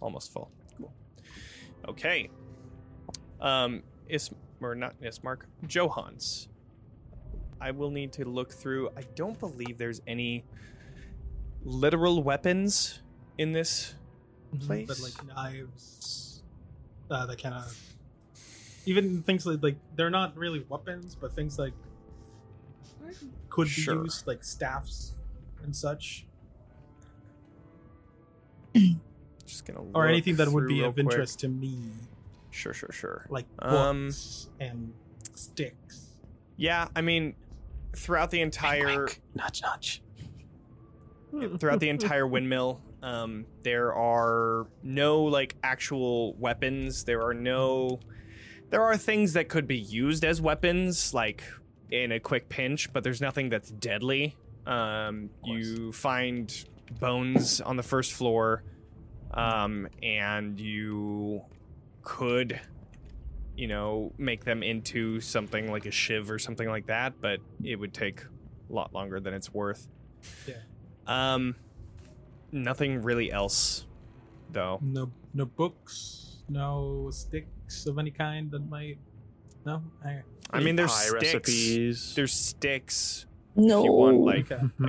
Almost 0.00 0.32
full. 0.32 0.50
Cool. 0.78 0.94
Okay. 1.88 2.30
Um, 3.38 3.82
Is 4.08 4.30
or 4.62 4.74
not 4.74 4.98
Ismark, 5.02 5.40
Jo 5.66 5.88
Hans. 5.88 6.48
I 7.60 7.70
will 7.72 7.90
need 7.90 8.14
to 8.14 8.24
look 8.24 8.50
through. 8.50 8.88
I 8.96 9.02
don't 9.14 9.38
believe 9.38 9.76
there's 9.76 10.00
any 10.06 10.44
literal 11.64 12.22
weapons 12.22 13.02
in 13.36 13.52
this 13.52 13.94
Mhm, 14.54 14.86
But 14.86 14.96
place. 14.96 15.02
like 15.02 15.26
knives, 15.26 16.42
uh, 17.10 17.26
that 17.26 17.36
kind 17.42 17.54
of 17.56 17.78
even 18.86 19.22
things 19.22 19.44
like 19.44 19.62
like 19.62 19.76
they're 19.96 20.08
not 20.10 20.34
really 20.36 20.60
weapons, 20.68 21.14
but 21.14 21.34
things 21.34 21.58
like 21.58 21.74
could 23.48 23.64
be 23.64 23.70
Sure. 23.70 24.02
used 24.04 24.26
like 24.26 24.42
staffs 24.44 25.14
and 25.62 25.74
such, 25.74 26.26
Just 29.46 29.64
gonna 29.64 29.80
or 29.94 30.06
anything 30.06 30.36
that 30.36 30.48
would 30.48 30.66
be 30.68 30.82
of 30.82 30.94
quick. 30.94 31.04
interest 31.04 31.40
to 31.40 31.48
me, 31.48 31.90
Sure, 32.50 32.74
sure, 32.74 32.90
sure. 32.92 33.26
like 33.30 33.46
Um, 33.60 34.10
and 34.60 34.92
sticks. 35.34 36.10
Yeah, 36.56 36.88
I 36.96 37.00
mean, 37.00 37.34
throughout 37.94 38.30
the 38.30 38.40
entire 38.40 39.08
nudge, 39.34 39.62
nudge. 39.62 40.02
throughout 41.58 41.80
the 41.80 41.88
entire 41.90 42.26
windmill, 42.26 42.80
um, 43.02 43.46
there 43.62 43.94
are 43.94 44.66
no 44.82 45.22
like 45.24 45.54
actual 45.62 46.34
weapons. 46.34 47.04
There 47.04 47.22
are 47.22 47.34
no. 47.34 48.00
There 48.70 48.82
are 48.82 48.96
things 48.96 49.34
that 49.34 49.48
could 49.48 49.68
be 49.68 49.78
used 49.78 50.24
as 50.24 50.40
weapons, 50.40 51.14
like 51.14 51.44
in 51.90 52.12
a 52.12 52.20
quick 52.20 52.48
pinch, 52.48 52.92
but 52.92 53.04
there's 53.04 53.20
nothing 53.20 53.48
that's 53.48 53.70
deadly. 53.70 54.36
Um, 54.66 55.30
you 55.44 55.92
find 55.92 56.52
bones 57.00 57.60
on 57.60 57.76
the 57.76 57.82
first 57.82 58.12
floor, 58.12 58.64
um, 59.32 59.88
and 60.02 60.58
you 60.58 61.42
could, 62.02 62.60
you 63.56 63.68
know, 63.68 64.12
make 64.18 64.44
them 64.44 64.62
into 64.62 65.20
something 65.20 65.70
like 65.70 65.86
a 65.86 65.90
shiv 65.90 66.30
or 66.30 66.38
something 66.38 66.68
like 66.68 66.86
that, 66.86 67.20
but 67.20 67.40
it 67.62 67.76
would 67.76 67.94
take 67.94 68.22
a 68.68 68.72
lot 68.72 68.92
longer 68.92 69.20
than 69.20 69.34
it's 69.34 69.52
worth. 69.52 69.86
Yeah. 70.46 70.54
Um, 71.06 71.54
nothing 72.50 73.02
really 73.02 73.30
else, 73.30 73.86
though. 74.50 74.80
No, 74.82 75.12
no 75.34 75.44
books, 75.44 76.42
no 76.48 77.10
sticks 77.12 77.86
of 77.86 77.98
any 77.98 78.10
kind 78.10 78.50
that 78.50 78.68
might. 78.68 78.98
No, 79.66 79.82
I, 80.04 80.22
I 80.50 80.60
mean, 80.60 80.76
there's 80.76 80.92
sticks. 80.94 81.12
recipes. 81.12 82.12
There's 82.14 82.32
sticks. 82.32 83.26
No. 83.56 83.80
If 83.80 83.84
you 83.84 83.92
want, 83.92 84.20
like, 84.20 84.52
okay. 84.52 84.62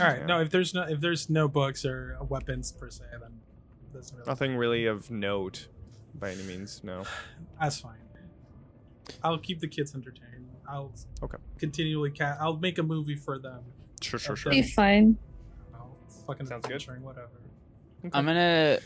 All 0.00 0.06
right. 0.06 0.20
Yeah. 0.20 0.26
No, 0.26 0.40
if 0.40 0.50
there's 0.50 0.74
no 0.74 0.82
if 0.82 1.00
there's 1.00 1.28
no 1.30 1.46
books 1.46 1.84
or 1.84 2.16
weapons 2.28 2.72
per 2.72 2.90
se, 2.90 3.04
then 3.20 3.30
that's 3.92 4.12
really 4.12 4.24
nothing 4.26 4.56
really 4.56 4.86
of 4.86 5.10
note, 5.10 5.68
by 6.14 6.30
any 6.30 6.42
means. 6.44 6.80
No. 6.82 7.04
that's 7.60 7.80
fine. 7.80 7.96
I'll 9.22 9.38
keep 9.38 9.60
the 9.60 9.68
kids 9.68 9.94
entertained. 9.94 10.48
I'll 10.68 10.92
Okay. 11.22 11.36
continually 11.58 12.10
cat. 12.12 12.38
I'll 12.40 12.56
make 12.56 12.78
a 12.78 12.82
movie 12.82 13.16
for 13.16 13.38
them. 13.38 13.60
Sure, 14.00 14.18
sure, 14.18 14.32
Okay. 14.32 14.40
sure. 14.42 14.52
Be 14.52 14.62
fine. 14.62 15.18
fucking 16.26 16.46
Sounds 16.46 16.64
good. 16.66 16.76
adventuring, 16.76 17.02
whatever. 17.02 17.28
I'm 18.12 18.24
gonna 18.24 18.78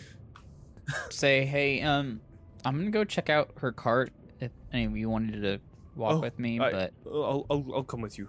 say, 1.10 1.44
hey, 1.44 1.82
um, 1.82 2.20
I'm 2.64 2.78
gonna 2.78 2.90
go 2.90 3.04
check 3.04 3.28
out 3.30 3.50
her 3.58 3.72
cart. 3.72 4.12
If 4.40 4.50
any 4.72 4.84
of 4.86 4.96
you 4.96 5.08
wanted 5.10 5.42
to 5.42 5.60
walk 5.96 6.14
Oh, 6.14 6.20
with 6.20 6.38
me, 6.38 6.58
I- 6.60 6.70
but 6.70 6.92
I'll, 7.06 7.46
I'll, 7.50 7.66
I'll 7.76 7.82
come 7.84 8.00
with 8.00 8.18
you. 8.18 8.28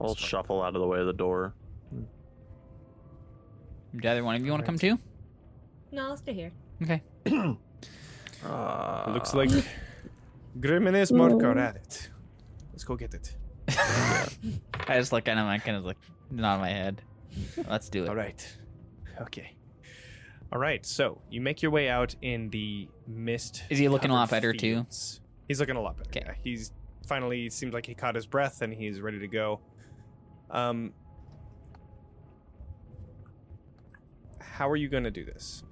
I'll 0.00 0.08
That's 0.08 0.20
fine. 0.20 0.28
shuffle 0.28 0.62
out 0.62 0.74
of 0.76 0.80
the 0.80 0.86
way 0.86 1.00
of 1.00 1.06
the 1.06 1.12
door. 1.12 1.54
do 3.96 4.08
either 4.08 4.22
one 4.24 4.36
of 4.36 4.44
you 4.44 4.50
want 4.52 4.62
to 4.62 4.66
come 4.66 4.78
too? 4.78 4.98
No, 5.90 6.08
I'll 6.08 6.16
stay 6.16 6.32
here. 6.34 6.52
Okay. 6.82 7.02
Uh, 7.26 9.04
It 9.08 9.12
looks 9.12 9.34
like 9.34 9.50
Grimm 10.60 10.86
and 10.86 10.96
Ismark 10.96 11.42
are 11.42 11.58
at 11.58 11.76
it. 11.76 12.10
Let's 12.72 12.84
go 12.84 12.94
get 12.96 13.14
it. 13.14 13.34
I 13.68 14.94
just 14.96 15.12
like 15.12 15.24
kind 15.24 15.38
of, 15.40 15.46
I 15.46 15.58
kind 15.58 15.76
of 15.76 15.84
like 15.84 15.96
nod 16.30 16.60
my 16.60 16.68
head. 16.70 17.02
Let's 17.68 17.88
do 17.88 18.04
it. 18.04 18.08
All 18.08 18.14
right. 18.16 18.56
Okay. 19.22 19.54
All 20.52 20.58
right. 20.58 20.84
So 20.84 21.20
you 21.30 21.40
make 21.40 21.62
your 21.62 21.70
way 21.70 21.88
out 21.88 22.14
in 22.22 22.50
the 22.50 22.88
mist. 23.06 23.64
Is 23.70 23.78
he 23.78 23.88
looking 23.88 24.10
a 24.10 24.14
lot 24.14 24.30
better, 24.30 24.52
too? 24.52 24.86
He's 25.46 25.60
looking 25.60 25.76
a 25.76 25.80
lot 25.80 25.96
better. 25.96 26.08
Okay. 26.10 26.22
Yeah. 26.26 26.34
He's 26.42 26.72
finally 27.06 27.48
seems 27.50 27.72
like 27.72 27.86
he 27.86 27.94
caught 27.94 28.14
his 28.14 28.26
breath 28.26 28.60
and 28.62 28.72
he's 28.72 29.00
ready 29.00 29.18
to 29.18 29.28
go. 29.28 29.60
Um. 30.50 30.92
How 34.40 34.68
are 34.68 34.76
you 34.76 34.88
going 34.88 35.04
to 35.04 35.10
do 35.10 35.24
this? 35.24 35.62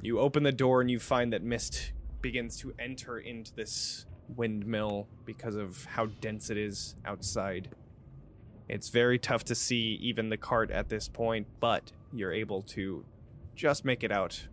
You 0.00 0.20
open 0.20 0.44
the 0.44 0.52
door 0.52 0.80
and 0.80 0.90
you 0.90 1.00
find 1.00 1.32
that 1.32 1.42
mist 1.42 1.92
begins 2.22 2.56
to 2.58 2.72
enter 2.78 3.18
into 3.18 3.52
this 3.54 4.06
windmill 4.28 5.08
because 5.24 5.56
of 5.56 5.84
how 5.86 6.06
dense 6.06 6.50
it 6.50 6.56
is 6.56 6.94
outside. 7.04 7.70
It's 8.68 8.90
very 8.90 9.18
tough 9.18 9.44
to 9.46 9.54
see 9.56 9.98
even 10.00 10.28
the 10.28 10.36
cart 10.36 10.70
at 10.70 10.88
this 10.88 11.08
point, 11.08 11.48
but 11.58 11.90
you're 12.12 12.32
able 12.32 12.62
to 12.62 13.04
just 13.54 13.84
make 13.84 14.02
it 14.04 14.12
out 14.12 14.46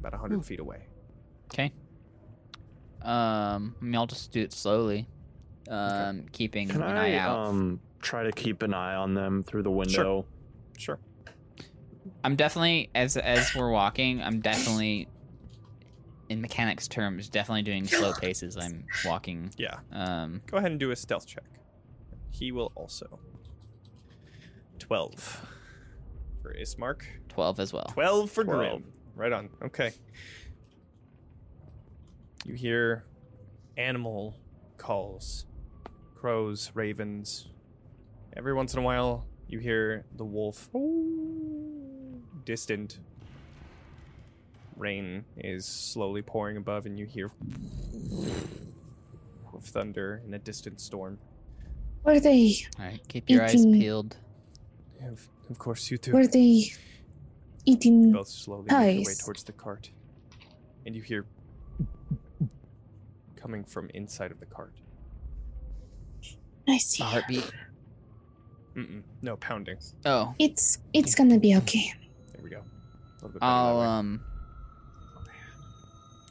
about 0.00 0.12
100 0.12 0.44
feet 0.44 0.60
away. 0.60 0.86
Okay. 1.52 1.72
Um, 3.02 3.74
I 3.80 3.84
mean, 3.84 3.94
I'll 3.96 4.06
just 4.06 4.32
do 4.32 4.40
it 4.40 4.52
slowly. 4.52 5.08
Um, 5.68 6.26
keeping 6.32 6.68
Can 6.68 6.82
an 6.82 6.96
I 6.96 7.14
eye 7.14 7.18
out. 7.18 7.46
um 7.46 7.80
try 8.02 8.22
to 8.22 8.32
keep 8.32 8.62
an 8.62 8.74
eye 8.74 8.94
on 8.94 9.14
them 9.14 9.42
through 9.42 9.62
the 9.62 9.70
window? 9.70 10.26
Sure. 10.76 10.98
I'm 12.22 12.36
definitely 12.36 12.90
as 12.94 13.16
as 13.16 13.54
we're 13.54 13.70
walking. 13.70 14.22
I'm 14.22 14.40
definitely, 14.40 15.08
in 16.28 16.40
mechanics 16.40 16.86
terms, 16.88 17.28
definitely 17.28 17.62
doing 17.62 17.86
slow 17.86 18.12
paces. 18.12 18.56
I'm 18.56 18.84
walking. 19.04 19.50
Yeah. 19.56 19.78
Um, 19.92 20.42
Go 20.46 20.56
ahead 20.58 20.70
and 20.70 20.80
do 20.80 20.90
a 20.90 20.96
stealth 20.96 21.26
check. 21.26 21.44
He 22.30 22.52
will 22.52 22.72
also. 22.74 23.18
12 24.80 25.46
for 26.42 26.54
Ismark. 26.54 27.02
Twelve 27.34 27.60
as 27.60 27.72
well. 27.72 27.86
12 27.92 28.30
for 28.30 28.44
12. 28.44 28.58
Grimm. 28.58 28.84
Right 29.14 29.32
on. 29.32 29.50
Okay. 29.62 29.92
You 32.44 32.54
hear 32.54 33.04
animal 33.76 34.36
calls 34.76 35.46
crows, 36.24 36.70
ravens. 36.72 37.48
Every 38.34 38.54
once 38.54 38.72
in 38.72 38.78
a 38.78 38.82
while, 38.82 39.26
you 39.46 39.58
hear 39.58 40.06
the 40.16 40.24
wolf. 40.24 40.70
Distant. 42.46 42.98
Rain 44.74 45.26
is 45.36 45.66
slowly 45.66 46.22
pouring 46.22 46.56
above, 46.56 46.86
and 46.86 46.98
you 46.98 47.04
hear 47.04 47.30
of 49.52 49.64
thunder 49.64 50.22
in 50.26 50.32
a 50.32 50.38
distant 50.38 50.80
storm. 50.80 51.18
What 52.04 52.16
are 52.16 52.20
they 52.20 52.54
All 52.78 52.86
right, 52.86 53.00
keep 53.06 53.28
your 53.28 53.42
eyes 53.42 53.66
peeled. 53.66 54.16
Of, 55.06 55.28
of 55.50 55.58
course, 55.58 55.90
you 55.90 55.98
too. 55.98 56.12
were 56.12 56.26
they 56.26 56.72
eating 57.66 58.12
both 58.12 58.28
slowly 58.28 58.66
make 58.70 58.96
your 58.96 59.04
way 59.04 59.14
towards 59.14 59.44
the 59.44 59.52
cart. 59.52 59.90
And 60.86 60.94
you 60.94 61.02
hear 61.02 61.26
coming 63.36 63.64
from 63.64 63.90
inside 63.94 64.30
of 64.30 64.40
the 64.40 64.46
cart. 64.46 64.74
I 66.68 66.78
see. 66.78 67.02
A 67.02 67.06
heartbeat. 67.06 67.50
Mm-mm. 68.74 69.02
No, 69.22 69.36
pounding. 69.36 69.78
Oh, 70.04 70.34
It's 70.38 70.78
it's 70.92 71.14
gonna 71.14 71.38
be 71.38 71.54
okay. 71.56 71.92
There 72.32 72.42
we 72.42 72.50
go. 72.50 72.58
A 72.58 73.14
little 73.16 73.28
bit 73.30 73.40
better 73.40 73.44
I'll 73.44 73.80
um. 73.80 74.20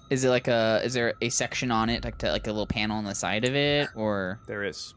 Is 0.09 0.23
it 0.23 0.29
like 0.29 0.47
a? 0.47 0.81
Is 0.83 0.93
there 0.93 1.13
a 1.21 1.29
section 1.29 1.71
on 1.71 1.89
it, 1.89 2.03
like 2.03 2.17
to, 2.19 2.31
like 2.31 2.45
a 2.45 2.51
little 2.51 2.67
panel 2.67 2.97
on 2.97 3.03
the 3.05 3.15
side 3.15 3.45
of 3.45 3.55
it, 3.55 3.89
or 3.95 4.39
There 4.47 4.63
is. 4.63 4.93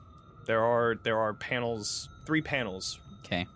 There 0.46 0.62
are 0.62 0.96
there 1.02 1.18
are 1.18 1.32
panels, 1.34 2.08
three 2.26 2.42
panels. 2.42 2.98
okay? 3.24 3.46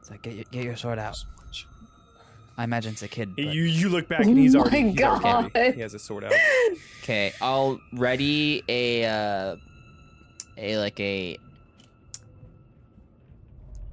It's 0.00 0.10
like 0.10 0.22
get 0.22 0.34
your, 0.34 0.44
get 0.50 0.64
your 0.64 0.76
sword 0.76 0.98
out. 0.98 1.22
I 2.56 2.64
imagine 2.64 2.92
it's 2.92 3.02
a 3.02 3.08
kid. 3.08 3.34
but- 3.34 3.44
You 3.46 3.62
you 3.62 3.88
look 3.88 4.08
back 4.08 4.24
and 4.24 4.38
he's 4.38 4.54
Oh 4.54 4.60
already, 4.60 4.84
my 4.84 4.90
he's 4.90 5.00
already 5.02 5.50
God. 5.50 5.74
he 5.74 5.80
has 5.80 5.94
a 5.94 5.98
sword 5.98 6.24
out. 6.24 6.32
Okay, 7.02 7.32
I'll 7.40 7.80
ready 7.94 8.62
a 8.68 9.04
uh, 9.06 9.56
a 10.58 10.76
like 10.78 11.00
a 11.00 11.38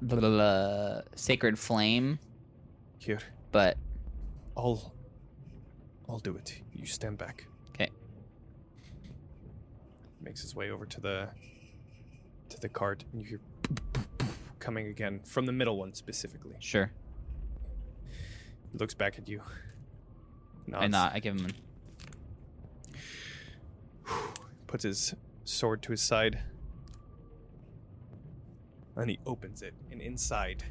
blah, 0.02 0.18
blah, 0.20 0.28
blah, 0.28 1.00
sacred 1.14 1.58
flame, 1.58 2.18
Here, 2.98 3.20
but 3.52 3.76
I'll 4.56 4.92
I'll 6.08 6.18
do 6.18 6.36
it. 6.36 6.60
You 6.74 6.86
stand 6.86 7.18
back. 7.18 7.46
Okay. 7.74 7.88
Makes 10.20 10.42
his 10.42 10.54
way 10.54 10.70
over 10.70 10.84
to 10.86 11.00
the 11.00 11.28
to 12.50 12.60
the 12.60 12.68
cart, 12.68 13.04
and 13.12 13.22
you 13.22 13.26
hear 13.28 13.40
coming 14.58 14.88
again 14.88 15.20
from 15.24 15.46
the 15.46 15.52
middle 15.52 15.78
one 15.78 15.94
specifically. 15.94 16.56
sure. 16.60 16.92
He 18.72 18.78
looks 18.78 18.94
back 18.94 19.18
at 19.18 19.28
you. 19.28 19.42
I 20.68 20.70
Nods, 20.70 20.92
not. 20.92 21.14
I 21.14 21.20
give 21.20 21.38
him. 21.38 21.48
puts 24.66 24.84
his 24.84 25.14
sword 25.44 25.82
to 25.82 25.92
his 25.92 26.02
side. 26.02 26.40
And 28.96 29.10
he 29.10 29.18
opens 29.24 29.62
it, 29.62 29.72
and 29.90 30.00
inside 30.00 30.62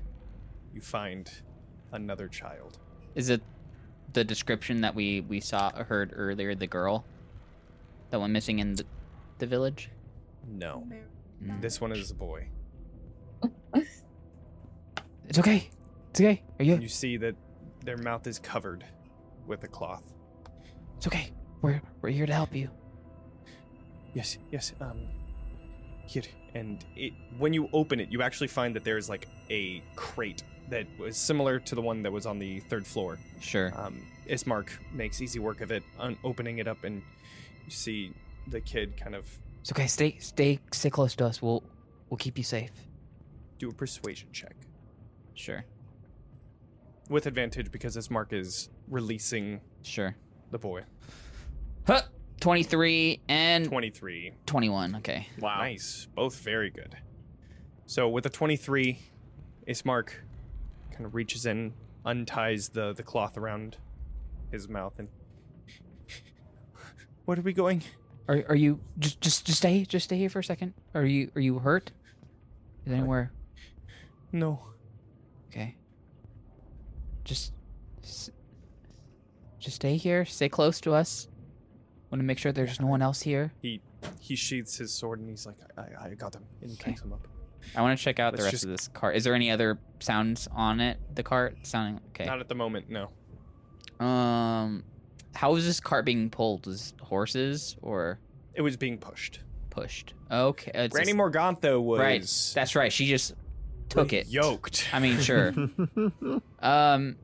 you 0.73 0.81
find 0.81 1.31
another 1.91 2.27
child. 2.27 2.77
Is 3.15 3.29
it 3.29 3.41
the 4.13 4.23
description 4.23 4.81
that 4.81 4.93
we 4.93 5.21
we 5.21 5.39
saw 5.39 5.71
heard 5.83 6.13
earlier? 6.15 6.53
The 6.53 6.67
girl 6.67 7.05
that 8.11 8.19
went 8.19 8.33
missing 8.33 8.59
in 8.59 8.75
the, 8.75 8.85
the 9.39 9.47
village. 9.47 9.89
No. 10.47 10.87
Mm. 11.43 11.61
This 11.61 11.81
one 11.81 11.91
is 11.91 12.11
a 12.11 12.15
boy. 12.15 12.49
It's 15.29 15.37
okay. 15.37 15.69
It's 16.09 16.19
okay. 16.19 16.41
Are 16.57 16.65
you? 16.65 16.77
You 16.77 16.87
see 16.87 17.15
that 17.17 17.35
their 17.83 17.97
mouth 17.97 18.27
is 18.27 18.39
covered 18.39 18.83
with 19.47 19.63
a 19.63 19.67
cloth. 19.67 20.03
It's 20.97 21.07
okay. 21.07 21.31
We're 21.61 21.81
we're 22.01 22.09
here 22.09 22.25
to 22.25 22.33
help 22.33 22.55
you. 22.55 22.69
Yes, 24.13 24.37
yes. 24.51 24.73
Um, 24.81 25.01
here, 26.05 26.23
and 26.55 26.83
it 26.95 27.13
when 27.37 27.53
you 27.53 27.69
open 27.73 27.99
it, 27.99 28.09
you 28.11 28.21
actually 28.21 28.47
find 28.47 28.75
that 28.75 28.83
there's 28.83 29.09
like 29.09 29.27
a 29.49 29.81
crate 29.95 30.43
that 30.69 30.85
was 30.99 31.17
similar 31.17 31.59
to 31.59 31.75
the 31.75 31.81
one 31.81 32.03
that 32.03 32.11
was 32.11 32.25
on 32.25 32.39
the 32.39 32.59
third 32.61 32.85
floor. 32.85 33.17
Sure. 33.39 33.71
Um, 33.75 34.05
Ismark 34.27 34.69
makes 34.93 35.21
easy 35.21 35.39
work 35.39 35.61
of 35.61 35.71
it, 35.71 35.83
un- 35.99 36.17
opening 36.23 36.59
it 36.59 36.67
up, 36.67 36.83
and 36.83 37.01
you 37.65 37.71
see 37.71 38.13
the 38.47 38.61
kid 38.61 38.95
kind 38.97 39.15
of 39.15 39.27
It's 39.61 39.71
okay. 39.71 39.87
Stay 39.87 40.17
stay 40.19 40.59
stay 40.71 40.89
close 40.89 41.15
to 41.15 41.25
us. 41.25 41.41
We'll 41.41 41.63
we'll 42.09 42.17
keep 42.17 42.37
you 42.37 42.43
safe. 42.43 42.71
do 43.57 43.69
a 43.69 43.73
persuasion 43.73 44.29
check 44.31 44.55
Sure. 45.33 45.63
With 47.09 47.25
advantage 47.25 47.71
because 47.71 47.97
Ismark 47.97 48.31
is 48.33 48.69
releasing 48.87 49.59
Sure. 49.81 50.15
the 50.51 50.59
boy. 50.59 50.83
Huh. 51.85 52.03
23 52.39 53.19
and 53.27 53.65
Twenty-three. 53.65 54.31
21. 54.45 54.95
Okay. 54.97 55.27
Wow. 55.39 55.57
Nice. 55.57 56.07
Both 56.15 56.39
very 56.39 56.69
good. 56.69 56.95
So 57.85 58.07
with 58.07 58.25
a 58.25 58.29
23, 58.29 58.97
Ismark 59.67 60.11
kind 60.91 61.05
of 61.05 61.15
reaches 61.15 61.45
in, 61.45 61.73
unties 62.05 62.69
the, 62.69 62.93
the 62.93 63.03
cloth 63.03 63.37
around 63.37 63.77
his 64.51 64.69
mouth, 64.69 64.99
and. 64.99 65.09
What 67.25 67.37
are 67.37 67.41
we 67.43 67.53
going? 67.53 67.83
Are 68.27 68.43
are 68.49 68.55
you 68.55 68.79
just 68.97 69.21
just 69.21 69.45
just 69.45 69.57
stay 69.59 69.85
just 69.85 70.05
stay 70.05 70.17
here 70.17 70.29
for 70.29 70.39
a 70.39 70.43
second? 70.43 70.73
Are 70.95 71.05
you 71.05 71.29
are 71.35 71.41
you 71.41 71.59
hurt? 71.59 71.91
Is 72.85 72.93
anywhere 72.93 73.31
No. 74.31 74.61
okay? 75.51 75.75
Just 77.29 77.53
just 79.59 79.75
stay 79.75 79.97
here. 79.97 80.25
Stay 80.25 80.49
close 80.49 80.79
to 80.81 80.93
us. 80.93 81.27
Want 82.11 82.19
to 82.21 82.25
make 82.25 82.39
sure 82.39 82.51
there's 82.51 82.79
no 82.79 82.87
one 82.87 83.01
else 83.01 83.21
here. 83.21 83.53
He 83.61 83.81
he 84.19 84.35
sheaths 84.35 84.77
his 84.77 84.91
sword 84.91 85.19
and 85.19 85.29
he's 85.29 85.45
like, 85.45 85.57
I, 85.77 86.07
I 86.07 86.13
got 86.15 86.33
him. 86.35 86.43
And 86.61 86.71
he 86.71 86.75
Okay. 86.75 86.91
picks 86.91 87.01
him 87.03 87.13
up. 87.13 87.27
I 87.75 87.81
want 87.81 87.97
to 87.97 88.03
check 88.03 88.19
out 88.19 88.31
the 88.31 88.37
Let's 88.37 88.45
rest 88.45 88.51
just- 88.53 88.63
of 88.63 88.69
this 88.71 88.87
cart. 88.87 89.15
Is 89.15 89.23
there 89.25 89.35
any 89.35 89.51
other 89.51 89.77
sounds 89.99 90.47
on 90.51 90.79
it? 90.79 90.97
The 91.13 91.23
cart 91.23 91.57
sounding 91.63 91.99
okay. 92.09 92.25
Not 92.25 92.39
at 92.39 92.47
the 92.47 92.55
moment, 92.55 92.89
no. 92.89 93.09
Um, 94.03 94.83
how 95.35 95.55
is 95.55 95.65
this 95.65 95.79
cart 95.79 96.05
being 96.05 96.29
pulled? 96.29 96.67
Is 96.67 96.93
horses 97.01 97.75
or 97.81 98.17
It 98.53 98.61
was 98.61 98.77
being 98.77 98.97
pushed. 98.97 99.41
pushed? 99.69 100.13
Okay, 100.31 100.71
it's 100.73 100.93
Granny 100.93 101.11
just- 101.11 101.17
Morgantha 101.17 101.81
was. 101.81 101.99
Right, 101.99 102.53
that's 102.55 102.75
right. 102.75 102.91
She 102.91 103.07
just 103.07 103.33
took 103.89 104.13
it. 104.13 104.27
Yoked. 104.27 104.87
I 104.93 104.99
mean, 104.99 105.19
sure. 105.19 105.53
um, 106.59 107.15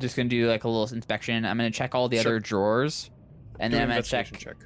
just 0.00 0.16
gonna 0.16 0.28
do 0.28 0.46
like 0.48 0.64
a 0.64 0.68
little 0.68 0.94
inspection. 0.94 1.44
I'm 1.44 1.56
gonna 1.56 1.70
check 1.70 1.94
all 1.94 2.08
the 2.08 2.18
Sure. 2.18 2.32
other 2.32 2.40
drawers, 2.40 3.10
and 3.58 3.70
Do 3.70 3.76
then 3.76 3.84
an 3.84 3.90
I'm 3.90 3.96
gonna 3.96 4.02
check. 4.02 4.36
check. 4.38 4.56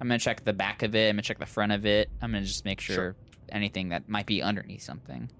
I'm 0.00 0.08
gonna 0.08 0.18
check 0.18 0.44
the 0.44 0.52
back 0.52 0.82
of 0.82 0.94
it. 0.94 1.08
I'm 1.08 1.14
gonna 1.16 1.22
check 1.22 1.38
the 1.38 1.46
front 1.46 1.72
of 1.72 1.86
it. 1.86 2.10
I'm 2.20 2.32
gonna 2.32 2.44
just 2.44 2.64
make 2.64 2.80
sure, 2.80 2.94
Sure. 2.94 3.16
anything 3.48 3.88
that 3.90 4.08
might 4.08 4.26
be 4.26 4.42
underneath 4.42 4.82
something. 4.82 5.30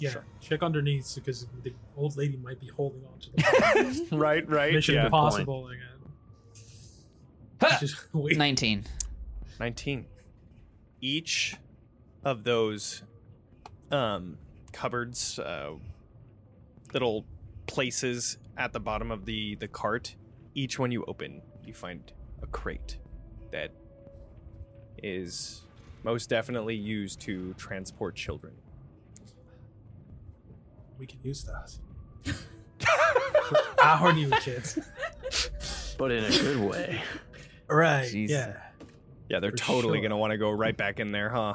Yeah, 0.00 0.10
Sure. 0.10 0.24
check 0.40 0.62
underneath 0.62 1.14
because 1.14 1.46
the 1.62 1.72
old 1.96 2.16
lady 2.16 2.36
might 2.36 2.60
be 2.60 2.68
holding 2.68 3.02
on 3.06 3.18
to 3.20 3.30
the 3.32 4.08
Right, 4.16 4.48
right. 4.48 4.74
Mission 4.74 4.96
yeah. 4.96 5.06
Impossible 5.06 5.68
again. 5.68 5.82
Just. 7.80 8.06
Nineteen. 8.14 8.84
19 9.58 10.06
each 11.00 11.56
of 12.24 12.44
those 12.44 13.02
um 13.90 14.36
cupboards 14.72 15.38
uh 15.38 15.70
little 16.92 17.24
places 17.66 18.38
at 18.56 18.72
the 18.72 18.80
bottom 18.80 19.10
of 19.10 19.24
the 19.24 19.54
the 19.56 19.68
cart 19.68 20.14
each 20.54 20.78
one 20.78 20.90
you 20.90 21.04
open 21.06 21.40
you 21.64 21.72
find 21.74 22.12
a 22.42 22.46
crate 22.46 22.98
that 23.50 23.70
is 25.02 25.62
most 26.02 26.28
definitely 26.28 26.74
used 26.74 27.20
to 27.20 27.54
transport 27.54 28.14
children 28.14 28.54
We 30.98 31.06
can 31.06 31.20
use 31.22 31.44
that. 31.44 31.76
For 32.24 33.56
Our 33.82 34.12
new 34.12 34.30
kids. 34.40 34.76
but 35.96 36.10
in 36.10 36.24
a 36.24 36.28
good 36.30 36.58
way. 36.60 37.00
Right. 37.68 38.08
Jeez. 38.10 38.28
Yeah. 38.30 38.56
yeah 39.28 39.38
they're 39.40 39.52
For 39.52 39.56
totally 39.58 39.98
sure. 39.98 40.02
gonna 40.08 40.16
want 40.18 40.32
to 40.32 40.38
go 40.38 40.50
right 40.50 40.76
back 40.76 40.98
in 41.00 41.12
there 41.12 41.28
huh 41.28 41.54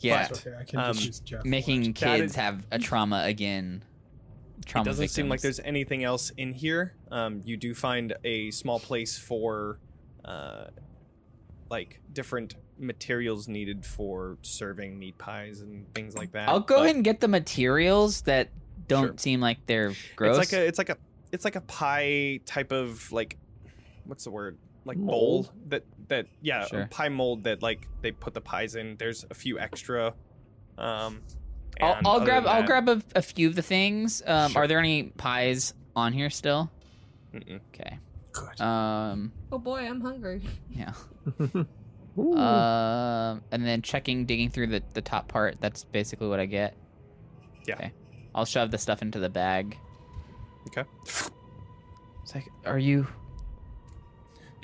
Yeah, 0.00 0.22
That's 0.28 0.46
okay. 0.46 0.56
I 0.58 0.64
can 0.64 0.78
um, 0.80 0.92
just 0.94 1.06
use 1.06 1.20
Jeff. 1.20 1.42
for 1.42 1.48
making 1.48 1.84
it. 1.86 1.94
Kids 1.94 2.32
is- 2.32 2.36
have 2.36 2.66
a 2.70 2.78
trauma 2.78 3.22
again. 3.24 3.84
Trauma 4.66 4.84
it 4.84 4.90
doesn't 4.92 5.08
seem 5.08 5.28
like 5.28 5.40
there's 5.40 5.60
anything 5.60 6.04
else 6.04 6.30
in 6.36 6.52
here. 6.52 6.94
Um, 7.10 7.40
you 7.44 7.56
do 7.56 7.74
find 7.74 8.14
a 8.24 8.50
small 8.50 8.78
place 8.78 9.16
for, 9.18 9.78
uh, 10.24 10.66
like 11.70 12.00
different 12.12 12.54
materials 12.78 13.48
needed 13.48 13.84
for 13.86 14.36
serving 14.42 14.98
meat 14.98 15.16
pies 15.18 15.60
and 15.60 15.92
things 15.94 16.16
like 16.16 16.32
that. 16.32 16.48
I'll 16.48 16.60
go 16.60 16.76
but 16.76 16.84
ahead 16.84 16.96
and 16.96 17.04
get 17.04 17.20
the 17.20 17.28
materials 17.28 18.22
that 18.22 18.50
don't 18.88 19.06
Sure. 19.08 19.14
seem 19.18 19.40
like 19.40 19.64
they're 19.66 19.94
gross. 20.16 20.38
It's 20.38 20.52
like 20.52 20.60
a, 20.60 20.66
it's 20.66 20.78
like 20.78 20.88
a, 20.90 20.96
it's 21.32 21.44
like 21.44 21.56
a 21.56 21.60
pie 21.62 22.40
type 22.44 22.72
of 22.72 23.10
like, 23.12 23.36
what's 24.04 24.24
the 24.24 24.30
word? 24.30 24.58
Like 24.84 24.98
bowl 24.98 25.50
that 25.68 25.84
that 26.10 26.26
yeah, 26.42 26.66
Sure. 26.66 26.82
a 26.82 26.86
pie 26.86 27.08
mold 27.08 27.44
that 27.44 27.62
like 27.62 27.88
they 28.02 28.12
put 28.12 28.34
the 28.34 28.40
pies 28.40 28.74
in. 28.76 28.96
There's 28.98 29.24
a 29.30 29.34
few 29.34 29.58
extra. 29.58 30.14
Um, 30.78 31.22
I'll, 31.80 31.98
I'll 32.04 32.20
grab 32.20 32.44
than 32.44 32.52
I'll 32.52 32.62
grab 32.66 32.88
a, 32.88 33.02
a 33.16 33.22
few 33.22 33.48
of 33.48 33.54
the 33.54 33.62
things. 33.62 34.22
Um, 34.26 34.50
Sure. 34.52 34.62
Are 34.62 34.66
there 34.68 34.78
any 34.78 35.04
pies 35.04 35.74
on 35.96 36.12
here 36.12 36.30
still? 36.30 36.70
Mm-mm. 37.34 37.60
Okay. 37.74 37.98
Good. 38.32 38.60
Um. 38.60 39.32
Oh 39.50 39.58
boy, 39.58 39.80
I'm 39.80 40.00
hungry. 40.00 40.42
Yeah. 40.70 40.92
Ooh. 42.18 42.36
Um. 42.36 43.42
and 43.50 43.64
then 43.64 43.82
checking, 43.82 44.26
digging 44.26 44.50
through 44.50 44.66
the 44.68 44.82
the 44.94 45.02
top 45.02 45.28
part. 45.28 45.56
That's 45.60 45.84
basically 45.84 46.28
what 46.28 46.38
I 46.40 46.46
get. 46.46 46.76
Yeah. 47.66 47.74
Okay. 47.74 47.92
I'll 48.34 48.44
shove 48.44 48.70
the 48.70 48.78
stuff 48.78 49.02
into 49.02 49.18
the 49.18 49.28
bag. 49.28 49.76
Okay. 50.68 50.84
It's 51.02 52.34
like, 52.34 52.46
are 52.64 52.78
you? 52.78 53.06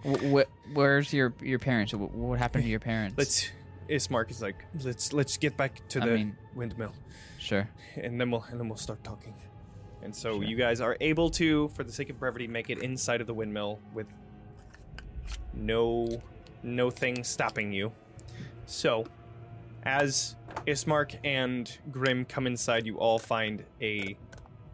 Wh- 0.07 0.21
wh- 0.43 0.77
where's 0.77 1.13
your 1.13 1.35
your 1.43 1.59
parents? 1.59 1.93
Wh- 1.93 2.15
What 2.15 2.39
happened 2.39 2.65
to 2.65 2.71
your 2.71 2.81
parents? 2.81 3.17
Let's. 3.19 3.51
Ismark 3.89 4.31
is 4.33 4.43
like, 4.43 4.65
let's 4.83 5.13
let's 5.13 5.37
get 5.37 5.57
back 5.57 5.81
to 5.91 6.03
I 6.03 6.07
the 6.07 6.15
mean- 6.15 6.37
windmill. 6.55 6.93
Sure. 7.39 7.69
and 7.97 8.21
then 8.21 8.31
we'll 8.33 8.43
and 8.51 8.59
then 8.59 8.69
we'll 8.69 8.77
start 8.79 9.03
talking. 9.05 9.35
And 10.03 10.15
so 10.15 10.35
Sure. 10.35 10.45
you 10.45 10.57
guys 10.57 10.81
are 10.81 10.97
able 11.01 11.31
to, 11.31 11.69
for 11.69 11.85
the 11.85 11.93
sake 11.93 12.11
of 12.11 12.19
brevity, 12.19 12.47
make 12.49 12.69
it 12.71 12.79
inside 12.83 13.21
of 13.21 13.27
the 13.29 13.35
windmill 13.35 13.79
with 13.95 14.07
no 15.55 16.21
no 16.63 16.91
thing 16.91 17.23
stopping 17.25 17.73
you. 17.73 17.93
So, 18.67 19.07
as 19.85 20.35
Ismark 20.67 21.17
and 21.25 21.79
Grimm 21.93 22.25
come 22.25 22.47
inside, 22.47 22.87
you 22.87 22.99
all 22.99 23.19
find 23.19 23.65
a 23.81 24.17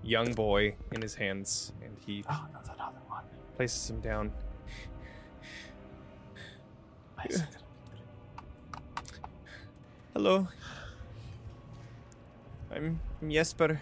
young 0.03 0.33
boy 0.33 0.77
in 0.91 1.03
his 1.03 1.15
hands, 1.15 1.73
and 1.83 1.97
he 2.07 2.25
Oh, 2.31 2.47
not 2.53 2.65
another 2.65 2.99
one. 3.09 3.25
places 3.57 3.91
him 3.91 4.01
down. 4.01 4.33
Hello. 10.15 10.49
I'm, 12.71 13.01
I'm 13.21 13.31
Jesper. 13.31 13.81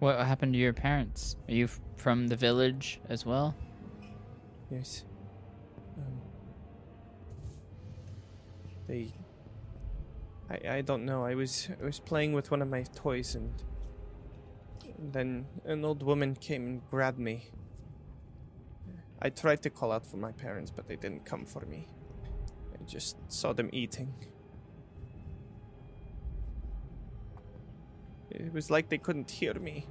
What 0.00 0.18
happened 0.24 0.52
to 0.52 0.58
your 0.58 0.72
parents? 0.72 1.36
Are 1.48 1.54
you 1.54 1.64
f- 1.64 1.80
from 1.96 2.28
the 2.28 2.36
village 2.36 3.00
as 3.08 3.24
well? 3.26 3.54
Yes. 4.70 5.04
Um, 5.96 6.20
they. 8.86 9.12
I 10.50 10.76
I 10.76 10.80
don't 10.82 11.04
know. 11.04 11.24
I 11.24 11.34
was 11.34 11.68
I 11.80 11.84
was 11.84 11.98
playing 12.00 12.32
with 12.32 12.50
one 12.50 12.62
of 12.62 12.68
my 12.68 12.82
toys 12.94 13.34
and 13.34 13.52
then 14.98 15.46
an 15.64 15.84
old 15.84 16.02
woman 16.02 16.34
came 16.36 16.66
and 16.66 16.88
grabbed 16.90 17.18
me. 17.18 17.50
I 19.20 19.30
tried 19.30 19.62
to 19.62 19.70
call 19.70 19.90
out 19.90 20.06
for 20.06 20.16
my 20.16 20.32
parents, 20.32 20.70
but 20.70 20.86
they 20.86 20.96
didn't 20.96 21.24
come 21.24 21.44
for 21.44 21.66
me. 21.66 21.88
I 22.72 22.84
just 22.84 23.16
saw 23.28 23.52
them 23.52 23.68
eating. 23.72 24.14
It 28.30 28.52
was 28.52 28.70
like 28.70 28.88
they 28.88 28.98
couldn't 28.98 29.30
hear 29.30 29.54
me. 29.54 29.86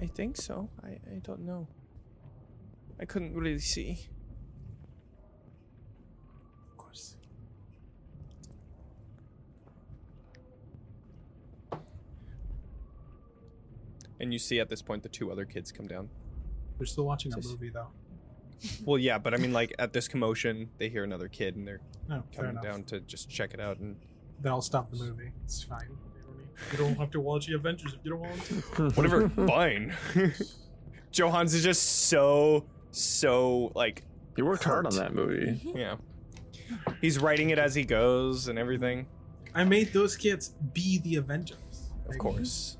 I 0.00 0.06
think 0.06 0.36
so. 0.36 0.70
I, 0.82 0.92
I 1.14 1.18
don't 1.22 1.40
know. 1.40 1.68
I 2.98 3.04
couldn't 3.04 3.34
really 3.34 3.58
see. 3.58 4.08
Of 6.70 6.76
course. 6.78 7.16
And 14.30 14.32
you 14.32 14.38
see 14.38 14.60
at 14.60 14.68
this 14.68 14.80
point 14.80 15.02
the 15.02 15.08
two 15.08 15.32
other 15.32 15.44
kids 15.44 15.72
come 15.72 15.88
down. 15.88 16.08
They're 16.78 16.86
still 16.86 17.04
watching 17.04 17.32
a 17.32 17.36
movie 17.36 17.68
though. 17.70 17.88
Well, 18.84 18.96
yeah, 18.98 19.18
but 19.18 19.34
I 19.34 19.38
mean, 19.38 19.52
like 19.52 19.74
at 19.80 19.92
this 19.92 20.06
commotion, 20.06 20.68
they 20.78 20.88
hear 20.88 21.02
another 21.02 21.26
kid 21.26 21.56
and 21.56 21.66
they're 21.66 21.80
No, 22.08 22.22
fair 22.32 22.44
coming 22.44 22.50
enough. 22.52 22.62
down 22.62 22.84
to 22.84 23.00
just 23.00 23.28
check 23.28 23.54
it 23.54 23.58
out. 23.60 23.78
And 23.80 23.96
Then 24.40 24.52
I'll 24.52 24.60
stop 24.62 24.88
the 24.92 24.98
movie. 24.98 25.32
It's 25.44 25.64
fine. 25.64 25.80
You 25.90 25.96
don't, 26.26 26.36
need- 26.38 26.70
you 26.72 26.78
don't 26.78 26.96
have 26.98 27.10
to 27.10 27.20
watch 27.20 27.46
the 27.48 27.54
Avengers 27.56 27.92
if 27.94 27.98
you 28.04 28.10
don't 28.12 28.20
want 28.20 28.44
to. 28.44 28.90
whatever, 28.94 29.28
fine. 29.30 29.96
Jo 31.10 31.28
Hans 31.30 31.54
is 31.54 31.64
just 31.64 31.82
so 32.08 32.66
so 32.92 33.72
like 33.74 34.04
You 34.36 34.44
worked 34.46 34.62
hard 34.62 34.86
on 34.86 34.94
that 34.94 35.12
movie. 35.12 35.46
Mm-hmm. 35.64 35.76
yeah. 35.76 35.96
He's 37.00 37.18
writing 37.18 37.50
it 37.50 37.58
as 37.58 37.74
he 37.74 37.82
goes 37.84 38.46
and 38.46 38.60
everything. 38.60 39.06
I 39.56 39.64
made 39.64 39.92
those 39.92 40.16
kids 40.16 40.50
be 40.72 40.98
the 40.98 41.16
Avengers. 41.16 41.56
Of 42.04 42.10
Like, 42.10 42.18
course. 42.18 42.76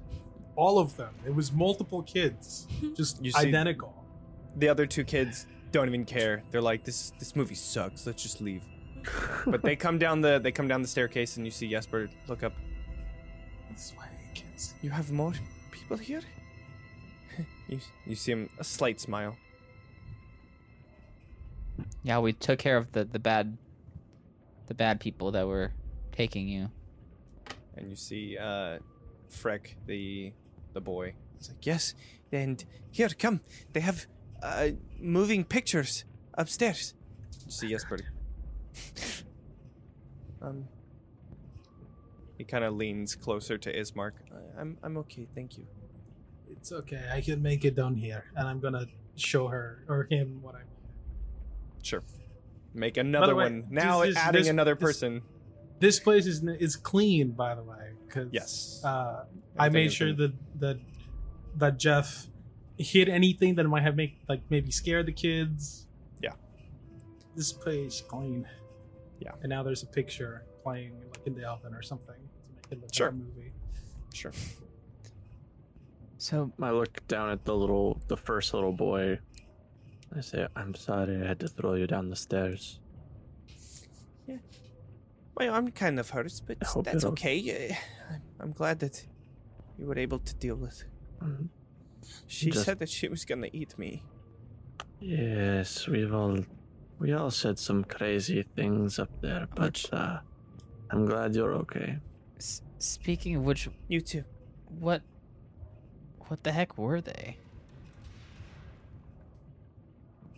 All 0.57 0.79
of 0.79 0.97
them. 0.97 1.15
It 1.27 1.35
was 1.35 1.53
multiple 1.53 2.03
kids, 2.03 2.67
just 2.97 3.25
You 3.25 3.31
see- 3.33 3.49
identical. 3.49 3.95
The 4.57 4.69
other 4.69 4.85
two 4.87 5.05
kids 5.05 5.47
don't 5.73 5.87
even 5.89 6.05
care. 6.05 6.43
They're 6.51 6.61
like, 6.61 6.85
this 6.85 7.13
this 7.19 7.37
movie 7.37 7.55
sucks. 7.55 8.07
Let's 8.07 8.23
just 8.23 8.41
leave. 8.41 8.63
But 9.47 9.63
they 9.63 9.77
come 9.77 9.99
down 9.99 10.21
the 10.21 10.39
they 10.39 10.53
come 10.53 10.69
down 10.69 10.83
the 10.83 10.89
staircase 10.89 11.37
and 11.37 11.47
you 11.47 11.51
see 11.53 11.69
Jesper 11.71 12.11
look 12.29 12.43
up. 12.43 12.53
This 13.71 13.93
way, 13.99 14.07
kids. 14.35 14.75
You 14.83 14.91
have 14.91 15.11
more 15.13 15.33
people 15.71 15.97
here? 15.97 16.21
you 17.69 17.79
you 18.07 18.17
see 18.17 18.33
him 18.33 18.51
a 18.59 18.65
slight 18.65 19.01
smile. 19.01 19.37
Yeah, 22.03 22.19
we 22.19 22.33
took 22.33 22.59
care 22.59 22.77
of 22.77 22.93
the 22.93 23.05
the 23.05 23.19
bad, 23.19 23.57
the 24.67 24.75
bad 24.75 25.01
people 25.01 25.31
that 25.33 25.47
were 25.47 25.73
taking 26.13 26.49
you. 26.49 26.71
and 27.77 27.89
you 27.89 27.97
see 27.97 28.37
uh 28.37 28.79
Freck, 29.31 29.75
the 29.87 30.33
the 30.73 30.81
boy. 30.81 31.15
He's 31.39 31.49
like, 31.49 31.65
yes, 31.67 31.95
and 32.33 32.65
here, 32.91 33.09
come. 33.19 33.41
They 33.73 33.81
have 33.81 34.07
uh 34.43 34.71
moving 34.99 35.45
pictures 35.45 36.05
upstairs. 36.35 36.95
You 37.47 37.51
see 37.53 37.69
Jesper. 37.69 37.99
um 40.43 40.67
he 42.39 42.45
kind 42.45 42.65
of 42.65 42.75
leans 42.75 43.15
closer 43.17 43.59
to 43.59 43.73
Ismark. 43.73 44.13
"I- 44.33 44.61
I'm 44.61 44.79
I'm 44.83 44.97
okay, 44.99 45.27
thank 45.35 45.59
you. 45.59 45.67
It's 46.51 46.73
okay. 46.73 47.09
I 47.13 47.21
can 47.21 47.43
make 47.43 47.65
it 47.65 47.75
down 47.77 47.95
here, 47.97 48.25
and 48.37 48.49
I'm 48.49 48.61
gonna 48.61 48.87
show 49.17 49.49
her 49.49 49.85
or 49.89 50.07
him 50.11 50.41
what 50.43 50.55
I'm. 50.55 50.67
Sure. 51.83 52.03
Make 52.75 52.97
another 52.97 53.35
way, 53.35 53.45
one. 53.45 53.67
Now 53.71 54.01
this- 54.01 54.15
this- 54.15 54.17
adding 54.17 54.41
this- 54.43 54.49
another 54.49 54.75
this- 54.75 54.83
person. 54.83 55.23
This 55.81 55.99
place 56.01 56.27
is 56.27 56.43
is 56.45 56.77
clean, 56.77 57.33
by 57.33 57.55
the 57.55 57.63
way. 57.63 57.93
Cause, 58.11 58.29
Yes. 58.33 58.83
Uh, 58.85 59.25
I 59.65 59.69
made 59.69 59.93
sure 59.93 60.13
that 60.15 60.33
that 60.61 60.79
that 61.57 61.79
Jeff 61.79 62.27
hid 62.79 63.09
anything 63.09 63.55
that 63.57 63.65
might 63.65 63.83
have 63.83 63.97
make 63.97 64.19
like 64.29 64.43
maybe 64.51 64.71
scared 64.71 65.07
the 65.07 65.13
kids. 65.13 65.87
Yeah. 66.23 66.33
This 67.37 67.53
page 67.53 68.07
clean. 68.09 68.47
Yeah. 69.19 69.33
And 69.43 69.51
now 69.51 69.63
there's 69.63 69.83
a 69.83 69.87
picture 69.87 70.45
playing 70.63 70.93
like 71.11 71.27
in 71.27 71.35
the 71.35 71.45
oven 71.45 71.75
or 71.75 71.83
something 71.83 72.15
to 72.17 72.51
make 72.55 72.67
it 72.73 72.81
look 72.81 72.95
Sure. 72.95 73.09
like 73.09 73.15
a 73.15 73.19
movie. 73.19 73.53
Sure. 74.15 74.33
So 76.19 76.53
I 76.61 76.71
look 76.71 77.07
down 77.09 77.31
at 77.31 77.45
the 77.45 77.57
little, 77.57 78.01
the 78.09 78.17
first 78.17 78.53
little 78.55 78.73
boy. 78.73 79.19
I 80.17 80.21
say, 80.21 80.47
I'm 80.57 80.75
sorry 80.75 81.17
I 81.23 81.27
had 81.27 81.41
to 81.41 81.49
throw 81.49 81.75
you 81.75 81.87
down 81.87 82.11
the 82.11 82.17
stairs. 82.17 82.81
Yeah. 84.27 84.37
Well, 85.37 85.55
I'm 85.55 85.71
kind 85.71 85.99
of 86.01 86.11
hurt, 86.11 86.33
but 86.47 86.59
that's 86.85 87.05
okay. 87.05 87.39
Eh, 87.51 87.75
I'm- 88.11 88.23
I'm 88.41 88.53
glad 88.53 88.81
that 88.81 89.07
you 89.81 89.87
were 89.87 89.99
able 89.99 90.19
to 90.19 90.35
deal 90.35 90.57
with. 90.57 90.85
Mhm. 91.21 91.49
She 92.27 92.51
Just- 92.51 92.65
said 92.67 92.79
that 92.81 92.89
she 92.91 93.09
was 93.09 93.25
gonna 93.25 93.49
eat 93.53 93.79
me. 93.79 94.03
Yes, 95.01 95.89
we've 95.89 96.13
all, 96.13 96.39
we 96.99 97.13
all 97.13 97.31
said 97.31 97.59
some 97.59 97.85
crazy 97.85 98.43
things 98.43 98.99
up 98.99 99.11
there, 99.23 99.49
but 99.55 99.65
Which- 99.65 99.93
uh, 99.93 100.21
I'm 100.91 101.07
glad 101.07 101.35
you're 101.35 101.55
okay. 101.55 101.99
s- 102.37 102.63
speaking 102.79 103.37
of 103.37 103.45
which, 103.45 103.69
You 103.89 104.01
too. 104.03 104.25
what, 104.79 105.03
what 106.29 106.43
the 106.43 106.53
heck 106.53 106.77
were 106.77 107.01
they? 107.01 107.39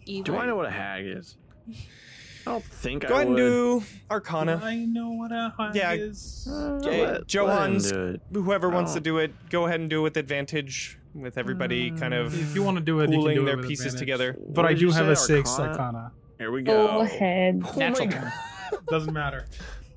Do 0.06 0.36
I 0.36 0.46
know 0.46 0.56
what 0.56 0.66
a 0.66 0.70
hag 0.70 1.04
is? 1.06 1.36
I 2.46 2.50
don't 2.50 2.64
think 2.64 3.04
I. 3.04 3.08
Go 3.08 3.14
I 3.14 3.16
ahead 3.18 3.26
and 3.28 3.36
do 3.36 3.82
Arcana. 4.10 4.60
I 4.62 4.76
know 4.76 5.10
what 5.10 5.30
a 5.32 5.52
hug 5.56 5.74
Yeah. 5.76 5.92
is. 5.92 6.48
Uh, 6.50 6.54
Okay, 6.76 7.02
let- 7.02 7.12
let 7.12 7.26
Johan's- 7.26 7.90
him 7.90 7.96
do 7.96 8.06
it. 8.14 8.20
Whoever 8.44 8.68
wants 8.68 8.92
to 8.94 8.98
Oh. 9.00 9.02
do 9.02 9.18
it, 9.18 9.32
go 9.50 9.66
ahead 9.66 9.80
and 9.80 9.88
do 9.90 10.00
it 10.00 10.02
with 10.02 10.16
advantage. 10.16 10.98
With 11.14 11.36
everybody 11.36 11.90
kind 11.90 12.14
of 12.14 12.32
If 12.32 12.54
you 12.54 12.62
want 12.62 12.78
to 12.78 12.82
do 12.82 13.00
it, 13.00 13.10
you 13.10 13.16
can 13.16 13.20
pooling 13.20 13.42
it 13.42 13.44
their 13.44 13.56
with 13.58 13.68
pieces 13.68 13.86
advantage. 13.86 13.98
together. 14.00 14.32
But 14.32 14.56
What 14.56 14.64
I 14.66 14.68
did 14.70 14.78
do 14.78 14.86
you 14.86 14.92
have 14.92 15.06
say, 15.06 15.12
a 15.12 15.16
six 15.44 15.50
Arcana? 15.58 15.70
arcana. 15.72 16.12
Here 16.38 16.50
we 16.50 16.62
Go 16.62 16.86
go. 16.86 17.00
ahead. 17.00 17.60
Oh 17.64 17.70
my 17.72 17.76
Natural 17.78 18.08
God. 18.08 18.32
Doesn't 18.88 19.12
matter. 19.12 19.44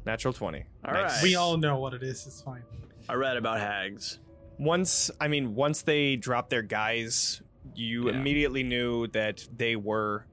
natural 0.06 0.34
twenty. 0.34 0.66
All 0.84 0.94
Nice. 0.94 1.14
right. 1.14 1.24
We 1.24 1.36
all 1.36 1.58
know 1.58 1.80
what 1.80 1.94
it 1.94 2.04
is. 2.04 2.28
It's 2.28 2.42
fine. 2.42 2.64
I 3.08 3.14
read 3.14 3.38
about 3.38 3.60
hags. 3.60 4.20
once 4.60 5.10
I 5.22 5.28
mean 5.30 5.56
once 5.56 5.82
they 5.84 6.16
dropped 6.18 6.50
their 6.50 6.62
guys, 6.62 7.42
you 7.76 8.08
Yeah. 8.10 8.16
immediately 8.16 8.64
knew 8.64 9.08
that 9.08 9.48
they 9.56 9.76
were 9.78 10.26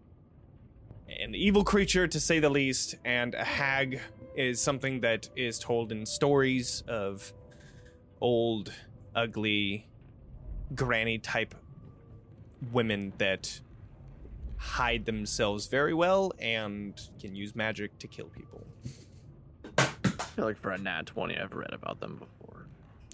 an 1.21 1.35
evil 1.35 1.65
creature 1.65 2.07
to 2.07 2.21
say 2.21 2.39
the 2.39 2.51
least, 2.51 2.95
and 3.05 3.35
a 3.35 3.45
hag 3.45 4.01
is 4.35 4.61
something 4.61 5.01
that 5.01 5.29
is 5.37 5.59
told 5.59 5.93
in 5.93 6.07
stories 6.07 6.83
of 6.89 7.33
old, 8.21 8.73
ugly, 9.15 9.89
granny 10.75 11.19
type 11.19 11.55
women 12.73 13.13
that 13.19 13.61
hide 14.57 15.05
themselves 15.05 15.67
very 15.67 15.93
well 15.93 16.33
and 16.39 17.09
can 17.21 17.35
use 17.35 17.55
magic 17.57 17.99
to 17.99 18.07
kill 18.07 18.27
people. 18.27 18.65
I 19.79 19.85
feel 20.37 20.45
like 20.45 20.57
for 20.59 20.71
a 20.71 20.79
nat 20.79 21.07
20, 21.07 21.37
I've 21.37 21.53
read 21.53 21.73
about 21.75 22.01
them 22.01 22.17
before. 22.17 22.67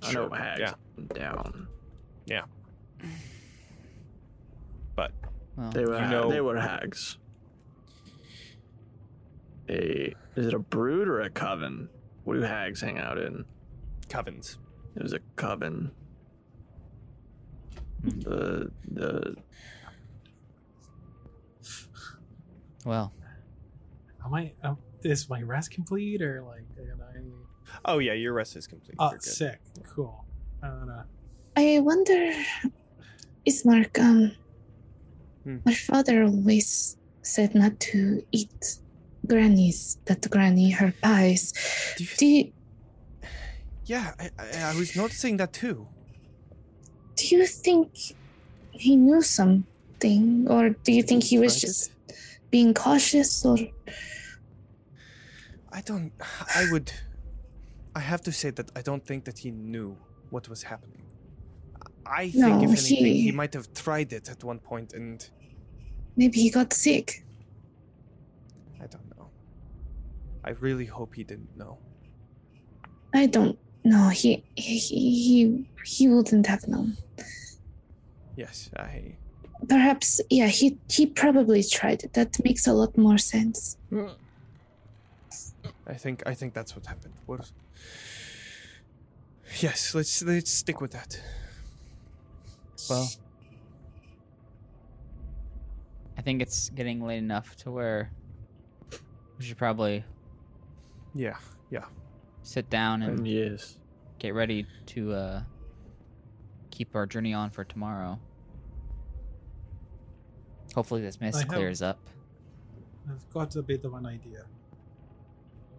I 0.03 0.13
know 0.13 0.29
Sure, 0.29 0.37
hags 0.37 0.61
yeah. 0.61 0.75
down. 1.15 1.69
Yeah. 2.27 2.43
But 4.95 5.13
Well, 5.57 5.71
They 5.71 5.85
were 5.85 6.01
you 6.01 6.09
know, 6.09 6.29
they 6.31 6.41
were 6.41 6.59
hags. 6.59 7.19
A 9.69 10.15
is 10.37 10.47
it 10.47 10.55
a 10.55 10.59
brood 10.59 11.09
or 11.09 11.21
a 11.21 11.31
coven? 11.31 11.89
What 12.25 12.35
do 12.35 12.43
hags 12.43 12.81
hang 12.81 12.99
out 12.99 13.19
in? 13.19 13.45
covens. 14.09 14.57
It 14.97 15.03
was 15.03 15.13
a 15.13 15.21
coven. 15.37 15.91
Hmm. 18.03 18.21
The 18.21 18.71
the 18.91 19.37
well, 22.85 23.13
Am 24.25 24.33
I? 24.35 24.53
Um, 24.63 24.79
is 25.03 25.29
my 25.29 25.43
rest 25.43 25.71
complete 25.71 26.23
or 26.23 26.43
like? 26.43 26.63
I? 26.79 27.21
Oh 27.85 27.99
yeah, 27.99 28.13
your 28.15 28.33
rest 28.33 28.57
is 28.57 28.67
complete. 28.67 28.97
Oh, 28.99 29.13
sick. 29.21 29.61
Cool. 29.95 30.25
I 30.63 30.69
don't 30.69 30.87
know. 30.87 31.03
I 31.57 31.81
wonder, 31.81 32.33
Ismark, 33.47 33.99
um, 34.01 34.33
Hmm. 35.45 35.59
my 35.65 35.75
father 35.75 36.25
always 36.25 36.97
said 37.23 37.55
not 37.55 37.79
to 37.81 38.23
eat 38.33 38.79
grannies, 39.29 39.99
that 40.07 40.29
granny, 40.31 40.71
her 40.71 40.93
pies. 41.03 41.53
Do 41.97 42.05
you 42.05 42.11
Do 42.21 42.27
you, 42.27 42.53
Yeah, 43.85 44.13
I, 44.19 44.31
I, 44.39 44.47
I 44.73 44.75
was 44.77 44.97
noticing 44.97 45.37
that 45.39 45.53
too. 45.53 45.87
do 47.17 47.25
you 47.37 47.47
think 47.47 47.89
he 48.73 48.97
knew 48.97 49.23
something, 49.23 50.47
or 50.49 50.63
do 50.85 50.91
you 50.93 51.03
think 51.09 51.25
he 51.25 51.39
was 51.39 51.61
just 51.61 51.91
being 52.51 52.73
cautious, 52.75 53.45
or 53.45 53.57
I 55.73 55.81
don't. 55.83 56.13
I 56.55 56.63
would. 56.73 56.93
I 57.95 58.01
have 58.01 58.23
to 58.23 58.33
say 58.33 58.51
that 58.51 58.71
I 58.77 58.83
don't 58.89 59.05
think 59.05 59.25
that 59.25 59.39
he 59.39 59.51
knew 59.51 59.97
what 60.31 60.49
was 60.49 60.63
happening. 60.63 61.03
I 62.07 62.31
think, 62.31 62.37
No, 62.37 62.63
if 62.63 62.71
anything, 62.71 63.05
he... 63.05 63.23
he- 63.23 63.33
might 63.33 63.53
have 63.55 63.67
tried 63.75 64.13
it 64.13 64.29
at 64.31 64.41
one 64.45 64.61
point, 64.61 64.93
and 64.95 65.19
maybe 66.17 66.39
he 66.41 66.51
got 66.51 66.73
sick? 66.73 67.25
I 68.81 68.87
don't 68.87 69.09
know. 69.17 69.29
I 70.45 70.51
really 70.51 70.87
hope 70.87 71.15
he 71.15 71.25
didn't 71.25 71.57
know. 71.57 71.79
I 73.15 73.27
don't 73.27 73.59
know. 73.85 74.09
He 74.09 74.45
he 74.55 74.79
he, 74.79 75.65
he 75.85 76.09
wouldn't 76.09 76.47
have 76.47 76.67
known. 76.69 76.97
Yes, 78.37 78.71
I. 78.77 79.17
Perhaps, 79.69 80.21
yeah, 80.31 80.47
he 80.47 80.79
he 80.89 81.07
probably 81.07 81.63
tried. 81.65 82.05
That 82.13 82.37
makes 82.45 82.67
a 82.67 82.73
lot 82.73 82.97
more 82.97 83.19
sense. 83.19 83.77
I 85.87 85.95
think. 85.95 86.23
I 86.27 86.35
think 86.35 86.55
that's 86.55 86.77
what 86.77 86.87
happened. 86.87 87.15
What? 87.27 87.51
Yes, 89.61 89.95
let's 89.95 90.23
let's 90.23 90.51
stick 90.53 90.81
with 90.81 90.93
that. 90.93 91.21
well, 92.89 93.09
I 96.17 96.21
think 96.21 96.43
it's 96.43 96.71
getting 96.71 97.03
late 97.03 97.19
enough 97.19 97.57
to 97.57 97.71
where 97.71 98.13
we 99.39 99.45
should 99.45 99.57
probably 99.57 100.05
Yeah, 101.19 101.37
yeah. 101.69 101.85
sit 102.45 102.71
down 102.71 103.03
and 103.03 103.19
and 103.19 103.27
yes. 103.29 103.77
get 104.21 104.35
ready 104.35 104.67
to 104.87 105.13
uh, 105.13 105.43
keep 106.71 106.95
our 106.95 107.07
journey 107.07 107.35
on 107.35 107.51
for 107.51 107.65
tomorrow. 107.65 108.21
Hopefully, 110.77 111.01
this 111.03 111.19
I 111.21 111.25
mist 111.27 111.39
have- 111.41 111.49
clears 111.49 111.83
up. 111.83 111.99
I've 113.11 113.29
got 113.31 113.57
a 113.57 113.63
bit 113.63 113.85
of 113.85 113.95
an 113.95 114.07
idea. 114.07 114.45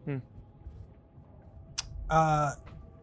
Hmm. 0.03 0.17
Uh, 2.09 2.51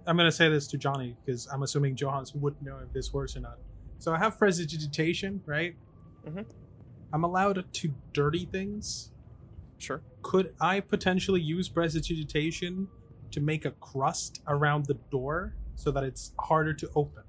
I'm 0.06 0.16
gonna 0.16 0.30
say 0.30 0.50
this 0.50 0.66
to 0.68 0.76
Johnny 0.76 1.16
because 1.24 1.46
I'm 1.46 1.62
assuming 1.62 1.96
Jo 1.96 2.10
Hans 2.10 2.34
would 2.34 2.60
know 2.60 2.78
if 2.84 2.92
this 2.92 3.14
works 3.14 3.34
or 3.34 3.40
not. 3.40 3.58
So 3.98 4.12
I 4.12 4.18
have 4.18 4.36
prestidigitation, 4.38 5.40
right? 5.46 5.74
Mhm. 6.26 6.44
I'm 7.14 7.24
allowed 7.24 7.64
to 7.72 7.94
dirty 8.12 8.44
things. 8.44 9.10
Sure. 9.78 10.00
Could 10.22 10.54
I 10.60 10.80
potentially 10.80 11.40
use 11.40 11.68
prestidigitation 11.68 12.88
to 13.30 13.40
make 13.40 13.64
a 13.64 13.72
crust 13.72 14.40
around 14.46 14.86
the 14.86 14.94
door 15.10 15.54
so 15.74 15.90
that 15.90 16.02
it's 16.04 16.32
harder 16.38 16.72
to 16.74 16.90
open? 16.94 17.22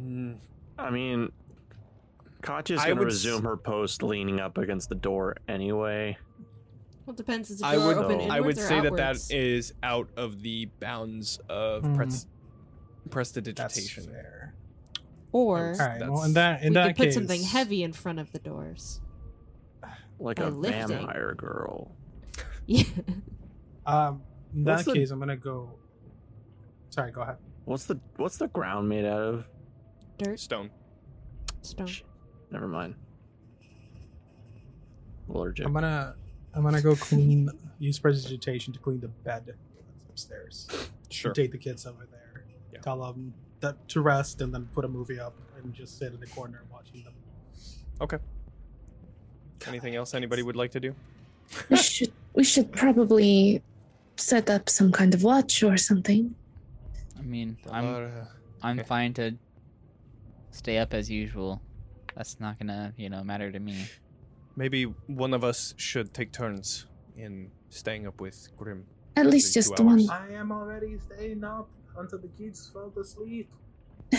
Mm, 0.00 0.36
I 0.78 0.90
mean, 0.90 1.32
Katya's 2.42 2.80
I 2.80 2.88
gonna 2.88 3.00
would 3.00 3.08
s- 3.08 3.24
resume 3.24 3.42
her 3.44 3.56
post 3.56 4.02
leaning 4.02 4.40
up 4.40 4.58
against 4.58 4.88
the 4.88 4.94
door 4.94 5.36
anyway. 5.48 6.16
Well, 7.06 7.14
it 7.14 7.16
depends. 7.16 7.50
Is 7.50 7.58
the 7.58 7.66
I 7.66 7.74
door 7.76 7.86
would. 7.88 7.96
open 7.98 8.30
I 8.30 8.36
I 8.36 8.40
would 8.40 8.56
inwards 8.56 8.58
or 8.60 8.62
say 8.68 8.80
that 8.80 8.96
that 8.96 9.00
outwards? 9.16 9.30
is 9.30 9.74
out 9.82 10.08
of 10.16 10.40
the 10.42 10.66
bounds 10.80 11.38
of 11.48 11.84
Hmm. 11.84 11.94
pres- 11.96 12.26
That's 12.26 12.26
prestidigitation. 13.10 14.04
fair. 14.04 14.54
Or 15.32 15.58
All 15.58 15.64
right. 15.78 16.00
Well, 16.00 16.22
That's- 16.22 16.26
in 16.28 16.32
that 16.34 16.62
in 16.62 16.68
we 16.70 16.74
that 16.74 16.86
could 16.88 16.96
put 16.96 17.04
case, 17.06 17.14
something 17.14 17.42
heavy 17.42 17.82
in 17.82 17.92
front 17.92 18.20
of 18.20 18.32
the 18.32 18.38
doors. 18.38 19.00
Like 20.18 20.36
By 20.36 20.44
a 20.44 20.50
lifting. 20.50 20.88
vampire 20.88 21.34
girl. 21.34 21.90
Yeah. 22.66 22.84
Um, 23.86 24.22
in 24.54 24.64
What's 24.64 24.84
that 24.84 24.92
the- 24.92 24.98
case, 24.98 25.10
I'm 25.10 25.18
gonna 25.18 25.36
go. 25.36 25.74
Sorry, 26.88 27.12
go 27.12 27.20
ahead. 27.20 27.36
What's 27.66 27.84
the 27.84 28.00
what's 28.16 28.38
the 28.38 28.48
ground 28.48 28.88
made 28.88 29.04
out 29.04 29.20
of? 29.20 29.44
Dirt, 30.16 30.40
Stone. 30.40 30.70
stone. 31.60 31.86
Shit, 31.86 32.06
Never 32.50 32.66
mind. 32.66 32.94
Allergic. 35.28 35.66
I'm 35.66 35.72
gonna 35.74 36.14
I'm 36.54 36.62
gonna 36.62 36.80
go 36.80 36.94
clean 36.96 37.50
use 37.78 37.98
prestidigitation 37.98 38.72
to 38.72 38.78
clean 38.78 39.00
the 39.00 39.08
bed 39.08 39.44
that's 39.46 40.04
upstairs. 40.08 40.66
Sure. 41.10 41.32
Take 41.32 41.52
the 41.52 41.58
kids 41.58 41.84
over 41.86 42.06
there. 42.10 42.44
Yeah. 42.72 42.80
Tell 42.80 43.00
them 43.02 43.34
that 43.60 43.86
to 43.90 44.00
rest 44.00 44.40
and 44.40 44.54
then 44.54 44.68
put 44.72 44.84
a 44.84 44.88
movie 44.88 45.18
up 45.20 45.34
and 45.62 45.74
just 45.74 45.98
sit 45.98 46.12
in 46.14 46.20
the 46.20 46.26
corner 46.28 46.62
watching 46.72 47.04
them. 47.04 47.12
Okay. 49.64 49.70
Anything 49.72 49.94
else 49.96 50.14
anybody 50.14 50.42
would 50.42 50.56
like 50.56 50.70
to 50.72 50.80
do? 50.80 50.94
we 51.68 51.76
should 51.76 52.12
we 52.34 52.44
should 52.44 52.72
probably 52.72 53.62
set 54.16 54.48
up 54.50 54.68
some 54.68 54.92
kind 54.92 55.14
of 55.14 55.22
watch 55.22 55.62
or 55.62 55.76
something. 55.76 56.34
I 57.18 57.22
mean, 57.22 57.56
I'm 57.70 57.84
Uh, 57.84 58.08
I'm 58.62 58.84
fine 58.84 59.12
to 59.14 59.36
stay 60.50 60.78
up 60.78 60.94
as 60.94 61.10
usual. 61.10 61.60
That's 62.16 62.38
not 62.40 62.58
gonna, 62.58 62.92
you 62.96 63.08
know, 63.10 63.22
matter 63.24 63.50
to 63.52 63.58
me. 63.60 63.86
maybe 64.56 64.84
one 65.08 65.34
of 65.34 65.42
us 65.42 65.74
should 65.76 66.14
take 66.14 66.30
turns 66.30 66.86
in 67.16 67.50
staying 67.70 68.06
up 68.06 68.20
with 68.20 68.48
Grimm. 68.56 68.84
At 69.16 69.26
least 69.26 69.52
just 69.54 69.76
two 69.76 69.84
one. 69.84 70.08
I 70.10 70.32
am 70.32 70.52
already 70.52 70.98
staying 70.98 71.42
up 71.42 71.68
until 71.98 72.18
the 72.20 72.28
kids 72.38 72.70
fall 72.72 72.92
asleep. 73.00 73.48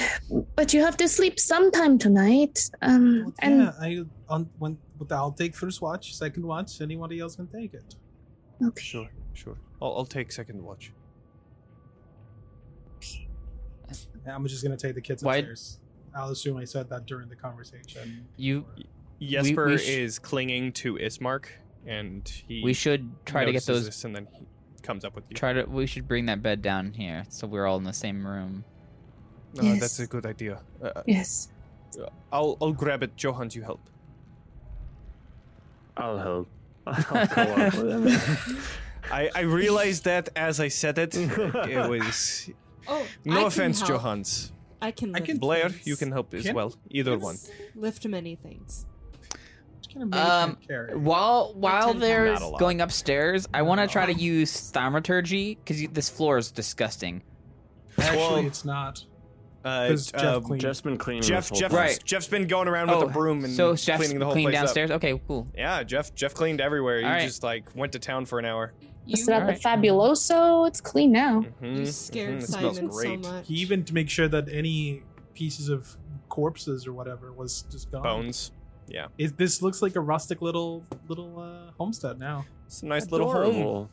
But 0.56 0.74
you 0.74 0.82
have 0.84 0.98
to 0.98 1.08
sleep 1.08 1.40
sometime 1.40 1.98
tonight. 1.98 2.70
Um, 2.82 3.24
Well, 3.26 3.34
and 3.40 3.58
yeah, 3.62 3.72
I 3.80 3.90
on 4.28 4.50
when 4.60 4.78
but 5.00 5.12
I'll 5.12 5.32
take 5.32 5.56
first 5.56 5.82
watch, 5.82 6.16
second 6.16 6.46
watch. 6.46 6.82
Anybody 6.82 7.20
else 7.20 7.36
can 7.36 7.48
take 7.48 7.74
it. 7.74 7.96
okay. 8.64 8.82
Sure, 8.84 9.10
sure. 9.34 9.58
I'll, 9.82 9.94
I'll 9.98 10.06
take 10.06 10.32
second 10.32 10.62
watch. 10.64 10.92
I'm 14.28 14.48
just 14.48 14.64
gonna 14.64 14.78
take 14.78 14.96
the 14.96 15.02
kids 15.02 15.24
Why- 15.24 15.38
upstairs. 15.38 15.80
I'll 16.18 16.30
assume 16.32 16.58
I 16.58 16.64
said 16.64 16.90
that 16.90 17.06
during 17.06 17.28
the 17.28 17.36
conversation. 17.36 18.26
You, 18.38 18.66
Jesper 19.22 19.66
we 19.68 19.78
sh- 19.78 19.90
is 19.90 20.18
clinging 20.18 20.72
to 20.74 20.96
Ismark, 20.96 21.48
and 21.86 22.28
he 22.48 22.64
we 22.64 22.74
should 22.74 23.12
try 23.26 23.44
to 23.44 23.52
get 23.52 23.66
those. 23.66 23.86
this, 23.86 24.04
and 24.06 24.16
then 24.16 24.28
he 24.32 24.46
comes 24.82 25.04
up 25.04 25.14
with 25.14 25.26
you. 25.30 25.36
Try 25.36 25.52
to. 25.54 25.66
We 25.66 25.86
should 25.86 26.08
bring 26.08 26.26
that 26.28 26.42
bed 26.42 26.62
down 26.62 26.94
here, 26.94 27.26
so 27.30 27.46
we're 27.48 27.66
all 27.68 27.78
in 27.78 27.84
the 27.84 27.92
same 27.94 28.26
room. 28.26 28.64
Uh, 29.60 29.76
That's 29.80 30.00
a 30.00 30.08
good 30.08 30.26
idea. 30.26 30.62
Uh, 30.82 31.02
Yes. 31.06 31.50
I'll 32.32 32.58
I'll 32.62 32.74
grab 32.74 33.04
it. 33.04 33.16
Jo 33.18 33.32
Hans, 33.34 33.56
you 33.56 33.62
help. 33.64 33.82
I'll 35.98 36.18
help. 36.18 36.50
I'll 36.88 37.04
go 37.28 37.42
up 37.42 37.74
with 37.76 38.46
him. 38.48 38.58
I, 39.12 39.30
I 39.36 39.42
realized 39.42 40.04
that 40.06 40.30
as 40.36 40.60
I 40.60 40.68
said 40.68 40.98
it. 40.98 41.16
it 41.16 41.90
was 41.90 42.50
Oh, 42.88 42.98
I 43.02 43.06
no 43.26 43.36
can 43.38 43.48
offense, 43.48 43.80
help. 43.80 43.90
Jo 43.90 43.98
Hans. 43.98 44.52
I 44.82 44.92
can. 44.92 45.16
I 45.16 45.20
can- 45.20 45.40
Blaire, 45.40 45.72
things. 45.72 45.88
you 45.88 45.96
can 45.96 46.12
help 46.12 46.34
as 46.36 46.44
Can- 46.44 46.54
well. 46.56 46.74
Either 46.92 47.18
one. 47.18 47.38
lift 47.76 48.06
many 48.08 48.36
things. 48.36 48.86
Just 49.82 49.96
gonna 49.96 50.16
Um, 50.16 50.58
carry. 50.68 50.96
While 50.96 51.54
while 51.56 51.94
ten 51.94 52.00
they're 52.00 52.32
Not 52.34 52.42
a 52.44 52.48
lot. 52.48 52.60
going 52.60 52.82
upstairs, 52.82 53.48
I 53.54 53.64
want 53.64 53.80
to 53.80 53.86
Not 53.86 53.92
try 53.92 54.06
to 54.06 54.14
use 54.14 54.70
thaumaturgy 54.72 55.56
because 55.56 55.88
this 55.94 56.10
floor 56.10 56.38
is 56.38 56.52
disgusting. 56.52 57.24
Actually, 57.98 58.18
well- 58.18 58.46
it's 58.46 58.66
not. 58.66 59.04
Uh, 59.66 59.88
'Cause 59.88 60.12
Jeff 60.12 60.22
uh, 60.24 60.40
cleaned. 60.42 60.62
Jeff's 60.62 60.82
been 60.82 60.98
cleaning 60.98 61.24
Jeff, 61.24 61.52
Jeff, 61.52 61.74
right. 61.74 62.00
Jeff's 62.06 62.28
been 62.28 62.46
going 62.46 62.68
around 62.68 62.90
with 62.92 63.10
a 63.10 63.12
broom 63.12 63.44
and 63.44 63.60
Oh, 63.60 63.74
so 63.76 63.86
Jeff's 63.86 63.98
cleaning 64.04 64.20
the 64.20 64.26
whole 64.26 64.34
cleaned 64.36 64.52
place 64.52 64.60
downstairs. 64.62 64.92
up. 64.92 64.98
Okay, 65.04 65.20
cool. 65.28 65.48
Yeah, 65.58 65.82
Jeff, 65.84 66.14
Jeff 66.14 66.36
cleaned 66.36 66.62
everywhere. 66.62 67.00
He 67.00 67.06
All 67.06 67.10
right. 67.12 67.22
just 67.24 67.42
like 67.42 67.76
went 67.76 67.92
to 67.94 68.00
town 68.00 68.26
for 68.28 68.38
an 68.38 68.46
hour. 68.46 68.74
Is 69.08 69.26
that 69.26 69.42
alright. 69.42 69.60
the 69.62 69.68
Fabuloso? 69.68 70.68
It's 70.68 70.82
clean 70.82 71.12
now. 71.12 71.46
Mhm, 71.62 71.78
You 71.78 71.86
scared 71.88 72.36
mhm, 72.40 72.44
it 72.44 72.48
smells 72.48 72.76
Simon 72.78 72.92
so 72.92 72.98
great. 72.98 73.20
much. 73.22 73.48
He 73.48 73.56
even 73.56 73.84
to 73.86 73.94
make 73.96 74.10
sure 74.10 74.28
that 74.28 74.48
any 74.50 75.02
pieces 75.34 75.70
of 75.70 75.98
corpses 76.30 76.86
or 76.88 76.94
whatever 76.94 77.32
was 77.34 77.64
just 77.72 77.92
gone. 77.92 78.04
Bones. 78.04 78.52
Yeah, 78.88 79.08
It, 79.18 79.36
this 79.38 79.64
looks 79.64 79.82
like 79.82 79.96
a 79.96 80.00
rustic 80.00 80.44
little 80.44 80.84
little 81.08 81.40
uh, 81.40 81.72
homestead 81.80 82.20
now. 82.20 82.46
it's 82.68 82.84
a 82.84 82.86
nice 82.86 83.10
little 83.12 83.32
home. 83.32 83.90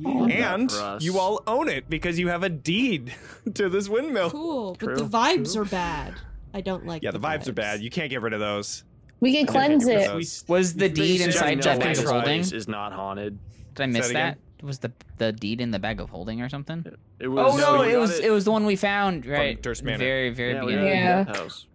Adorable. 0.00 0.28
Yeah. 0.30 0.54
And 0.54 1.02
you 1.02 1.18
all 1.18 1.42
own 1.46 1.68
it 1.68 1.88
because 1.90 2.18
you 2.18 2.28
have 2.28 2.42
a 2.42 2.48
deed 2.48 3.14
to 3.54 3.68
this 3.68 3.88
windmill. 3.88 4.30
Cool, 4.30 4.72
but 4.78 4.86
True, 4.86 4.96
the 4.96 5.04
vibes 5.04 5.52
true. 5.54 5.62
are 5.62 5.66
bad. 5.66 6.14
I 6.54 6.60
don't 6.60 6.86
like. 6.86 7.02
Yeah, 7.02 7.10
the 7.10 7.20
vibes 7.20 7.48
are 7.48 7.52
bad. 7.52 7.80
You 7.80 7.90
can't 7.90 8.10
get 8.10 8.22
rid 8.22 8.32
of 8.32 8.40
those. 8.40 8.84
We 9.20 9.32
can 9.32 9.46
cleanse 9.46 9.86
it. 9.86 10.10
Was 10.48 10.74
the 10.74 10.88
deed 10.88 11.20
inside 11.22 11.56
knows 11.56 11.64
that 11.64 11.80
bag 11.80 11.98
of 11.98 12.04
it 12.04 12.08
holding? 12.08 12.40
Is, 12.40 12.52
is 12.52 12.68
not 12.68 12.92
haunted. 12.92 13.38
Did 13.74 13.82
I 13.82 13.86
miss 13.86 14.06
that 14.08 14.12
that? 14.14 14.32
again? 14.32 14.42
Was 14.62 14.78
the 14.78 14.92
the 15.18 15.32
deed 15.32 15.60
in 15.60 15.70
the 15.70 15.78
bag 15.78 16.00
of 16.00 16.08
holding 16.10 16.40
or 16.40 16.48
something? 16.48 16.84
It 17.18 17.28
was. 17.28 17.54
Oh 17.54 17.56
no, 17.58 17.80
we 17.80 17.88
it 17.88 17.92
got 17.92 18.00
was 18.00 18.18
it 18.18 18.30
was 18.30 18.44
the 18.44 18.50
one 18.52 18.64
we 18.64 18.76
found 18.76 19.26
right. 19.26 19.60
Durst 19.62 19.82
Manor. 19.82 19.98
Very 19.98 20.30
very 20.30 20.54
Yeah, 20.54 20.64
we 20.64 20.72
got 20.72 20.80
beginning. 20.80 20.98
Yeah. 20.98 21.20
at 21.20 21.26
the 21.32 21.38
house. 21.38 21.66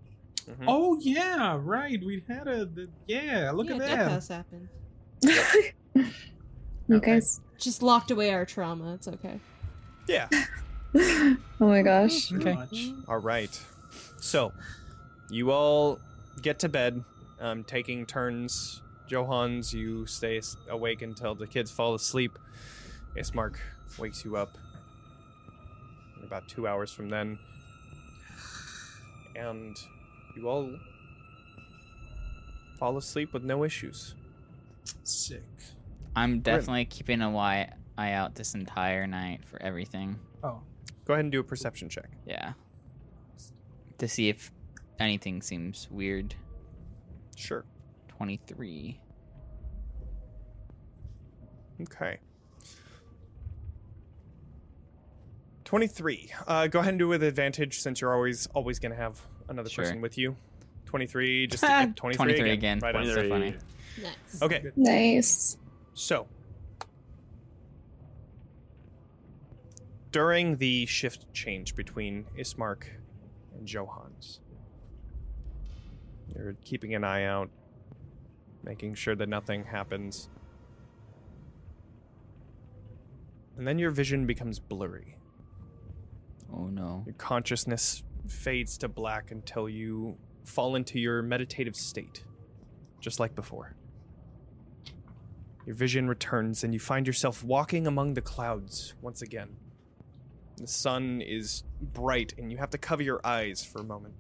Mhm. 0.50 0.66
Oh 0.68 0.98
yeah, 1.00 1.60
right. 1.62 2.04
We 2.04 2.24
had 2.28 2.48
a 2.48 2.66
the, 2.66 2.90
yeah. 3.08 3.52
Look 3.54 3.68
yeah, 3.70 3.74
at 3.76 3.80
death 3.80 3.90
that. 3.90 4.12
house 4.12 4.28
happened. 4.28 4.70
you 6.92 6.98
Okay. 6.98 7.14
guys. 7.14 7.42
Just 7.58 7.82
locked 7.84 8.12
away 8.12 8.32
our 8.32 8.46
trauma. 8.46 8.94
It's 8.96 9.08
okay. 9.08 9.40
Yeah. 10.08 10.28
oh 10.96 11.38
my 11.60 11.82
gosh. 11.82 12.32
Okay. 12.34 12.54
much. 12.54 12.90
All 13.08 13.20
right. 13.20 13.60
So, 14.18 14.52
you 15.30 15.52
all 15.52 16.00
get 16.42 16.60
to 16.60 16.70
bed, 16.70 17.04
um, 17.40 17.64
taking 17.64 18.06
turns. 18.06 18.82
Jo 19.08 19.26
Hans, 19.26 19.74
you 19.74 20.06
stay 20.06 20.42
awake 20.70 21.02
until 21.02 21.36
the 21.36 21.46
kids 21.48 21.70
fall 21.72 21.94
asleep. 21.94 22.38
Ismark 23.16 23.56
wakes 24.00 24.24
you 24.24 24.38
up 24.38 24.58
in 26.18 26.24
about 26.24 26.48
two 26.48 26.68
hours 26.68 26.92
from 26.92 27.10
then. 27.10 27.38
And 29.36 29.78
you 30.36 30.48
all 30.50 30.72
fall 32.80 32.98
asleep 32.98 33.34
with 33.34 33.44
no 33.44 33.64
issues. 33.64 34.16
Sick. 35.04 35.44
I'm 36.16 36.40
definitely 36.42 36.86
keeping 36.86 37.22
a 37.22 37.36
eye 37.38 37.72
eye 37.98 38.12
out 38.14 38.36
this 38.36 38.54
entire 38.54 39.08
night 39.08 39.42
for 39.46 39.62
everything. 39.62 40.20
Oh, 40.44 40.62
Go 41.06 41.14
ahead 41.14 41.26
and 41.26 41.32
do 41.32 41.40
a 41.40 41.44
perception 41.44 41.90
check. 41.90 42.10
Yeah. 42.26 42.54
To 44.00 44.08
see 44.08 44.30
if 44.30 44.52
anything 45.00 45.42
seems 45.42 45.88
weird. 45.92 46.36
Sure. 47.36 47.66
23. 48.10 49.00
Okay. 51.82 52.18
23. 55.66 56.32
Uh, 56.48 56.68
go 56.68 56.80
ahead 56.80 56.90
and 56.90 57.00
do 57.00 57.06
it 57.06 57.10
with 57.10 57.24
advantage 57.24 57.80
since 57.80 58.02
you're 58.02 58.14
always 58.14 58.48
always 58.48 58.80
going 58.80 58.92
to 58.92 58.98
have 58.98 59.20
another 59.50 59.70
Sure. 59.70 59.86
person 59.86 60.02
with 60.02 60.18
you. 60.18 60.36
23, 60.86 61.48
just 61.48 61.64
to 61.64 61.68
23, 61.96 62.14
23 62.16 62.50
again. 62.52 62.52
again. 62.52 62.80
Right 62.80 62.96
on. 62.96 63.04
That's 63.06 63.16
so 63.16 63.30
funny. 63.30 63.56
Nice. 64.02 64.42
Okay, 64.42 64.64
Nice. 64.76 65.58
So. 65.94 66.28
During 70.12 70.58
the 70.58 70.86
shift 70.88 71.32
change 71.34 71.76
between 71.76 72.26
Ismark 72.38 72.84
and 73.56 73.66
Jo 73.66 73.86
Hans, 73.86 74.42
you're 76.36 76.56
keeping 76.66 76.96
an 76.96 77.04
eye 77.04 77.24
out, 77.24 77.50
making 78.64 78.96
sure 78.96 79.16
that 79.16 79.30
nothing 79.30 79.64
happens. 79.64 80.30
And 83.58 83.66
then 83.66 83.80
your 83.80 83.92
vision 83.92 84.26
becomes 84.26 84.60
blurry. 84.60 85.18
Oh 86.54 86.66
no. 86.68 87.04
Your 87.06 87.16
consciousness 87.16 88.04
fades 88.28 88.78
to 88.80 88.90
black 88.90 89.32
until 89.32 89.70
you 89.70 90.18
fall 90.44 90.76
into 90.76 91.00
your 91.00 91.22
meditative 91.22 91.76
state, 91.76 92.26
just 93.00 93.20
like 93.20 93.34
before. 93.36 93.76
Your 95.66 95.76
vision 95.76 96.08
returns 96.08 96.64
and 96.64 96.74
you 96.74 96.80
find 96.80 97.06
yourself 97.06 97.44
walking 97.44 97.86
among 97.86 98.16
the 98.16 98.22
clouds 98.22 98.94
once 99.02 99.22
again. 99.22 99.50
The 100.58 100.68
sun 100.68 101.22
is 101.22 101.64
bright 101.82 102.34
and 102.38 102.52
you 102.52 102.58
have 102.58 102.72
to 102.72 102.78
cover 102.78 103.04
your 103.04 103.22
eyes 103.24 103.64
for 103.64 103.80
a 103.80 103.84
moment 103.84 104.16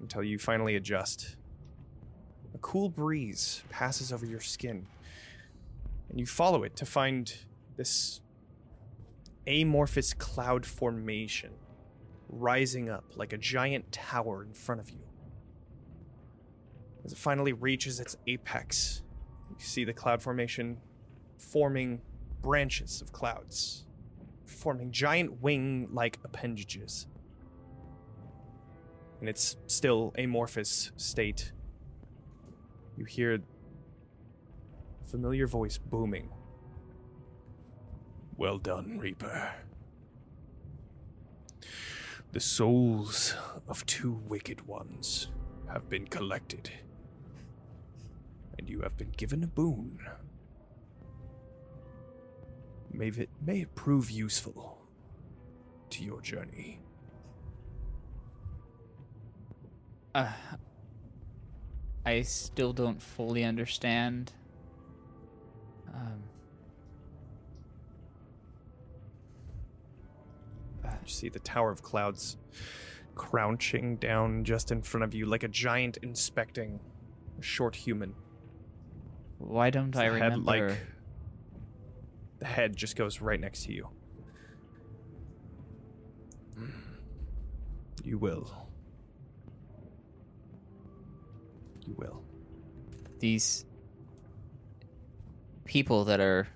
until 0.00 0.22
you 0.22 0.38
finally 0.38 0.76
adjust. 0.76 1.36
A 2.54 2.58
cool 2.58 2.88
breeze 2.88 3.62
passes 3.70 4.12
over 4.12 4.26
your 4.26 4.40
skin 4.40 4.86
and 6.10 6.18
you 6.18 6.26
follow 6.26 6.64
it 6.64 6.76
to 6.76 6.86
find 6.86 7.32
this 7.76 8.20
amorphous 9.46 10.12
cloud 10.14 10.66
formation 10.66 11.50
rising 12.28 12.90
up 12.90 13.04
like 13.16 13.32
a 13.32 13.38
giant 13.38 13.92
tower 13.92 14.42
in 14.42 14.52
front 14.52 14.80
of 14.80 14.90
you. 14.90 15.00
As 17.04 17.12
it 17.12 17.18
finally 17.18 17.52
reaches 17.52 18.00
its 18.00 18.16
apex, 18.26 19.02
you 19.64 19.68
see 19.70 19.84
the 19.84 19.94
cloud 19.94 20.22
formation 20.22 20.76
forming 21.38 22.02
branches 22.42 23.00
of 23.00 23.12
clouds, 23.12 23.86
forming 24.44 24.92
giant 24.92 25.40
wing 25.40 25.88
like 25.90 26.18
appendages. 26.22 27.06
In 29.22 29.26
its 29.28 29.56
still 29.66 30.12
amorphous 30.18 30.92
state, 30.96 31.52
you 32.94 33.06
hear 33.06 33.36
a 33.36 33.40
familiar 35.08 35.46
voice 35.46 35.78
booming. 35.78 36.28
Well 38.36 38.58
done, 38.58 38.98
Reaper. 38.98 39.50
The 42.32 42.40
souls 42.40 43.34
of 43.66 43.86
two 43.86 44.12
wicked 44.28 44.66
ones 44.66 45.28
have 45.72 45.88
been 45.88 46.06
collected, 46.06 46.70
and 48.58 48.68
you 48.68 48.80
have 48.80 48.96
been 48.96 49.10
given 49.16 49.42
a 49.42 49.46
boon. 49.46 49.98
May 52.92 53.08
it, 53.08 53.28
may 53.44 53.62
it 53.62 53.74
prove 53.74 54.10
useful 54.10 54.78
to 55.90 56.04
your 56.04 56.20
journey. 56.20 56.80
Uh, 60.14 60.32
I 62.06 62.22
still 62.22 62.72
don't 62.72 63.02
fully 63.02 63.42
understand. 63.42 64.32
Um, 65.92 66.22
You 71.04 71.10
see 71.10 71.28
the 71.28 71.38
Tower 71.38 71.70
of 71.70 71.82
Clouds 71.82 72.38
crouching 73.14 73.96
down 73.96 74.42
just 74.42 74.72
in 74.72 74.80
front 74.82 75.04
of 75.04 75.14
you 75.14 75.26
like 75.26 75.42
a 75.42 75.48
giant 75.48 75.98
inspecting 75.98 76.80
a 77.38 77.42
short 77.42 77.76
human. 77.76 78.14
Why 79.46 79.70
don't 79.70 79.94
I 79.96 80.08
the 80.08 80.18
head, 80.18 80.32
remember? 80.32 80.68
like 80.68 80.78
the 82.38 82.46
head 82.46 82.76
just 82.76 82.96
goes 82.96 83.20
right 83.20 83.40
next 83.40 83.64
to 83.64 83.72
you. 83.72 83.88
You 88.02 88.18
will. 88.18 88.50
You 91.86 91.94
will. 91.96 92.22
these 93.24 93.64
people 95.64 96.04
that 96.04 96.20
are 96.20 96.46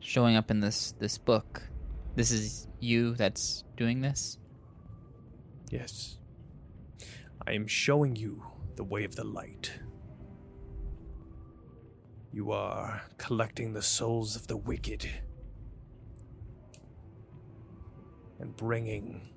showing 0.00 0.36
up 0.36 0.50
in 0.50 0.60
this 0.60 0.92
this 0.98 1.18
book. 1.18 1.62
This 2.16 2.30
is 2.30 2.68
you 2.80 3.14
that's 3.14 3.64
doing 3.76 4.00
this. 4.00 4.38
Yes. 5.70 6.18
I 7.46 7.52
am 7.52 7.66
showing 7.66 8.16
you 8.16 8.42
the 8.76 8.84
way 8.84 9.04
of 9.04 9.16
the 9.16 9.24
light. 9.24 9.72
You 12.34 12.50
are 12.50 13.00
collecting 13.16 13.74
the 13.74 13.80
souls 13.80 14.34
of 14.34 14.48
the 14.48 14.56
wicked 14.56 15.08
and 18.40 18.56
bringing 18.56 19.28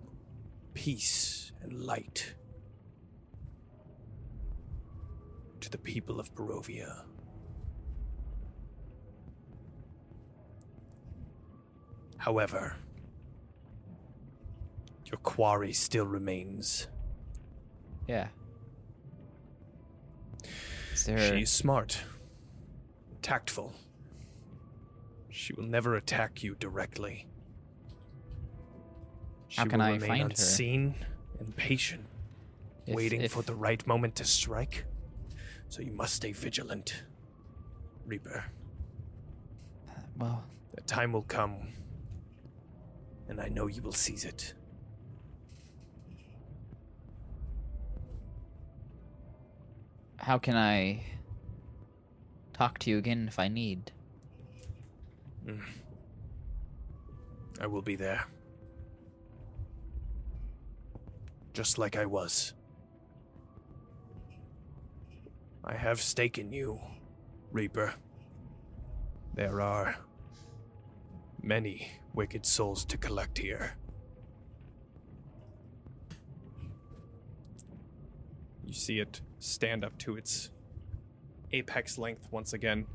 peace 0.74 1.52
and 1.62 1.74
light 1.74 2.34
to 5.62 5.70
the 5.70 5.78
people 5.78 6.20
of 6.20 6.34
Barovia. 6.34 7.04
However, 12.18 12.78
your 15.06 15.20
quarry 15.20 15.72
still 15.72 16.08
remains. 16.08 16.88
Yeah. 18.08 18.30
Is 20.94 21.06
there 21.06 21.38
She's 21.38 21.52
smart, 21.52 22.02
tactful. 23.32 23.74
She 25.30 25.52
will 25.54 25.66
never 25.66 25.98
attack 25.98 26.44
you 26.44 26.56
directly. 26.56 27.28
She 29.50 29.58
How 29.58 29.66
can 29.66 29.80
will 29.80 29.86
I 29.88 29.92
remain 29.92 30.08
find 30.08 30.22
her? 30.22 30.28
unseen 30.30 30.96
and 31.38 31.54
patient, 31.58 32.06
if- 32.86 32.96
waiting 32.96 33.22
if- 33.22 33.34
for 33.34 33.42
the 33.44 33.54
right 33.54 33.86
moment 33.86 34.16
to 34.16 34.24
strike. 34.24 34.86
So 35.68 35.82
you 35.82 35.92
must 35.92 36.14
stay 36.16 36.32
vigilant, 36.32 37.04
Reaper. 38.06 38.46
Uh, 39.90 40.02
well, 40.16 40.44
The 40.76 40.82
time 40.84 41.12
will 41.12 41.24
come, 41.24 41.74
and 43.28 43.42
I 43.42 43.50
know 43.50 43.68
you 43.68 43.82
will 43.82 43.92
seize 43.92 44.24
it. 44.24 44.54
how 50.18 50.38
can 50.38 50.56
I 50.58 51.04
talk 52.58 52.80
to 52.80 52.90
you 52.90 52.98
again 52.98 53.28
if 53.28 53.38
I 53.40 53.48
need? 53.48 53.92
I 57.62 57.68
will 57.68 57.82
be 57.82 57.96
there. 57.96 58.26
Just 61.54 61.78
like 61.78 61.96
I 61.96 62.06
was. 62.06 62.54
I 65.64 65.76
have 65.76 66.02
stake 66.02 66.38
in 66.38 66.52
you, 66.52 66.80
Reaper. 67.52 67.94
There 69.34 69.62
are 69.62 69.96
many 71.42 71.92
wicked 72.14 72.46
souls 72.46 72.86
to 72.86 72.98
collect 72.98 73.38
here. 73.38 73.76
You 78.66 78.74
see 78.74 79.00
it 79.00 79.22
stand 79.40 79.86
up 79.86 79.98
to 80.00 80.18
its 80.18 80.52
apex 81.52 81.98
length 81.98 82.28
once 82.32 82.54
again. 82.54 82.86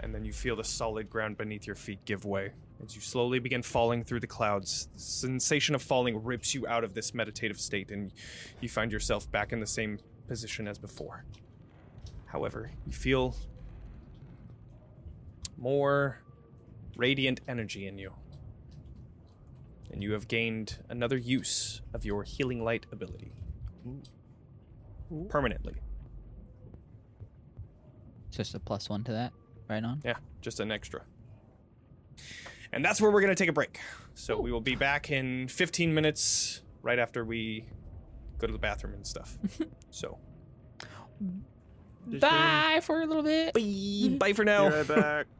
and 0.00 0.14
then 0.14 0.24
you 0.24 0.32
feel 0.32 0.56
the 0.56 0.64
solid 0.64 1.10
ground 1.10 1.36
beneath 1.36 1.66
your 1.66 1.76
feet 1.76 2.04
give 2.04 2.24
way 2.24 2.52
as 2.84 2.94
you 2.94 3.00
slowly 3.00 3.38
begin 3.38 3.62
falling 3.62 4.04
through 4.04 4.20
the 4.20 4.26
clouds. 4.26 4.88
The 4.94 5.00
sensation 5.00 5.74
of 5.74 5.82
falling 5.82 6.22
rips 6.24 6.54
you 6.54 6.66
out 6.66 6.84
of 6.84 6.94
this 6.94 7.12
meditative 7.12 7.60
state, 7.60 7.90
and 7.90 8.12
you 8.60 8.68
find 8.68 8.92
yourself 8.92 9.30
back 9.30 9.52
in 9.52 9.60
the 9.60 9.66
same 9.66 9.98
position 10.28 10.68
as 10.68 10.78
before. 10.78 11.24
However, 12.26 12.70
you 12.86 12.92
feel 12.92 13.34
more 15.56 16.20
radiant 16.96 17.40
energy 17.48 17.86
in 17.86 17.98
you, 17.98 18.12
and 19.90 20.02
you 20.02 20.12
have 20.12 20.28
gained 20.28 20.78
another 20.88 21.16
use 21.16 21.82
of 21.92 22.04
your 22.04 22.22
healing 22.22 22.62
light 22.62 22.86
ability 22.92 23.32
permanently. 25.28 25.74
Just 28.30 28.54
a 28.54 28.60
plus 28.60 28.88
one 28.88 29.04
to 29.04 29.12
that, 29.12 29.32
right 29.68 29.82
on. 29.82 30.00
Yeah, 30.04 30.16
just 30.40 30.60
an 30.60 30.70
extra. 30.70 31.02
And 32.72 32.84
that's 32.84 33.00
where 33.00 33.10
we're 33.10 33.20
going 33.22 33.34
to 33.34 33.40
take 33.42 33.48
a 33.48 33.52
break. 33.52 33.78
So 34.14 34.38
we 34.40 34.52
will 34.52 34.60
be 34.60 34.74
back 34.74 35.10
in 35.10 35.48
15 35.48 35.94
minutes 35.94 36.62
right 36.82 36.98
after 36.98 37.24
we 37.24 37.64
go 38.38 38.46
to 38.46 38.52
the 38.52 38.58
bathroom 38.58 38.94
and 38.94 39.06
stuff. 39.06 39.38
so, 39.90 40.18
Bye 42.06 42.80
for 42.82 43.00
a 43.02 43.06
little 43.06 43.22
bit. 43.22 43.54
bye, 43.54 44.16
bye 44.18 44.32
for 44.32 44.44
Be 44.44 44.50
now. 44.50 44.68
right 44.68 44.86
back. 44.88 45.26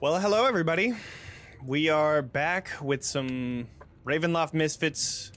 Well, 0.00 0.18
hello 0.18 0.46
everybody. 0.46 0.94
We 1.64 1.88
are 1.90 2.22
back 2.22 2.70
with 2.80 3.04
some 3.04 3.68
Ravenloft 4.06 4.54
Misfits 4.54 5.32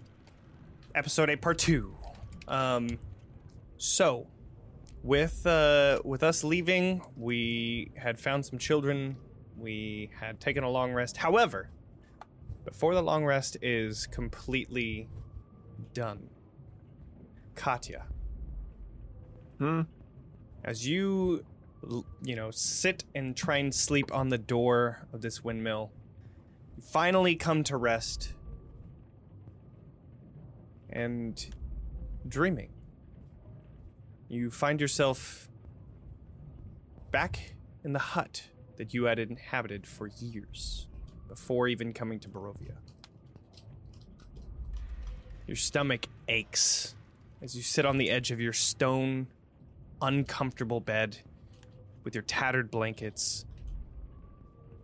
episode 0.96 1.30
8 1.30 1.42
part 1.42 1.58
2. 1.58 1.94
Um 2.48 3.00
so 3.78 4.28
with 5.04 5.46
uh 5.46 6.00
with 6.06 6.24
us 6.24 6.44
leaving, 6.44 7.02
we 7.18 7.92
had 7.96 8.20
found 8.20 8.46
some 8.46 8.58
children. 8.58 9.18
We 9.58 10.10
had 10.20 10.40
taken 10.40 10.64
a 10.64 10.70
long 10.70 10.94
rest. 10.94 11.18
However, 11.18 11.70
before 12.66 12.96
the 12.96 13.04
long 13.04 13.26
rest 13.26 13.58
is 13.62 14.08
completely 14.08 15.10
done, 15.94 16.30
Katya, 17.56 18.06
Hmm. 19.60 19.82
as 20.64 20.88
you 20.88 21.46
you 22.24 22.36
know 22.36 22.52
sit 22.52 23.04
and 23.14 23.36
try 23.36 23.58
and 23.58 23.74
sleep 23.74 24.14
on 24.14 24.30
the 24.30 24.38
door 24.38 25.08
of 25.14 25.22
this 25.22 25.44
windmill. 25.44 25.92
Finally 26.82 27.36
come 27.36 27.64
to 27.64 27.78
rest. 27.78 28.34
And 30.90 31.44
dreaming. 32.28 32.70
You 34.28 34.52
find 34.52 34.80
yourself 34.80 35.50
back 37.12 37.56
in 37.84 37.94
the 37.94 38.00
hut 38.00 38.44
that 38.78 38.94
you 38.94 39.06
had 39.06 39.20
inhabited 39.20 39.86
for 39.86 40.08
years 40.08 40.88
before 41.28 41.68
even 41.68 41.94
coming 41.94 42.20
to 42.20 42.30
Barovia. 42.30 42.78
Your 45.48 45.56
stomach 45.56 46.08
aches 46.28 46.96
as 47.42 47.56
you 47.56 47.62
sit 47.62 47.86
on 47.86 47.98
the 47.98 48.10
edge 48.10 48.32
of 48.32 48.40
your 48.40 48.54
stone, 48.54 49.28
uncomfortable 50.02 50.80
bed 50.80 51.20
with 52.04 52.16
your 52.16 52.24
tattered 52.24 52.70
blankets. 52.70 53.46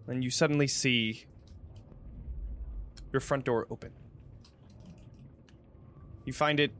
And 0.07 0.23
you 0.23 0.29
suddenly 0.29 0.67
see 0.67 1.25
your 3.11 3.19
front 3.19 3.45
door 3.45 3.67
open. 3.69 3.91
You 6.25 6.33
find 6.33 6.59
it 6.59 6.71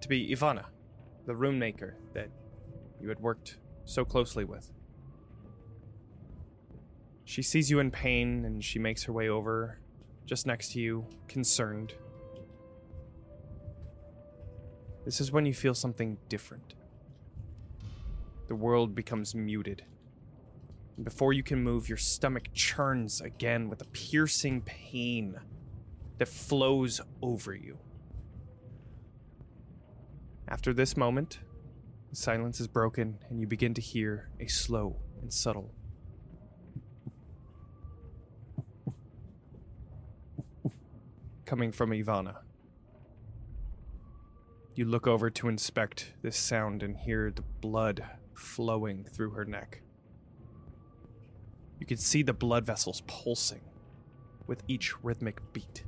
to 0.00 0.08
be 0.08 0.34
Ivana, 0.34 0.66
the 1.26 1.34
rune 1.34 1.58
maker 1.58 1.96
that 2.12 2.28
you 3.00 3.08
had 3.08 3.20
worked 3.20 3.58
so 3.84 4.04
closely 4.04 4.44
with. 4.44 4.70
She 7.24 7.42
sees 7.42 7.70
you 7.70 7.80
in 7.80 7.90
pain 7.90 8.44
and 8.44 8.62
she 8.62 8.78
makes 8.78 9.04
her 9.04 9.12
way 9.12 9.28
over 9.28 9.78
just 10.26 10.46
next 10.46 10.72
to 10.72 10.80
you, 10.80 11.06
concerned. 11.28 11.94
This 15.04 15.20
is 15.20 15.30
when 15.30 15.44
you 15.44 15.54
feel 15.54 15.74
something 15.74 16.16
different. 16.28 16.74
The 18.46 18.54
world 18.54 18.94
becomes 18.94 19.34
muted. 19.34 19.84
And 20.96 21.04
before 21.04 21.32
you 21.32 21.42
can 21.42 21.62
move, 21.62 21.88
your 21.88 21.98
stomach 21.98 22.52
churns 22.52 23.20
again 23.20 23.68
with 23.68 23.80
a 23.82 23.86
piercing 23.86 24.60
pain 24.62 25.40
that 26.18 26.28
flows 26.28 27.00
over 27.20 27.54
you. 27.54 27.78
After 30.46 30.72
this 30.72 30.96
moment, 30.96 31.38
The 32.14 32.20
silence 32.20 32.60
is 32.60 32.68
broken, 32.68 33.18
and 33.28 33.40
you 33.40 33.48
begin 33.48 33.74
to 33.74 33.80
hear 33.80 34.28
a 34.38 34.46
slow 34.46 34.98
and 35.20 35.32
subtle 35.32 35.74
coming 41.44 41.72
from 41.72 41.90
Ivana. 41.90 42.36
You 44.76 44.84
look 44.84 45.08
over 45.08 45.28
to 45.28 45.48
inspect 45.48 46.12
this 46.22 46.36
sound 46.36 46.84
and 46.84 46.96
hear 46.96 47.32
the 47.34 47.42
blood 47.42 48.04
flowing 48.34 49.04
through 49.04 49.30
her 49.30 49.44
neck. 49.44 49.82
You 51.80 51.86
can 51.86 51.96
see 51.96 52.22
the 52.22 52.32
blood 52.32 52.64
vessels 52.64 53.02
pulsing 53.06 53.60
with 54.46 54.62
each 54.68 55.02
rhythmic 55.02 55.40
beat. 55.52 55.84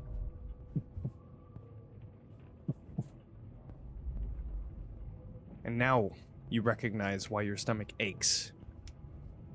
And 5.64 5.78
now 5.78 6.10
you 6.48 6.62
recognize 6.62 7.28
why 7.28 7.43
your 7.43 7.56
stomach 7.56 7.89
aches. 7.98 8.52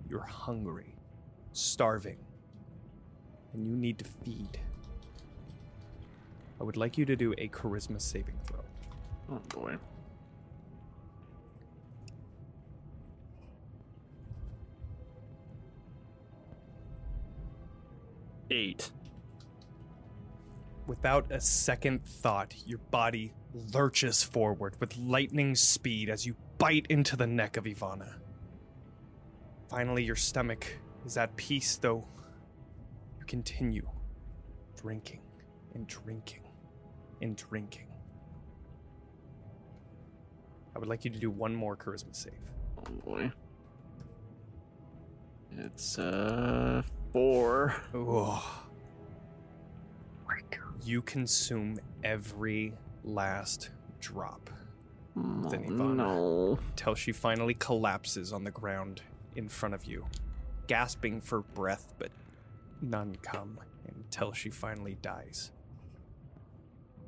You're 0.10 0.20
hungry, 0.24 0.96
starving, 1.54 2.18
and 3.54 3.66
you 3.66 3.78
need 3.78 3.98
to 4.00 4.06
feed. 4.06 4.60
I 6.60 6.64
would 6.64 6.76
like 6.76 6.98
you 6.98 7.06
to 7.06 7.16
do 7.16 7.34
a 7.38 7.48
charisma 7.48 8.02
saving 8.02 8.40
throw. 8.46 8.64
Oh 9.32 9.40
boy. 9.50 9.78
Eight. 18.52 18.92
Without 20.86 21.32
a 21.32 21.40
second 21.40 22.04
thought, 22.04 22.54
your 22.66 22.80
body 22.80 23.34
lurches 23.74 24.24
forward 24.24 24.76
with 24.82 24.98
lightning 24.98 25.56
speed 25.56 26.10
as 26.10 26.26
you 26.26 26.36
bite 26.58 26.86
into 26.90 27.16
the 27.16 27.26
neck 27.26 27.56
of 27.56 27.64
Ivana. 27.64 28.16
Finally, 29.70 30.04
your 30.04 30.18
stomach 30.18 30.66
is 31.06 31.16
at 31.16 31.34
peace, 31.38 31.78
though 31.78 32.06
you 33.18 33.26
continue 33.26 33.88
drinking 34.76 35.22
and 35.74 35.88
drinking 35.88 36.44
and 37.22 37.38
drinking. 37.38 37.88
I 40.76 40.80
would 40.80 40.90
like 40.90 41.06
you 41.06 41.12
to 41.12 41.20
do 41.20 41.30
one 41.30 41.56
more 41.56 41.78
charisma 41.78 42.14
save. 42.14 42.34
Oh 42.80 42.92
boy. 43.06 43.32
It's 45.58 45.98
uh 45.98 46.82
four. 47.12 47.76
Ugh. 47.94 48.44
You 50.84 51.04
consume 51.04 51.80
every 52.04 52.74
last 53.04 53.70
drop 54.00 54.50
Oh, 55.16 55.48
Then 55.50 55.66
Ivana. 55.66 55.96
no. 55.96 56.60
until 56.70 56.96
she 56.96 57.12
finally 57.12 57.54
collapses 57.54 58.34
on 58.34 58.44
the 58.46 58.50
ground 58.52 59.04
in 59.36 59.48
front 59.48 59.76
of 59.76 59.86
you, 59.86 60.08
gasping 60.68 61.22
for 61.22 61.42
breath, 61.42 61.94
but 62.00 62.10
none 62.82 63.16
come 63.22 63.60
until 63.88 64.32
she 64.32 64.50
finally 64.50 64.98
dies. 65.04 65.52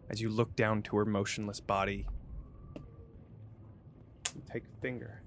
As 0.10 0.22
you 0.22 0.30
look 0.30 0.56
down 0.56 0.84
to 0.84 0.98
her 0.98 1.06
motionless 1.06 1.60
body, 1.60 2.06
you 4.36 4.42
take 4.52 4.64
a 4.66 4.82
finger 4.82 5.22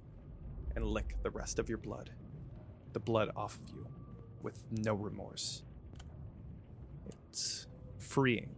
and 0.77 0.85
lick 0.85 1.16
the 1.23 1.31
rest 1.31 1.59
of 1.59 1.69
your 1.69 1.78
blood, 1.78 2.11
the 2.93 3.01
blood 3.01 3.31
off 3.35 3.59
of 3.65 3.74
you, 3.74 3.86
with 4.47 4.64
no 4.70 4.94
remorse. 4.94 5.64
It's 7.09 7.66
freeing. 7.98 8.55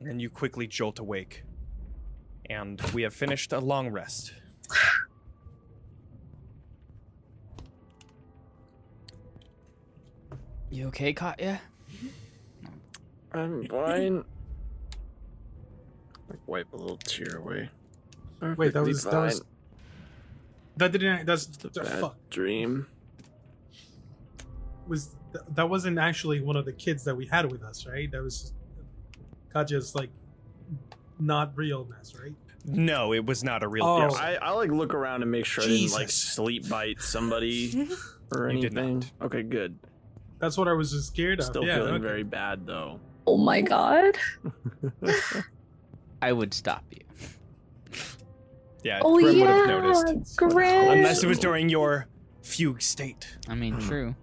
And 0.00 0.20
you 0.20 0.28
quickly 0.28 0.66
jolt 0.66 0.98
awake. 0.98 1.44
And 2.50 2.78
we 2.92 3.00
have 3.00 3.14
finished 3.14 3.54
a 3.54 3.58
long 3.58 3.88
rest. 3.88 4.34
You 10.70 10.88
okay, 10.88 11.14
Katya? 11.14 11.62
I'm 13.32 13.66
fine. 13.66 14.24
Like 16.28 16.40
wipe 16.46 16.70
a 16.74 16.76
little 16.76 16.98
tear 16.98 17.38
away. 17.38 17.70
Wait, 18.42 18.74
that 18.74 18.84
Perfectly 18.84 18.88
was 18.88 19.04
that 19.04 19.22
was 19.22 19.38
fine. 19.38 19.48
That 20.76 20.92
didn't 20.92 21.26
that's 21.26 21.46
Just 21.46 21.76
a 21.76 21.82
bad 21.82 22.00
fuck 22.00 22.16
dream. 22.30 22.86
was 24.86 25.14
that 25.50 25.68
wasn't 25.68 25.98
actually 25.98 26.40
one 26.40 26.56
of 26.56 26.64
the 26.64 26.72
kids 26.72 27.04
that 27.04 27.16
we 27.16 27.26
had 27.26 27.50
with 27.50 27.62
us, 27.62 27.86
right? 27.86 28.10
That 28.10 28.22
was 28.22 28.52
Katya's 29.52 29.94
like 29.94 30.10
not 31.18 31.56
realness, 31.56 32.14
right? 32.20 32.34
No, 32.66 33.12
it 33.12 33.24
was 33.26 33.44
not 33.44 33.62
a 33.62 33.68
real. 33.68 33.84
Oh. 33.84 33.98
yes. 33.98 34.16
I, 34.16 34.34
I 34.36 34.50
like 34.52 34.70
look 34.70 34.94
around 34.94 35.22
and 35.22 35.30
make 35.30 35.44
sure 35.44 35.64
I 35.64 35.66
didn't 35.66 35.92
like 35.92 36.10
sleep 36.10 36.68
bite 36.68 37.00
somebody 37.00 37.88
or 38.34 38.50
You 38.50 38.60
did 38.62 38.78
anything. 38.78 39.04
Okay, 39.20 39.42
good. 39.42 39.78
That's 40.38 40.56
what 40.56 40.68
I 40.68 40.72
was 40.72 40.92
just 40.92 41.08
scared 41.08 41.40
of. 41.40 41.46
Still 41.46 41.64
yeah, 41.64 41.76
feeling 41.76 41.94
okay. 41.94 42.02
very 42.02 42.22
bad 42.22 42.66
though. 42.66 43.00
Oh 43.26 43.36
my 43.36 43.60
god. 43.60 44.16
I 46.22 46.32
would 46.32 46.54
stop 46.54 46.84
you. 46.90 47.03
Yeah, 48.84 49.00
Oh 49.02 49.18
Grimm 49.18 49.40
would 49.40 49.48
have 49.48 49.66
yeah. 49.68 49.80
noticed. 49.80 50.36
Grimm. 50.36 50.90
Unless 50.90 51.24
it 51.24 51.26
was 51.26 51.38
during 51.38 51.68
your 51.68 52.06
fugue 52.42 52.82
state. 52.82 53.36
I 53.48 53.54
mean, 53.54 53.74
Hmm. 53.74 53.88
true. 53.88 54.14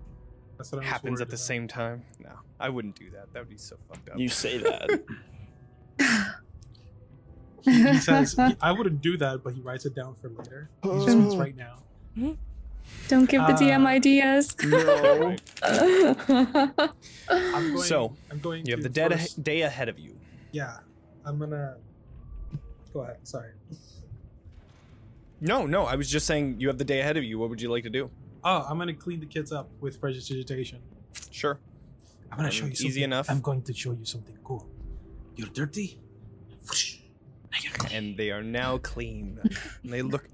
That's 0.58 0.72
what 0.72 0.78
I 0.80 0.82
was 0.84 0.90
Happens 0.92 1.20
at 1.22 1.28
the 1.30 1.34
about. 1.34 1.40
same 1.40 1.68
time. 1.68 2.04
No, 2.20 2.30
I 2.60 2.70
wouldn't 2.70 2.96
do 2.96 3.10
that. 3.10 3.34
That 3.34 3.40
would 3.40 3.50
be 3.50 3.58
so 3.58 3.76
fucked 3.90 4.10
up. 4.12 4.20
You 4.20 4.30
say 4.30 4.58
that. 4.60 5.04
He, 7.64 7.72
he 7.90 7.98
says 8.00 8.36
I 8.60 8.72
wouldn't 8.72 9.02
do 9.02 9.18
that, 9.18 9.44
but 9.44 9.54
he 9.54 9.62
writes 9.62 9.86
it 9.86 9.94
down 9.94 10.16
for 10.16 10.30
later. 10.30 10.72
He 10.82 10.90
just 11.06 11.16
means 11.16 11.36
right 11.38 11.56
now. 11.56 11.76
Don't 13.08 13.30
give 13.30 13.42
the 13.46 13.54
DM 13.54 13.84
Uh, 13.86 13.88
ideas. 13.90 14.56
no. 14.66 15.36
I'm 17.30 17.74
going. 17.74 17.84
So, 17.84 18.16
I'm 18.32 18.40
going. 18.40 18.66
you 18.66 18.74
have 18.74 18.82
the 18.82 18.90
dead 18.90 19.12
first- 19.12 19.44
day 19.44 19.62
ahead 19.62 19.90
of 19.90 20.00
you. 20.00 20.18
Yeah, 20.52 20.78
I'm 21.24 21.38
gonna. 21.38 21.76
Go 22.94 23.02
ahead. 23.02 23.18
Sorry. 23.28 23.52
No, 25.42 25.66
no, 25.66 25.86
I 25.86 25.96
was 25.96 26.10
just 26.10 26.26
saying 26.28 26.60
you 26.60 26.68
have 26.68 26.78
the 26.78 26.86
day 26.86 27.00
ahead 27.02 27.18
of 27.18 27.24
you. 27.24 27.40
What 27.40 27.50
would 27.50 27.62
you 27.62 27.70
like 27.72 27.84
to 27.84 27.90
do? 27.90 28.10
Oh, 28.44 28.66
I'm 28.70 28.78
gonna 28.78 28.94
clean 28.94 29.20
the 29.20 29.26
kids 29.26 29.52
up 29.52 29.70
with 29.80 30.00
prestidigitation. 30.00 30.80
Sure. 31.32 31.60
I'm 32.32 32.38
gonna 32.38 32.50
Um, 32.50 32.54
show 32.54 32.66
you 32.66 32.72
easy 32.88 33.04
enough. 33.04 33.30
I'm 33.30 33.42
going 33.42 33.62
to 33.64 33.74
show 33.74 33.92
you 33.92 34.06
something 34.06 34.38
cool. 34.44 34.70
You're 35.36 35.50
dirty. 35.50 36.00
Whoosh. 36.68 36.98
Now 37.52 37.58
you're 37.62 37.74
clean. 37.74 37.98
And 37.98 38.18
they 38.18 38.30
are 38.32 38.44
now 38.44 38.78
clean. 38.78 39.40
and 39.84 39.92
they 39.92 40.02
look. 40.02 40.30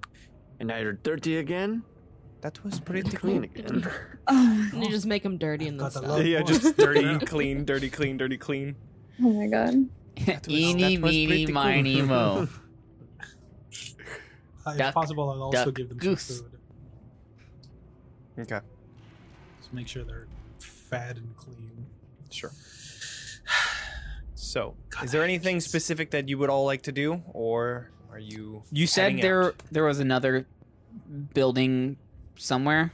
and 0.60 0.68
now 0.68 0.78
you're 0.78 0.94
dirty 0.94 1.38
again. 1.38 1.84
That 2.42 2.64
was 2.64 2.80
pretty 2.80 3.10
Clean 3.10 3.42
clean. 3.42 3.44
again. 3.46 3.90
oh, 4.28 4.70
And 4.74 4.84
you 4.84 4.90
just 4.92 5.08
make 5.08 5.24
them 5.24 5.38
dirty 5.38 5.68
and 5.68 5.80
then 5.80 5.86
Got 5.86 5.94
the 5.94 6.00
stop. 6.00 6.10
love. 6.18 6.26
Yeah, 6.26 6.44
just 6.44 6.78
dirty, 6.78 7.18
clean, 7.26 7.66
dirty, 7.66 7.90
clean, 7.90 8.18
dirty, 8.18 8.38
clean. 8.38 8.76
oh 9.24 9.32
my 9.34 9.48
god. 9.48 9.74
was- 10.28 10.48
Eeny, 10.48 10.96
that 10.98 11.02
was 11.02 11.12
meeny, 11.12 11.48
miny, 11.48 12.02
mo. 12.04 12.48
Uh, 14.68 14.76
if 14.88 14.94
possible, 14.94 15.30
I'll 15.30 15.44
also 15.44 15.65
duck, 15.65 15.76
give 15.76 15.89
them 15.89 15.98
goose. 15.98 16.22
some 16.23 16.45
food. 16.49 16.60
Okay, 18.39 18.60
Just 19.60 19.73
make 19.73 19.88
sure 19.88 20.03
they're 20.03 20.27
fed 20.60 21.18
and 21.18 21.35
clean. 21.35 21.85
sure. 22.30 22.52
So, 24.35 24.76
God, 24.89 25.03
is 25.06 25.11
there 25.11 25.23
anything 25.23 25.57
just- 25.57 25.69
specific 25.69 26.11
that 26.11 26.30
you 26.30 26.38
would 26.38 26.49
all 26.49 26.65
like 26.65 26.84
to 26.84 26.91
do, 26.91 27.23
or 27.34 27.89
are 28.11 28.19
you? 28.19 28.64
You 28.72 28.88
said 28.88 29.19
there 29.22 29.44
out? 29.48 29.56
there 29.72 29.84
was 29.85 29.99
another 29.99 30.45
building 31.34 31.98
somewhere 32.35 32.91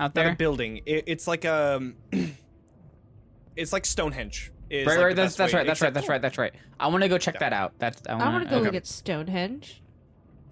out 0.00 0.14
Not 0.14 0.22
a 0.22 0.28
there. 0.28 0.36
building. 0.36 0.82
It, 0.86 1.04
it's 1.06 1.26
like 1.26 1.44
a. 1.44 1.92
it's 3.56 3.72
like 3.72 3.84
Stonehenge. 3.86 4.52
is 4.70 4.86
Right, 4.86 4.96
like 4.96 5.04
right. 5.06 5.16
the 5.16 5.22
That's 5.22 5.32
best 5.36 5.38
that's 5.38 5.54
right. 5.54 5.66
That's 5.66 5.80
right. 5.82 5.92
That's 5.94 6.08
right. 6.08 6.22
That's 6.22 6.38
right. 6.38 6.54
I 6.78 6.86
want 6.88 7.02
to 7.02 7.08
go 7.08 7.18
check 7.18 7.34
Yeah. 7.34 7.40
that 7.50 7.52
out. 7.52 7.72
That's 7.78 8.00
I 8.08 8.12
I 8.12 8.14
want 8.16 8.32
want 8.34 8.44
to 8.44 8.50
go 8.50 8.56
okay. 8.58 8.64
look 8.66 8.74
at 8.76 8.86
Stonehenge. 8.86 9.82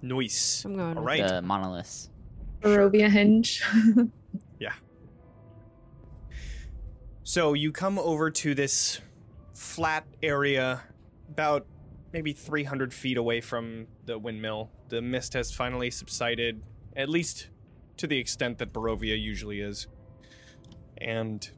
Nice. 0.08 0.64
I'm 0.64 0.76
going. 0.76 0.96
All 0.96 1.02
with 1.02 1.06
right. 1.06 1.26
the 1.26 1.42
monoliths. 1.42 2.10
Barovia 2.60 3.10
hinge. 3.10 3.62
Yeah. 4.58 4.72
So 7.24 7.52
you 7.52 7.72
come 7.72 7.98
over 7.98 8.30
to 8.30 8.54
this 8.54 9.00
flat 9.54 10.06
area, 10.22 10.82
about 11.28 11.66
maybe 12.12 12.32
300 12.32 12.94
feet 12.94 13.16
away 13.16 13.40
from 13.40 13.86
the 14.06 14.18
windmill. 14.18 14.70
The 14.88 15.02
mist 15.02 15.34
has 15.34 15.52
finally 15.52 15.90
subsided, 15.90 16.62
at 16.96 17.08
least 17.08 17.48
to 17.98 18.06
the 18.06 18.18
extent 18.18 18.58
that 18.58 18.72
Barovia 18.72 19.20
usually 19.20 19.60
is. 19.60 19.86
And 20.98 21.48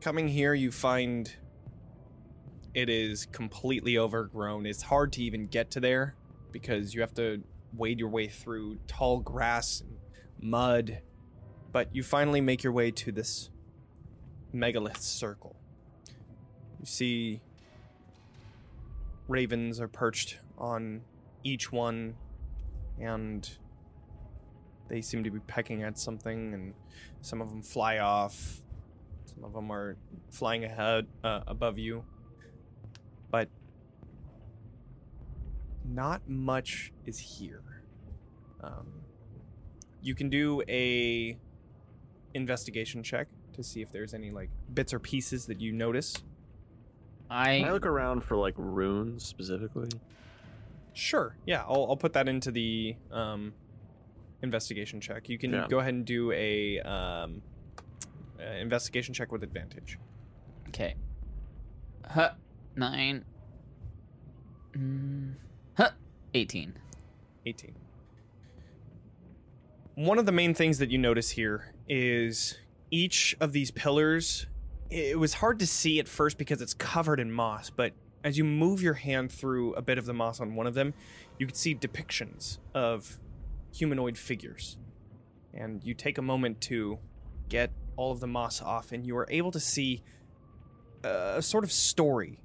coming 0.00 0.28
here, 0.28 0.54
you 0.54 0.72
find 0.72 1.32
it 2.74 2.88
is 2.88 3.26
completely 3.26 3.98
overgrown. 3.98 4.66
It's 4.66 4.82
hard 4.82 5.12
to 5.12 5.22
even 5.22 5.46
get 5.46 5.70
to 5.72 5.80
there 5.80 6.16
because 6.52 6.94
you 6.94 7.00
have 7.00 7.14
to 7.14 7.42
wade 7.74 7.98
your 7.98 8.08
way 8.08 8.28
through 8.28 8.78
tall 8.86 9.20
grass 9.20 9.80
and 9.80 9.96
mud. 10.40 11.00
But 11.72 11.94
you 11.94 12.02
finally 12.02 12.40
make 12.40 12.62
your 12.62 12.72
way 12.72 12.90
to 12.90 13.12
this 13.12 13.50
megalith 14.52 15.00
circle. 15.00 15.56
You 16.78 16.86
see 16.86 17.40
ravens 19.28 19.80
are 19.80 19.88
perched 19.88 20.38
on 20.58 21.02
each 21.42 21.72
one, 21.72 22.16
and 23.00 23.48
they 24.88 25.00
seem 25.00 25.24
to 25.24 25.30
be 25.30 25.40
pecking 25.40 25.82
at 25.82 25.98
something, 25.98 26.52
and 26.52 26.74
some 27.22 27.40
of 27.40 27.48
them 27.48 27.62
fly 27.62 27.98
off. 27.98 28.60
Some 29.24 29.44
of 29.44 29.54
them 29.54 29.72
are 29.72 29.96
flying 30.30 30.64
ahead 30.64 31.06
uh, 31.24 31.40
above 31.46 31.78
you, 31.78 32.04
but 33.30 33.48
not 35.84 36.28
much 36.28 36.92
is 37.06 37.18
here. 37.18 37.62
Um, 38.62 38.86
you 40.00 40.14
can 40.14 40.28
do 40.28 40.62
a 40.68 41.36
investigation 42.34 43.02
check 43.02 43.28
to 43.52 43.62
see 43.62 43.82
if 43.82 43.92
there's 43.92 44.14
any 44.14 44.30
like 44.30 44.50
bits 44.72 44.92
or 44.94 44.98
pieces 44.98 45.46
that 45.46 45.60
you 45.60 45.72
notice. 45.72 46.14
I 47.30 47.56
Can 47.58 47.64
I 47.66 47.68
I 47.68 47.72
look 47.72 47.86
around 47.86 48.22
for 48.24 48.36
like 48.36 48.54
runes 48.56 49.24
specifically? 49.24 49.88
Sure. 50.94 51.36
Yeah, 51.46 51.62
I'll, 51.62 51.86
I'll 51.90 51.96
put 51.96 52.12
that 52.14 52.28
into 52.28 52.50
the 52.50 52.96
um, 53.10 53.54
investigation 54.42 55.00
check. 55.00 55.28
You 55.28 55.38
can 55.38 55.52
Yeah. 55.52 55.66
go 55.68 55.78
ahead 55.78 55.94
and 55.94 56.04
do 56.04 56.30
a 56.32 56.80
um, 56.80 57.42
uh, 58.38 58.44
investigation 58.60 59.14
check 59.14 59.32
with 59.32 59.42
advantage. 59.42 59.98
okay. 60.68 60.94
Huh. 62.06 62.32
Nine. 62.76 63.24
Mm, 64.76 65.34
huh. 65.76 65.90
Eighteen. 66.34 66.74
18. 67.44 67.74
One 69.94 70.18
of 70.18 70.26
the 70.26 70.32
main 70.32 70.54
things 70.54 70.78
that 70.78 70.90
you 70.90 70.98
notice 70.98 71.30
here 71.30 71.74
is 71.88 72.56
each 72.90 73.36
of 73.40 73.52
these 73.52 73.70
pillars. 73.70 74.46
It 74.90 75.18
was 75.18 75.34
hard 75.34 75.58
to 75.58 75.66
see 75.66 75.98
at 75.98 76.06
first 76.08 76.38
because 76.38 76.62
it's 76.62 76.74
covered 76.74 77.18
in 77.18 77.32
moss, 77.32 77.68
but 77.70 77.92
as 78.24 78.38
you 78.38 78.44
move 78.44 78.80
your 78.80 78.94
hand 78.94 79.32
through 79.32 79.74
a 79.74 79.82
bit 79.82 79.98
of 79.98 80.06
the 80.06 80.14
moss 80.14 80.40
on 80.40 80.54
one 80.54 80.66
of 80.66 80.74
them, 80.74 80.94
you 81.38 81.46
can 81.46 81.54
see 81.54 81.74
depictions 81.74 82.58
of 82.74 83.18
humanoid 83.74 84.16
figures. 84.16 84.76
And 85.52 85.82
you 85.82 85.94
take 85.94 86.18
a 86.18 86.22
moment 86.22 86.60
to 86.62 86.98
get 87.48 87.72
all 87.96 88.12
of 88.12 88.20
the 88.20 88.26
moss 88.26 88.62
off, 88.62 88.92
and 88.92 89.06
you 89.06 89.16
are 89.16 89.26
able 89.28 89.50
to 89.50 89.60
see 89.60 90.02
a 91.02 91.42
sort 91.42 91.64
of 91.64 91.72
story. 91.72 92.38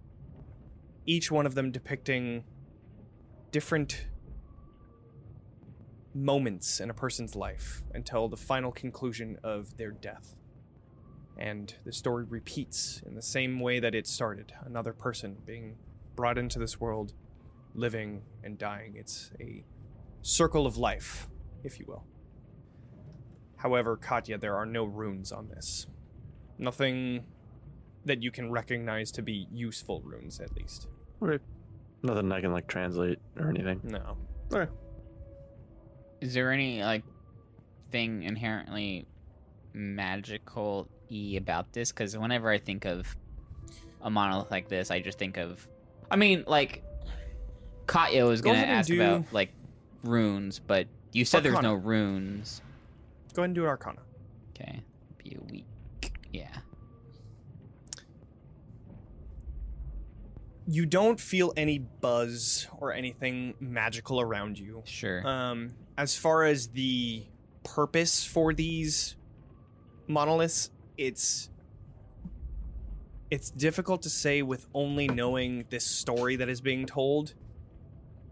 Each 1.05 1.31
one 1.31 1.45
of 1.45 1.55
them 1.55 1.71
depicting 1.71 2.43
different 3.51 4.05
moments 6.13 6.79
in 6.79 6.89
a 6.89 6.93
person's 6.93 7.35
life 7.35 7.83
until 7.93 8.27
the 8.27 8.37
final 8.37 8.71
conclusion 8.71 9.37
of 9.43 9.77
their 9.77 9.91
death. 9.91 10.35
And 11.37 11.73
the 11.85 11.93
story 11.93 12.25
repeats 12.25 13.01
in 13.05 13.13
the 13.13 13.21
same 13.21 13.59
way 13.59 13.79
that 13.79 13.93
it 13.93 14.07
started 14.07 14.53
another 14.65 14.93
person 14.93 15.37
being 15.45 15.75
brought 16.15 16.37
into 16.37 16.57
this 16.57 16.79
world, 16.79 17.13
living 17.75 18.23
and 18.43 18.57
dying. 18.57 18.95
It's 18.95 19.31
a 19.39 19.63
circle 20.23 20.65
of 20.65 20.77
life, 20.77 21.27
if 21.63 21.79
you 21.79 21.85
will. 21.87 22.05
However, 23.57 23.95
Katya, 23.97 24.39
there 24.39 24.55
are 24.55 24.65
no 24.65 24.83
runes 24.85 25.31
on 25.31 25.49
this. 25.49 25.85
Nothing 26.57 27.23
that 28.05 28.23
you 28.23 28.31
can 28.31 28.51
recognize 28.51 29.11
to 29.11 29.21
be 29.21 29.47
useful 29.51 30.01
runes, 30.03 30.39
at 30.39 30.55
least. 30.55 30.87
Okay. 31.21 31.43
Nothing 32.03 32.31
I 32.31 32.41
can 32.41 32.51
like 32.51 32.67
translate 32.67 33.19
or 33.39 33.49
anything. 33.49 33.81
No. 33.83 34.17
Okay. 34.53 34.71
Is 36.21 36.33
there 36.33 36.51
any 36.51 36.83
like 36.83 37.03
thing 37.91 38.23
inherently 38.23 39.05
magical 39.73 40.87
e 41.09 41.37
about 41.37 41.73
this? 41.73 41.91
Because 41.91 42.17
whenever 42.17 42.49
I 42.49 42.57
think 42.57 42.85
of 42.85 43.15
a 44.01 44.09
monolith 44.09 44.51
like 44.51 44.67
this, 44.69 44.91
I 44.91 44.99
just 44.99 45.17
think 45.19 45.37
of. 45.37 45.67
I 46.09 46.15
mean, 46.15 46.43
like 46.47 46.83
Katya 47.87 48.25
was 48.25 48.41
Go 48.41 48.49
gonna 48.51 48.57
ahead 48.57 48.69
and 48.69 48.79
ask 48.79 48.87
do- 48.87 49.01
about 49.01 49.33
like 49.33 49.51
runes, 50.03 50.59
but 50.59 50.87
you 51.13 51.25
said 51.25 51.43
there's 51.43 51.53
no 51.61 51.71
Arcana. 51.73 51.77
runes. 51.77 52.61
Go 53.33 53.41
ahead 53.41 53.49
and 53.49 53.55
do 53.55 53.63
an 53.63 53.69
arcana. 53.69 53.99
Okay, 54.55 54.81
be 55.23 55.37
a 55.39 55.51
week. 55.51 55.65
Yeah. 56.31 56.47
You 60.69 60.85
don't 60.85 61.19
feel 61.19 61.53
any 61.55 61.79
buzz 61.79 62.67
or 62.77 62.93
anything 62.93 63.55
magical 63.59 64.19
around 64.19 64.59
you. 64.59 64.83
Sure. 64.85 65.25
Um, 65.25 65.73
as 65.97 66.17
far 66.17 66.43
as 66.43 66.67
the 66.67 67.25
purpose 67.63 68.25
for 68.25 68.53
these 68.53 69.15
monoliths, 70.07 70.69
it's 70.97 71.49
it's 73.29 73.49
difficult 73.51 74.01
to 74.03 74.09
say 74.09 74.41
with 74.41 74.67
only 74.73 75.07
knowing 75.07 75.65
this 75.69 75.85
story 75.85 76.35
that 76.37 76.49
is 76.49 76.61
being 76.61 76.85
told. 76.85 77.33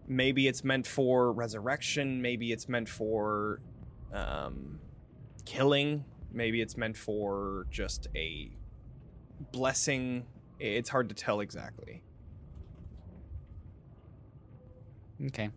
Maybe 0.08 0.48
it's 0.48 0.64
meant 0.64 0.86
for 0.86 1.32
resurrection. 1.32 2.22
Maybe 2.22 2.52
it's 2.52 2.68
meant 2.68 2.88
for 2.88 3.60
um, 4.12 4.80
killing. 5.44 6.04
Maybe 6.32 6.60
it's 6.60 6.76
meant 6.76 6.96
for 6.96 7.66
just 7.70 8.08
a 8.14 8.50
blessing. 9.52 10.26
It's 10.58 10.88
hard 10.88 11.08
to 11.10 11.14
tell 11.14 11.40
exactly. 11.40 12.02
Okay. 15.24 15.50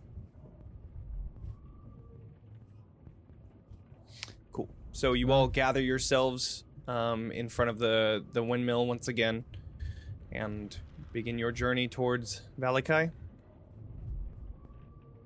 Cool. 4.54 4.70
So 4.92 5.14
you 5.14 5.32
all 5.32 5.48
gather 5.48 5.82
yourselves 5.82 6.64
um, 6.88 7.32
in 7.32 7.50
front 7.50 7.70
of 7.70 7.78
the 7.78 8.24
the 8.34 8.42
windmill 8.44 8.88
once 8.88 9.08
again, 9.08 9.44
and 10.32 10.78
begin 11.12 11.38
your 11.38 11.52
journey 11.52 11.88
towards 11.88 12.42
Vallaki. 12.60 13.12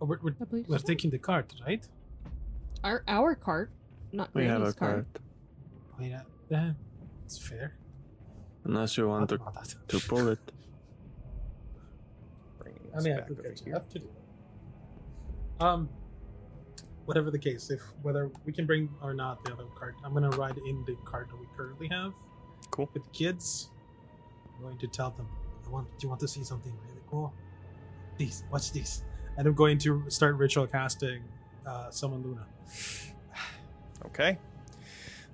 Oh, 0.01 0.05
we're, 0.05 0.19
we're, 0.21 0.35
we're 0.67 0.77
so. 0.79 0.87
taking 0.87 1.11
the 1.11 1.19
cart, 1.19 1.53
right? 1.65 1.87
Our 2.83 3.03
our 3.07 3.35
cart, 3.35 3.71
not 4.11 4.33
We 4.33 4.43
have 4.45 4.57
Granny's 4.57 4.75
a 4.75 4.77
cart. 4.77 5.07
Oh, 5.99 6.03
yeah. 6.03 6.21
Yeah. 6.49 6.71
It's 7.25 7.37
fair. 7.37 7.75
Unless 8.65 8.97
you 8.97 9.07
want 9.07 9.29
to, 9.29 9.37
Thought 9.37 9.75
to 9.87 9.99
pull 9.99 10.27
it. 10.29 10.39
Bringing 12.59 12.81
I 12.95 13.01
mean, 13.01 13.13
I 13.13 13.17
back 13.17 13.27
think 13.27 13.39
over 13.39 13.53
here. 13.65 13.73
have 13.73 13.89
to 13.89 13.99
do. 13.99 14.09
Um, 15.59 15.89
whatever 17.05 17.31
the 17.31 17.39
case, 17.39 17.69
if 17.69 17.81
whether 18.01 18.31
we 18.45 18.53
can 18.53 18.65
bring 18.65 18.89
or 19.01 19.13
not 19.13 19.43
the 19.43 19.53
other 19.53 19.65
cart, 19.75 19.95
I'm 20.03 20.13
gonna 20.13 20.29
ride 20.31 20.57
in 20.57 20.83
the 20.85 20.95
cart 21.05 21.29
that 21.29 21.39
we 21.39 21.45
currently 21.55 21.87
have. 21.89 22.13
Cool. 22.71 22.89
With 22.93 23.03
the 23.03 23.09
kids, 23.11 23.69
I'm 24.55 24.63
going 24.63 24.77
to 24.79 24.87
tell 24.87 25.11
them, 25.11 25.27
I 25.65 25.69
want. 25.69 25.87
Do 25.97 26.05
you 26.05 26.09
want 26.09 26.21
to 26.21 26.27
see 26.27 26.43
something 26.43 26.73
really 26.87 27.01
cool? 27.09 27.33
These, 28.17 28.43
watch 28.51 28.71
these, 28.71 29.03
and 29.37 29.47
I'm 29.47 29.53
going 29.53 29.77
to 29.79 30.03
start 30.09 30.35
ritual 30.35 30.67
casting, 30.67 31.23
uh, 31.65 31.89
summon 31.91 32.23
Luna. 32.23 32.45
Okay. 34.05 34.37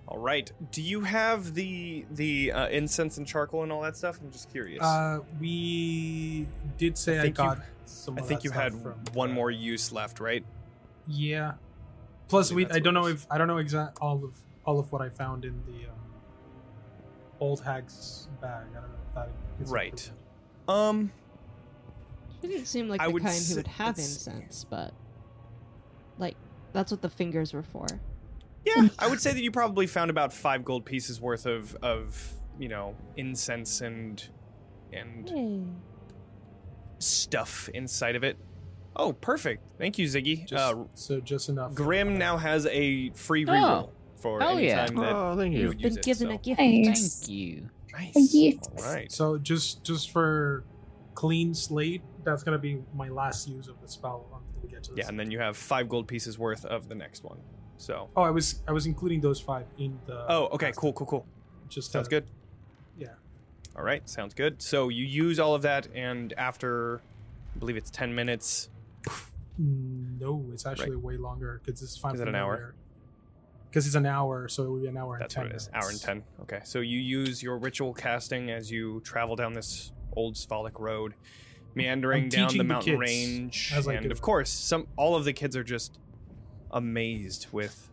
All 0.10 0.18
right. 0.18 0.52
Do 0.72 0.81
you 0.81 1.02
have 1.02 1.53
the 1.53 2.03
the 2.10 2.52
uh, 2.52 2.68
incense 2.69 3.19
and 3.19 3.27
charcoal 3.27 3.61
and 3.61 3.72
all 3.72 3.81
that 3.81 3.95
stuff? 3.95 4.19
I'm 4.19 4.31
just 4.31 4.52
curious. 4.52 4.81
Uh, 4.81 5.19
we 5.40 6.48
did 6.80 6.98
say 6.98 7.18
I 7.18 7.19
I, 7.19 7.22
think 7.22 7.38
you- 7.38 7.44
got 7.44 7.60
some. 7.86 8.18
I 8.18 8.22
think 8.22 8.40
that 8.40 8.44
you 8.44 8.49
stuff 8.49 8.64
had 8.64 8.73
from, 8.73 8.95
one 9.14 9.30
uh, 9.30 9.36
more 9.36 9.52
use 9.52 9.91
left, 9.91 10.19
right? 10.19 10.44
Yeah. 11.07 11.53
Plus, 12.27 12.49
think 12.49 12.69
we 12.72 12.76
I 12.76 12.80
don't 12.80 12.95
know 12.95 13.06
if 13.06 13.27
I 13.30 13.38
don't 13.38 13.48
know 13.48 13.57
exact 13.57 13.99
all 14.02 14.23
of 14.26 14.36
all 14.65 14.80
of 14.80 14.91
what 14.91 15.03
I 15.03 15.10
found 15.10 15.45
in 15.45 15.61
the 15.68 15.88
um, 15.90 15.99
old 17.40 17.61
hag's 17.61 18.27
bag. 18.41 18.65
I 18.72 18.81
don't 18.81 18.90
know 18.90 18.98
if 19.10 19.15
that 19.15 19.30
is 19.64 19.69
Right. 19.69 20.11
Um. 20.68 21.11
She 22.41 22.48
didn't 22.48 22.65
seem 22.65 22.88
like 22.88 22.99
I 22.99 23.11
the 23.11 23.19
kind 23.19 23.36
say 23.36 23.53
who 23.53 23.56
would 23.57 23.68
have 23.68 23.99
incense, 23.99 24.64
but 24.64 24.91
like 26.18 26.36
that's 26.73 26.90
what 26.90 27.03
the 27.03 27.10
fingers 27.10 27.53
were 27.53 27.61
for. 27.64 27.86
Yeah, 28.65 28.90
I 28.99 29.07
would 29.07 29.22
say 29.22 29.34
that 29.34 29.41
you 29.41 29.52
probably 29.52 29.88
found 29.88 30.10
about 30.11 30.34
five 30.34 30.64
gold 30.65 30.86
pieces 30.86 31.19
worth 31.22 31.45
of 31.45 31.76
of 31.81 32.34
you 32.60 32.68
know 32.69 32.95
incense 33.18 33.81
and 33.81 34.22
and 34.94 35.30
Hey. 35.30 35.61
stuff 36.99 37.69
inside 37.73 38.15
of 38.15 38.23
it. 38.23 38.38
Oh, 38.95 39.14
perfect. 39.14 39.64
Thank 39.77 39.98
you, 39.98 40.07
Ziggy. 40.07 40.45
Just, 40.48 40.53
uh, 40.73 40.84
so 40.94 41.19
just 41.22 41.48
enough. 41.49 41.73
Grimm 41.73 42.18
now 42.18 42.38
has 42.38 42.65
a 42.65 43.11
free 43.11 43.45
reroll 43.45 43.91
for 44.18 44.44
Oh, 44.44 44.57
any 44.57 44.68
yeah. 44.68 44.86
time 44.88 44.95
that 44.98 45.14
Oh, 45.15 45.38
thank 45.38 45.53
you 45.53 45.61
you. 45.61 45.68
would 45.69 45.77
Been 45.77 45.88
use 45.88 45.98
it. 45.98 46.03
given 46.03 46.27
so. 46.27 46.34
a 46.34 46.38
gift. 46.38 46.60
Nice. 46.60 47.19
Thank 47.19 47.30
you. 47.30 47.69
Nice. 47.94 48.31
gift. 48.34 48.68
All 48.77 48.84
right. 48.94 49.11
So 49.11 49.38
just 49.38 49.84
just 49.84 50.11
for 50.11 50.65
clean 51.14 51.53
slate, 51.53 52.02
that's 52.26 52.44
gonna 52.44 52.57
be 52.60 52.81
my 52.94 53.07
last 53.10 53.48
use 53.48 53.68
of 53.68 53.80
the 53.81 53.88
spell 53.88 54.26
until 54.48 54.61
we 54.64 54.69
get 54.69 54.84
to 54.84 54.91
this. 54.91 54.99
Yeah, 54.99 55.07
and 55.07 55.18
then 55.19 55.31
you 55.31 55.40
have 55.40 55.56
five 55.56 55.88
gold 55.88 56.07
pieces 56.07 56.38
worth 56.38 56.65
of 56.65 56.90
the 56.90 56.95
next 56.95 57.23
one. 57.23 57.38
So. 57.80 58.10
oh, 58.15 58.22
I 58.22 58.30
was 58.30 58.61
I 58.68 58.72
was 58.73 58.85
including 58.85 59.22
those 59.22 59.39
five 59.39 59.65
in 59.77 59.97
the. 60.06 60.26
Oh, 60.31 60.49
okay. 60.51 60.72
Cool. 60.76 60.91
Cool. 60.93 61.07
Cool. 61.07 61.26
Just 61.69 61.91
Sounds 61.91 62.07
to- 62.07 62.15
good. 62.22 62.26
Yeah. 62.97 63.07
All 63.76 63.84
right. 63.84 64.07
Sounds 64.07 64.34
good. 64.34 64.61
So 64.61 64.89
you 64.89 65.06
use 65.06 65.39
all 65.39 65.56
of 65.56 65.61
that, 65.64 65.88
and 65.95 66.34
after, 66.38 67.01
I 67.56 67.60
believe 67.60 67.77
it's 67.77 67.89
ten 67.89 68.14
minutes. 68.14 68.69
Mm, 69.60 70.19
No, 70.19 70.45
it's 70.51 70.65
actually 70.65 70.95
way 70.97 71.18
longer 71.18 71.61
because 71.64 71.81
it's 71.81 71.97
fine. 71.97 72.15
Is 72.15 72.22
it 72.22 72.27
an 72.27 72.35
hour? 72.35 72.76
Because 73.69 73.85
it's 73.85 73.95
an 73.95 74.06
hour, 74.06 74.47
so 74.47 74.64
it 74.64 74.69
would 74.72 74.81
be 74.81 74.88
an 74.88 74.97
hour 74.97 75.18
That's 75.19 75.35
and 75.35 75.43
what 75.45 75.47
ten. 75.49 75.56
it 75.56 75.57
is. 75.57 75.69
Hour 75.73 75.89
and 75.89 76.01
ten. 76.01 76.23
Okay. 76.41 76.60
So 76.65 76.80
you 76.80 76.97
use 76.99 77.41
your 77.43 77.57
ritual 77.57 77.93
casting 77.93 78.49
as 78.51 78.69
you 78.72 78.99
travel 79.01 79.35
down 79.35 79.53
this 79.53 79.91
old 80.14 80.35
Svalich 80.35 80.80
road, 80.80 81.14
meandering 81.76 82.23
I'm 82.23 82.30
down 82.30 82.41
the 82.43 82.47
teaching 82.47 82.57
the 82.57 82.64
mountain 82.73 82.97
range, 82.99 83.72
and 83.76 84.11
of 84.11 84.22
course, 84.22 84.49
some 84.49 84.88
all 84.97 85.15
of 85.15 85.23
the 85.23 85.34
kids 85.34 85.56
are 85.56 85.64
just 85.64 85.97
amazed 86.71 87.47
with 87.51 87.89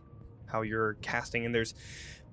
how 0.47 0.61
you're 0.61 0.93
casting, 0.95 1.45
and 1.45 1.53
there's 1.53 1.73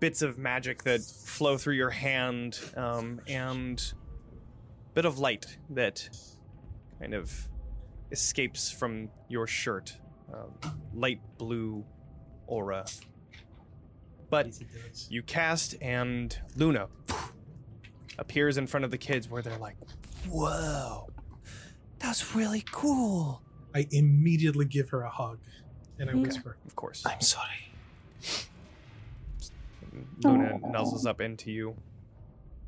bits 0.00 0.22
of 0.22 0.38
magic 0.38 0.82
that 0.84 1.00
flow 1.02 1.56
through 1.58 1.74
your 1.74 1.90
hand, 1.90 2.58
um, 2.76 3.20
and 3.26 3.92
bit 4.94 5.04
of 5.04 5.18
light 5.18 5.56
that 5.70 6.08
kind 7.00 7.14
of 7.14 7.48
escapes 8.12 8.70
from 8.70 9.08
your 9.28 9.46
shirt, 9.46 9.98
um, 10.32 10.52
light 10.94 11.20
blue 11.38 11.84
aura. 12.46 12.84
But 14.30 14.46
Yes, 14.46 14.60
it 14.60 14.66
does. 14.90 15.06
you 15.10 15.22
cast, 15.22 15.74
and 15.80 16.36
Luna 16.56 16.88
appears 18.18 18.56
in 18.56 18.66
front 18.66 18.84
of 18.84 18.90
the 18.90 18.98
kids, 18.98 19.28
where 19.28 19.42
they're 19.42 19.58
like, 19.58 19.76
"Whoa, 20.28 21.08
that's 21.98 22.34
really 22.34 22.64
cool." 22.70 23.42
I 23.74 23.86
immediately 23.90 24.64
give 24.64 24.90
her 24.90 25.02
a 25.02 25.10
hug, 25.10 25.40
and 25.98 26.10
I 26.10 26.12
Okay. 26.12 26.22
whisper, 26.22 26.56
Of 26.66 26.74
course, 26.76 27.04
"I'm 27.06 27.20
sorry." 27.20 27.70
And 29.92 30.06
Luna 30.24 30.58
nuzzles 30.60 31.06
up 31.06 31.20
into 31.20 31.50
you, 31.50 31.76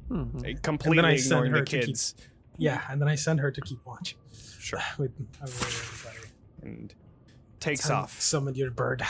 Mhm. 0.08 0.44
eh, 0.46 0.58
completely 0.62 1.04
I 1.04 1.16
send 1.16 1.26
ignoring 1.46 1.52
the 1.52 1.58
her 1.58 1.64
to 1.64 1.70
keep- 1.78 1.86
kids. 1.86 2.14
Yeah, 2.58 2.86
and 2.90 3.00
then 3.00 3.08
I 3.08 3.16
send 3.16 3.40
her 3.40 3.50
to 3.50 3.60
keep 3.60 3.84
watch. 3.84 4.16
Sure, 4.58 4.80
With, 4.98 5.12
I 5.40 5.44
will 5.44 5.52
everybody. 5.52 6.32
and 6.62 6.94
takes 7.60 7.86
Tell- 7.88 7.96
off. 8.02 8.20
Summon 8.20 8.54
your 8.54 8.70
bird. 8.70 9.02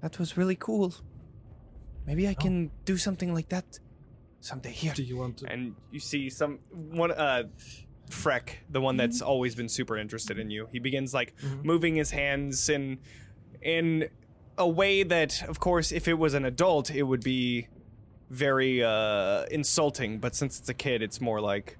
That 0.00 0.18
was 0.18 0.36
really 0.36 0.56
cool. 0.56 0.94
Maybe 2.06 2.28
I 2.28 2.32
Oh. 2.38 2.42
can 2.42 2.70
do 2.84 2.96
something 2.98 3.32
like 3.32 3.48
that 3.48 3.78
someday 4.40 4.72
here. 4.72 4.92
Do 4.94 5.02
you 5.02 5.16
want 5.16 5.38
to? 5.38 5.50
and 5.50 5.74
you 5.90 5.98
see 6.00 6.28
some 6.30 6.58
one 6.70 7.10
uh 7.12 7.44
Freck, 8.10 8.50
the 8.70 8.80
one 8.80 8.96
that's 8.96 9.18
Mm-hmm. 9.18 9.28
always 9.28 9.54
been 9.54 9.68
super 9.68 9.96
interested 9.96 10.38
in 10.38 10.50
you. 10.50 10.68
He 10.72 10.78
begins 10.78 11.12
like 11.14 11.34
Mhm. 11.42 11.64
moving 11.64 11.96
his 11.96 12.10
hands 12.10 12.68
in 12.68 12.98
in 13.62 14.08
a 14.58 14.68
way 14.68 15.02
that 15.02 15.42
of 15.48 15.58
course 15.58 15.90
if 15.90 16.06
it 16.06 16.14
was 16.14 16.34
an 16.34 16.44
adult 16.44 16.90
it 16.90 17.02
would 17.04 17.24
be 17.24 17.66
very 18.30 18.82
uh 18.82 19.44
insulting, 19.50 20.18
but 20.18 20.34
since 20.34 20.58
it's 20.60 20.68
a 20.68 20.74
kid 20.74 21.02
it's 21.02 21.20
more 21.20 21.40
like 21.40 21.78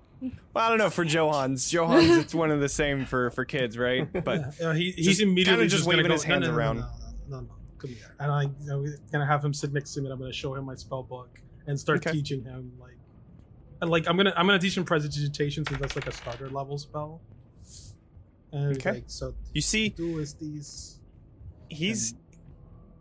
well, 0.55 0.65
I 0.65 0.69
don't 0.71 0.79
know 0.79 0.89
for 0.91 1.05
Jo 1.05 1.31
Hans. 1.31 1.69
Jo 1.75 1.87
Hans 1.87 2.17
it's 2.17 2.35
one 2.35 2.51
of 2.51 2.61
the 2.61 2.69
same 2.69 3.05
for 3.05 3.31
for 3.31 3.45
kids, 3.45 3.77
right? 3.77 4.09
But 4.25 4.55
Uh, 4.63 4.73
he, 4.73 4.93
he's 4.93 5.07
just 5.07 5.21
immediately 5.21 5.67
just 5.69 5.87
waving 5.87 6.07
go, 6.07 6.13
his 6.13 6.25
hands 6.25 6.47
no, 6.47 6.53
no, 6.53 6.57
around. 6.57 6.77
No, 6.79 6.87
no, 7.29 7.37
no, 7.37 7.41
no, 7.43 7.51
come 7.79 7.91
here. 7.91 8.15
And 8.19 8.33
I, 8.33 8.43
I'm 8.73 8.97
gonna 9.13 9.27
have 9.27 9.45
him 9.45 9.53
sit 9.53 9.73
next 9.73 9.93
to 9.95 10.01
me. 10.01 10.07
and 10.07 10.15
I'm 10.15 10.19
gonna 10.19 10.33
show 10.33 10.55
him 10.55 10.65
my 10.65 10.75
spell 10.75 11.03
book 11.03 11.41
and 11.67 11.79
start 11.79 11.99
Okay. 11.99 12.13
teaching 12.13 12.43
him 12.45 12.73
like, 12.81 12.97
and 13.85 13.91
like 13.91 14.09
I'm 14.09 14.17
gonna 14.17 14.33
I'm 14.37 14.47
gonna 14.47 14.59
teach 14.59 14.77
him 14.77 14.85
prestidigitation 14.85 15.65
since 15.65 15.81
that's 15.81 15.95
like 15.97 16.07
a 16.09 16.13
starter 16.13 16.49
level 16.51 16.77
spell. 16.79 17.21
And 18.53 18.77
Okay. 18.77 18.93
like, 18.93 19.05
so 19.07 19.35
you 19.53 19.61
see 19.61 19.89
do 19.89 20.19
is 20.19 20.35
these. 20.35 21.01
he's 21.69 22.15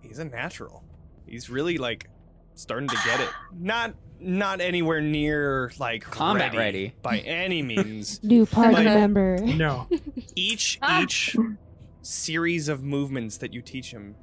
he's 0.02 0.20
a 0.20 0.26
natural. 0.26 0.84
He's 1.26 1.50
really 1.50 1.78
like 1.78 2.10
starting 2.56 2.88
to 2.90 2.98
get 3.06 3.20
it. 3.20 3.30
Not 3.58 3.96
not 4.20 4.62
anywhere 4.62 5.02
near 5.02 5.72
like 5.80 6.04
Combat 6.04 6.56
ready. 6.56 6.94
by 7.02 7.20
any 7.20 7.62
means. 7.62 8.24
New 8.24 8.46
party 8.46 8.74
Like- 8.76 8.86
member. 8.86 9.38
No, 9.40 9.88
each 10.36 10.80
Ah. 10.82 11.02
each 11.04 11.36
series 12.02 12.68
of 12.68 12.84
movements 12.84 13.38
that 13.38 13.54
you 13.54 13.62
teach 13.62 13.92
him, 13.92 14.16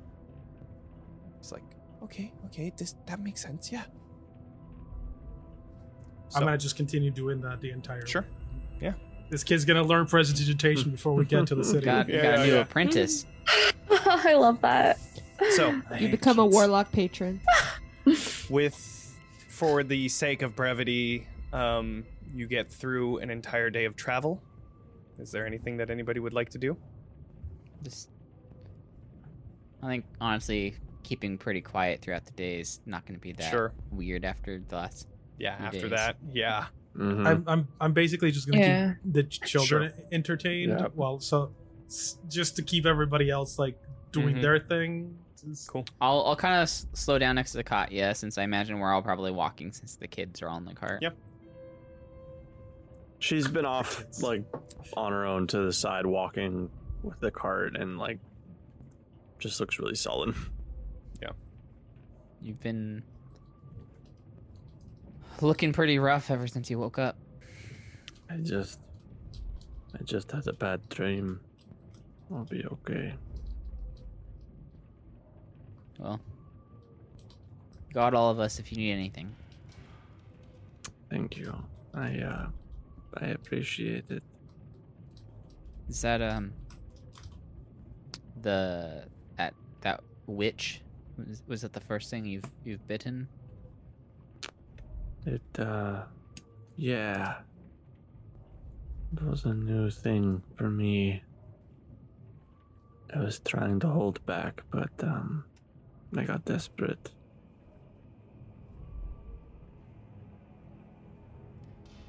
it's 1.38 1.52
like 1.52 1.62
okay, 2.02 2.32
okay, 2.46 2.72
this 2.76 2.94
that 3.06 3.20
makes 3.20 3.40
sense. 3.42 3.70
Yeah. 3.70 3.84
I'm 6.36 6.44
gonna 6.44 6.58
just 6.58 6.76
continue 6.76 7.10
doing 7.10 7.40
that 7.42 7.60
the 7.60 7.70
entire. 7.70 8.06
Sure. 8.06 8.22
way. 8.22 8.28
Yeah. 8.80 8.92
This 9.28 9.44
kid's 9.44 9.64
gonna 9.64 9.82
learn 9.82 10.06
prestidigitation 10.06 10.90
before 10.96 11.14
we 11.14 11.24
get 11.24 11.46
to 11.48 11.54
the 11.54 11.64
city. 11.64 11.84
Got, 11.84 12.08
Yeah, 12.08 12.22
got 12.22 12.24
yeah, 12.38 12.42
a 12.42 12.46
new 12.46 12.52
yeah. 12.54 12.60
apprentice. 12.60 13.26
I 13.90 14.34
love 14.34 14.60
that. 14.62 14.98
so 15.56 15.80
You 15.98 16.08
become 16.08 16.38
a 16.38 16.46
warlock 16.46 16.90
patron. 16.92 17.40
with 18.50 19.16
for 19.48 19.82
the 19.84 20.08
sake 20.08 20.40
of 20.42 20.56
brevity 20.56 21.26
um 21.52 22.04
you 22.34 22.46
get 22.46 22.70
through 22.72 23.18
an 23.18 23.28
entire 23.30 23.68
day 23.70 23.84
of 23.84 23.94
travel 23.94 24.40
is 25.18 25.30
there 25.30 25.46
anything 25.46 25.76
that 25.76 25.90
anybody 25.90 26.18
would 26.18 26.32
like 26.32 26.48
to 26.48 26.58
do 26.58 26.76
Just, 27.82 28.08
I 29.82 29.86
think 29.88 30.04
honestly, 30.20 30.76
keeping 31.02 31.36
pretty 31.38 31.60
quiet 31.60 32.00
throughout 32.00 32.24
the 32.24 32.32
day 32.32 32.58
is 32.60 32.80
not 32.86 33.04
going 33.06 33.14
to 33.16 33.20
be 33.20 33.32
that 33.32 33.50
Sure. 33.50 33.72
weird 33.90 34.24
after 34.24 34.60
the 34.68 34.76
last. 34.76 35.06
Yeah 35.40 35.56
after 35.58 35.80
days. 35.80 35.90
that 35.90 36.16
yeah 36.32 36.66
Mhm. 36.96 37.26
I'm, 37.26 37.44
I'm 37.46 37.68
I'm 37.80 37.92
basically 37.92 38.30
just 38.32 38.48
gonna 38.50 38.60
Yeah. 38.62 38.94
keep 39.04 39.12
the 39.12 39.22
ch- 39.24 39.40
children 39.40 39.92
entertained. 40.12 40.70
Yeah. 40.78 40.88
Well, 40.94 41.18
so 41.20 41.52
just 42.28 42.56
to 42.56 42.62
keep 42.62 42.84
everybody 42.86 43.30
else 43.30 43.58
like 43.58 43.76
doing 44.12 44.36
Mhm. 44.36 44.42
their 44.42 44.58
thing. 44.58 45.16
Cool 45.68 45.84
I'll 46.00 46.22
I'll 46.26 46.36
kind 46.36 46.56
of 46.56 46.62
s- 46.62 46.86
slow 46.92 47.18
down 47.18 47.36
next 47.36 47.52
to 47.52 47.56
the 47.58 47.64
cot, 47.64 47.92
yeah, 47.92 48.12
since 48.12 48.36
I 48.38 48.42
imagine 48.42 48.78
we're 48.78 48.92
all 48.92 49.02
probably 49.02 49.30
walking 49.30 49.72
since 49.72 49.96
the 49.96 50.06
kids 50.08 50.42
are 50.42 50.48
all 50.48 50.58
in 50.58 50.64
the 50.66 50.74
cart. 50.74 51.00
Yep. 51.00 51.16
She's 53.20 53.46
been 53.48 53.64
off 53.66 54.04
like 54.22 54.42
on 54.96 55.12
her 55.12 55.26
own 55.26 55.46
to 55.48 55.58
the 55.60 55.72
side, 55.72 56.06
walking 56.06 56.70
with 57.02 57.20
the 57.20 57.30
cart, 57.30 57.76
and 57.76 57.98
like 57.98 58.18
just 59.38 59.60
looks 59.60 59.78
really 59.78 59.94
sullen. 59.94 60.34
Yeah. 61.22 61.30
You've 62.42 62.60
been 62.60 63.02
looking 65.42 65.72
pretty 65.72 65.98
rough 65.98 66.30
ever 66.30 66.46
since 66.46 66.70
you 66.70 66.78
woke 66.78 66.98
up. 66.98 67.16
I 68.28 68.36
just, 68.36 68.78
I 69.98 70.02
just 70.04 70.30
had 70.30 70.46
a 70.46 70.52
bad 70.52 70.88
dream. 70.88 71.40
I'll 72.32 72.44
be 72.44 72.64
okay. 72.64 73.14
Well, 75.98 76.20
got 77.92 78.14
all 78.14 78.30
of 78.30 78.38
us 78.38 78.58
if 78.58 78.70
you 78.72 78.78
need 78.78 78.92
anything. 78.92 79.34
Thank 81.10 81.36
you. 81.36 81.54
I 81.92 82.20
uh, 82.20 82.46
I 83.14 83.26
appreciate 83.26 84.04
it. 84.10 84.22
Is 85.88 86.00
that 86.02 86.22
um 86.22 86.52
the 88.40 89.04
that 89.36 89.54
that 89.80 90.02
witch 90.26 90.82
was, 91.18 91.42
was 91.48 91.60
that 91.62 91.72
the 91.72 91.80
first 91.80 92.10
thing 92.10 92.24
you've 92.24 92.44
you've 92.64 92.86
bitten? 92.86 93.28
It 95.26 95.42
uh, 95.58 96.02
yeah. 96.76 97.38
It 99.12 99.22
was 99.22 99.44
a 99.44 99.52
new 99.52 99.90
thing 99.90 100.42
for 100.56 100.70
me. 100.70 101.22
I 103.14 103.18
was 103.18 103.40
trying 103.40 103.80
to 103.80 103.88
hold 103.88 104.24
back, 104.24 104.62
but 104.70 104.90
um, 105.02 105.44
I 106.16 106.24
got 106.24 106.44
desperate. 106.44 107.10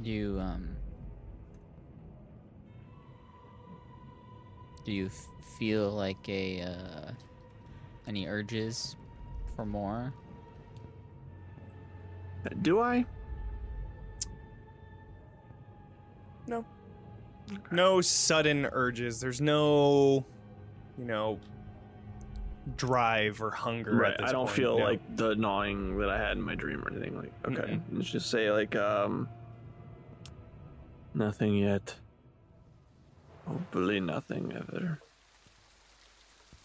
Do 0.02 0.10
you 0.10 0.40
um 0.40 0.70
do 4.84 4.92
you 4.92 5.10
feel 5.60 5.92
like 5.92 6.28
a 6.28 6.62
uh 6.62 7.12
any 8.08 8.26
urges 8.26 8.96
for 9.56 9.66
more? 9.66 10.14
Do 12.62 12.80
I? 12.80 13.06
no 16.48 16.66
No 17.72 18.02
sudden 18.02 18.68
urges 18.72 19.20
there's 19.20 19.40
no 19.42 20.26
you 20.98 21.06
know 21.06 21.40
drive 22.78 23.42
or 23.42 23.52
hunger 23.52 23.94
Right. 23.96 24.14
at 24.14 24.20
this 24.20 24.30
I 24.30 24.32
don't 24.32 24.46
point, 24.46 24.56
feel 24.58 24.78
no. 24.78 24.84
like 24.84 25.16
the 25.18 25.36
gnawing 25.36 25.98
that 26.00 26.10
I 26.10 26.18
had 26.18 26.38
in 26.38 26.44
my 26.44 26.56
dream 26.56 26.84
or 26.84 26.92
anything. 26.92 27.16
Like, 27.18 27.32
okay, 27.46 27.80
let's 27.92 28.10
just 28.10 28.30
say 28.30 28.52
like 28.52 28.76
um, 28.76 29.28
nothing 31.14 31.56
yet. 31.56 31.96
Hopefully, 33.48 34.00
nothing 34.00 34.54
ever. 34.56 35.00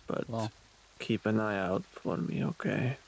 But 0.06 0.28
Well, 0.28 0.52
keep 0.98 1.24
an 1.26 1.40
eye 1.40 1.58
out 1.58 1.82
for 1.90 2.16
me, 2.18 2.44
okay? 2.44 2.98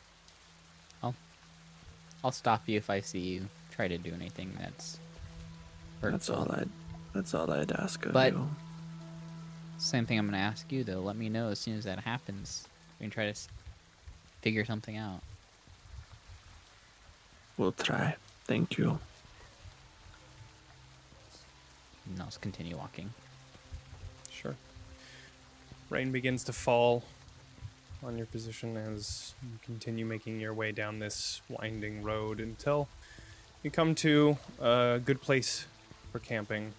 I'll 2.24 2.32
stop 2.32 2.68
you 2.68 2.76
if 2.76 2.90
I 2.90 3.00
see 3.00 3.20
you 3.20 3.48
try 3.70 3.86
to 3.88 3.96
do 3.98 4.12
anything 4.12 4.52
that's 4.60 4.98
hurtful. 6.00 6.10
That's 6.10 6.30
all 6.30 6.52
I'd. 6.52 6.68
That's 7.14 7.34
all 7.34 7.50
I'd 7.50 7.72
ask 7.72 8.04
of 8.06 8.12
But- 8.12 8.32
you. 8.32 8.50
Same 9.78 10.06
thing 10.06 10.18
I'm 10.18 10.26
gonna 10.26 10.38
ask 10.38 10.70
you 10.72 10.82
though. 10.82 11.00
Let 11.00 11.14
me 11.16 11.28
know 11.28 11.48
as 11.50 11.60
soon 11.60 11.78
as 11.78 11.84
that 11.84 12.00
happens. 12.00 12.66
We 12.98 13.04
can 13.04 13.10
try 13.10 13.30
to 13.30 13.38
figure 14.42 14.64
something 14.64 14.96
out. 14.96 15.22
We'll 17.56 17.72
try. 17.72 18.16
Thank 18.46 18.76
you. 18.78 18.98
And 22.06 22.18
I'll 22.20 22.26
just 22.26 22.40
continue 22.40 22.76
walking. 22.76 23.12
Sure. 24.30 24.56
Rain 25.90 26.10
begins 26.12 26.42
to 26.44 26.52
fall 26.52 27.04
on 28.02 28.16
your 28.16 28.26
position 28.26 28.76
as 28.76 29.34
you 29.42 29.58
continue 29.64 30.04
making 30.04 30.40
your 30.40 30.54
way 30.54 30.72
down 30.72 30.98
this 30.98 31.42
winding 31.48 32.02
road 32.02 32.40
until 32.40 32.88
you 33.62 33.70
come 33.70 33.94
to 33.94 34.36
a 34.60 35.00
good 35.04 35.20
place 35.20 35.66
for 36.12 36.18
camping. 36.18 36.72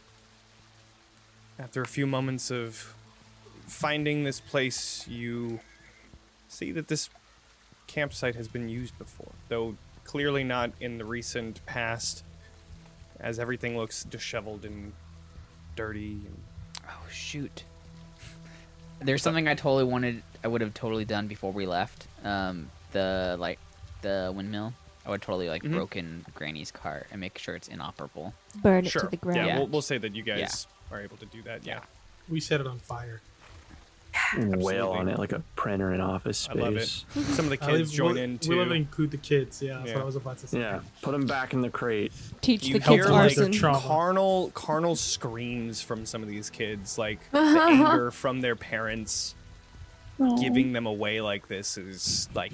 After 1.57 1.81
a 1.81 1.87
few 1.87 2.07
moments 2.07 2.51
of 2.51 2.95
finding 3.67 4.23
this 4.23 4.39
place, 4.39 5.07
you 5.07 5.59
see 6.47 6.71
that 6.71 6.87
this 6.87 7.09
campsite 7.87 8.35
has 8.35 8.47
been 8.47 8.69
used 8.69 8.97
before, 8.97 9.31
though 9.49 9.75
clearly 10.03 10.43
not 10.43 10.71
in 10.79 10.97
the 10.97 11.05
recent 11.05 11.65
past, 11.65 12.23
as 13.19 13.39
everything 13.39 13.77
looks 13.77 14.03
disheveled 14.03 14.63
and 14.63 14.93
dirty. 15.75 16.21
And 16.25 16.37
Oh 16.89 17.07
shoot. 17.09 17.63
There's 19.01 19.21
something 19.21 19.47
I 19.47 19.53
totally 19.53 19.85
wanted. 19.85 20.23
I 20.43 20.47
would 20.47 20.61
have 20.61 20.73
totally 20.73 21.05
done 21.05 21.27
before 21.27 21.51
we 21.51 21.65
left. 21.65 22.07
Um, 22.23 22.69
the 22.91 23.35
like 23.39 23.59
the 24.01 24.31
windmill. 24.35 24.73
I 25.05 25.09
would 25.11 25.21
totally 25.21 25.49
like 25.49 25.63
Mhm. 25.63 25.71
broken 25.71 26.25
Granny's 26.35 26.71
cart 26.71 27.07
and 27.11 27.19
make 27.19 27.37
sure 27.37 27.55
it's 27.55 27.67
inoperable. 27.67 28.33
Burn 28.55 28.85
it 28.85 28.91
to 28.91 29.07
the 29.07 29.17
ground. 29.17 29.37
yeah, 29.37 29.45
Yeah. 29.47 29.57
We'll, 29.59 29.67
we'll 29.67 29.81
say 29.81 29.97
that 29.97 30.15
you 30.15 30.21
guys 30.23 30.67
are 30.91 31.01
able 31.01 31.17
to 31.17 31.25
do 31.25 31.41
that. 31.43 31.65
Yeah, 31.65 31.79
We 32.27 32.39
set 32.39 32.61
it 32.61 32.67
on 32.67 32.79
fire. 32.79 33.21
Wail 34.37 34.89
on 34.89 35.07
it 35.07 35.17
like 35.19 35.31
a 35.31 35.41
printer 35.55 35.93
in 35.93 36.01
office 36.01 36.37
space. 36.39 36.57
I 36.57 36.59
love 36.59 36.75
it. 36.77 36.87
Some 36.89 37.45
of 37.45 37.49
the 37.49 37.57
kids 37.67 37.89
live- 37.89 37.91
join 37.91 38.13
we- 38.15 38.21
in 38.21 38.31
We 38.33 38.37
too. 38.39 38.55
love 38.59 38.69
to 38.69 38.73
include 38.73 39.11
the 39.11 39.17
kids. 39.17 39.61
Yeah, 39.61 39.77
that's 39.77 39.89
Yeah. 39.89 39.95
what 39.95 40.01
I 40.01 40.05
was 40.05 40.15
about 40.15 40.37
to 40.39 40.47
say. 40.47 40.59
Yeah, 40.59 40.79
put 41.01 41.11
them 41.11 41.25
back 41.25 41.53
in 41.53 41.61
the 41.61 41.69
crate. 41.69 42.11
Teach 42.41 42.65
you 42.65 42.79
the 42.79 42.85
hear 42.85 43.03
kids 43.03 43.09
like 43.11 43.21
arson. 43.37 43.51
Trauma. 43.51 43.79
carnal 43.79 44.51
carnal 44.53 44.95
screams 44.95 45.81
from 45.81 46.05
some 46.05 46.21
of 46.23 46.27
these 46.29 46.49
kids 46.49 46.97
like 46.97 47.19
the 47.31 47.37
anger 47.39 48.11
from 48.11 48.41
their 48.41 48.55
parents 48.55 49.35
Aw. 50.19 50.37
giving 50.39 50.73
them 50.73 50.85
away 50.85 51.21
like 51.21 51.47
this 51.47 51.77
is 51.77 52.29
like 52.33 52.53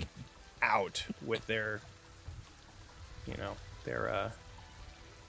out 0.61 1.03
with 1.25 1.45
their 1.47 1.81
you 3.27 3.35
know 3.37 3.53
their 3.85 4.09
uh 4.09 4.29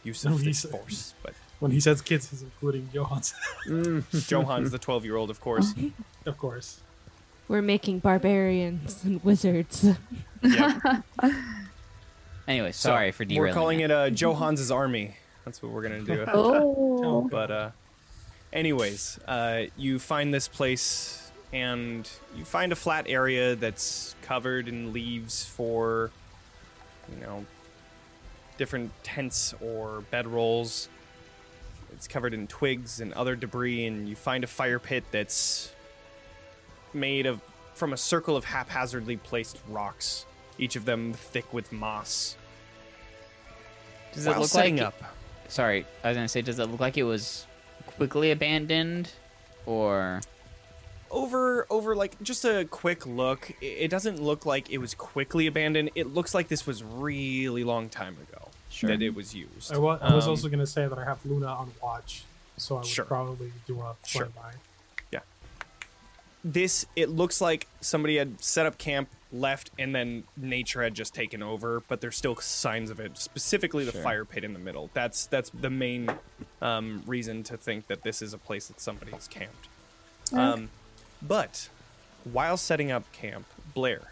use 0.04 0.24
of 0.24 0.38
this 0.44 0.62
he's- 0.62 0.66
force 0.70 1.14
but 1.22 1.34
When 1.58 1.70
he 1.72 1.80
says 1.80 2.02
kids, 2.02 2.28
he's 2.30 2.42
including 2.42 2.90
Johan's, 2.92 3.32
johan's 4.28 4.70
the 4.70 4.78
12 4.78 5.04
year 5.06 5.16
old 5.16 5.30
of 5.30 5.40
course 5.40 5.72
of 6.26 6.36
course. 6.38 6.80
We're 7.48 7.62
making 7.62 8.00
barbarians 8.00 9.04
and 9.04 9.22
wizards. 9.24 9.86
Yep. 10.42 10.82
Anyway, 12.48 12.70
So, 12.72 12.90
sorry 12.90 13.10
for 13.12 13.24
derailing. 13.24 13.48
we're 13.48 13.54
calling 13.54 13.80
it 13.80 13.90
uh 13.90 14.08
johan's 14.10 14.70
army 14.70 15.16
that's 15.44 15.60
what 15.62 15.72
we're 15.72 15.82
gonna 15.82 16.00
do 16.02 16.24
Oh. 16.28 17.22
But 17.28 17.50
uh 17.50 17.70
anyways, 18.52 19.18
uh 19.26 19.62
you 19.76 19.98
find 19.98 20.32
this 20.32 20.46
place 20.48 21.25
and 21.56 22.08
you 22.36 22.44
find 22.44 22.72
a 22.72 22.76
flat 22.76 23.06
area 23.08 23.56
that's 23.56 24.14
covered 24.22 24.68
in 24.68 24.92
leaves 24.92 25.44
for 25.44 26.10
you 27.12 27.24
know 27.24 27.46
different 28.58 28.90
tents 29.02 29.54
or 29.60 30.04
bedrolls. 30.12 30.88
It's 31.92 32.06
covered 32.06 32.34
in 32.34 32.46
twigs 32.46 33.00
and 33.00 33.12
other 33.14 33.36
debris 33.36 33.86
and 33.86 34.08
you 34.08 34.16
find 34.16 34.44
a 34.44 34.46
fire 34.46 34.78
pit 34.78 35.04
that's 35.10 35.72
made 36.92 37.26
of 37.26 37.40
from 37.74 37.92
a 37.92 37.96
circle 37.96 38.36
of 38.36 38.44
haphazardly 38.44 39.16
placed 39.16 39.58
rocks, 39.68 40.26
each 40.58 40.76
of 40.76 40.84
them 40.84 41.12
thick 41.12 41.52
with 41.52 41.72
moss. 41.72 42.36
Does 44.12 44.26
it 44.26 44.38
look 44.38 44.48
setting 44.48 44.76
like? 44.76 44.86
up 44.86 45.16
Sorry, 45.48 45.86
I 46.02 46.08
was 46.08 46.16
gonna 46.16 46.28
say, 46.28 46.42
does 46.42 46.58
it 46.58 46.66
look 46.66 46.80
like 46.80 46.96
it 46.96 47.04
was 47.04 47.46
quickly 47.86 48.30
abandoned, 48.30 49.10
or 49.64 50.20
over 51.10 51.66
over 51.70 51.94
like 51.96 52.20
just 52.22 52.44
a 52.44 52.64
quick 52.70 53.06
look 53.06 53.50
it 53.60 53.88
doesn't 53.88 54.20
look 54.20 54.44
like 54.46 54.70
it 54.70 54.78
was 54.78 54.94
quickly 54.94 55.46
abandoned 55.46 55.90
it 55.94 56.12
looks 56.14 56.34
like 56.34 56.48
this 56.48 56.66
was 56.66 56.82
really 56.82 57.64
long 57.64 57.88
time 57.88 58.16
ago 58.28 58.48
Sure. 58.70 58.90
that 58.90 59.00
it 59.02 59.14
was 59.14 59.34
used 59.34 59.72
I 59.72 59.78
wa- 59.78 59.98
I 60.02 60.14
was 60.14 60.24
Um, 60.24 60.30
also 60.30 60.48
going 60.48 60.58
to 60.60 60.66
say 60.66 60.86
that 60.86 60.98
I 60.98 61.04
have 61.04 61.24
Luna 61.24 61.46
on 61.46 61.72
watch, 61.82 62.24
so 62.58 62.76
I 62.76 62.78
would 62.80 62.86
Sure. 62.86 63.04
probably 63.04 63.52
do 63.66 63.80
a 63.80 63.94
Sure. 64.06 64.28
yeah 65.12 65.20
this 66.44 66.86
it 66.94 67.08
looks 67.08 67.40
like 67.40 67.66
somebody 67.80 68.16
had 68.16 68.42
set 68.42 68.66
up 68.66 68.78
camp 68.78 69.08
left 69.32 69.70
and 69.78 69.94
then 69.94 70.22
nature 70.36 70.82
had 70.82 70.94
just 70.94 71.14
taken 71.14 71.42
over 71.42 71.80
but 71.88 72.00
there's 72.00 72.16
still 72.16 72.36
signs 72.36 72.90
of 72.90 73.00
it 73.00 73.18
specifically 73.18 73.84
the 73.84 73.92
Sure. 73.92 74.02
fire 74.02 74.24
pit 74.24 74.44
in 74.44 74.52
the 74.52 74.58
middle 74.58 74.88
that's 74.94 75.26
that's 75.26 75.50
the 75.50 75.70
main 75.70 76.10
um, 76.62 77.02
reason 77.06 77.42
to 77.44 77.56
think 77.56 77.86
that 77.88 78.02
this 78.02 78.22
is 78.22 78.32
a 78.32 78.38
place 78.38 78.68
that 78.68 78.80
somebody 78.80 79.12
has 79.12 79.26
camped 79.26 79.68
um, 80.32 80.70
but 81.22 81.68
while 82.24 82.56
setting 82.56 82.90
up 82.90 83.10
camp 83.12 83.46
Blaire 83.74 84.08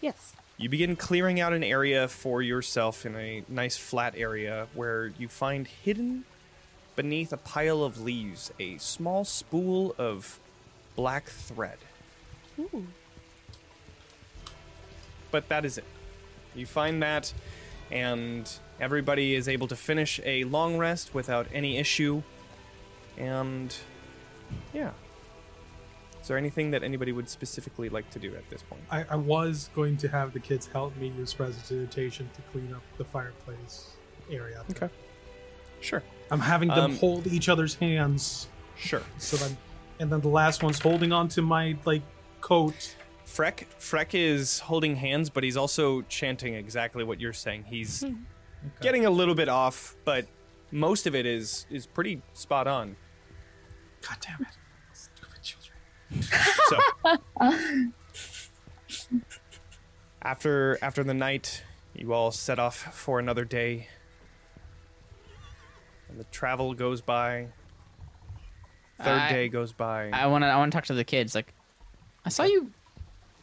yes. 0.00 0.34
You 0.60 0.68
begin 0.68 0.96
clearing 0.96 1.38
out 1.38 1.52
an 1.52 1.62
area 1.62 2.08
for 2.08 2.42
yourself 2.42 3.06
in 3.06 3.14
a 3.14 3.44
nice 3.48 3.76
flat 3.76 4.14
area 4.16 4.66
where 4.74 5.12
you 5.16 5.28
find 5.28 5.68
hidden 5.68 6.24
beneath 6.96 7.32
a 7.32 7.36
pile 7.36 7.84
of 7.84 8.00
leaves 8.00 8.50
a 8.58 8.76
small 8.78 9.24
spool 9.24 9.94
of 9.98 10.40
black 10.96 11.26
thread. 11.26 11.78
Ooh. 12.58 12.88
But 15.30 15.48
that 15.48 15.64
is 15.64 15.78
it. 15.78 15.84
You 16.56 16.66
find 16.66 17.00
that, 17.04 17.32
and 17.92 18.50
everybody 18.80 19.36
is 19.36 19.46
able 19.46 19.68
to 19.68 19.76
finish 19.76 20.18
a 20.24 20.42
long 20.42 20.76
rest 20.76 21.14
without 21.14 21.46
any 21.52 21.76
issue. 21.76 22.22
And 23.16 23.72
yeah. 24.74 24.90
Is 26.28 26.30
there 26.30 26.36
anything 26.36 26.70
that 26.72 26.82
anybody 26.82 27.12
would 27.12 27.26
specifically 27.26 27.88
like 27.88 28.10
to 28.10 28.18
do 28.18 28.34
at 28.36 28.46
this 28.50 28.62
point? 28.62 28.82
I, 28.90 29.02
I 29.08 29.16
was 29.16 29.70
going 29.74 29.96
to 29.96 30.08
have 30.08 30.34
the 30.34 30.38
kids 30.40 30.66
help 30.66 30.94
me 30.98 31.08
use 31.16 31.32
prestidigitation 31.32 32.28
to 32.36 32.42
clean 32.52 32.70
up 32.74 32.82
the 32.98 33.04
fireplace 33.06 33.92
area. 34.30 34.62
Okay. 34.72 34.90
Sure. 35.80 36.02
I'm 36.30 36.40
having 36.40 36.68
them 36.68 36.78
Um, 36.78 36.96
hold 36.98 37.26
each 37.28 37.48
other's 37.48 37.76
hands, 37.76 38.48
Sure. 38.76 39.00
so 39.16 39.38
then, 39.38 39.56
and 40.00 40.12
then 40.12 40.20
the 40.20 40.28
last 40.28 40.62
one's 40.62 40.78
holding 40.78 41.12
on 41.12 41.28
to 41.28 41.40
my 41.40 41.78
like 41.86 42.02
coat. 42.42 42.94
Freck 43.24 43.64
Freck 43.80 44.10
is 44.12 44.58
holding 44.58 44.96
hands, 44.96 45.30
but 45.30 45.42
he's 45.42 45.56
also 45.56 46.02
chanting 46.10 46.52
exactly 46.52 47.04
what 47.04 47.18
you're 47.22 47.32
saying. 47.32 47.64
He's 47.66 48.04
getting 48.82 49.06
a 49.06 49.10
little 49.10 49.34
bit 49.34 49.48
off, 49.48 49.96
but 50.04 50.26
most 50.72 51.06
of 51.06 51.14
it 51.14 51.24
is 51.24 51.64
is 51.70 51.86
pretty 51.86 52.20
spot 52.34 52.66
on. 52.66 52.96
God 54.06 54.18
damn 54.20 54.42
it! 54.42 54.48
Stupid 56.10 56.28
children. 56.68 57.92
So 58.88 59.12
after 60.22 60.78
after 60.82 61.04
the 61.04 61.14
night, 61.14 61.62
you 61.94 62.12
all 62.12 62.30
set 62.30 62.58
off 62.58 62.76
for 62.94 63.18
another 63.18 63.44
day. 63.44 63.88
And 66.08 66.18
the 66.18 66.24
travel 66.24 66.74
goes 66.74 67.00
by. 67.00 67.48
Third 68.98 69.08
I- 69.08 69.28
day 69.32 69.48
goes 69.48 69.72
by. 69.72 70.10
I 70.10 70.26
want 70.26 70.42
to? 70.42 70.48
I 70.48 70.56
want 70.56 70.72
to 70.72 70.76
talk 70.76 70.86
to 70.86 70.94
the 70.94 71.04
kids. 71.04 71.34
Like, 71.34 71.52
I 72.24 72.30
saw 72.30 72.44
you 72.44 72.70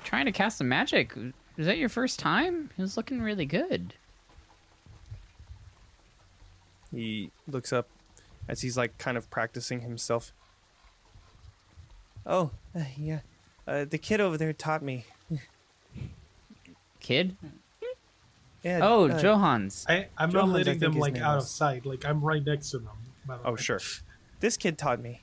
trying 0.04 0.26
to 0.26 0.32
cast 0.32 0.58
some 0.58 0.68
magic. 0.68 1.16
Was 1.58 1.68
that 1.68 1.78
your 1.78 1.90
first 1.90 2.20
time? 2.20 2.70
It 2.78 2.82
was 2.82 2.98
looking 2.98 3.22
really 3.22 3.46
good. 3.46 3.94
He 6.92 7.32
looks 7.48 7.72
up 7.74 7.88
as 8.48 8.62
he's 8.62 8.78
like 8.78 8.98
kind 8.98 9.18
of 9.18 9.30
practicing 9.30 9.82
himself. 9.82 10.32
Oh, 12.26 12.52
uh, 12.76 12.84
yeah. 12.98 13.20
Uh, 13.68 13.86
the 13.86 13.98
kid 13.98 14.20
over 14.22 14.38
there 14.38 14.54
taught 14.54 14.82
me. 14.84 15.06
Kid? 17.00 17.36
Yeah. 18.64 18.80
Oh, 18.82 19.08
uh, 19.10 19.20
Jo 19.22 19.38
Hans. 19.38 19.86
I 19.88 20.08
I'm 20.18 20.32
Jo 20.32 20.40
Hans, 20.40 20.50
not 20.52 20.58
letting 20.58 20.80
them 20.80 20.94
like 20.98 21.14
name 21.14 21.24
out 21.24 21.38
of 21.38 21.44
sight. 21.44 21.86
Like 21.86 22.04
I'm 22.06 22.22
right 22.22 22.44
next 22.44 22.72
to 22.72 22.80
them. 22.80 22.90
by 23.28 23.38
the 23.38 23.48
Oh, 23.48 23.52
way. 23.52 23.58
sure. 23.58 23.80
This 24.40 24.58
kid 24.58 24.78
taught 24.78 25.00
me. 25.02 25.22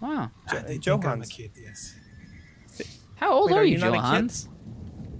Wow. 0.00 0.30
Ah, 0.48 0.62
they 0.66 0.78
Jo- 0.78 0.94
think 0.94 1.06
I'm 1.06 1.22
a 1.22 1.26
kid. 1.26 1.52
Yes, 1.60 1.94
How 3.16 3.32
old 3.32 3.50
Wait, 3.50 3.56
are, 3.56 3.60
are 3.60 3.64
you, 3.64 3.72
you 3.72 3.78
not 3.78 3.88
a 3.88 3.92
kid? 3.92 4.00
Jo 4.00 4.02
Hans? 4.02 4.48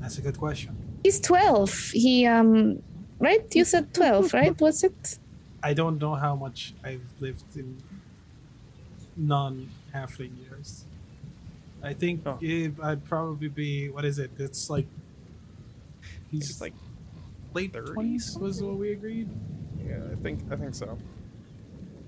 that's 0.01 0.19
a 0.19 0.21
good 0.21 0.37
question. 0.39 0.77
He's 1.05 1.21
12. 1.21 1.91
He, 1.93 2.27
um, 2.27 2.83
right? 3.21 3.43
You 3.55 3.65
said 3.65 3.95
12, 3.95 4.35
right? 4.35 4.61
Was 4.61 4.83
it? 4.85 5.19
I 5.63 5.73
don't 5.75 5.99
know 6.01 6.15
how 6.17 6.35
much 6.35 6.75
I've 6.85 7.07
lived 7.21 7.57
in 7.57 7.81
non-halfling 10.01 10.39
years. 10.49 10.85
I 11.83 11.93
think 11.95 12.23
Oh. 12.27 12.39
it, 12.41 12.73
I'd 12.83 13.05
probably 13.05 13.49
be 13.49 13.89
what 13.91 14.05
is 14.05 14.19
it? 14.19 14.31
It's 14.39 14.69
like 14.71 14.87
he's 16.31 16.49
He's 16.49 16.61
like, 16.61 16.75
late 17.55 17.73
30s? 17.73 17.93
twenties 17.95 18.39
was 18.39 18.63
what 18.63 18.77
we 18.77 18.93
agreed. 18.93 19.29
yeah, 19.87 20.01
I 20.13 20.15
think 20.23 20.41
I 20.51 20.57
think 20.57 20.75
so. 20.75 20.99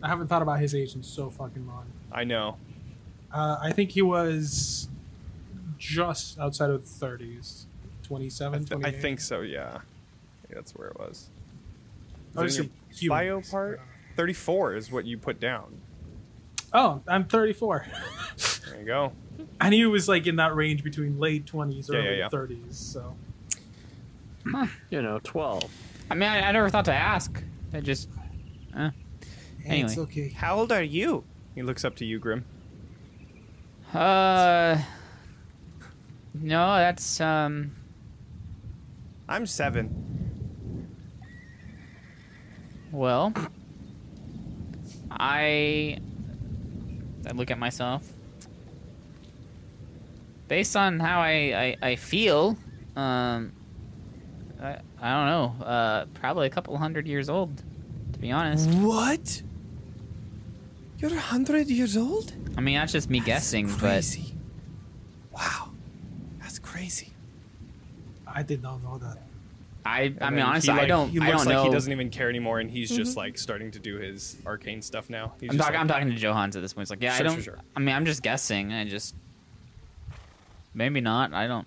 I 0.02 0.08
haven't 0.08 0.28
thought 0.28 0.42
about 0.42 0.60
his 0.60 0.74
age 0.74 0.94
in 0.94 1.02
so 1.02 1.28
fucking 1.30 1.66
long. 1.66 1.86
I 2.12 2.24
know. 2.24 2.56
Uh, 3.32 3.58
I 3.60 3.72
think 3.72 3.90
he 3.90 4.02
was 4.02 4.88
just 5.76 6.38
outside 6.38 6.70
of 6.70 6.82
the 6.82 6.88
thirties, 6.88 7.66
I, 8.02 8.06
27, 8.06 8.64
th- 8.64 8.80
I 8.84 8.90
think 8.90 9.20
so. 9.20 9.40
Yeah. 9.40 9.66
I 9.78 10.46
think 10.46 10.54
that's 10.54 10.72
where 10.74 10.88
it 10.88 10.98
was. 10.98 11.28
Is 12.40 12.58
it 12.58 12.70
your 13.00 13.10
bio 13.10 13.40
part. 13.42 13.80
Thirty-four 14.16 14.74
is 14.74 14.90
what 14.90 15.04
you 15.04 15.18
put 15.18 15.38
down. 15.38 15.78
Oh, 16.72 17.00
I'm 17.08 17.24
34. 17.24 17.86
There 18.70 18.78
you 18.80 18.84
go. 18.86 19.12
I 19.60 19.70
knew 19.70 19.88
it 19.88 19.92
was 19.92 20.08
like 20.08 20.26
in 20.26 20.36
that 20.36 20.54
range 20.54 20.84
between 20.84 21.18
late 21.18 21.46
20s, 21.46 21.88
Yeah, 21.90 21.96
early 21.98 22.08
yeah, 22.10 22.16
yeah. 22.16 22.28
30s. 22.28 22.74
So 22.74 23.14
You 24.90 25.02
know, 25.02 25.18
twelve. 25.22 25.64
I 26.10 26.14
mean, 26.14 26.28
I, 26.28 26.40
I 26.48 26.52
never 26.52 26.68
thought 26.70 26.84
to 26.86 26.92
ask. 26.94 27.42
I 27.72 27.80
just. 27.80 28.08
Uh. 28.76 28.90
Anyway. 29.66 29.86
It's 29.90 29.98
okay. 29.98 30.28
How 30.30 30.56
old 30.58 30.72
are 30.72 30.82
you? 30.82 31.24
He 31.54 31.62
looks 31.62 31.84
up 31.84 31.96
to 31.96 32.04
you, 32.06 32.18
Grimm. 32.18 32.44
Uh, 33.92 34.78
no, 36.34 36.76
that's 36.76 37.20
um. 37.20 37.72
I'm 39.28 39.44
seven. 39.44 40.86
Well, 42.90 43.34
I 45.10 45.98
I 47.26 47.32
look 47.32 47.50
at 47.50 47.58
myself. 47.58 48.06
Based 50.48 50.76
on 50.76 50.98
how 51.00 51.20
I 51.20 51.76
I, 51.82 51.90
I 51.90 51.96
feel, 51.96 52.56
um, 52.96 53.52
I 54.60 54.78
I 55.00 55.10
don't 55.12 55.26
know. 55.60 55.64
Uh, 55.64 56.04
probably 56.14 56.46
a 56.46 56.50
couple 56.50 56.76
hundred 56.78 57.06
years 57.06 57.28
old, 57.28 57.62
to 58.12 58.18
be 58.18 58.30
honest. 58.30 58.68
What? 58.70 59.42
You're 60.98 61.12
a 61.14 61.20
hundred 61.20 61.68
years 61.68 61.96
old? 61.96 62.32
I 62.56 62.60
mean, 62.60 62.76
that's 62.76 62.92
just 62.92 63.08
me 63.08 63.20
guessing, 63.20 63.72
but. 63.80 64.04
Wow, 65.32 65.70
that's 66.40 66.58
crazy. 66.58 67.12
I 68.26 68.42
did 68.42 68.62
not 68.62 68.82
know 68.82 68.98
that. 68.98 69.18
I 69.88 70.14
I 70.20 70.30
mean, 70.30 70.40
honestly, 70.40 70.74
he, 70.74 70.80
I 70.80 70.84
don't 70.86 71.08
He 71.08 71.18
I 71.18 71.28
don't 71.30 71.38
like 71.38 71.48
know. 71.48 71.64
he 71.64 71.70
doesn't 71.70 71.90
even 71.90 72.10
care 72.10 72.28
anymore, 72.28 72.60
and 72.60 72.70
he's 72.70 72.90
just 72.90 73.12
mm-hmm. 73.12 73.20
like 73.20 73.38
starting 73.38 73.70
to 73.70 73.78
do 73.78 73.96
his 73.96 74.36
arcane 74.44 74.82
stuff 74.82 75.08
now. 75.08 75.32
He's 75.40 75.48
I'm 75.50 75.56
just 75.56 75.66
talking. 75.66 75.74
like- 75.74 75.80
I'm 75.80 75.88
talking 75.88 76.10
to 76.10 76.14
Jo 76.16 76.32
Hans 76.34 76.56
at 76.56 76.62
this 76.62 76.74
point. 76.74 76.82
It's 76.82 76.90
like, 76.90 77.02
yeah, 77.02 77.16
Sure, 77.16 77.26
I 77.26 77.28
sure, 77.30 77.36
don't. 77.36 77.42
sure. 77.44 77.58
I 77.76 77.80
mean, 77.80 77.94
I'm 77.94 78.04
just 78.04 78.22
guessing. 78.22 78.72
I 78.72 78.84
just 78.84 79.14
maybe 80.74 81.00
not. 81.00 81.32
I 81.32 81.46
don't. 81.46 81.66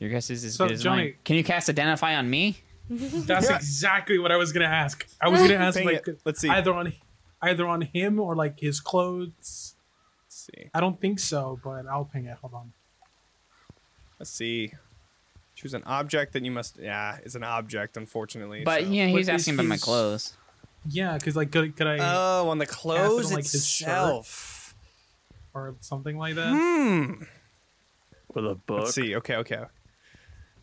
Your 0.00 0.10
guess 0.10 0.30
is 0.30 0.44
as 0.44 0.54
So, 0.54 0.66
good 0.66 0.74
as 0.74 0.82
Jonny- 0.82 1.02
mine. 1.02 1.14
Can 1.24 1.36
you 1.36 1.44
cast 1.44 1.68
identify 1.68 2.16
on 2.16 2.28
me? 2.28 2.58
That's 2.90 3.48
exactly 3.50 4.18
what 4.18 4.30
I 4.30 4.36
was 4.36 4.52
gonna 4.52 4.66
ask. 4.66 5.06
I 5.20 5.28
was 5.28 5.40
gonna 5.40 5.54
ask 5.66 5.82
like 5.82 6.06
it. 6.08 6.20
Let's 6.24 6.40
see. 6.40 6.48
either 6.48 6.72
on 6.72 6.92
either 7.42 7.66
on 7.66 7.82
him 7.82 8.20
or 8.20 8.34
like 8.36 8.60
his 8.60 8.80
clothes. 8.80 9.74
Let's 10.24 10.46
see. 10.54 10.70
I 10.74 10.80
don't 10.80 11.00
think 11.00 11.18
so, 11.18 11.58
but 11.64 11.86
I'll 11.86 12.04
ping 12.04 12.26
it. 12.26 12.36
Hold 12.40 12.54
on. 12.54 12.72
Let's 14.18 14.30
see. 14.30 14.72
Choose 15.54 15.74
an 15.74 15.82
object 15.84 16.32
that 16.34 16.44
you 16.44 16.50
must. 16.50 16.78
Yeah, 16.78 17.18
it's 17.24 17.34
an 17.34 17.44
object, 17.44 17.96
unfortunately. 17.96 18.62
But 18.64 18.82
so- 18.84 18.88
yeah, 18.90 19.06
he's 19.06 19.12
What 19.12 19.20
is 19.22 19.28
asking 19.28 19.54
about 19.54 19.66
my 19.66 19.74
his- 19.76 19.84
clothes. 19.84 20.36
Yeah, 20.88 21.14
because 21.18 21.34
like 21.34 21.50
could, 21.50 21.74
could 21.76 21.86
I 21.88 21.98
Oh, 22.00 22.48
on 22.48 22.58
the 22.58 22.66
clothes 22.66 23.32
like, 23.32 23.42
his 23.44 23.66
shirt? 23.66 23.88
itself. 23.88 24.74
or 25.54 25.74
something 25.80 26.16
like 26.18 26.34
that? 26.36 26.50
Hmm. 26.52 27.22
With 28.34 28.46
a 28.46 28.54
book. 28.54 28.80
Let's 28.84 28.94
see. 28.94 29.16
Okay, 29.16 29.36
okay. 29.36 29.64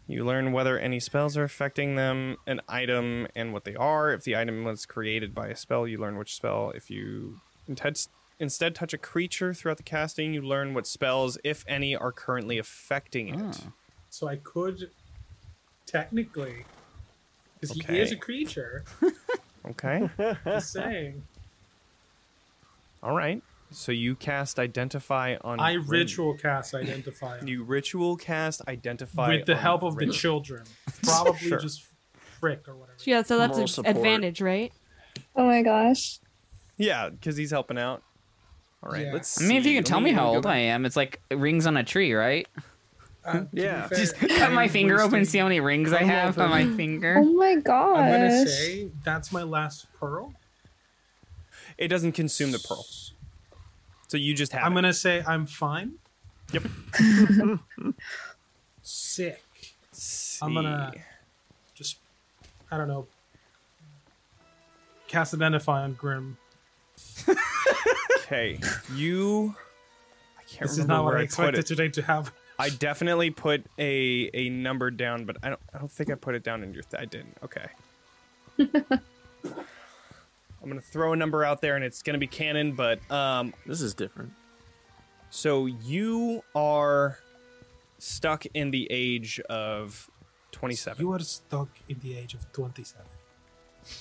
You 0.06 0.24
learn 0.24 0.52
whether 0.52 0.78
any 0.78 1.00
spells 1.00 1.36
are 1.36 1.44
affecting 1.44 1.96
them, 1.96 2.38
an 2.46 2.62
item, 2.70 3.28
and 3.36 3.52
what 3.54 3.64
they 3.64 3.76
are. 3.76 4.12
If 4.14 4.24
the 4.24 4.36
item 4.36 4.64
was 4.64 4.86
created 4.86 5.34
by 5.34 5.48
a 5.48 5.56
spell, 5.56 5.88
you 5.88 5.98
learn 5.98 6.18
which 6.18 6.36
spell. 6.36 6.72
If 6.76 6.90
you 6.92 7.40
instead 7.68 7.98
instead 8.44 8.76
touch 8.76 8.94
a 8.94 8.98
creature 8.98 9.54
throughout 9.54 9.78
the 9.78 9.84
casting, 9.84 10.34
you 10.34 10.42
learn 10.42 10.74
what 10.76 10.86
spells, 10.86 11.38
if 11.44 11.64
any, 11.68 11.96
are 11.96 12.12
currently 12.12 12.58
affecting 12.60 13.30
it. 13.30 13.40
Oh. 13.66 13.72
So 14.10 14.28
I 14.28 14.36
could 14.36 14.92
technically, 15.88 16.66
because 17.60 17.76
Okay. 17.78 17.94
he 17.96 18.00
is 18.02 18.12
a 18.12 18.16
creature. 18.18 18.84
Okay. 19.66 20.10
Just 20.44 20.74
saying. 20.74 21.24
All 23.02 23.16
right. 23.16 23.42
So 23.72 23.94
you 23.94 24.14
cast 24.14 24.60
identify 24.60 25.38
on. 25.42 25.58
I 25.62 25.76
Grimm. 25.76 25.88
ritual 25.90 26.34
cast 26.38 26.76
identify 26.76 27.40
You 27.46 27.64
ritual 27.64 28.18
cast 28.18 28.62
identify 28.68 29.30
with 29.30 29.46
the 29.46 29.54
on 29.56 29.60
help 29.60 29.84
of 29.84 29.94
the 29.96 30.00
Grimm. 30.06 30.12
children. 30.12 30.64
Probably 31.04 31.38
Sure. 31.40 31.60
just 31.60 31.86
frick 32.42 32.68
or 32.68 32.76
whatever. 32.76 32.98
Yeah, 33.06 33.22
so 33.24 33.38
that's 33.38 33.52
Moral 33.52 33.62
an 33.64 33.68
support. 33.70 33.96
advantage, 33.96 34.42
right? 34.42 34.74
Oh 35.34 35.46
my 35.48 35.62
gosh. 35.62 36.20
Yeah, 36.78 37.08
because 37.08 37.38
he's 37.38 37.52
helping 37.52 37.78
out. 37.80 38.04
All 38.84 38.90
right. 38.92 39.06
Yeah. 39.06 39.14
Let's. 39.14 39.42
I 39.42 39.46
mean, 39.46 39.58
if 39.58 39.66
you 39.66 39.76
can 39.76 39.84
tell 39.84 40.02
me 40.02 40.12
how 40.12 40.28
old. 40.28 40.46
I 40.46 40.58
am, 40.58 40.86
it's 40.86 40.96
like 40.98 41.22
rings 41.32 41.66
on 41.66 41.78
a 41.78 41.84
tree, 41.84 42.14
right? 42.14 42.46
Uh, 43.26 43.46
Yeah. 43.54 43.88
fair, 43.88 43.98
Just 43.98 44.18
cut 44.18 44.52
my 44.52 44.68
finger 44.68 45.00
open 45.00 45.20
and 45.20 45.28
see 45.28 45.38
how 45.38 45.46
many 45.46 45.62
rings 45.62 45.94
I 45.94 46.04
have 46.04 46.38
on 46.38 46.50
my 46.50 46.66
finger. 46.76 47.16
Oh 47.20 47.24
my 47.34 47.56
gosh. 47.56 47.98
I'm 48.00 48.12
gonna 48.12 48.46
say 48.48 48.90
that's 49.06 49.32
my 49.32 49.44
last 49.44 49.88
pearl. 49.98 50.34
It 51.78 51.88
doesn't 51.88 52.12
consume 52.12 52.52
the 52.52 52.60
pearl, 52.60 52.86
so 54.10 54.18
you 54.18 54.34
just 54.36 54.52
have. 54.52 54.64
I'm 54.66 54.74
it. 54.74 54.76
gonna 54.76 54.94
say 54.94 55.24
I'm 55.26 55.46
fine. 55.46 55.94
Yep. 56.52 56.64
Sick. 58.82 59.42
Let's 59.92 60.40
I'm 60.42 60.54
gonna- 60.54 60.92
Just 61.74 61.98
I 62.70 62.78
don't 62.78 62.88
know. 62.90 63.08
Cast 65.08 65.34
identify 65.34 65.82
on 65.84 65.94
Grimm. 65.94 66.38
Okay, 68.20 68.60
you. 68.96 69.56
I 70.38 70.44
can't 70.44 70.62
This 70.62 70.72
is 70.74 70.80
remember 70.80 70.94
not 70.94 71.04
what 71.06 71.16
I 71.16 71.20
I 71.20 71.24
expected 71.24 71.60
it. 71.60 71.66
today 71.66 71.90
to 71.90 72.02
have. 72.04 72.32
I 72.60 72.70
definitely 72.70 73.30
put 73.32 73.66
a 73.80 74.30
a 74.34 74.50
number 74.50 74.92
down, 74.92 75.26
but 75.26 75.38
I 75.44 75.50
don't. 75.50 75.60
I 75.74 75.78
don't 75.80 75.92
think 75.92 76.10
I 76.12 76.16
put 76.16 76.36
it 76.36 76.44
down 76.44 76.64
in 76.64 76.74
your. 76.74 76.84
Th- 76.84 77.02
I 77.02 77.06
didn't. 77.06 77.38
Okay. 77.44 77.66
I'm 80.62 80.70
gonna 80.70 80.80
throw 80.82 81.14
a 81.14 81.16
number 81.16 81.44
out 81.44 81.62
there, 81.62 81.76
and 81.76 81.84
it's 81.84 82.02
gonna 82.02 82.18
be 82.18 82.28
canon. 82.28 82.74
But 82.74 83.00
um, 83.12 83.54
This 83.66 83.82
is 83.82 83.94
different. 83.94 84.32
so 85.30 85.66
you 85.66 86.44
are 86.56 87.20
stuck 87.98 88.46
in 88.54 88.72
the 88.72 88.88
age 88.90 89.40
of 89.50 90.10
27. 90.52 91.04
You 91.06 91.12
are 91.14 91.20
stuck 91.20 91.70
in 91.90 92.00
the 92.00 92.18
age 92.18 92.34
of 92.34 92.50
27. 92.54 93.06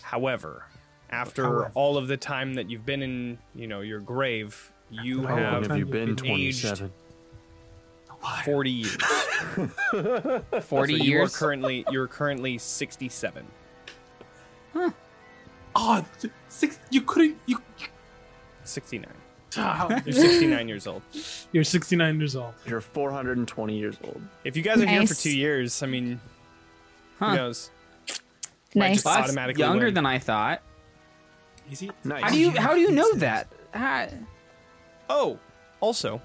However, 0.02 0.66
after 1.12 1.44
However. 1.44 1.70
all 1.74 1.96
of 1.96 2.08
the 2.08 2.16
time 2.16 2.54
that 2.54 2.68
you've 2.70 2.84
been 2.86 3.02
in, 3.02 3.38
you 3.54 3.66
know, 3.68 3.80
your 3.82 4.00
grave, 4.00 4.72
you 4.90 5.20
After 5.22 5.28
How 5.28 5.36
have 5.36 5.52
long 5.52 5.62
have 5.70 5.78
you 5.78 5.86
been 5.86 6.14
been 6.14 6.16
27? 6.16 6.90
40 8.44 8.70
years. 8.70 8.96
40 9.92 10.62
So 10.62 10.82
you 10.84 10.86
are 10.92 10.96
years. 11.04 11.36
currently 11.36 11.84
you're 11.90 12.06
currently 12.06 12.56
67. 12.58 13.44
Oh, 15.74 16.04
th- 16.20 16.32
six. 16.48 16.78
You 16.90 17.00
couldn't. 17.02 17.38
You. 17.46 17.58
69. 18.64 19.08
Ah, 19.56 20.00
You're 20.06 20.12
69 20.14 20.68
years 20.68 20.86
old. 20.86 21.02
You're 21.52 21.64
69 21.64 22.18
years 22.18 22.36
old. 22.36 22.54
You're 22.66 22.80
420 22.80 23.76
years 23.78 23.96
old. 24.04 24.20
If 24.44 24.56
you 24.56 24.62
guys 24.62 24.80
are 24.80 24.86
here 24.86 25.06
for 25.06 25.14
2 25.14 25.36
years, 25.36 25.82
I 25.82 25.86
mean, 25.86 26.20
Huh. 27.18 27.30
who 27.30 27.36
knows? 27.36 27.70
Might 28.74 28.88
Nice. 28.88 28.94
just 28.96 29.04
Well, 29.06 29.14
that's 29.16 29.28
automatically 29.30 29.60
younger 29.62 29.86
win. 29.86 29.94
than 29.94 30.06
I 30.06 30.18
thought. 30.18 30.62
Is 31.72 31.80
he? 31.80 31.90
Nice. 32.04 32.22
How 32.22 32.30
do 32.30 32.38
you 32.38 32.50
how 32.50 32.74
do 32.74 32.80
you 32.80 32.90
know 32.90 33.14
that? 33.14 33.48
Ah, 33.74 34.06
Oh, 35.08 35.38
also, 35.80 36.20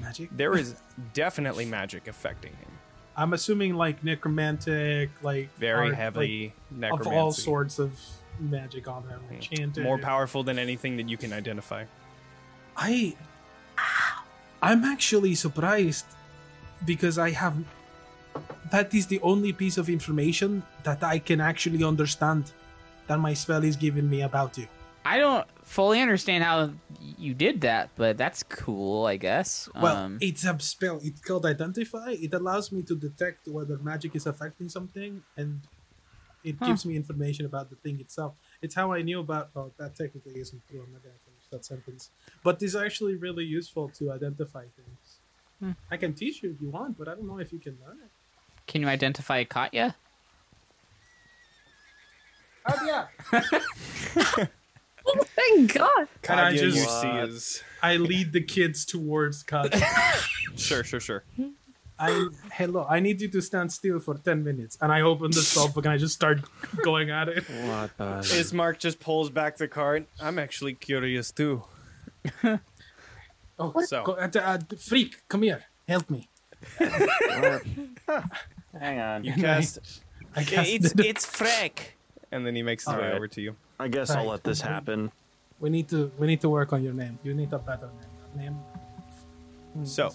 Magic? 0.00 0.28
there 0.36 0.54
is 0.56 0.74
definitely 1.14 1.64
magic 1.64 2.08
affecting 2.08 2.52
him. 2.52 2.68
I'm 3.16 3.32
assuming 3.32 3.74
like 3.74 4.02
necromantic, 4.02 5.10
like 5.22 5.48
Very 5.58 5.88
art, 5.88 5.94
heavy 5.94 6.52
like, 6.70 6.78
necromancy. 6.78 7.10
of 7.10 7.16
all 7.16 7.32
sorts 7.32 7.78
of 7.78 7.92
magic 8.40 8.88
on 8.88 9.02
him. 9.08 9.20
Enchanted. 9.30 9.84
More 9.84 9.98
powerful 9.98 10.42
than 10.42 10.58
anything 10.58 10.96
that 10.96 11.08
you 11.08 11.16
can 11.16 11.32
identify. 11.32 11.84
I 12.76 13.14
I'm 14.62 14.84
actually 14.84 15.34
surprised 15.36 16.06
because 16.84 17.16
I 17.18 17.30
have 17.30 17.54
that 18.70 18.92
is 18.94 19.06
the 19.06 19.20
only 19.20 19.52
piece 19.52 19.78
of 19.78 19.88
information 19.88 20.62
that 20.82 21.02
I 21.02 21.18
can 21.18 21.40
actually 21.40 21.82
understand 21.84 22.52
that 23.06 23.18
my 23.18 23.34
spell 23.34 23.64
is 23.64 23.76
giving 23.76 24.08
me 24.08 24.22
about 24.22 24.56
you. 24.58 24.68
I 25.04 25.18
don't 25.18 25.46
fully 25.64 26.00
understand 26.00 26.44
how 26.44 26.70
you 27.18 27.32
did 27.34 27.62
that, 27.62 27.90
but 27.96 28.18
that's 28.18 28.42
cool, 28.42 29.06
I 29.06 29.16
guess. 29.16 29.68
Well, 29.74 29.96
um, 29.96 30.18
it's 30.20 30.44
a 30.44 30.58
spell. 30.60 31.00
It's 31.02 31.20
called 31.20 31.46
Identify. 31.46 32.16
It 32.20 32.34
allows 32.34 32.70
me 32.70 32.82
to 32.82 32.94
detect 32.94 33.48
whether 33.48 33.78
magic 33.78 34.14
is 34.14 34.26
affecting 34.26 34.68
something, 34.68 35.22
and 35.36 35.60
it 36.44 36.56
Huh. 36.58 36.66
gives 36.66 36.84
me 36.86 36.96
information 36.96 37.46
about 37.46 37.70
the 37.70 37.76
thing 37.76 37.98
itself. 38.00 38.34
It's 38.62 38.74
how 38.74 38.92
I 38.92 39.02
knew 39.02 39.20
about. 39.20 39.50
Oh, 39.56 39.72
that 39.78 39.96
technically 39.96 40.38
isn't 40.40 40.62
true. 40.68 40.82
I'm 40.84 40.92
not 40.92 41.02
gonna 41.02 41.14
finish 41.24 41.46
that 41.50 41.64
sentence. 41.64 42.10
But 42.42 42.62
it's 42.62 42.74
actually 42.74 43.14
really 43.16 43.44
useful 43.44 43.88
to 43.98 44.12
identify 44.12 44.64
things. 44.76 45.18
Hmm. 45.60 45.72
I 45.90 45.96
can 45.96 46.12
teach 46.14 46.42
you 46.42 46.50
if 46.50 46.60
you 46.60 46.70
want, 46.70 46.98
but 46.98 47.08
I 47.08 47.14
don't 47.14 47.26
know 47.26 47.38
if 47.38 47.52
you 47.52 47.58
can 47.58 47.78
learn 47.84 47.98
it. 48.04 48.10
can 48.66 48.82
you 48.82 48.88
identify 48.88 49.44
Katya? 49.44 49.96
Oh 52.68 52.78
yeah. 52.86 54.46
Oh 55.42 55.56
my 55.58 55.66
god. 55.66 56.08
And 56.28 56.40
I 56.40 56.50
Katya, 56.52 56.62
you 56.66 56.72
just- 56.72 57.00
see 57.00 57.06
What? 57.08 57.28
is 57.28 57.62
I 57.82 57.96
lead 57.96 58.32
the 58.32 58.40
kids 58.42 58.84
towards 58.84 59.42
cut. 59.42 59.74
sure, 60.56 60.84
sure, 60.84 61.00
sure. 61.00 61.24
I 61.98 62.28
hello. 62.52 62.86
I 62.88 63.00
need 63.00 63.20
you 63.20 63.28
to 63.28 63.40
stand 63.42 63.72
still 63.72 63.98
for 64.00 64.14
ten 64.16 64.42
minutes, 64.44 64.78
and 64.80 64.90
I 64.92 65.00
open 65.02 65.30
the 65.32 65.42
spell 65.42 65.68
book 65.68 65.84
and 65.84 65.92
I 65.92 65.98
just 65.98 66.14
start 66.14 66.40
going 66.82 67.10
at 67.10 67.28
it. 67.28 67.44
What 67.48 67.96
the? 67.98 68.20
Ismark 68.40 68.78
just 68.78 69.00
pulls 69.00 69.28
back 69.30 69.56
the 69.58 69.68
card. 69.68 70.06
I'm 70.20 70.38
actually 70.38 70.74
curious 70.74 71.30
too. 71.32 71.64
Oh, 73.58 73.72
So- 73.84 74.04
go, 74.04 74.12
uh, 74.12 74.28
uh, 74.34 74.58
freak, 74.78 75.16
come 75.28 75.42
here, 75.42 75.64
help 75.88 76.08
me. 76.08 76.28
Hang 78.78 78.98
on. 79.00 79.24
You 79.24 79.32
cast 79.34 79.78
I 80.36 80.44
guess 80.44 80.68
it's 80.68 80.92
the- 80.92 81.06
it's 81.08 81.26
Freck. 81.26 81.92
And 82.32 82.46
then 82.46 82.54
he 82.54 82.62
makes 82.62 82.84
his 82.86 82.94
way 82.94 83.00
Alright. 83.02 83.14
over 83.16 83.28
to 83.28 83.40
you. 83.40 83.56
I 83.80 83.88
guess 83.88 84.10
I'll 84.10 84.26
let 84.26 84.44
this 84.44 84.60
happen. 84.60 85.10
we 85.58 85.70
need 85.70 85.88
to 85.88 86.12
we 86.18 86.26
need 86.26 86.40
to 86.42 86.48
work 86.50 86.72
on 86.72 86.82
your 86.84 86.92
name. 86.92 87.18
You 87.22 87.32
need 87.34 87.52
a 87.52 87.58
better 87.58 87.88
name. 88.36 88.44
Name. 88.44 88.54
Hmm, 89.74 89.84
So- 89.84 90.12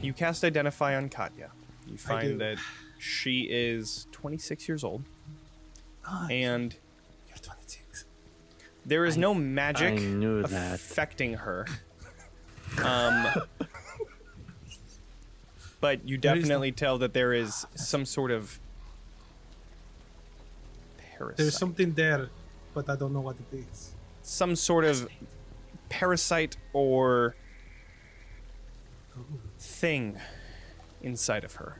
You 0.00 0.12
cast 0.12 0.44
Identify 0.44 0.96
on 0.96 1.08
Katya. 1.08 1.50
You 1.86 1.96
find 1.98 2.40
that 2.40 2.58
she 2.98 3.42
is 3.50 4.06
26 4.12 4.68
years 4.68 4.84
old, 4.84 5.02
Ah, 6.06 6.26
and 6.30 6.74
you're 7.28 7.36
26. 7.38 8.04
there 8.86 9.04
is 9.04 9.16
no 9.18 9.34
magic 9.34 9.94
I 9.94 9.96
knew 9.96 10.42
that. 10.42 10.74
affecting 10.74 11.34
her. 11.34 11.66
Um, 12.82 13.26
but 15.80 16.08
you 16.08 16.16
There 16.16 16.34
is 16.36 16.44
no- 16.44 16.48
definitely 16.48 16.72
tell 16.72 16.96
that 16.98 17.12
there 17.12 17.34
is 17.34 17.66
some 17.74 18.06
sort 18.06 18.30
of 18.30 18.58
parasite. 20.98 21.36
There's 21.36 21.58
something 21.58 21.92
there, 21.92 22.30
but 22.74 22.88
I 22.88 22.96
don't 22.96 23.12
know 23.12 23.20
what 23.20 23.36
it 23.38 23.56
is. 23.56 23.92
some 24.22 24.54
sort 24.56 24.84
of 24.84 25.08
parasite 25.88 26.56
or 26.72 27.34
thing 29.58 30.16
inside 31.02 31.44
of 31.44 31.54
her. 31.56 31.76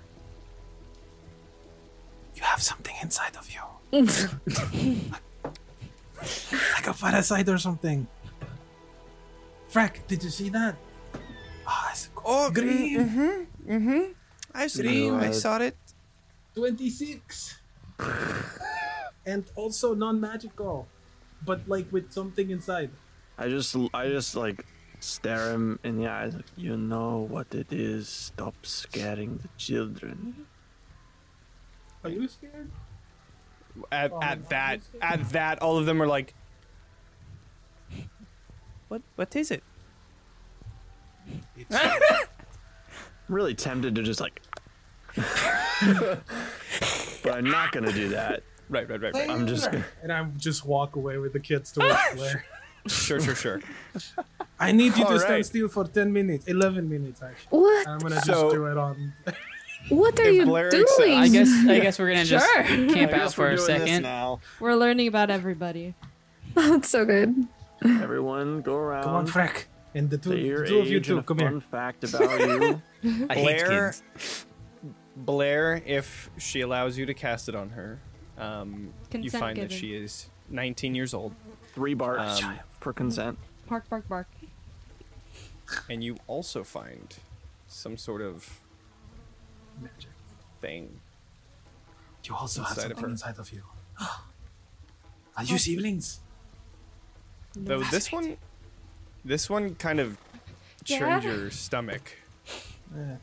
You 2.35 2.43
have 2.43 2.63
something 2.63 2.95
inside 3.03 3.37
of 3.37 3.49
you. 3.51 3.63
like 6.75 6.87
a 6.87 6.93
parasite 6.95 7.49
or 7.49 7.59
something. 7.59 8.07
Frack, 9.73 10.07
did 10.07 10.23
you 10.25 10.31
see 10.31 10.49
that? 10.51 10.77
Ah, 11.67 11.91
it's 11.93 12.09
Oh, 12.25 12.51
green. 12.51 12.99
Mm-hmm. 13.01 13.73
Mm-hmm. 13.73 14.13
I 14.55 14.67
saw 14.67 15.19
I 15.19 15.31
saw 15.31 15.57
it. 15.59 15.77
26. 16.55 17.61
and 19.27 19.45
also 19.55 19.95
non-magical, 19.95 20.87
but 21.45 21.69
like 21.69 21.91
with 21.93 22.13
something 22.13 22.51
inside. 22.51 22.91
I 23.39 23.49
just, 23.49 23.75
I 23.95 24.09
just 24.09 24.35
like 24.37 24.67
stare 25.01 25.53
him 25.53 25.79
in 25.83 25.99
the 25.99 26.07
eyes. 26.09 26.35
Like, 26.35 26.45
you 26.57 26.77
know 26.77 27.19
what 27.29 27.55
it 27.55 27.73
is. 27.73 28.09
Stop 28.09 28.55
scaring 28.67 29.39
the 29.39 29.49
children. 29.57 30.47
Are 32.05 32.11
you 32.11 32.27
scared? 32.29 32.71
At, 33.91 34.13
Oh, 34.13 34.21
at 34.23 34.49
that, 34.51 34.75
it's- 34.75 34.91
at 35.01 35.29
that, 35.31 35.63
all 35.63 35.79
of 35.79 35.87
them 35.87 36.03
are 36.03 36.07
like, 36.07 36.35
"What? 38.89 39.01
What 39.17 39.35
is 39.35 39.51
it?" 39.51 39.63
I'm 41.71 42.27
really 43.29 43.55
tempted 43.55 43.95
to 43.95 44.03
just 44.03 44.21
like, 44.21 44.43
but 45.17 46.23
I'm 47.33 47.49
not 47.51 47.73
gonna 47.73 47.93
do 47.93 48.09
that. 48.11 48.43
Right, 48.73 48.89
right, 48.89 49.01
right, 49.03 49.15
right. 49.15 49.31
I'm 49.31 49.47
just 49.47 49.71
gonna. 49.71 49.85
and 50.03 50.11
I 50.13 50.25
just 50.39 50.65
walk 50.65 50.97
away 50.97 51.19
with 51.19 51.33
the 51.35 51.41
kids 51.41 51.71
towards 51.73 51.95
Blaire. 52.17 52.43
sure, 52.87 53.21
sure, 53.21 53.35
sure. 53.35 53.61
I 54.59 54.73
need 54.73 54.97
you 54.97 55.05
to 55.05 55.13
All 55.13 55.19
stand 55.19 55.45
still 55.47 55.69
for 55.69 55.85
10 55.85 56.11
minutes, 56.13 56.47
11 56.47 56.89
minutes 56.89 57.21
actually. 57.23 57.59
What? 57.59 57.87
I'm 57.87 57.99
gonna 57.99 58.17
just 58.25 58.51
do 58.51 58.67
it 58.67 58.79
on. 58.79 59.13
What 59.89 60.17
are 60.21 60.23
If 60.29 60.35
you 60.37 60.45
Blaire 60.47 60.71
doing? 60.71 60.85
accepts- 60.85 61.01
I 61.01 61.29
guess 61.29 61.51
I 61.69 61.79
guess 61.81 61.99
we're 61.99 62.11
gonna 62.13 62.25
just 62.25 62.47
Sure. 62.47 62.63
camp 62.95 63.13
out 63.13 63.35
for 63.35 63.51
a 63.51 63.59
second. 63.59 64.03
now. 64.03 64.39
We're 64.61 64.77
learning 64.77 65.09
about 65.09 65.29
everybody. 65.29 65.95
That's 66.55 66.89
so 66.89 67.05
good. 67.05 67.35
Everyone, 67.85 68.63
go 68.63 68.77
around. 68.77 69.03
Come 69.05 69.15
on, 69.17 69.27
Freck. 69.27 69.65
And 69.95 70.09
the 70.09 70.19
two, 70.19 70.37
your 70.39 70.61
the 70.63 70.69
two 70.69 70.79
of 70.79 70.87
you 70.87 71.01
two, 71.01 71.21
come 71.23 71.39
fun 71.39 71.51
here. 71.53 71.61
fact 71.61 72.05
about 72.05 72.31
you. 72.41 72.81
I 73.29 73.35
hate 73.35 73.61
Blaire, 73.61 73.69
kids. 73.69 74.47
Blaire, 75.19 75.83
if 75.85 76.31
she 76.39 76.61
allows 76.61 76.97
you 76.97 77.05
to 77.07 77.15
cast 77.15 77.49
it 77.49 77.55
on 77.57 77.71
her, 77.71 77.99
um, 78.43 78.93
you 79.13 79.21
Consent 79.31 79.41
find 79.41 79.57
that 79.59 79.73
she 79.73 79.95
is 79.95 80.29
19 80.51 80.95
years 80.95 81.15
old, 81.15 81.35
Three 81.75 81.95
barks 81.95 82.43
Um, 82.43 82.59
for 82.81 82.93
consent. 82.93 83.39
Bark, 83.69 83.89
bark, 83.89 84.07
bark. 84.09 84.29
and 85.89 86.05
you 86.05 86.19
also 86.27 86.63
find 86.65 87.17
some 87.67 87.97
sort 87.97 88.21
of 88.21 88.61
Magic. 89.81 90.11
thing. 90.61 91.01
You 92.25 92.35
also 92.37 92.63
have 92.63 92.77
Inside 92.77 92.91
of 92.91 92.97
something 92.99 93.11
inside 93.13 93.39
of 93.39 93.53
you. 93.53 93.63
Are 95.37 95.45
you 95.45 95.57
siblings? 95.59 96.21
Though 97.55 97.83
this 97.85 98.13
one, 98.13 98.37
this 99.25 99.49
one 99.49 99.75
kind 99.77 99.99
of 100.01 100.19
churned 100.85 101.25
Yeah. 101.25 101.31
your 101.35 101.51
stomach 101.51 102.19
Yeah. 102.95 103.17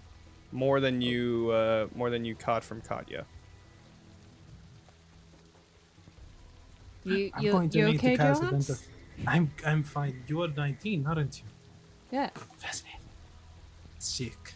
more 0.52 0.80
than 0.80 1.02
you, 1.02 1.52
uh, 1.52 1.88
more 1.96 2.10
than 2.10 2.26
you 2.26 2.34
caught 2.36 2.64
from 2.64 2.82
Katya. 2.82 3.26
You, 7.10 7.32
I'm 7.34 7.44
you, 7.44 7.52
going 7.52 7.70
to 7.70 7.78
you 7.78 7.86
need 7.88 7.96
okay, 7.98 8.12
to 8.12 8.18
cast 8.18 8.42
Jo 8.42 8.48
Hans? 8.48 8.70
Identify. 8.70 9.00
I'm 9.28 9.52
I'm 9.66 9.84
fine. 9.84 10.24
You 10.28 10.42
are 10.44 10.48
19, 10.48 11.06
aren't 11.08 11.38
you? 11.40 11.46
Yeah. 12.12 12.30
Fascinating. 12.58 13.00
Sick. 13.98 14.54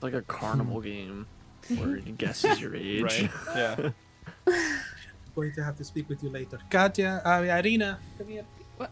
Like 0.00 0.14
a 0.14 0.22
carnival 0.22 0.80
game 0.80 1.26
where 1.68 1.96
it 1.96 2.16
guesses 2.16 2.60
your 2.60 2.74
age. 2.90 3.02
Right? 3.02 3.30
Yeah. 3.54 3.90
I'm 4.46 4.54
going 5.34 5.52
to 5.54 5.62
have 5.62 5.76
to 5.76 5.84
speak 5.84 6.08
with 6.08 6.22
you 6.22 6.30
later. 6.30 6.58
Katya, 6.70 7.22
uh, 7.24 7.40
Ireena, 7.40 7.98
come 8.18 8.28
here. 8.28 8.44
What? 8.76 8.90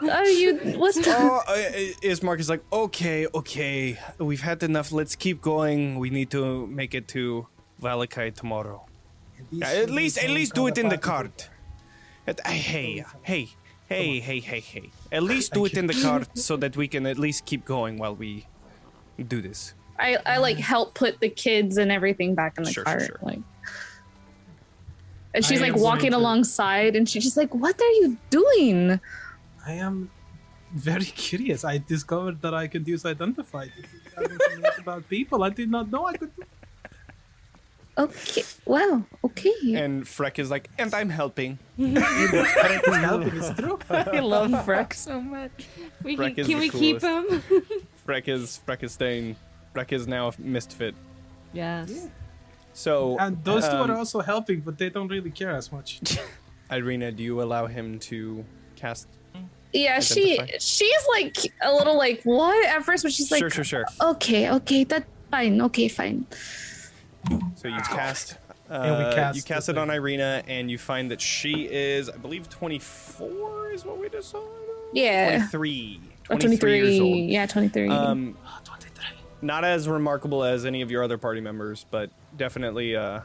What 0.00 0.10
are 0.10 0.26
you? 0.26 0.56
What's 0.76 0.98
oh, 1.06 1.42
uh, 1.46 1.54
is 2.02 2.22
Marcus 2.22 2.48
like, 2.48 2.62
okay, 2.72 3.26
okay, 3.32 3.98
we've 4.18 4.40
had 4.40 4.62
enough. 4.62 4.90
Let's 4.90 5.14
keep 5.14 5.40
going. 5.40 5.98
We 5.98 6.10
need 6.10 6.30
to 6.30 6.66
make 6.66 6.94
it 6.94 7.06
to 7.08 7.46
Vallaki 7.80 8.34
tomorrow. 8.34 8.86
And 9.36 9.46
these 9.50 9.60
Yeah, 9.60 9.82
at 9.82 9.90
least, 9.90 10.18
at 10.18 10.30
least 10.30 10.54
don't 10.54 10.68
it 10.68 10.78
in 10.78 10.88
the 10.88 10.98
party 10.98 11.30
cart. 11.30 11.50
At- 12.28 12.40
uh, 12.44 12.50
hey, 12.50 13.04
hey, 13.22 13.48
hey, 13.88 14.20
hey, 14.20 14.40
hey, 14.40 14.60
hey. 14.60 14.90
At 15.10 15.22
least 15.22 15.54
do 15.54 15.64
it 15.64 15.74
in 15.74 15.86
the 15.86 15.94
cart 16.06 16.28
so 16.36 16.56
that 16.58 16.76
we 16.76 16.86
can 16.86 17.06
at 17.06 17.18
least 17.18 17.46
keep 17.46 17.64
going 17.64 17.96
while 17.96 18.14
we 18.14 18.46
do 19.26 19.40
this. 19.40 19.74
I, 19.98 20.18
I 20.26 20.36
like 20.38 20.58
help 20.58 20.94
put 20.94 21.18
the 21.20 21.30
kids 21.30 21.78
and 21.78 21.90
everything 21.90 22.34
back 22.34 22.58
in 22.58 22.64
the 22.64 22.70
Sure, 22.72 22.84
sure, 22.84 22.94
cart. 22.98 23.06
sure. 23.06 23.18
Like, 23.22 23.40
and 25.34 25.44
she's 25.44 25.60
I 25.60 25.66
like 25.68 25.74
am 25.76 25.80
walking 25.80 26.10
going 26.10 26.12
to- 26.12 26.18
alongside, 26.18 26.96
and 26.96 27.08
she's 27.08 27.24
just 27.24 27.36
like, 27.36 27.54
"What 27.54 27.80
are 27.80 27.92
you 28.00 28.16
doing?" 28.30 29.00
I 29.66 29.72
am 29.72 30.10
very 30.74 31.04
curious. 31.28 31.64
I 31.64 31.78
discovered 31.78 32.40
that 32.42 32.54
I 32.54 32.66
could 32.68 32.86
use 32.86 33.04
identify 33.06 33.66
to 33.66 33.70
figure 33.72 34.18
out 34.18 34.30
information 34.30 34.80
about 34.80 35.08
people. 35.08 35.42
I 35.42 35.50
did 35.50 35.70
not 35.70 35.90
know 35.90 36.06
I 36.06 36.12
could. 36.16 36.34
do 36.36 36.42
Okay, 37.98 38.42
Wow. 38.64 39.02
okay. 39.24 39.52
And 39.74 40.04
Freck 40.04 40.38
is 40.38 40.50
like, 40.50 40.70
and 40.78 40.94
I'm 40.94 41.08
helping. 41.08 41.58
Correct 41.76 42.86
is 42.86 42.96
helping. 42.96 43.36
It's 43.36 43.50
true. 43.58 43.78
I 43.90 44.20
love 44.20 44.50
Freck 44.64 44.92
so 44.94 45.20
much. 45.20 45.50
We 46.04 46.14
Breck 46.14 46.36
can, 46.36 46.40
is 46.42 46.46
can 46.46 46.58
the 46.60 46.60
we 46.60 46.70
keep 46.70 47.02
him? 47.02 47.24
Freck 48.06 48.28
is 48.28 48.60
Freck 48.66 48.82
is 48.84 48.92
staying. 48.92 49.34
Freck 49.74 49.92
is 49.92 50.06
now 50.06 50.28
a 50.28 50.32
misfit. 50.38 50.94
yes. 51.52 52.08
So, 52.72 53.16
And 53.18 53.42
those 53.42 53.66
two 53.68 53.74
um, 53.74 53.90
are 53.90 53.96
also 53.96 54.20
helping, 54.20 54.60
but 54.60 54.78
they 54.78 54.88
don't 54.88 55.08
really 55.08 55.32
care 55.32 55.50
as 55.50 55.72
much. 55.72 56.00
Ireena, 56.70 57.10
do 57.16 57.24
you 57.24 57.42
allow 57.42 57.66
him 57.66 57.98
to 58.10 58.44
cast? 58.76 59.08
yeah, 59.72 59.98
she 59.98 60.34
identify. 60.38 60.58
she's 60.60 61.04
like 61.10 61.36
a 61.62 61.72
little 61.74 61.96
like 61.98 62.22
what 62.22 62.64
at 62.66 62.84
first, 62.84 63.02
but 63.02 63.12
she's 63.12 63.32
like, 63.32 63.40
sure, 63.40 63.50
sure, 63.50 63.64
sure. 63.64 63.84
"Okay, 64.00 64.48
okay, 64.52 64.84
that's 64.84 65.04
fine. 65.30 65.60
Okay, 65.62 65.88
fine." 65.88 66.24
So 67.56 67.68
you 67.68 67.80
cast. 67.82 68.36
Uh, 68.70 68.74
And 68.74 68.98
we 69.08 69.14
cast 69.14 69.36
you 69.36 69.42
cast 69.42 69.66
the 69.66 69.72
it 69.72 69.78
on 69.78 69.88
thing. 69.88 70.00
Ireena, 70.00 70.42
and 70.46 70.70
you 70.70 70.76
find 70.78 71.10
that 71.10 71.20
she 71.20 71.64
is, 71.70 72.10
I 72.10 72.16
believe, 72.18 72.48
24 72.50 73.70
is 73.72 73.84
what 73.84 73.98
we 73.98 74.08
decided. 74.08 74.46
Yeah, 74.92 75.48
23. 75.50 76.00
Or 76.30 76.36
23 76.38 76.74
years 76.76 77.00
old. 77.00 77.16
Yeah, 77.18 77.46
twenty-three. 77.46 77.88
Um, 77.88 78.36
not 79.40 79.64
as 79.64 79.88
remarkable 79.88 80.44
as 80.44 80.66
any 80.66 80.82
of 80.82 80.90
your 80.90 81.02
other 81.02 81.16
party 81.16 81.40
members, 81.40 81.86
but 81.90 82.10
definitely. 82.36 82.94
Uh, 82.96 83.20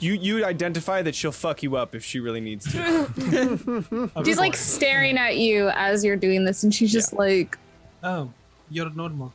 you 0.00 0.14
you 0.14 0.44
identify 0.44 1.02
that 1.02 1.14
she'll 1.14 1.30
fuck 1.32 1.62
you 1.62 1.76
up 1.76 1.94
if 1.94 2.04
she 2.04 2.18
really 2.18 2.40
needs 2.40 2.70
to. 2.72 4.10
she's 4.24 4.38
like 4.38 4.56
staring 4.56 5.16
at 5.16 5.36
you 5.36 5.68
as 5.70 6.04
you're 6.04 6.16
doing 6.16 6.44
this, 6.44 6.64
and 6.64 6.74
she's 6.74 6.90
just 6.92 7.12
like, 7.12 7.56
Oh, 8.02 8.30
you're 8.70 8.90
normal. 8.90 9.32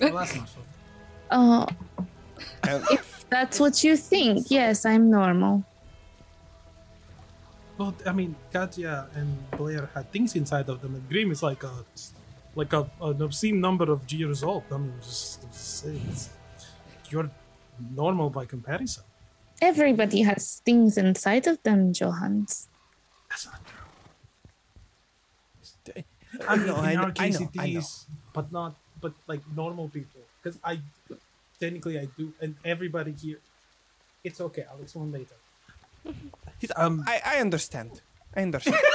Well, 0.00 0.14
that's 0.14 0.34
not 0.36 0.48
so. 0.48 0.58
"Oh, 1.30 1.66
And- 2.68 2.84
if 2.90 3.24
that's 3.30 3.58
what 3.60 3.82
you 3.84 3.96
think, 3.96 4.50
yes, 4.50 4.84
I'm 4.84 5.10
normal." 5.10 5.64
But 7.78 7.94
I 8.06 8.12
mean, 8.12 8.36
Katya 8.52 9.08
and 9.14 9.36
Blaire 9.52 9.88
had 9.94 10.10
things 10.12 10.34
inside 10.36 10.68
of 10.68 10.80
them, 10.80 10.94
and 10.94 11.08
Grimm 11.08 11.30
is 11.32 11.42
like 11.42 11.62
a, 11.64 11.72
like 12.54 12.72
a 12.72 12.88
an 13.02 13.20
obscene 13.22 13.60
number 13.60 13.90
of 13.90 14.00
years 14.12 14.42
old. 14.44 14.62
I 14.70 14.76
mean, 14.78 14.92
just, 15.02 15.42
just 15.50 15.84
it's, 15.86 16.30
you're 17.10 17.30
normal 17.94 18.30
by 18.30 18.44
comparison. 18.46 19.02
Everybody 19.60 20.22
has 20.22 20.60
things 20.64 20.96
inside 20.98 21.46
of 21.46 21.60
them, 21.64 21.92
Jo 21.92 22.10
Hans. 22.12 22.68
That's 23.30 23.46
not 23.46 23.60
true. 23.66 23.80
I 26.48 26.56
mean, 26.56 26.66
know, 26.66 26.78
in 26.78 26.84
I 26.84 26.94
our 26.96 27.06
know, 27.06 27.12
case, 27.12 27.36
I 27.36 27.38
know, 27.44 27.50
it 27.54 27.60
I 27.60 27.70
know. 27.72 27.82
but 28.32 28.52
not, 28.52 28.74
but 29.04 29.12
like 29.32 29.42
normal 29.54 29.86
people. 29.98 30.22
Because 30.42 30.56
I, 30.64 30.74
technically 31.60 31.96
I 32.04 32.06
do, 32.18 32.32
and 32.40 32.56
everybody 32.64 33.12
here. 33.24 33.40
It's 34.26 34.40
okay. 34.40 34.64
I'll 34.70 34.82
explain 34.82 35.12
later. 35.18 35.38
Um, 36.76 37.04
I, 37.06 37.20
I 37.32 37.36
understand. 37.46 38.00
I 38.34 38.40
understand. 38.48 38.78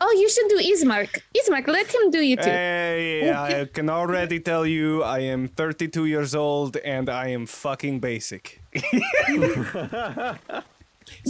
Oh, 0.00 0.12
you 0.22 0.28
should 0.34 0.48
do 0.48 0.58
Ismark. 0.72 1.12
Ismark, 1.38 1.66
let 1.66 1.92
him 1.92 2.10
do 2.10 2.20
you 2.20 2.36
too. 2.36 2.50
hey, 2.50 3.32
I 3.32 3.64
can 3.76 3.90
already 3.90 4.38
tell 4.38 4.64
you 4.64 5.02
I 5.02 5.18
am 5.34 5.48
32 5.48 6.06
years 6.06 6.36
old 6.36 6.76
and 6.76 7.08
I 7.08 7.26
am 7.36 7.46
fucking 7.46 7.98
basic. 7.98 8.62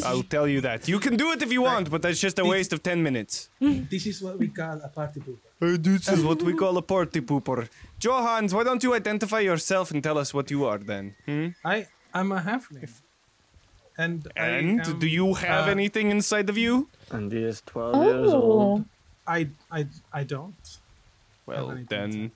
I'll 0.05 0.23
tell 0.35 0.47
you 0.47 0.61
that. 0.61 0.87
You 0.87 0.99
can 1.01 1.17
do 1.17 1.33
it 1.33 1.41
if 1.43 1.51
you 1.51 1.63
want, 1.63 1.91
but 1.91 2.03
that's 2.03 2.21
just 2.21 2.39
a 2.39 2.45
waste 2.45 2.75
of 2.75 2.83
10 2.83 3.03
minutes. 3.03 3.49
this 3.59 4.07
is 4.07 4.21
what 4.23 4.39
we 4.39 4.49
call 4.49 4.79
a 4.85 4.89
party 4.89 5.21
pooper. 5.21 5.48
Uh, 5.61 5.77
this 5.79 6.09
is 6.09 6.23
what 6.25 6.43
we 6.43 6.55
call 6.55 6.77
a 6.77 6.83
party 6.83 7.21
pooper. 7.21 7.69
Jo 7.99 8.13
Hans, 8.13 8.55
why 8.55 8.63
don't 8.63 8.83
you 8.83 8.95
identify 8.95 9.41
yourself 9.41 9.91
and 9.91 10.03
tell 10.03 10.17
us 10.19 10.33
what 10.33 10.51
you 10.51 10.65
are 10.65 10.79
then? 10.79 11.15
Hmm? 11.27 11.49
I 11.65 11.87
I'm 12.15 12.31
a 12.33 12.41
halfling. 12.41 12.89
And 13.99 14.29
And 14.37 14.87
am, 14.87 14.99
do 15.01 15.07
you 15.09 15.35
have 15.35 15.67
uh, 15.67 15.71
anything 15.71 16.11
inside 16.11 16.49
of 16.49 16.57
you? 16.57 16.89
And 17.11 17.33
he 17.33 17.43
is 17.43 17.61
12 17.67 18.05
years 18.05 18.31
Oh, 18.33 18.41
old. 18.43 18.85
I 19.27 19.49
I 19.71 19.87
I 20.13 20.23
don't. 20.23 20.79
Well, 21.47 21.71
anything 21.73 21.87
then. 21.89 22.31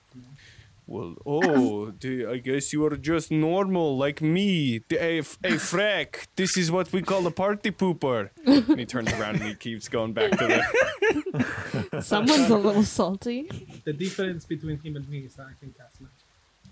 Inside 0.87 1.17
of 1.17 1.25
me. 1.25 1.43
Well, 1.45 1.45
oh, 1.55 1.91
do- 1.91 2.29
I 2.31 2.37
guess 2.37 2.73
you 2.73 2.85
are 2.85 2.97
just 2.97 3.31
normal 3.31 3.97
like 3.97 4.21
me. 4.21 4.79
The- 4.89 5.01
A, 5.03 5.19
a 5.19 5.23
frack. 5.57 6.27
This 6.35 6.57
is 6.57 6.71
what 6.71 6.91
we 6.91 7.01
call 7.01 7.25
a 7.27 7.31
party 7.31 7.71
pooper. 7.71 8.29
and 8.45 8.79
he 8.79 8.85
turns 8.85 9.11
around 9.13 9.35
and 9.41 9.43
he 9.45 9.55
keeps 9.55 9.87
going 9.89 10.13
back 10.13 10.31
to 10.31 10.47
the. 10.47 12.01
Someone's 12.01 12.49
a 12.49 12.57
little 12.57 12.83
salty. 12.83 13.49
The 13.85 13.93
difference 13.93 14.45
between 14.45 14.79
him 14.79 14.95
and 14.95 15.07
me 15.09 15.19
is 15.19 15.35
that 15.35 15.47
I 15.47 15.53
can 15.59 15.73
cast 15.77 16.01
magic. 16.01 16.15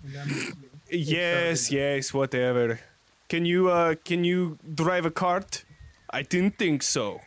And 0.04 0.12
that 0.14 0.26
makes 0.26 0.56
me 0.56 0.68
Yes, 0.90 1.70
yes, 1.70 2.12
whatever. 2.12 2.80
Can 3.28 3.46
you 3.46 3.70
uh 3.70 3.94
can 4.04 4.24
you 4.24 4.58
drive 4.74 5.06
a 5.06 5.10
cart? 5.10 5.64
I 6.10 6.22
didn't 6.22 6.58
think 6.58 6.82
so. 6.82 7.20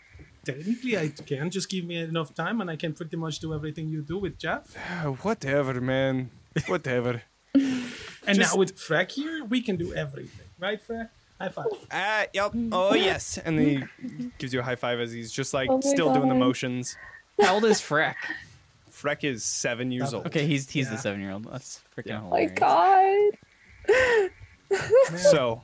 Technically, 0.46 0.96
I 0.96 1.08
can. 1.08 1.50
Just 1.50 1.68
give 1.70 1.86
me 1.86 1.98
enough 1.98 2.36
time, 2.36 2.62
and 2.62 2.70
I 2.70 2.76
can 2.76 2.94
pretty 2.94 3.18
much 3.18 3.40
do 3.40 3.52
everything 3.56 3.90
you 3.90 4.02
do 4.04 4.20
with 4.20 4.38
Jeff. 4.38 4.76
Whatever, 5.24 5.82
man. 5.82 6.30
Whatever. 6.68 7.22
And 7.54 7.92
Just- 8.38 8.54
now 8.54 8.58
with 8.60 8.76
Freck 8.78 9.12
here, 9.12 9.44
we 9.46 9.62
can 9.62 9.76
do 9.76 9.94
everything, 9.94 10.48
right, 10.60 10.80
Freck? 10.86 11.10
High 11.40 11.50
five. 11.50 11.66
Ah, 11.92 12.26
yep. 12.34 12.52
Oh 12.72 12.94
yes. 12.94 13.38
And 13.38 13.60
he 13.60 13.84
gives 14.38 14.54
you 14.54 14.62
a 14.62 14.64
high 14.64 14.78
five 14.78 15.00
as 15.02 15.12
he's 15.12 15.32
just 15.34 15.54
like 15.54 15.70
Oh 15.70 15.76
my 15.76 15.82
still 15.82 16.14
doing 16.14 16.30
the 16.30 16.34
God. 16.36 16.40
motions. 16.40 16.96
How 17.42 17.56
old 17.56 17.66
is 17.66 17.82
Freck? 17.82 18.16
Freck 18.90 19.26
is 19.26 19.44
seven 19.44 19.92
years 19.92 20.14
old. 20.14 20.28
Okay, 20.28 20.48
he's 20.48 20.70
he's 20.70 20.86
Yeah. 20.88 20.92
the 20.94 20.98
seven 20.98 21.20
year 21.20 21.32
old. 21.32 21.44
That's 21.52 21.82
freaking 21.96 22.06
Yeah. 22.08 22.22
Oh 22.24 22.30
my 22.30 22.48
hilarious. 22.48 23.40
god. 23.90 24.30
So 25.18 25.62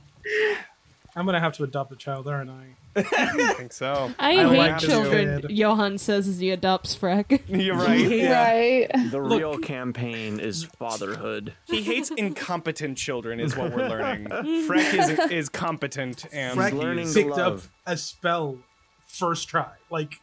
I'm 1.16 1.24
gonna 1.26 1.40
have 1.40 1.54
to 1.54 1.64
adopt 1.64 1.90
a 1.92 1.96
child, 1.96 2.28
aren't 2.28 2.50
I? 2.50 2.76
I 2.94 3.02
think 3.56 3.72
so. 3.72 4.12
I, 4.18 4.32
I 4.32 4.48
hate 4.48 4.58
like 4.58 4.78
children. 4.78 5.40
kid. 5.42 5.50
Johan 5.50 5.98
says 5.98 6.28
as 6.28 6.38
he 6.38 6.50
adopts 6.50 6.94
Freck. 6.96 7.40
You're 7.48 7.76
right. 7.76 7.98
Yeah. 7.98 8.42
Right. 8.44 9.10
The 9.10 9.20
real 9.20 9.58
campaign 9.58 10.40
is 10.40 10.64
fatherhood. 10.64 11.54
He 11.66 11.82
hates 11.82 12.10
incompetent 12.10 12.98
children, 12.98 13.40
is 13.40 13.56
what 13.56 13.74
we're 13.74 13.88
learning. 13.88 14.26
Freck 14.68 14.92
is 14.94 15.30
is 15.30 15.48
competent 15.48 16.26
and 16.32 16.58
Freck 16.58 16.72
learning 16.72 17.12
picked 17.12 17.30
love. 17.30 17.64
up 17.64 17.70
a 17.86 17.96
spell 17.96 18.58
first 19.06 19.48
try. 19.48 19.70
Like 19.90 20.14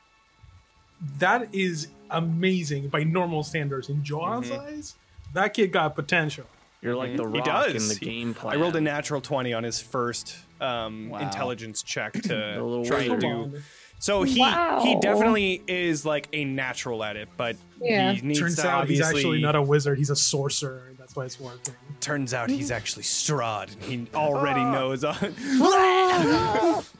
that 1.19 1.53
is 1.53 1.87
amazing 2.09 2.89
by 2.89 3.03
normal 3.03 3.43
standards. 3.43 3.89
In 3.89 4.03
John's 4.03 4.51
eyes, 4.51 4.95
that 5.33 5.53
kid 5.53 5.71
got 5.71 5.95
potential. 5.95 6.45
You're 6.81 6.95
like 6.95 7.17
the 7.17 7.23
Mm-hmm. 7.23 7.33
He 7.35 7.39
rock 7.41 7.67
in 7.69 7.87
the 7.87 7.95
He- 7.95 8.05
game 8.05 8.35
I 8.45 8.55
rolled 8.55 8.75
a 8.75 8.81
natural 8.81 9.21
twenty 9.21 9.53
on 9.53 9.63
his 9.63 9.79
first 9.81 10.37
um, 10.61 11.09
Wow. 11.09 11.19
intelligence 11.19 11.83
check 11.83 12.13
to 12.23 12.83
try 12.85 13.01
and 13.03 13.19
do. 13.21 13.61
So 14.01 14.23
he 14.23 14.35
he 14.81 14.97
definitely 15.01 15.61
is 15.67 16.05
like 16.05 16.29
a 16.31 16.45
natural 16.45 17.03
at 17.03 17.17
it, 17.17 17.27
but 17.35 17.57
Yeah. 17.81 18.13
he 18.13 18.21
needs 18.21 18.39
Turns 18.39 18.55
to 18.57 18.67
out 18.67 18.87
he's 18.87 19.01
actually 19.01 19.41
not 19.41 19.55
a 19.55 19.61
wizard. 19.61 19.97
He's 19.97 20.09
a 20.09 20.15
sorcerer. 20.15 20.93
That's 20.97 21.15
why 21.15 21.25
it's 21.25 21.39
working. 21.39 21.73
turns 21.99 22.33
out 22.33 22.49
he's 22.49 22.71
actually 22.71 23.03
Strahd, 23.03 23.73
and 23.91 24.07
he 24.07 24.13
already 24.15 24.63
knows. 24.63 25.03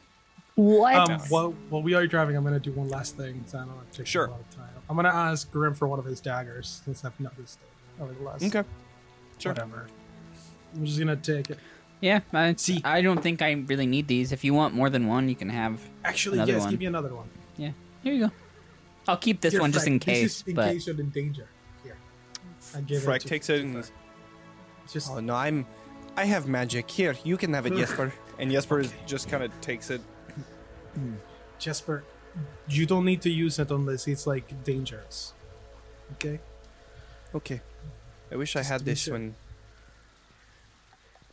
What? 0.56 0.94
Um, 1.10 1.20
while, 1.30 1.54
while 1.70 1.82
we 1.82 1.94
are 1.94 2.06
driving, 2.06 2.36
I'm 2.36 2.44
gonna 2.44 2.60
do 2.60 2.72
one 2.72 2.88
last 2.88 3.16
thing. 3.16 3.42
So 3.46 3.58
I 3.58 3.62
don't 3.62 3.76
want 3.76 3.90
to 3.92 3.98
take 3.98 4.06
Sure. 4.06 4.26
a 4.26 4.30
lot 4.30 4.40
of 4.40 4.50
time. 4.50 4.68
I'm 4.90 4.96
gonna 4.96 5.08
ask 5.08 5.50
Grim 5.50 5.72
for 5.74 5.88
one 5.88 5.98
of 5.98 6.04
his 6.04 6.20
daggers 6.20 6.82
since 6.84 7.02
I've 7.04 7.18
noticed 7.18 7.60
it 7.62 8.02
over 8.02 8.12
the 8.12 8.22
last. 8.22 8.42
okay. 8.44 8.64
Sure. 9.38 9.52
Whatever. 9.52 9.86
I'm 10.74 10.84
just 10.84 10.98
gonna 10.98 11.16
take 11.16 11.48
it. 11.50 11.58
Yeah, 12.00 12.20
I, 12.32 12.54
See- 12.56 12.80
I 12.84 13.02
don't 13.02 13.22
think 13.22 13.42
I 13.42 13.52
really 13.52 13.86
need 13.86 14.08
these. 14.08 14.32
If 14.32 14.42
you 14.44 14.54
want 14.54 14.74
more 14.74 14.88
than 14.88 15.06
one, 15.06 15.28
you 15.28 15.34
can 15.36 15.50
have. 15.50 15.80
Actually, 16.04 16.38
Another 16.38 16.52
yes. 16.52 16.60
one. 16.62 16.70
Give 16.70 16.80
me 16.80 16.86
another 16.86 17.14
one. 17.14 17.28
Yeah, 17.58 17.72
here 18.02 18.14
you 18.14 18.26
go. 18.26 18.32
I'll 19.06 19.16
keep 19.18 19.40
this 19.40 19.52
Here, 19.52 19.60
one 19.60 19.72
just 19.72 19.84
Frank, 19.86 20.06
in 20.06 20.12
This 20.12 20.20
case. 20.20 20.36
is 20.40 20.44
in 20.48 20.54
but 20.54 20.72
case 20.72 20.86
you're 20.86 20.98
in 21.00 21.10
danger. 21.10 21.48
Here. 21.82 21.96
I 22.74 22.80
give 22.80 23.02
Freck 23.02 23.16
it 23.16 23.22
to- 23.22 23.28
takes 23.28 23.46
to 23.48 23.54
it 23.56 23.62
and 23.64 23.76
It's 23.76 24.92
just 24.92 25.10
Oh 25.10 25.20
no, 25.20 25.34
I'm. 25.34 25.66
I 26.16 26.24
have 26.24 26.48
magic. 26.48 26.90
Here, 26.90 27.14
you 27.24 27.36
can 27.36 27.52
have 27.54 27.66
it, 27.66 27.74
Jesper. 27.76 28.12
And 28.38 28.50
Jesper 28.50 28.80
is, 28.80 28.92
just 29.06 29.28
kind 29.28 29.42
of 29.44 29.50
takes 29.60 29.90
it. 29.90 30.00
Jesper. 31.58 32.04
You 32.68 32.86
don't 32.86 33.04
need 33.04 33.20
to 33.22 33.30
use 33.30 33.58
it 33.58 33.70
unless 33.70 34.06
it's 34.08 34.26
like 34.26 34.62
dangerous. 34.64 35.34
Okay. 36.12 36.40
Okay. 37.34 37.60
I 38.32 38.36
wish 38.36 38.56
I 38.56 38.62
had 38.62 38.84
this 38.84 39.00
sure. 39.00 39.14
one. 39.14 39.34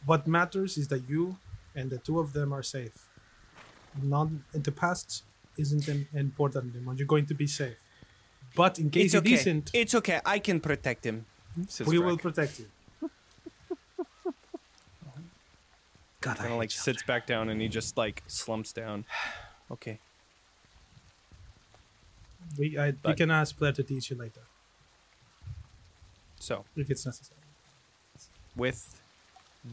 What 0.08 0.26
matters 0.26 0.78
is 0.78 0.88
that 0.88 1.02
you 1.08 1.38
and 1.76 1.90
the 1.92 2.00
two 2.00 2.18
of 2.20 2.34
them 2.34 2.52
are 2.54 2.64
safe. 2.64 2.98
Not 4.02 4.30
the 4.54 4.72
past 4.72 5.24
isn't 5.58 5.88
important 6.14 6.74
anymore. 6.76 6.96
You're 6.96 7.08
going 7.16 7.28
to 7.28 7.34
be 7.36 7.46
safe. 7.48 7.78
But 8.56 8.80
in 8.80 8.90
case 8.90 9.14
It's 9.14 9.16
okay. 9.16 9.34
isn't, 9.34 9.72
It's 9.74 9.94
okay. 9.96 10.20
I 10.26 10.40
can 10.40 10.60
protect 10.62 11.06
him. 11.06 11.26
we 11.58 11.64
Freck. 11.66 12.06
will 12.06 12.18
protect 12.18 12.60
you. 12.60 12.68
God, 16.22 16.38
kind 16.38 16.52
of 16.54 16.58
like 16.58 16.72
sits 16.72 17.04
back 17.04 17.28
down 17.28 17.50
and 17.50 17.62
he 17.62 17.68
just 17.68 17.98
like 17.98 18.24
slumps 18.28 18.72
down. 18.74 19.06
Okay. 19.70 20.00
We, 22.58 22.80
I, 22.80 22.94
we 23.06 23.14
can 23.16 23.30
ask 23.30 23.58
Blaire 23.60 23.76
to 23.76 23.84
teach 23.84 24.10
you 24.10 24.16
later 24.16 24.40
So 26.40 26.64
if 26.78 26.90
it's 26.90 27.06
necessary. 27.06 27.42
with 28.56 29.02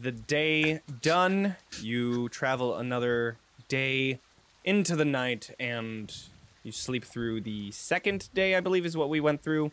the 0.01 0.11
day 0.11 0.81
done, 1.01 1.55
you 1.81 2.29
travel 2.29 2.75
another 2.75 3.37
day 3.67 4.19
into 4.63 4.95
the 4.95 5.05
night 5.05 5.51
and 5.59 6.13
you 6.63 6.71
sleep 6.71 7.05
through 7.05 7.41
the 7.41 7.71
second 7.71 8.29
day, 8.33 8.55
I 8.55 8.59
believe 8.59 8.85
is 8.85 8.97
what 8.97 9.09
we 9.09 9.19
went 9.19 9.41
through. 9.43 9.71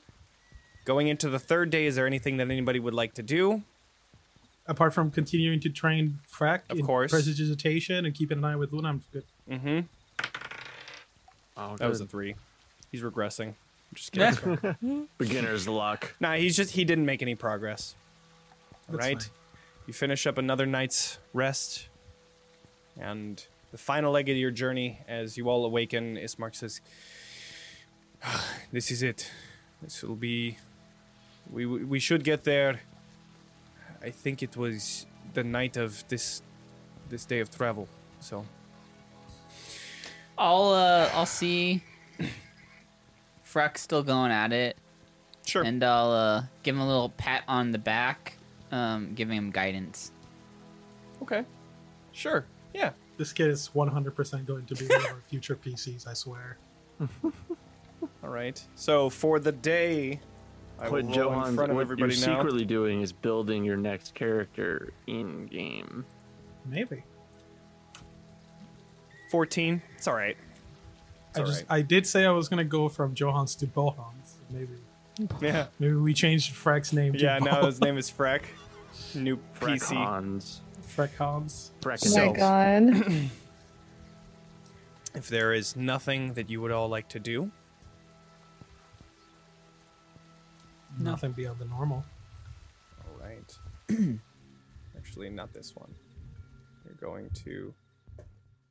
Going 0.84 1.08
into 1.08 1.28
the 1.28 1.38
third 1.38 1.70
day, 1.70 1.86
is 1.86 1.94
there 1.96 2.06
anything 2.06 2.36
that 2.38 2.50
anybody 2.50 2.80
would 2.80 2.94
like 2.94 3.14
to 3.14 3.22
do? 3.22 3.62
Apart 4.66 4.92
from 4.94 5.10
continuing 5.10 5.60
to 5.60 5.68
train 5.70 6.18
Frack 6.30 6.62
Of 6.70 6.78
in 6.80 6.86
course. 6.86 7.10
prestidigitation 7.10 8.04
and 8.04 8.14
keeping 8.14 8.38
an 8.38 8.44
eye 8.44 8.56
with 8.56 8.72
Luna, 8.72 8.88
I'm 8.88 9.02
good. 9.12 9.24
Mm-hmm. 9.50 9.80
Oh, 11.56 11.76
That 11.76 11.88
was 11.88 12.00
a 12.00 12.06
three. 12.06 12.34
He's 12.90 13.02
regressing. 13.02 13.48
I'm 13.48 13.94
just 13.94 14.12
kidding. 14.82 15.08
beginner's 15.18 15.66
luck. 15.68 16.14
nah, 16.20 16.34
he's 16.34 16.56
just 16.56 16.72
he 16.72 16.84
didn't 16.84 17.06
make 17.06 17.22
any 17.22 17.34
progress. 17.34 17.94
That's 18.88 18.98
right. 18.98 19.22
fine. 19.22 19.30
You 19.86 19.92
finish 19.92 20.26
up 20.26 20.38
another 20.38 20.66
night's 20.66 21.18
rest, 21.32 21.88
and 22.98 23.44
the 23.72 23.78
final 23.78 24.12
leg 24.12 24.28
of 24.28 24.36
your 24.36 24.50
journey, 24.50 25.00
as 25.08 25.36
you 25.36 25.48
all 25.48 25.64
awaken, 25.64 26.16
Ismark 26.16 26.54
says, 26.54 26.80
"Ah, 28.24 28.44
"This 28.72 28.90
is 28.90 29.02
it. 29.02 29.30
This 29.82 30.02
will 30.02 30.14
be. 30.16 30.58
We 31.50 31.66
we 31.66 31.98
should 31.98 32.22
get 32.22 32.44
there. 32.44 32.80
I 34.02 34.10
think 34.10 34.42
it 34.42 34.56
was 34.56 35.06
the 35.34 35.44
night 35.44 35.76
of 35.76 36.06
this 36.08 36.42
this 37.08 37.24
day 37.24 37.40
of 37.40 37.50
travel. 37.50 37.88
So 38.20 38.44
I'll 40.38 40.72
uh, 40.72 41.10
I'll 41.14 41.26
see. 41.26 41.82
Freck 43.46 43.76
still 43.76 44.02
going 44.02 44.32
at 44.32 44.52
it, 44.52 44.78
sure. 45.46 45.62
and 45.62 45.84
I'll 45.84 46.10
uh, 46.10 46.42
give 46.62 46.74
him 46.74 46.80
a 46.80 46.86
little 46.86 47.10
pat 47.10 47.44
on 47.46 47.72
the 47.72 47.78
back, 47.78 48.38
um, 48.72 49.14
giving 49.14 49.36
him 49.38 49.50
guidance. 49.50 50.10
okay. 51.22 51.44
Sure. 52.12 52.44
Yeah. 52.74 52.90
This 53.18 53.32
kid 53.32 53.48
is 53.50 53.70
100% 53.74 54.46
going 54.46 54.66
to 54.66 54.74
be 54.74 54.86
one 54.86 55.00
of 55.00 55.06
our 55.06 55.22
future 55.28 55.54
PCs, 55.56 56.06
I 56.08 56.14
swear. 56.14 56.56
All 58.22 58.28
right. 58.30 58.62
So 58.74 59.08
for 59.08 59.38
the 59.38 59.52
day, 59.52 60.20
I 60.80 60.88
will 60.88 61.02
What 61.04 61.16
roll 61.16 61.44
in 61.44 61.54
front 61.54 61.70
of 61.70 61.76
what 61.76 61.82
everybody 61.82 62.14
you're 62.16 62.26
now. 62.28 62.36
secretly 62.38 62.64
doing 62.64 63.00
is 63.02 63.12
building 63.12 63.64
your 63.64 63.76
next 63.76 64.14
character 64.14 64.92
in 65.06 65.46
game. 65.46 66.04
Maybe. 66.66 67.02
14. 69.30 69.80
It's 69.96 70.06
all 70.08 70.14
right. 70.14 70.36
It's 71.30 71.38
I 71.38 71.40
all 71.40 71.46
just 71.46 71.60
right. 71.60 71.78
I 71.78 71.82
did 71.82 72.06
say 72.06 72.24
I 72.26 72.30
was 72.32 72.48
gonna 72.48 72.64
go 72.64 72.88
from 72.88 73.14
Jo 73.14 73.30
Hans 73.30 73.54
to 73.56 73.66
Bohans. 73.66 74.34
Maybe 74.50 74.72
Yeah. 75.40 75.66
maybe 75.78 75.94
we 75.94 76.12
changed 76.14 76.54
Frack's 76.54 76.92
name 76.92 77.14
to 77.14 77.18
Yeah, 77.18 77.38
now 77.38 77.64
his 77.66 77.80
name 77.80 77.96
is 77.96 78.10
Freck. 78.10 78.42
New 79.14 79.38
PC. 79.60 79.80
Freckons. 80.80 81.70
Frecons. 81.80 82.16
Oh 82.18 82.26
my 82.32 82.36
god. 82.36 83.30
If 85.14 85.28
there 85.28 85.52
is 85.52 85.76
nothing 85.76 86.32
that 86.34 86.48
you 86.48 86.62
would 86.62 86.72
all 86.72 86.88
like 86.88 87.10
to 87.10 87.20
do, 87.20 87.50
Nothing 90.98 91.32
beyond 91.32 91.58
the 91.58 91.64
normal. 91.66 92.04
all 93.04 93.20
right. 93.20 93.58
Actually, 94.96 95.30
not 95.30 95.52
this 95.52 95.74
one. 95.74 95.94
You're 96.84 96.94
going 96.94 97.30
to 97.44 97.72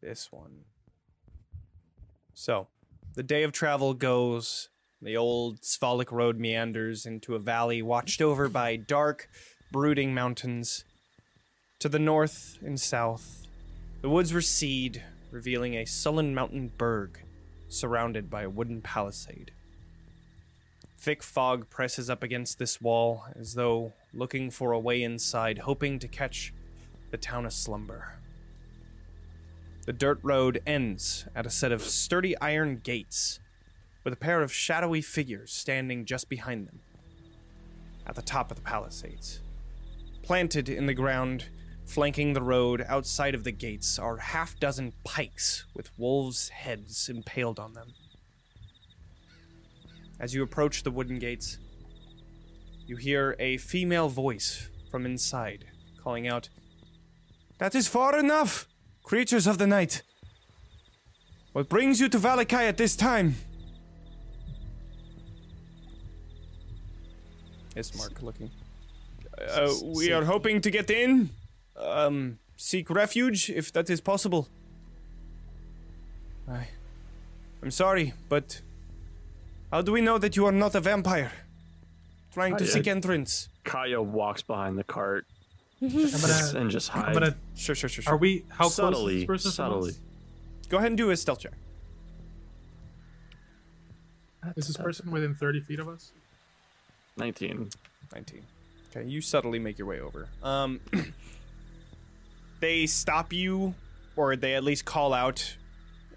this 0.01 0.31
one. 0.31 0.51
So, 2.33 2.67
the 3.15 3.23
day 3.23 3.43
of 3.43 3.51
travel 3.51 3.93
goes. 3.93 4.69
The 5.01 5.17
old 5.17 5.61
Svalich 5.61 6.11
road 6.11 6.39
meanders 6.39 7.07
into 7.07 7.33
a 7.33 7.39
valley 7.39 7.81
watched 7.81 8.21
over 8.21 8.49
by 8.49 8.75
dark, 8.75 9.29
brooding 9.71 10.13
mountains. 10.13 10.83
To 11.79 11.89
the 11.89 11.99
north 11.99 12.57
and 12.61 12.79
south, 12.79 13.47
the 14.01 14.09
woods 14.09 14.33
recede, 14.33 15.03
revealing 15.31 15.75
a 15.75 15.85
sullen 15.85 16.35
mountain 16.35 16.71
burg 16.77 17.21
surrounded 17.69 18.29
by 18.29 18.43
a 18.43 18.49
wooden 18.49 18.81
palisade. 18.81 19.51
Thick 20.99 21.23
fog 21.23 21.69
presses 21.69 22.09
up 22.09 22.21
against 22.21 22.59
this 22.59 22.81
wall 22.81 23.23
as 23.35 23.53
though 23.53 23.93
looking 24.13 24.51
for 24.51 24.73
a 24.73 24.79
way 24.79 25.01
inside, 25.01 25.59
hoping 25.59 25.97
to 25.99 26.07
catch 26.07 26.53
the 27.09 27.17
town 27.17 27.45
aslumber. 27.45 28.03
The 29.85 29.93
dirt 29.93 30.19
road 30.21 30.61
ends 30.67 31.25
at 31.35 31.45
a 31.45 31.49
set 31.49 31.71
of 31.71 31.81
sturdy 31.81 32.37
iron 32.39 32.81
gates, 32.83 33.39
with 34.03 34.13
a 34.13 34.17
pair 34.17 34.41
of 34.41 34.53
shadowy 34.53 35.01
figures 35.01 35.51
standing 35.51 36.05
just 36.05 36.29
behind 36.29 36.67
them, 36.67 36.81
at 38.05 38.15
the 38.15 38.21
top 38.21 38.51
of 38.51 38.57
the 38.57 38.63
palisades. 38.63 39.39
Planted 40.31 40.69
in 40.69 40.85
the 40.85 40.93
ground, 40.93 41.49
flanking 41.83 42.31
the 42.31 42.41
road 42.41 42.85
outside 42.87 43.35
of 43.35 43.43
the 43.43 43.51
gates, 43.51 43.99
are 43.99 44.15
half 44.15 44.57
dozen 44.61 44.93
pikes 45.03 45.65
with 45.75 45.91
wolves' 45.97 46.47
heads 46.47 47.09
impaled 47.09 47.59
on 47.59 47.73
them. 47.73 47.89
As 50.21 50.33
you 50.33 50.41
approach 50.41 50.83
the 50.83 50.89
wooden 50.89 51.19
gates, 51.19 51.57
you 52.87 52.95
hear 52.95 53.35
a 53.39 53.57
female 53.57 54.07
voice 54.07 54.69
from 54.89 55.05
inside 55.05 55.65
calling 56.01 56.29
out, 56.29 56.47
That 57.57 57.75
is 57.75 57.89
far 57.89 58.17
enough, 58.17 58.69
creatures 59.03 59.47
of 59.47 59.57
the 59.57 59.67
night. 59.67 60.01
What 61.51 61.67
brings 61.67 61.99
you 61.99 62.07
to 62.07 62.17
Vallaki 62.17 62.69
at 62.69 62.77
this 62.77 62.95
time? 62.95 63.35
Ismark, 67.75 68.21
looking. 68.21 68.49
Uh, 69.49 69.73
we 69.83 70.11
are 70.11 70.23
hoping 70.25 70.61
to 70.61 70.69
get 70.71 70.89
in. 70.89 71.29
Um, 71.75 72.39
seek 72.57 72.89
refuge 72.89 73.49
if 73.49 73.71
that 73.73 73.89
is 73.89 74.01
possible. 74.01 74.47
I, 76.49 76.67
I'm 77.63 77.71
sorry, 77.71 78.13
but 78.29 78.61
how 79.71 79.81
do 79.81 79.91
we 79.91 80.01
know 80.01 80.17
that 80.17 80.35
you 80.35 80.45
are 80.45 80.51
not 80.51 80.75
a 80.75 80.79
vampire? 80.81 81.31
Trying 82.33 82.57
to 82.57 82.63
I- 82.63 82.67
seek 82.67 82.87
entrance. 82.87 83.49
Kaya 83.63 84.01
walks 84.01 84.41
behind 84.41 84.77
the 84.77 84.83
cart 84.83 85.25
I'm 85.81 85.89
gonna. 85.89 86.51
and 86.55 86.69
just 86.71 86.95
I'm 86.95 87.03
hides. 87.03 87.19
gonna. 87.19 87.35
Sure, 87.55 87.75
sure, 87.75 87.89
sure, 87.89 88.03
sure. 88.03 88.13
Are 88.13 88.17
we? 88.17 88.43
How 88.49 88.69
close 88.69 88.71
is 88.71 88.75
subtly, 88.75 89.15
this 89.19 89.25
person 89.25 89.51
subtly. 89.51 89.93
Go 90.69 90.77
ahead 90.77 90.87
and 90.89 90.97
do 90.97 91.09
a 91.11 91.17
stealth 91.17 91.39
check. 91.39 91.53
Is 94.55 94.67
this 94.67 94.77
person 94.77 95.11
within 95.11 95.35
30 95.35 95.59
feet 95.61 95.79
of 95.79 95.87
us? 95.87 96.11
19. 97.17 97.69
19. 98.13 98.41
Okay, 98.95 99.07
you 99.07 99.21
subtly 99.21 99.59
make 99.59 99.77
your 99.77 99.87
way 99.87 100.01
over. 100.01 100.27
Um, 100.43 100.81
they 102.59 102.85
stop 102.87 103.31
you, 103.31 103.73
or 104.15 104.35
they 104.35 104.55
at 104.55 104.63
least 104.63 104.83
call 104.83 105.13
out, 105.13 105.55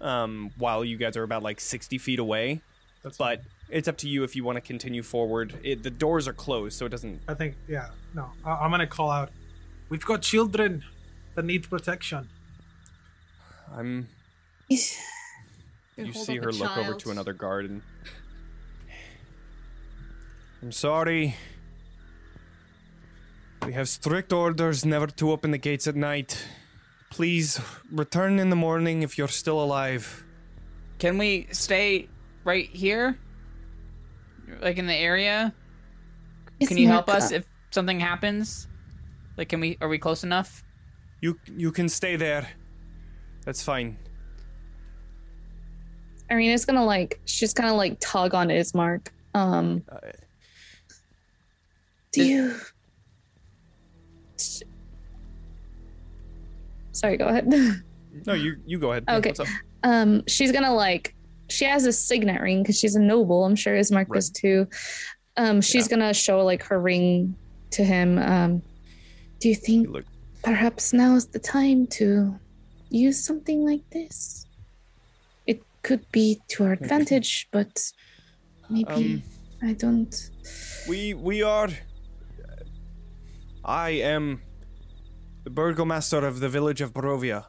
um, 0.01 0.51
while 0.57 0.83
you 0.83 0.97
guys 0.97 1.15
are 1.15 1.23
about 1.23 1.41
like 1.41 1.61
60 1.61 1.97
feet 1.97 2.19
away. 2.19 2.61
That's 3.01 3.17
But 3.17 3.41
it's 3.69 3.87
up 3.87 3.97
to 3.97 4.09
you 4.09 4.23
if 4.23 4.35
you 4.35 4.43
want 4.43 4.57
to 4.57 4.61
continue 4.61 5.03
forward. 5.03 5.53
It, 5.63 5.83
the 5.83 5.89
doors 5.89 6.27
are 6.27 6.33
closed, 6.33 6.77
so 6.77 6.85
it 6.85 6.89
doesn't. 6.89 7.21
I 7.27 7.33
think. 7.33 7.55
Yeah. 7.67 7.89
No. 8.13 8.29
I, 8.43 8.51
I'm 8.51 8.71
gonna 8.71 8.87
call 8.87 9.09
out. 9.09 9.31
We've 9.89 10.05
got 10.05 10.21
children 10.21 10.83
that 11.35 11.45
need 11.45 11.69
protection. 11.69 12.27
I'm. 13.73 14.07
You 14.67 16.11
hold 16.11 16.25
see 16.25 16.37
her 16.37 16.49
a 16.49 16.51
look 16.51 16.77
over 16.77 16.93
to 16.95 17.11
another 17.11 17.33
guard 17.33 17.69
and. 17.69 17.81
I'm 20.61 20.71
sorry. 20.71 21.35
We 23.65 23.73
have 23.73 23.89
strict 23.89 24.31
orders 24.31 24.85
never 24.85 25.07
to 25.07 25.31
open 25.31 25.51
the 25.51 25.57
gates 25.57 25.87
at 25.87 25.95
night. 25.95 26.45
Please 27.09 27.59
return 27.91 28.39
in 28.39 28.49
the 28.49 28.55
morning 28.55 29.01
if 29.01 29.17
you're 29.17 29.27
still 29.27 29.61
alive. 29.63 30.23
Can 30.99 31.17
we 31.17 31.47
stay 31.51 32.07
right 32.43 32.67
here? 32.69 33.17
Like 34.61 34.77
in 34.77 34.85
the 34.85 34.93
area? 34.95 35.53
Can 36.61 36.77
you 36.77 36.87
help 36.87 37.09
us 37.09 37.31
if 37.31 37.45
something 37.71 37.99
happens? 37.99 38.67
Like, 39.37 39.49
can 39.49 39.59
we? 39.59 39.77
Are 39.81 39.89
we 39.89 39.97
close 39.97 40.23
enough? 40.23 40.63
You 41.21 41.39
you 41.57 41.71
can 41.71 41.89
stay 41.89 42.15
there. 42.15 42.47
That's 43.45 43.63
fine. 43.63 43.97
Ireena's 46.29 46.65
gonna 46.65 46.85
like 46.85 47.19
she's 47.25 47.53
gonna 47.53 47.73
like 47.73 47.97
tug 47.99 48.33
on 48.33 48.49
Ismark. 48.49 49.07
Um 49.33 49.83
Uh, 49.91 49.97
do 52.11 52.21
Is- 52.21 52.27
you 52.27 52.55
Sorry, 56.95 57.17
go 57.17 57.27
ahead. 57.27 57.45
no, 58.27 58.33
you 58.33 58.55
you 58.65 58.79
go 58.79 58.91
ahead. 58.91 59.03
Yeah, 59.07 59.15
Okay. 59.17 59.33
um 59.83 60.23
she's 60.27 60.51
gonna 60.51 60.73
like 60.73 61.13
she 61.49 61.65
has 61.65 61.85
a 61.85 61.93
signet 61.93 62.41
ring 62.41 62.63
because 62.63 62.79
she's 62.79 62.95
a 62.95 62.99
noble 63.13 63.45
i'm 63.45 63.55
sure 63.55 63.75
ismark 63.77 64.07
Right. 64.09 64.17
does 64.17 64.29
too 64.31 64.67
um 65.37 65.61
she's 65.61 65.87
gonna 65.87 66.11
show 66.13 66.43
like 66.43 66.63
her 66.63 66.79
ring 66.81 67.35
to 67.71 67.83
him 67.83 68.17
um 68.17 68.61
do 69.39 69.49
you 69.49 69.55
think 69.67 69.87
look. 69.89 70.05
perhaps 70.41 70.91
now 70.93 71.13
is 71.15 71.27
the 71.27 71.39
time 71.39 71.85
to 71.99 72.39
use 72.89 73.23
something 73.23 73.63
like 73.63 73.83
this 73.91 74.47
it 75.45 75.59
could 75.83 76.03
be 76.11 76.41
to 76.47 76.63
our 76.65 76.71
advantage 76.71 77.47
but 77.51 77.73
maybe 78.69 78.89
Um, 78.89 79.23
i 79.61 79.73
don't 79.73 80.13
We 80.89 81.13
we 81.13 81.43
are. 81.43 81.69
I 83.63 83.89
am 84.15 84.41
the 85.45 85.51
burgomaster 85.51 86.25
of 86.25 86.39
the 86.39 86.49
village 86.49 86.81
of 86.81 86.91
Barovia, 86.91 87.45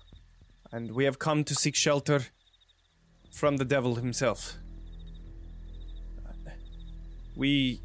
and 0.71 0.93
we 0.93 1.05
have 1.05 1.19
come 1.19 1.43
to 1.45 1.55
seek 1.55 1.75
shelter 1.75 2.27
from 3.33 3.57
the 3.57 3.65
devil 3.65 3.95
himself. 3.95 4.59
We 7.35 7.81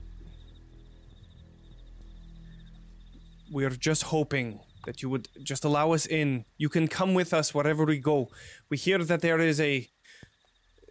we 3.53 3.63
are 3.63 3.69
just 3.69 4.03
hoping 4.03 4.59
that 4.85 5.01
you 5.01 5.09
would 5.09 5.29
just 5.43 5.63
allow 5.63 5.93
us 5.93 6.05
in. 6.05 6.43
You 6.57 6.67
can 6.67 6.89
come 6.89 7.13
with 7.13 7.33
us 7.33 7.53
wherever 7.53 7.85
we 7.85 7.97
go. 7.97 8.27
We 8.69 8.77
hear 8.77 8.97
that 8.99 9.21
there 9.21 9.39
is 9.39 9.61
a 9.61 9.87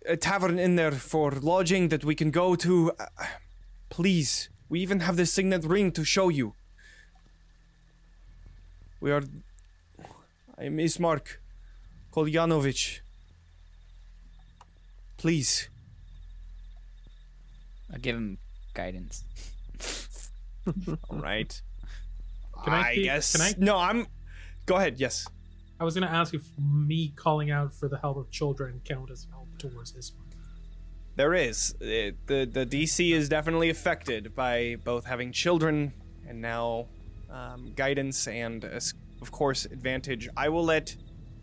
a 0.09 0.17
tavern 0.17 0.59
in 0.59 0.77
there 0.77 0.93
for 0.93 1.31
lodging 1.31 1.91
that 1.91 2.05
we 2.07 2.15
can 2.15 2.31
go 2.31 2.57
to. 2.57 2.93
Uh, 2.99 3.07
Please, 3.91 4.49
we 4.71 4.81
even 4.81 5.01
have 5.01 5.17
the 5.17 5.27
signet 5.27 5.65
ring 5.65 5.93
to 5.93 6.05
show 6.05 6.29
you. 6.31 6.55
We 9.01 9.11
are. 9.13 9.23
I 10.59 10.65
am 10.65 10.77
Ismark 10.79 11.37
Kolyanovich. 12.13 13.01
Please. 15.17 15.69
I'll 17.93 17.99
give 17.99 18.17
him 18.17 18.39
guidance. 18.75 19.25
All 21.11 21.19
right. 21.19 21.61
Can 22.65 22.73
I 22.73 22.95
keep- 22.95 23.05
guess. 23.05 23.33
can 23.33 23.41
I- 23.43 23.55
No, 23.59 23.77
I'm. 23.77 24.07
Go 24.67 24.77
ahead. 24.77 24.99
Yes. 25.01 25.27
I 25.81 25.85
was 25.85 25.95
gonna 25.95 26.07
ask 26.07 26.35
if 26.35 26.43
me 26.59 27.09
calling 27.17 27.51
out 27.51 27.73
for 27.73 27.89
the 27.89 27.97
help 27.99 28.19
of 28.19 28.31
children 28.31 28.83
count 28.85 29.11
as 29.11 29.27
help 29.31 29.49
towards 29.59 29.93
this 29.93 30.13
one. 30.13 30.27
There 31.17 31.33
is. 31.35 31.75
It, 31.81 32.27
the 32.27 32.45
the 32.45 32.67
DC 32.67 33.13
is 33.13 33.29
definitely 33.31 33.71
affected 33.71 34.35
by 34.37 34.77
both 34.85 35.07
having 35.07 35.33
children 35.33 35.95
and 36.29 36.41
now 36.43 36.87
um, 37.31 37.73
guidance 37.77 38.27
and, 38.27 38.65
uh, 38.65 38.81
of 39.23 39.31
course, 39.31 39.65
advantage. 39.67 40.29
I 40.37 40.49
will 40.49 40.65
let 40.65 40.97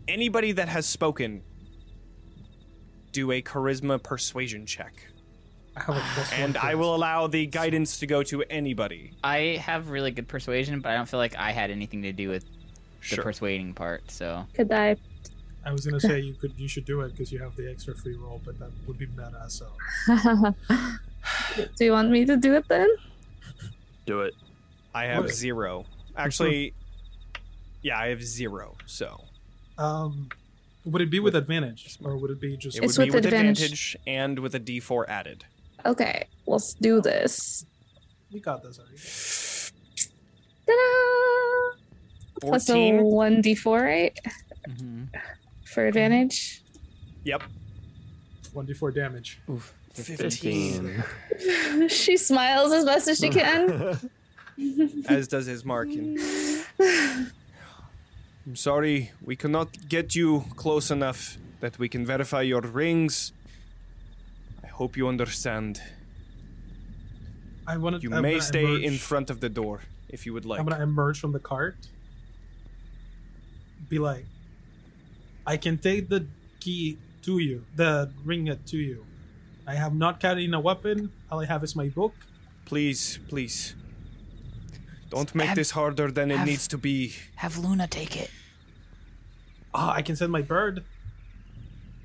anybody 0.06 0.52
that 0.52 0.68
has 0.68 0.86
spoken 0.86 1.42
do 3.12 3.32
a 3.32 3.42
charisma 3.42 4.02
persuasion 4.02 4.66
check, 4.66 5.08
I 5.76 5.80
have 5.80 5.96
a 5.96 6.00
plus 6.14 6.30
one 6.32 6.40
and 6.40 6.56
I 6.56 6.74
will 6.74 6.94
allow 6.94 7.26
the 7.26 7.46
guidance 7.46 7.98
to 8.00 8.06
go 8.06 8.22
to 8.24 8.42
anybody. 8.50 9.12
I 9.24 9.60
have 9.64 9.90
really 9.90 10.10
good 10.10 10.28
persuasion, 10.28 10.80
but 10.80 10.90
I 10.90 10.94
don't 10.96 11.08
feel 11.08 11.18
like 11.18 11.36
I 11.36 11.52
had 11.52 11.70
anything 11.70 12.02
to 12.02 12.12
do 12.12 12.28
with 12.28 12.44
the 12.44 12.48
Sure. 13.00 13.24
persuading 13.24 13.74
part. 13.74 14.10
So 14.10 14.44
could 14.54 14.70
i 14.72 14.96
I 15.64 15.72
was 15.72 15.86
gonna 15.86 16.00
say 16.00 16.20
you 16.28 16.34
could 16.34 16.52
you 16.56 16.68
should 16.68 16.84
do 16.84 17.00
it 17.02 17.12
because 17.12 17.30
you 17.32 17.38
have 17.38 17.54
the 17.56 17.70
extra 17.70 17.94
free 17.94 18.16
roll, 18.16 18.40
but 18.44 18.58
that 18.58 18.70
would 18.86 18.98
be 18.98 19.06
meta. 19.06 19.44
So 19.48 19.66
do 21.76 21.84
you 21.84 21.92
want 21.92 22.10
me 22.10 22.24
to 22.24 22.36
do 22.36 22.54
it 22.54 22.66
then 22.68 22.88
Do 24.06 24.20
it. 24.22 24.34
I 24.94 25.04
have 25.04 25.24
What? 25.24 25.34
zero. 25.34 25.84
Actually, 26.16 26.74
yeah, 27.82 27.98
I 27.98 28.08
have 28.08 28.22
zero. 28.22 28.76
So 28.86 29.24
Um, 29.76 30.28
would 30.84 31.02
it 31.02 31.10
be 31.10 31.20
with 31.20 31.36
advantage, 31.36 31.98
or 32.02 32.16
would 32.16 32.30
it 32.30 32.40
be 32.40 32.56
just? 32.56 32.78
it 32.78 32.84
It's 32.84 32.98
would 32.98 33.04
be 33.04 33.10
with 33.10 33.24
with 33.24 33.26
advantage. 33.26 33.60
advantage 33.62 33.96
and 34.06 34.38
with 34.40 34.54
a 34.54 34.60
D4 34.60 35.06
added. 35.08 35.44
Okay, 35.86 36.26
let's 36.46 36.74
do 36.74 37.00
this. 37.00 37.64
We 38.32 38.40
got 38.40 38.62
this 38.62 38.78
already. 38.78 38.96
Ta-da! 40.66 41.78
Plus 42.40 42.68
a 42.68 42.72
14. 42.72 43.00
1d4, 43.00 43.82
right? 43.82 44.18
Mm-hmm. 44.68 45.04
For 45.64 45.86
advantage. 45.86 46.62
Yep. 47.24 47.42
One 48.52 48.66
d 48.66 48.72
four 48.74 48.90
damage. 48.90 49.40
Oof. 49.50 49.74
15. 49.94 51.02
she 51.88 52.16
smiles 52.16 52.72
as 52.72 52.84
best 52.84 53.08
as 53.08 53.18
she 53.18 53.28
can. 53.30 53.98
As 55.08 55.28
does 55.28 55.46
his 55.46 55.64
marking. 55.64 56.18
I'm 58.46 58.56
sorry, 58.56 59.12
we 59.22 59.36
cannot 59.36 59.88
get 59.88 60.14
you 60.14 60.44
close 60.56 60.90
enough 60.90 61.36
that 61.60 61.78
we 61.78 61.88
can 61.88 62.06
verify 62.06 62.42
your 62.42 62.62
rings. 62.62 63.32
I 64.64 64.68
hope 64.68 64.96
you 64.96 65.08
understand. 65.08 65.82
I 67.66 67.76
want. 67.76 68.02
You 68.02 68.10
may 68.10 68.40
stay 68.40 68.82
in 68.82 68.96
front 68.96 69.28
of 69.28 69.40
the 69.40 69.48
door 69.48 69.82
if 70.08 70.24
you 70.24 70.32
would 70.32 70.46
like. 70.46 70.60
I'm 70.60 70.66
gonna 70.66 70.82
emerge 70.82 71.20
from 71.20 71.32
the 71.32 71.38
cart. 71.38 71.76
Be 73.88 73.98
like, 73.98 74.24
I 75.46 75.56
can 75.56 75.76
take 75.78 76.08
the 76.08 76.26
key 76.60 76.98
to 77.22 77.38
you, 77.38 77.64
the 77.76 78.10
ringlet 78.24 78.66
to 78.68 78.78
you. 78.78 79.04
I 79.66 79.74
have 79.74 79.94
not 79.94 80.20
carried 80.20 80.52
a 80.54 80.60
weapon. 80.60 81.12
All 81.30 81.40
I 81.40 81.44
have 81.44 81.62
is 81.62 81.76
my 81.76 81.88
book. 81.88 82.14
Please, 82.64 83.18
please. 83.28 83.74
Don't 85.10 85.34
make 85.34 85.48
Have- 85.48 85.56
this 85.56 85.70
harder 85.72 86.10
than 86.12 86.30
it 86.30 86.36
have- 86.38 86.46
needs 86.46 86.68
to 86.68 86.78
be. 86.78 87.14
Have 87.36 87.56
Luna 87.56 87.86
take 87.88 88.16
it. 88.16 88.30
Ah, 89.74 89.92
I 89.94 90.02
can 90.02 90.16
send 90.16 90.32
my 90.32 90.42
bird 90.42 90.84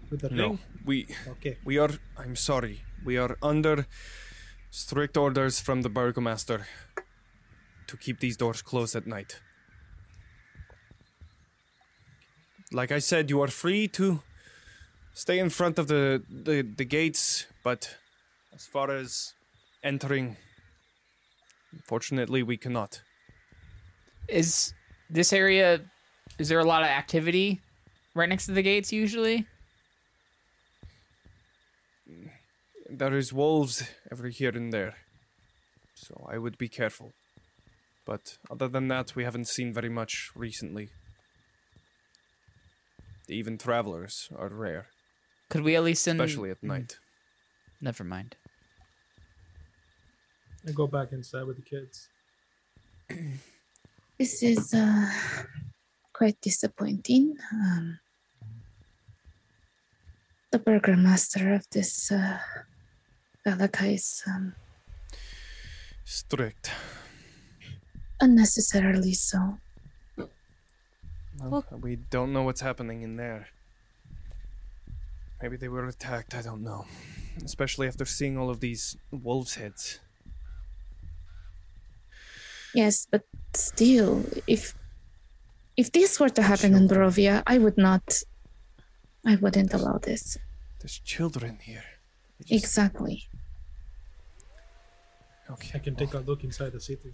with 0.10 0.22
the 0.22 0.30
No, 0.30 0.48
ring. 0.50 0.60
we 0.86 1.08
Okay. 1.28 1.58
we 1.64 1.78
are. 1.78 1.92
I'm 2.18 2.36
sorry. 2.36 2.84
We 3.04 3.18
are 3.18 3.38
under 3.42 3.86
strict 4.72 5.18
orders 5.18 5.60
from 5.60 5.82
the 5.82 5.90
burgomaster 5.90 6.68
to 7.88 7.98
keep 7.98 8.20
these 8.20 8.38
doors 8.38 8.62
closed 8.62 8.96
at 8.96 9.06
night. 9.06 9.42
Like 12.72 12.92
I 12.92 13.00
said, 13.00 13.30
you 13.30 13.42
are 13.42 13.50
free 13.50 13.88
to 13.90 14.24
stay 15.14 15.40
in 15.40 15.50
front 15.50 15.78
of 15.80 15.88
the 15.88 16.24
the, 16.30 16.62
the 16.78 16.86
gates, 16.86 17.46
but 17.64 17.98
as 18.54 18.66
far 18.66 18.90
as 18.92 19.34
entering, 19.84 20.38
unfortunately, 21.74 22.44
we 22.44 22.58
cannot. 22.58 23.02
Is 24.28 24.74
this 25.10 25.34
area? 25.34 25.82
Is 26.40 26.50
there 26.50 26.60
a 26.60 26.66
lot 26.66 26.82
of 26.84 26.88
activity 26.88 27.62
right 28.16 28.30
next 28.30 28.46
to 28.46 28.52
the 28.54 28.62
gates 28.62 28.92
usually? 28.94 29.46
There 32.90 33.16
is 33.18 33.34
wolves 33.34 33.84
every 34.12 34.32
here 34.32 34.52
and 34.56 34.72
there, 34.72 34.96
so 35.96 36.28
I 36.30 36.38
would 36.38 36.58
be 36.58 36.70
careful. 36.70 37.12
But 38.06 38.38
other 38.52 38.68
than 38.68 38.88
that, 38.90 39.16
we 39.16 39.24
haven't 39.24 39.48
seen 39.48 39.74
very 39.74 39.90
much 39.90 40.30
recently. 40.36 40.90
Even 43.30 43.58
travelers 43.58 44.30
are 44.36 44.50
rare, 44.50 44.88
Could 45.50 45.64
we 45.64 45.76
at 45.76 45.84
least 45.84 46.04
send? 46.04 46.20
especially 46.22 46.52
at 46.52 46.62
night. 46.62 46.98
Hmm. 47.80 47.86
Never 47.86 48.04
mind. 48.04 48.36
I 50.68 50.72
go 50.72 50.88
back 50.88 51.12
inside 51.12 51.46
with 51.46 51.58
the 51.58 51.64
kids. 51.64 52.10
This 54.20 54.44
is 54.44 54.74
uh, 54.76 55.10
quite 56.14 56.40
disappointing. 56.40 57.36
Um, 57.52 58.00
the 60.52 60.60
burgomaster 60.60 61.52
of 61.56 61.68
this 61.72 62.12
uh, 62.12 62.38
Vallaki 63.46 63.96
is 63.96 64.22
um, 64.28 64.54
Strict. 66.06 66.72
unnecessarily 68.22 69.14
so. 69.14 69.58
Well, 71.42 71.66
we 71.82 71.96
don't 71.98 72.32
know 72.32 72.44
what's 72.44 72.62
happening 72.62 73.02
in 73.02 73.18
there. 73.18 73.48
Maybe 75.42 75.58
they 75.58 75.68
were 75.68 75.88
attacked, 75.88 76.36
I 76.36 76.44
don't 76.44 76.64
know. 76.64 76.86
Especially 77.44 77.88
after 77.88 78.06
seeing 78.06 78.38
all 78.38 78.50
of 78.52 78.60
these 78.60 78.96
wolves' 79.12 79.56
heads. 79.56 80.00
Yes, 82.74 83.08
but 83.10 83.24
still, 83.54 84.26
if 84.48 84.76
if 85.78 85.92
this 85.92 86.20
were 86.20 86.30
to 86.30 86.42
happen 86.42 86.74
in 86.76 86.88
Barovia, 86.88 87.44
I 87.46 87.58
would 87.58 87.78
not. 87.78 88.22
I 89.26 89.36
wouldn't 89.38 89.74
allow 89.74 89.98
this. 90.00 90.38
There's 90.80 91.00
children 91.00 91.60
here. 91.62 91.86
Just- 92.42 92.52
Exactly. 92.52 93.24
Okay. 95.50 95.72
I 95.76 95.80
can 95.80 95.96
take 95.96 96.14
a 96.14 96.20
look 96.20 96.44
inside 96.44 96.72
the 96.72 96.80
city. 96.80 97.14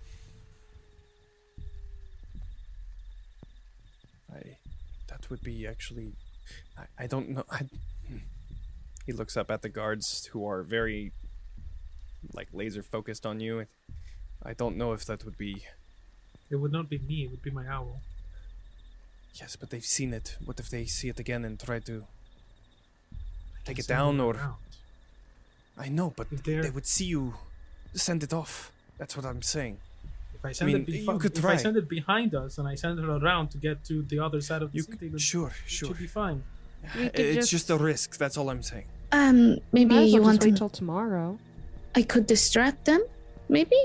I, 4.34 4.58
that 5.08 5.30
would 5.30 5.42
be 5.42 5.68
actually. 5.68 6.14
I, 6.78 7.04
I 7.04 7.08
don't 7.08 7.30
know. 7.30 7.44
I, 7.50 7.60
hmm. 8.08 8.18
he 9.06 9.12
looks 9.14 9.36
up 9.38 9.52
at 9.52 9.62
the 9.62 9.70
guards 9.70 10.26
who 10.32 10.46
are 10.48 10.64
very, 10.64 11.12
like, 12.34 12.48
laser 12.54 12.82
focused 12.82 13.26
on 13.26 13.40
you. 13.40 13.66
I 14.44 14.54
don't 14.54 14.78
know 14.78 14.94
if 14.94 15.06
that 15.06 15.26
would 15.26 15.38
be. 15.38 15.64
It 16.50 16.56
would 16.56 16.72
not 16.72 16.90
be 16.90 16.98
me. 17.00 17.24
It 17.26 17.32
would 17.32 17.42
be 17.44 17.52
my 17.52 17.68
owl. 17.68 18.02
Yes, 19.36 19.56
but 19.56 19.70
they've 19.70 19.86
seen 19.86 20.14
it. 20.14 20.38
What 20.44 20.60
if 20.60 20.70
they 20.70 20.86
see 20.86 21.10
it 21.10 21.20
again 21.20 21.46
and 21.46 21.60
try 21.60 21.80
to 21.80 22.06
take 23.66 23.80
it 23.80 23.88
down? 23.88 24.20
Or 24.20 24.34
around. 24.36 24.56
I 25.78 25.90
know, 25.90 26.14
but 26.16 26.28
they're- 26.44 26.72
would 26.72 26.86
see 26.86 27.06
you 27.06 27.36
send 27.94 28.24
it 28.24 28.34
off. 28.34 28.72
That's 28.98 29.16
what 29.16 29.26
I'm 29.26 29.42
saying. 29.42 29.78
If 30.34 30.44
I 30.46 30.52
send 30.54 30.68
mean, 30.74 30.82
it 30.82 30.88
befi- 30.88 31.14
you 31.14 31.20
could 31.20 31.36
if 31.36 31.42
try. 31.42 31.54
I 31.54 31.58
send 31.58 31.78
it 31.78 31.88
behind 31.90 32.34
us 32.34 32.58
and 32.58 32.68
I 32.68 32.76
send 32.76 33.00
it 33.00 33.06
around 33.06 33.50
to 33.52 33.58
get 33.58 33.84
to 33.86 34.02
the 34.04 34.20
other 34.20 34.42
side 34.42 34.62
of 34.62 34.72
the 34.72 34.78
You 34.78 34.84
city, 34.84 34.98
c- 35.00 35.08
then 35.10 35.20
sure, 35.20 35.50
it 35.50 35.70
sure. 35.70 35.88
should 35.90 35.98
be 36.00 36.08
fine. 36.08 36.44
It's 36.96 37.50
just 37.50 37.70
a 37.70 37.78
risk. 37.78 38.18
That's 38.18 38.38
all 38.38 38.50
I'm 38.50 38.64
saying. 38.64 38.88
Um, 39.12 39.58
maybe 39.74 39.96
Might 39.96 40.04
as 40.04 40.14
you 40.14 40.22
want 40.22 40.38
just 40.40 40.46
wait 40.48 40.52
to. 40.54 40.58
till 40.60 40.70
tomorrow. 40.70 41.38
I 41.96 42.04
could 42.04 42.26
distract 42.26 42.86
them. 42.86 43.02
Maybe. 43.50 43.76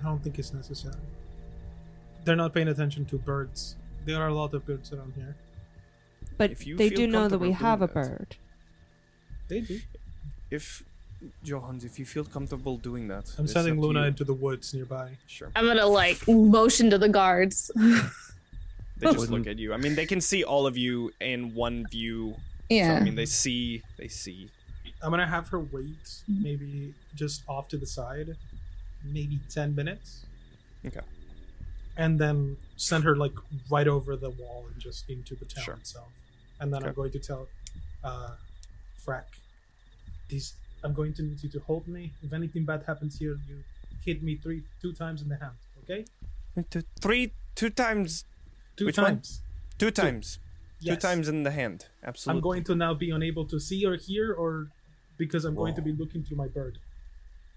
I 0.00 0.04
don't 0.08 0.22
think 0.22 0.38
it's 0.38 0.52
necessary. 0.52 0.94
They're 2.24 2.36
not 2.36 2.52
paying 2.54 2.68
attention 2.68 3.04
to 3.06 3.18
birds. 3.18 3.76
There 4.04 4.20
are 4.20 4.28
a 4.28 4.34
lot 4.34 4.54
of 4.54 4.64
birds 4.66 4.92
around 4.92 5.12
here. 5.14 5.36
But 6.36 6.50
If 6.52 6.66
you 6.66 6.76
they 6.76 6.88
feel 6.90 6.96
do 6.98 7.06
know 7.06 7.28
that 7.28 7.38
we 7.38 7.48
comfortable 7.48 7.68
have 7.68 7.82
a 7.82 7.86
doing 7.86 8.02
that. 8.08 8.18
bird. 8.18 8.36
They 9.48 9.60
do. 9.60 9.80
If 10.50 10.84
Jo 11.44 11.60
Hans, 11.60 11.84
if 11.84 11.98
you 11.98 12.06
feel 12.06 12.24
comfortable 12.24 12.78
doing 12.78 13.08
that, 13.08 13.34
I'm 13.38 13.44
it's 13.44 13.52
sending 13.52 13.74
to 13.76 13.80
Luna 13.80 14.00
you. 14.00 14.06
into 14.06 14.24
the 14.24 14.32
woods 14.32 14.72
nearby. 14.72 15.18
Sure. 15.26 15.50
I'm 15.54 15.66
gonna 15.66 15.84
like 15.86 16.26
motion 16.28 16.88
to 16.90 16.98
the 16.98 17.08
guards. 17.08 17.70
They 18.96 19.06
just 19.06 19.18
look 19.20 19.30
Wouldn't- 19.30 19.46
at 19.48 19.58
you. 19.58 19.72
I 19.72 19.78
mean, 19.78 19.94
they 19.94 20.04
can 20.04 20.20
see 20.20 20.44
all 20.44 20.66
of 20.66 20.76
you 20.76 21.10
in 21.20 21.54
one 21.54 21.86
view. 21.90 22.32
So, 22.34 22.40
yeah. 22.68 22.98
I 23.00 23.00
mean, 23.02 23.14
they 23.14 23.24
see. 23.24 23.80
They 23.96 24.08
see. 24.08 24.50
I'm 25.02 25.08
gonna 25.10 25.26
have 25.26 25.48
her 25.48 25.58
wait, 25.58 26.22
maybe 26.28 26.92
just 27.14 27.42
off 27.48 27.66
to 27.68 27.78
the 27.78 27.86
side, 27.86 28.36
maybe 29.04 29.40
ten 29.48 29.74
minutes, 29.74 30.24
Okay. 30.86 31.00
and 31.96 32.18
then 32.18 32.56
send 32.76 33.04
her 33.04 33.16
like 33.16 33.34
right 33.70 33.88
over 33.88 34.16
the 34.16 34.30
wall 34.30 34.66
and 34.72 34.80
just 34.80 35.08
into 35.10 35.34
the 35.34 35.44
town 35.44 35.64
Sure. 35.64 35.74
itself. 35.74 36.08
And 36.60 36.72
then 36.72 36.84
I'm 36.84 36.94
going 36.94 37.12
to 37.12 37.18
tell 37.18 37.48
uh, 38.04 38.30
Frack, 39.04 39.24
these 40.28 40.54
I'm 40.82 40.94
going 40.94 41.12
to 41.14 41.22
need 41.22 41.42
you 41.42 41.50
to 41.50 41.60
hold 41.60 41.86
me. 41.88 42.12
If 42.22 42.32
anything 42.32 42.64
bad 42.64 42.84
happens 42.86 43.18
here, 43.18 43.38
you 43.48 43.62
hit 44.04 44.22
me 44.22 44.36
three 44.36 44.62
two 44.80 44.92
times 44.92 45.20
in 45.22 45.28
the 45.28 45.36
hand. 45.36 45.56
Okay, 45.84 46.04
Two- 46.70 46.82
Three, 47.00 47.32
two 47.54 47.70
times, 47.70 48.24
two 48.76 48.86
Which 48.86 48.96
one? 48.98 49.06
times. 49.16 49.40
two 49.78 49.90
times, 49.90 50.38
two 50.80 50.86
Yes. 50.92 51.02
times 51.02 51.28
in 51.28 51.42
the 51.42 51.50
hand. 51.50 51.86
Absolutely. 52.02 52.38
I'm 52.38 52.42
going 52.42 52.64
to 52.64 52.74
now 52.74 52.94
be 52.94 53.10
unable 53.10 53.44
to 53.46 53.58
see 53.60 53.84
or 53.84 53.96
hear, 53.96 54.32
or 54.32 54.68
because 55.18 55.44
I'm 55.44 55.54
going 55.54 55.74
to 55.74 55.82
be 55.82 55.92
looking 55.92 56.22
through 56.24 56.36
my 56.38 56.48
bird. 56.48 56.78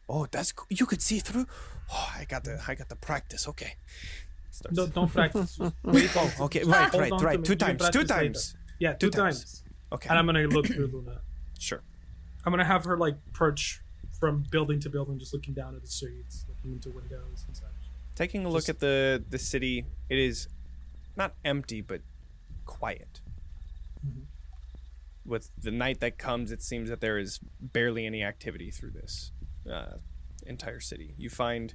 Oh, 0.09 0.27
that's 0.29 0.51
co- 0.51 0.65
you 0.69 0.85
could 0.85 1.01
see 1.01 1.19
through. 1.19 1.45
Oh, 1.91 2.11
I 2.17 2.25
got 2.25 2.43
the, 2.43 2.61
I 2.67 2.75
got 2.75 2.89
the 2.89 2.95
practice. 2.95 3.47
Okay. 3.47 3.75
Starts- 4.51 4.77
No, 4.77 4.87
don't 4.87 5.11
practice. 5.11 5.57
Wait. 5.83 6.11
Oh, 6.15 6.31
okay. 6.41 6.59
just 6.59 6.71
Right, 6.71 6.93
right, 6.93 7.11
right. 7.21 7.43
Two 7.43 7.55
times. 7.55 7.79
Two 7.79 7.83
practice 7.83 7.95
later. 7.95 8.07
times. 8.23 8.55
Yeah, 8.79 8.93
two, 8.93 9.09
Two 9.09 9.17
times. 9.17 9.39
times. 9.39 9.63
Okay. 9.93 10.09
And 10.09 10.19
I'm 10.19 10.25
gonna 10.25 10.41
look 10.47 10.67
through 10.67 10.87
Luna. 10.87 11.21
Sure. 11.59 11.81
I'm 12.45 12.51
gonna 12.51 12.65
have 12.65 12.83
her 12.85 12.97
like 12.97 13.15
perch 13.31 13.81
from 14.19 14.43
building 14.51 14.79
to 14.81 14.89
building, 14.89 15.17
just 15.17 15.33
looking 15.33 15.53
down 15.53 15.75
at 15.75 15.81
the 15.81 15.87
streets, 15.87 16.45
looking 16.49 16.73
into 16.73 16.89
windows 16.89 17.45
and 17.47 17.55
such. 17.55 17.67
Taking 18.15 18.45
a 18.45 18.49
look 18.49 18.67
at 18.67 18.79
the 18.79 19.23
the 19.29 19.37
city, 19.39 19.85
it 20.09 20.17
is 20.19 20.49
not 21.15 21.35
empty 21.45 21.79
but 21.81 22.01
quiet. 22.65 23.21
Mhm. 24.05 24.23
With 25.25 25.51
the 25.57 25.71
night 25.71 26.01
that 26.01 26.17
comes, 26.17 26.51
it 26.51 26.61
seems 26.61 26.89
that 26.89 26.99
there 26.99 27.17
is 27.17 27.39
barely 27.61 28.05
any 28.05 28.23
activity 28.23 28.71
through 28.71 28.91
this 28.91 29.31
uh, 29.71 29.97
entire 30.45 30.79
city. 30.79 31.13
You 31.17 31.29
find 31.29 31.73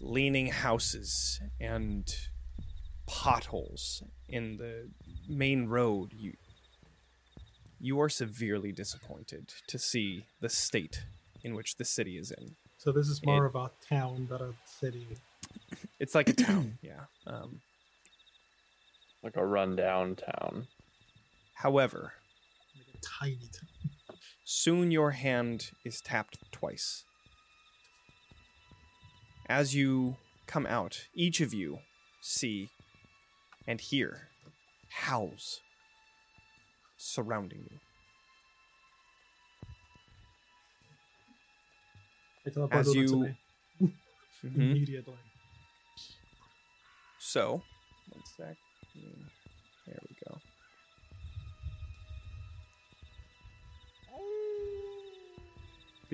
leaning 0.00 0.48
houses 0.48 1.40
and 1.60 2.14
potholes 3.06 4.02
in 4.28 4.56
the 4.56 4.88
main 5.28 5.66
road, 5.66 6.12
you 6.16 6.34
you 7.80 8.00
are 8.00 8.08
severely 8.08 8.72
disappointed 8.72 9.52
to 9.66 9.78
see 9.78 10.24
the 10.40 10.48
state 10.48 11.04
in 11.42 11.54
which 11.54 11.76
the 11.76 11.84
city 11.84 12.16
is 12.16 12.30
in. 12.30 12.56
So 12.78 12.92
this 12.92 13.08
is 13.08 13.20
more 13.24 13.44
It- 13.44 13.48
of 13.48 13.56
a 13.56 13.70
town 13.86 14.26
than 14.30 14.40
a 14.40 14.54
city. 14.66 15.06
It's 16.00 16.14
like 16.14 16.30
a 16.30 16.32
town, 16.32 16.78
yeah. 16.82 17.04
Um, 17.26 17.60
Like 19.22 19.36
a 19.36 19.44
rundown 19.44 20.16
town. 20.16 20.66
however, 21.54 22.14
Like 22.74 22.94
a 22.94 22.98
tiny 23.02 23.48
town. 23.52 23.90
Soon 24.54 24.90
your 24.92 25.10
hand 25.10 25.72
is 25.84 26.00
tapped 26.00 26.38
twice. 26.52 27.02
As 29.48 29.74
you 29.74 30.16
come 30.46 30.64
out, 30.66 31.08
each 31.14 31.40
of 31.40 31.52
you 31.52 31.80
see 32.22 32.70
and 33.66 33.80
hear 33.80 34.28
howls 34.90 35.60
surrounding 36.96 37.64
you. 37.70 37.80
As 42.70 42.94
you- 42.94 43.34
Mhm. 43.80 43.94
immediately. 44.54 45.16
So, 47.18 47.62
one 48.10 48.24
sec. 48.36 48.56
Mm, 48.96 49.30
There 49.86 49.98
we 50.08 50.16
go. 50.26 50.38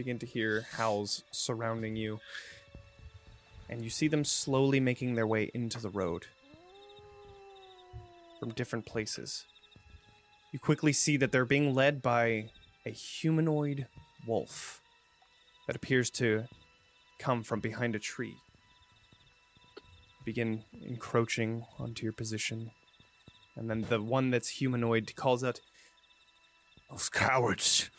Begin 0.00 0.18
to 0.20 0.24
hear 0.24 0.64
howls 0.78 1.24
surrounding 1.30 1.94
you, 1.94 2.20
and 3.68 3.84
you 3.84 3.90
see 3.90 4.08
them 4.08 4.24
slowly 4.24 4.80
making 4.80 5.14
their 5.14 5.26
way 5.26 5.50
into 5.52 5.78
the 5.78 5.90
road 5.90 6.24
from 8.38 8.52
different 8.52 8.86
places. 8.86 9.44
You 10.52 10.58
quickly 10.58 10.94
see 10.94 11.18
that 11.18 11.32
they're 11.32 11.44
being 11.44 11.74
led 11.74 12.00
by 12.00 12.48
a 12.86 12.90
humanoid 12.90 13.88
wolf 14.26 14.80
that 15.66 15.76
appears 15.76 16.08
to 16.12 16.44
come 17.18 17.42
from 17.42 17.60
behind 17.60 17.94
a 17.94 17.98
tree 17.98 18.38
begin 20.24 20.64
encroaching 20.88 21.66
onto 21.78 22.04
your 22.04 22.14
position. 22.14 22.70
And 23.54 23.68
then 23.68 23.82
the 23.82 24.00
one 24.00 24.30
that's 24.30 24.48
humanoid 24.48 25.14
calls 25.14 25.44
out, 25.44 25.60
Those 26.88 27.10
cowards 27.10 27.90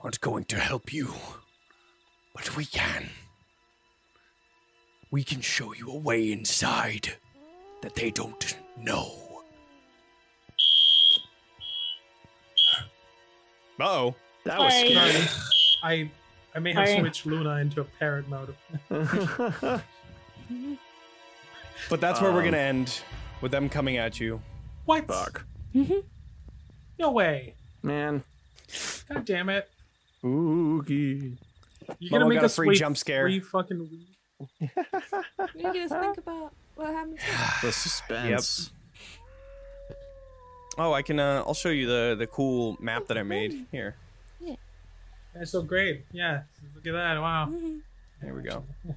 aren't 0.00 0.20
going 0.20 0.44
to 0.46 0.56
help 0.58 0.92
you. 0.92 1.12
But 2.34 2.56
we 2.56 2.64
can. 2.64 3.10
We 5.10 5.22
can 5.22 5.40
show 5.40 5.72
you 5.72 5.90
a 5.90 5.96
way 5.96 6.32
inside 6.32 7.14
that 7.82 7.94
they 7.94 8.10
don't 8.10 8.56
know. 8.78 9.12
Uh 13.80 13.84
oh. 13.84 14.14
That 14.44 14.58
was 14.58 14.72
Sorry. 14.72 14.90
scary. 14.90 15.26
I 15.82 16.10
I 16.54 16.58
may 16.60 16.72
have 16.72 16.86
Sorry. 16.88 17.00
switched 17.00 17.26
Luna 17.26 17.56
into 17.56 17.80
a 17.80 17.84
parrot 17.84 18.26
mode. 18.28 18.54
But 21.90 22.00
that's 22.00 22.18
where 22.20 22.30
we're 22.32 22.38
Um, 22.38 22.44
going 22.44 22.52
to 22.54 22.58
end 22.60 23.02
with 23.42 23.50
them 23.52 23.68
coming 23.68 23.98
at 23.98 24.18
you. 24.18 24.40
What? 24.86 25.06
Fuck. 25.06 25.44
No 26.98 27.10
way. 27.10 27.56
Man. 27.82 28.22
God 29.08 29.24
damn 29.26 29.50
it. 29.50 29.68
Oogie. 30.24 31.36
You're 31.98 32.10
gonna 32.18 32.28
make 32.28 32.36
got 32.38 32.44
a 32.44 32.46
us 32.46 32.56
free 32.56 32.68
wait 32.68 32.78
jump 32.78 32.96
scare. 32.96 33.24
three 33.24 33.40
fucking 33.40 33.78
weeks. 33.78 34.60
Make 35.54 35.76
us 35.76 35.90
think 35.90 36.18
about 36.18 36.52
what 36.76 36.86
happens. 36.88 37.20
The 37.62 37.72
suspense. 37.72 38.72
Oh, 40.76 40.92
I 40.92 41.02
can. 41.02 41.20
Uh, 41.20 41.44
I'll 41.46 41.54
show 41.54 41.68
you 41.68 41.86
the 41.86 42.16
the 42.18 42.26
cool 42.26 42.76
map 42.80 43.06
that 43.08 43.16
I 43.18 43.22
made 43.22 43.66
here. 43.70 43.94
Yeah. 44.40 44.56
That's 45.34 45.50
so 45.52 45.62
great. 45.62 46.04
Yeah. 46.12 46.42
Look 46.74 46.86
at 46.86 46.92
that. 46.92 47.20
Wow. 47.20 47.52
Here 48.22 48.34
we 48.34 48.42
go. 48.42 48.64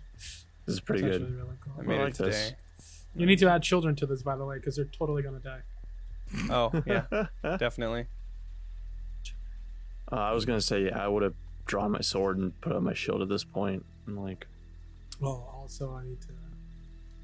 This 0.66 0.74
is 0.76 0.82
pretty 0.82 1.04
That's 1.04 1.20
good. 1.20 1.28
actually 1.28 1.38
really 1.38 1.56
cool. 1.62 1.74
I 1.80 1.82
made 1.84 2.00
like 2.02 2.10
it 2.10 2.16
today. 2.16 2.30
this. 2.32 3.06
You 3.16 3.26
need 3.26 3.40
to 3.40 3.48
add 3.50 3.64
children 3.64 3.96
to 3.96 4.06
this, 4.06 4.22
by 4.22 4.36
the 4.36 4.44
way, 4.44 4.58
because 4.58 4.76
they're 4.76 4.84
totally 4.84 5.24
gonna 5.24 5.40
die. 5.40 5.62
Oh 6.50 6.74
yeah, 6.86 7.28
definitely. 7.58 8.08
Uh, 10.12 10.16
I 10.16 10.32
was 10.32 10.46
gonna 10.46 10.62
say 10.62 10.86
yeah, 10.86 11.04
I 11.04 11.08
would 11.08 11.24
have 11.24 11.34
drawn 11.66 11.92
my 11.92 12.02
sword 12.02 12.38
and 12.38 12.60
put 12.62 12.72
up 12.74 12.82
my 12.82 12.94
shield 12.94 13.22
at 13.22 13.30
this 13.30 13.44
point. 13.44 13.86
And 14.06 14.22
like, 14.22 14.48
Well, 15.20 15.52
also 15.54 15.94
I 15.96 16.04
need 16.06 16.22
to. 16.22 16.28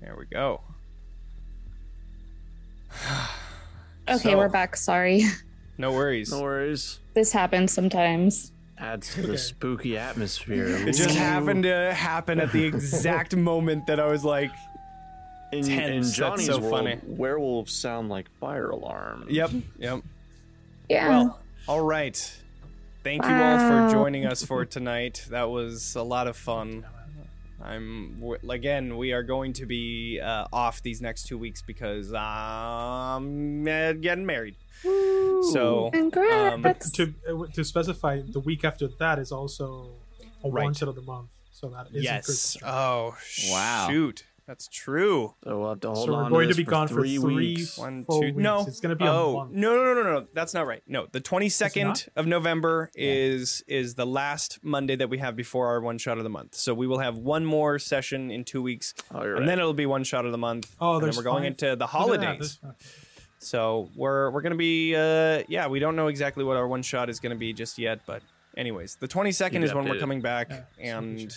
There 0.01 0.15
we 0.17 0.25
go. 0.25 0.61
Okay, 4.09 4.31
So- 4.31 4.37
we're 4.37 4.49
back. 4.49 4.75
Sorry. 4.75 5.23
No 5.75 5.91
worries. 5.91 6.31
no 6.31 6.43
worries. 6.43 6.99
This 7.15 7.31
happens 7.31 7.71
sometimes. 7.73 8.51
Adds 8.77 9.15
to 9.15 9.21
Okay. 9.21 9.31
the 9.31 9.37
spooky 9.39 9.97
atmosphere. 9.97 10.67
It 10.87 10.91
just 10.93 11.15
Ooh. 11.15 11.19
happened 11.19 11.63
to 11.63 11.91
happen 11.95 12.39
at 12.39 12.51
the 12.51 12.63
exact 12.63 13.35
moment 13.51 13.87
that 13.87 13.99
I 13.99 14.05
was 14.05 14.23
like, 14.23 14.51
in, 15.51 15.59
in 15.59 15.65
tense. 15.65 16.15
That's 16.15 16.45
so 16.45 16.59
world, 16.59 16.71
funny. 16.71 16.99
werewolves 17.07 17.73
sound 17.73 18.09
like 18.09 18.29
fire 18.39 18.69
alarms. 18.69 19.31
"Yep, 19.31 19.51
yep." 19.79 20.03
Yeah. 20.89 21.09
Well, 21.09 21.39
all 21.67 21.81
right. 21.81 22.37
Thank 23.03 23.25
you 23.25 23.32
all 23.33 23.57
for 23.59 23.93
joining 23.93 24.25
us 24.25 24.43
for 24.45 24.64
tonight. 24.65 25.25
That 25.30 25.49
was 25.49 25.95
a 25.95 26.03
lot 26.03 26.27
of 26.27 26.38
fun. 26.38 26.85
I'm 27.61 28.22
again. 28.49 28.98
We 28.98 29.11
are 29.14 29.23
going 29.23 29.53
to 29.53 29.65
be 29.65 30.19
uh, 30.22 30.48
off 30.53 30.82
these 30.82 31.01
next 31.01 31.27
two 31.27 31.38
weeks 31.38 31.61
because 31.61 32.14
I'm 32.14 33.67
uh, 33.67 33.93
getting 33.93 34.25
married. 34.25 34.56
So 34.82 35.90
Congrats. 35.91 36.91
To 36.91 37.14
uh, 37.30 37.45
to 37.53 37.64
specify, 37.64 38.22
the 38.27 38.40
week 38.40 38.64
after 38.64 38.88
that 38.99 39.19
is 39.19 39.32
also 39.32 39.91
a 40.43 40.49
Right. 40.49 40.64
one 40.65 40.73
shot 40.73 40.90
of 40.90 40.95
the 40.95 41.01
month, 41.01 41.30
so 41.51 41.69
that 41.69 41.88
is 41.93 42.03
yes. 42.03 42.25
Christmas. 42.25 42.64
Oh 42.65 43.15
Wow. 43.49 43.88
shoot, 43.90 44.25
that's 44.45 44.67
true. 44.67 45.33
So 45.43 45.59
we'll 45.59 45.69
have 45.69 45.80
to 45.81 45.91
hold 45.91 46.07
so 46.07 46.15
on 46.15 46.23
we're 46.25 46.30
going 46.30 46.47
to, 46.49 46.53
to 46.53 46.57
be 46.57 46.63
this 46.63 46.69
gone 46.69 46.88
for 46.88 46.95
for 46.95 46.99
three, 47.01 47.17
three 47.17 47.35
weeks. 47.35 47.77
One, 47.77 48.05
two. 48.09 48.19
weeks. 48.19 48.38
No, 48.38 48.65
It's 48.67 48.80
gonna 48.80 48.95
be 48.95 49.05
a 49.05 49.11
oh, 49.11 49.33
month. 49.38 49.51
No, 49.53 49.75
no, 49.75 49.93
no, 49.93 50.03
no, 50.03 50.19
no. 50.19 50.27
That's 50.33 50.53
not 50.53 50.67
right. 50.67 50.81
No, 50.88 51.07
the 51.11 51.19
twenty 51.22 51.49
second 51.49 52.07
of 52.15 52.27
November 52.27 52.91
is 52.95 53.63
is 53.67 53.95
the 53.95 54.05
last 54.05 54.59
Monday 54.63 54.95
that 54.97 55.09
we 55.09 55.17
have 55.19 55.35
before 55.35 55.67
our 55.67 55.80
one 55.81 55.97
shot 55.97 56.17
of 56.17 56.23
the 56.23 56.30
month. 56.30 56.55
So 56.55 56.73
we 56.73 56.88
will 56.88 56.99
have 56.99 57.17
one 57.17 57.45
more 57.45 57.80
session 57.80 58.31
in 58.31 58.43
two 58.43 58.61
weeks, 58.61 58.93
Oh, 59.11 59.23
you're 59.23 59.31
and 59.35 59.39
right. 59.41 59.45
then 59.47 59.59
it'll 59.59 59.73
be 59.73 59.85
one 59.85 60.03
shot 60.03 60.25
of 60.25 60.31
the 60.31 60.38
month. 60.38 60.75
Oh, 60.80 60.95
and 60.97 61.07
then 61.07 61.15
we're 61.15 61.23
going 61.23 61.43
five? 61.43 61.45
into 61.45 61.65
the 61.65 61.69
Look 61.69 61.81
at 61.81 61.81
that, 61.81 61.88
holidays. 61.88 62.59
So 63.39 63.89
we're 63.95 64.30
we're 64.31 64.41
gonna 64.41 64.55
be 64.55 64.95
uh 64.95 65.43
yeah 65.47 65.67
we 65.67 65.80
don't 65.80 65.95
know 65.95 66.07
exactly 66.07 66.43
what 66.43 66.57
our 66.57 66.67
one 66.67 66.81
shot 66.81 67.09
is 67.09 67.19
gonna 67.19 67.35
be 67.35 67.53
just 67.53 67.77
yet, 67.77 68.01
but 68.05 68.22
anyways, 68.57 68.95
the 68.95 69.07
twenty 69.07 69.31
second 69.31 69.61
Keep 69.61 69.69
is 69.69 69.73
when 69.75 69.85
we're 69.88 69.99
coming 69.99 70.22
back, 70.22 70.49
Yeah, 70.49 70.61
and 70.80 71.19
sure. 71.19 71.30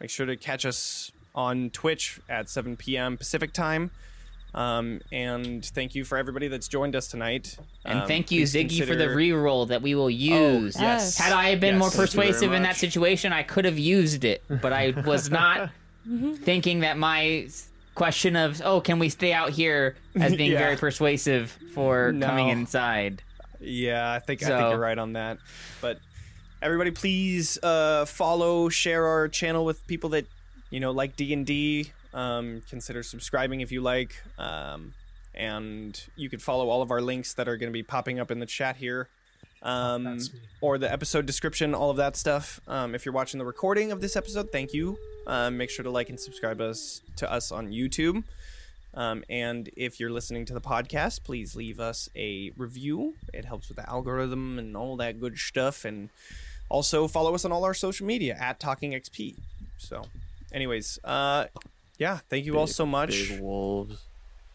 make 0.00 0.10
sure 0.10 0.26
to 0.26 0.36
catch 0.36 0.64
us 0.66 1.12
on 1.34 1.70
Twitch 1.70 2.20
at 2.28 2.48
seven 2.48 2.76
p.m. 2.76 3.16
Pacific 3.16 3.52
time. 3.52 3.90
Um, 4.52 5.00
and 5.12 5.64
thank 5.64 5.94
you 5.94 6.04
for 6.04 6.18
everybody 6.18 6.48
that's 6.48 6.66
joined 6.66 6.96
us 6.96 7.06
tonight. 7.06 7.56
And 7.84 8.00
Um, 8.00 8.08
thank 8.08 8.32
you, 8.32 8.40
please 8.40 8.52
Ziggy, 8.54 8.80
for 8.80 8.96
the 8.96 9.04
consider- 9.06 9.14
reroll 9.16 9.68
that 9.68 9.80
we 9.80 9.94
will 9.94 10.10
use. 10.10 10.76
Oh, 10.76 10.82
yes. 10.82 11.18
Had 11.18 11.32
I 11.32 11.54
been 11.54 11.74
Yes. 11.74 11.78
more 11.78 11.90
Thank 11.90 12.10
you 12.10 12.16
very 12.16 12.26
persuasive 12.32 12.52
in 12.52 12.62
that 12.64 12.76
situation, 12.76 13.32
I 13.32 13.44
could 13.44 13.64
have 13.64 13.78
used 13.78 14.24
it, 14.24 14.42
but 14.48 14.72
I 14.72 14.90
was 15.06 15.30
not 15.40 15.70
thinking 16.42 16.80
that 16.80 16.98
my 16.98 17.46
question 17.94 18.34
of 18.34 18.60
"Oh, 18.64 18.80
can 18.80 18.98
we 18.98 19.08
stay 19.08 19.32
out 19.32 19.50
here?" 19.50 19.94
as 20.16 20.34
being 20.34 20.50
Yeah. 20.52 20.58
very 20.58 20.76
persuasive 20.76 21.56
for 21.72 22.10
No. 22.12 22.26
coming 22.26 22.48
inside. 22.48 23.22
Yeah, 23.60 24.10
I 24.12 24.18
think 24.18 24.42
I 24.42 24.46
think 24.48 24.60
you're 24.70 24.78
right 24.78 24.98
on 24.98 25.12
that. 25.12 25.38
But 25.80 26.00
everybody, 26.60 26.90
please 26.90 27.56
uh, 27.62 28.04
follow, 28.06 28.68
share 28.68 29.06
our 29.06 29.28
channel 29.28 29.64
with 29.64 29.86
people 29.86 30.10
that 30.10 30.26
you 30.70 30.80
know 30.80 30.90
like 30.90 31.16
D 31.16 31.32
and 31.32 31.46
D. 31.46 31.92
Um, 32.12 32.62
consider 32.68 33.02
subscribing 33.02 33.60
if 33.60 33.70
you 33.70 33.80
like, 33.82 34.14
um, 34.38 34.94
and 35.34 36.00
you 36.16 36.28
can 36.28 36.40
follow 36.40 36.68
all 36.68 36.82
of 36.82 36.90
our 36.90 37.00
links 37.00 37.34
that 37.34 37.48
are 37.48 37.56
going 37.56 37.70
to 37.70 37.72
be 37.72 37.82
popping 37.82 38.18
up 38.18 38.30
in 38.30 38.40
the 38.40 38.46
chat 38.46 38.76
here. 38.76 39.08
Um, 39.62 40.04
That's 40.04 40.30
or 40.60 40.78
the 40.78 40.90
episode 40.90 41.26
description, 41.26 41.74
all 41.74 41.90
of 41.90 41.98
that 41.98 42.16
stuff. 42.16 42.60
Um, 42.66 42.94
if 42.94 43.04
you're 43.04 43.14
watching 43.14 43.38
the 43.38 43.44
recording 43.44 43.92
of 43.92 44.00
this 44.00 44.16
episode, 44.16 44.50
thank 44.50 44.72
you. 44.72 44.98
Um, 45.26 45.58
make 45.58 45.70
sure 45.70 45.82
to 45.82 45.90
like 45.90 46.08
and 46.08 46.18
subscribe 46.18 46.60
us 46.60 47.02
to 47.16 47.30
us 47.30 47.52
on 47.52 47.70
YouTube. 47.70 48.24
Um, 48.94 49.22
and 49.28 49.70
if 49.76 50.00
you're 50.00 50.10
listening 50.10 50.44
to 50.46 50.54
the 50.54 50.60
podcast, 50.60 51.22
please 51.22 51.54
leave 51.54 51.78
us 51.78 52.08
a 52.16 52.50
review. 52.56 53.14
It 53.32 53.44
helps 53.44 53.68
with 53.68 53.76
the 53.76 53.88
algorithm 53.88 54.58
and 54.58 54.76
all 54.76 54.96
that 54.96 55.20
good 55.20 55.38
stuff. 55.38 55.84
And 55.84 56.10
also 56.68 57.06
follow 57.06 57.34
us 57.34 57.44
on 57.44 57.52
all 57.52 57.64
our 57.64 57.74
social 57.74 58.06
media 58.06 58.36
at 58.40 58.58
Talking 58.58 58.92
XP. 58.92 59.36
So, 59.78 60.02
anyways, 60.52 60.98
uh, 61.04 61.46
yeah, 61.98 62.18
thank 62.28 62.46
you 62.46 62.58
all 62.58 62.66
so 62.66 62.86
much. 62.86 63.10
Big 63.10 63.40
wolves. 63.40 64.06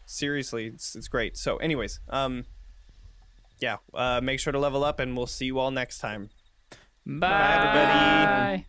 Seriously, 0.04 0.66
it's, 0.66 0.94
it's 0.94 1.08
great. 1.08 1.36
So, 1.36 1.56
anyways, 1.56 2.00
um, 2.08 2.44
yeah, 3.60 3.78
uh, 3.94 4.20
make 4.22 4.40
sure 4.40 4.52
to 4.52 4.58
level 4.58 4.84
up, 4.84 5.00
and 5.00 5.16
we'll 5.16 5.26
see 5.26 5.46
you 5.46 5.58
all 5.58 5.70
next 5.70 5.98
time. 5.98 6.30
Bye, 7.04 7.54
everybody. 7.54 8.64
Bye. 8.64 8.66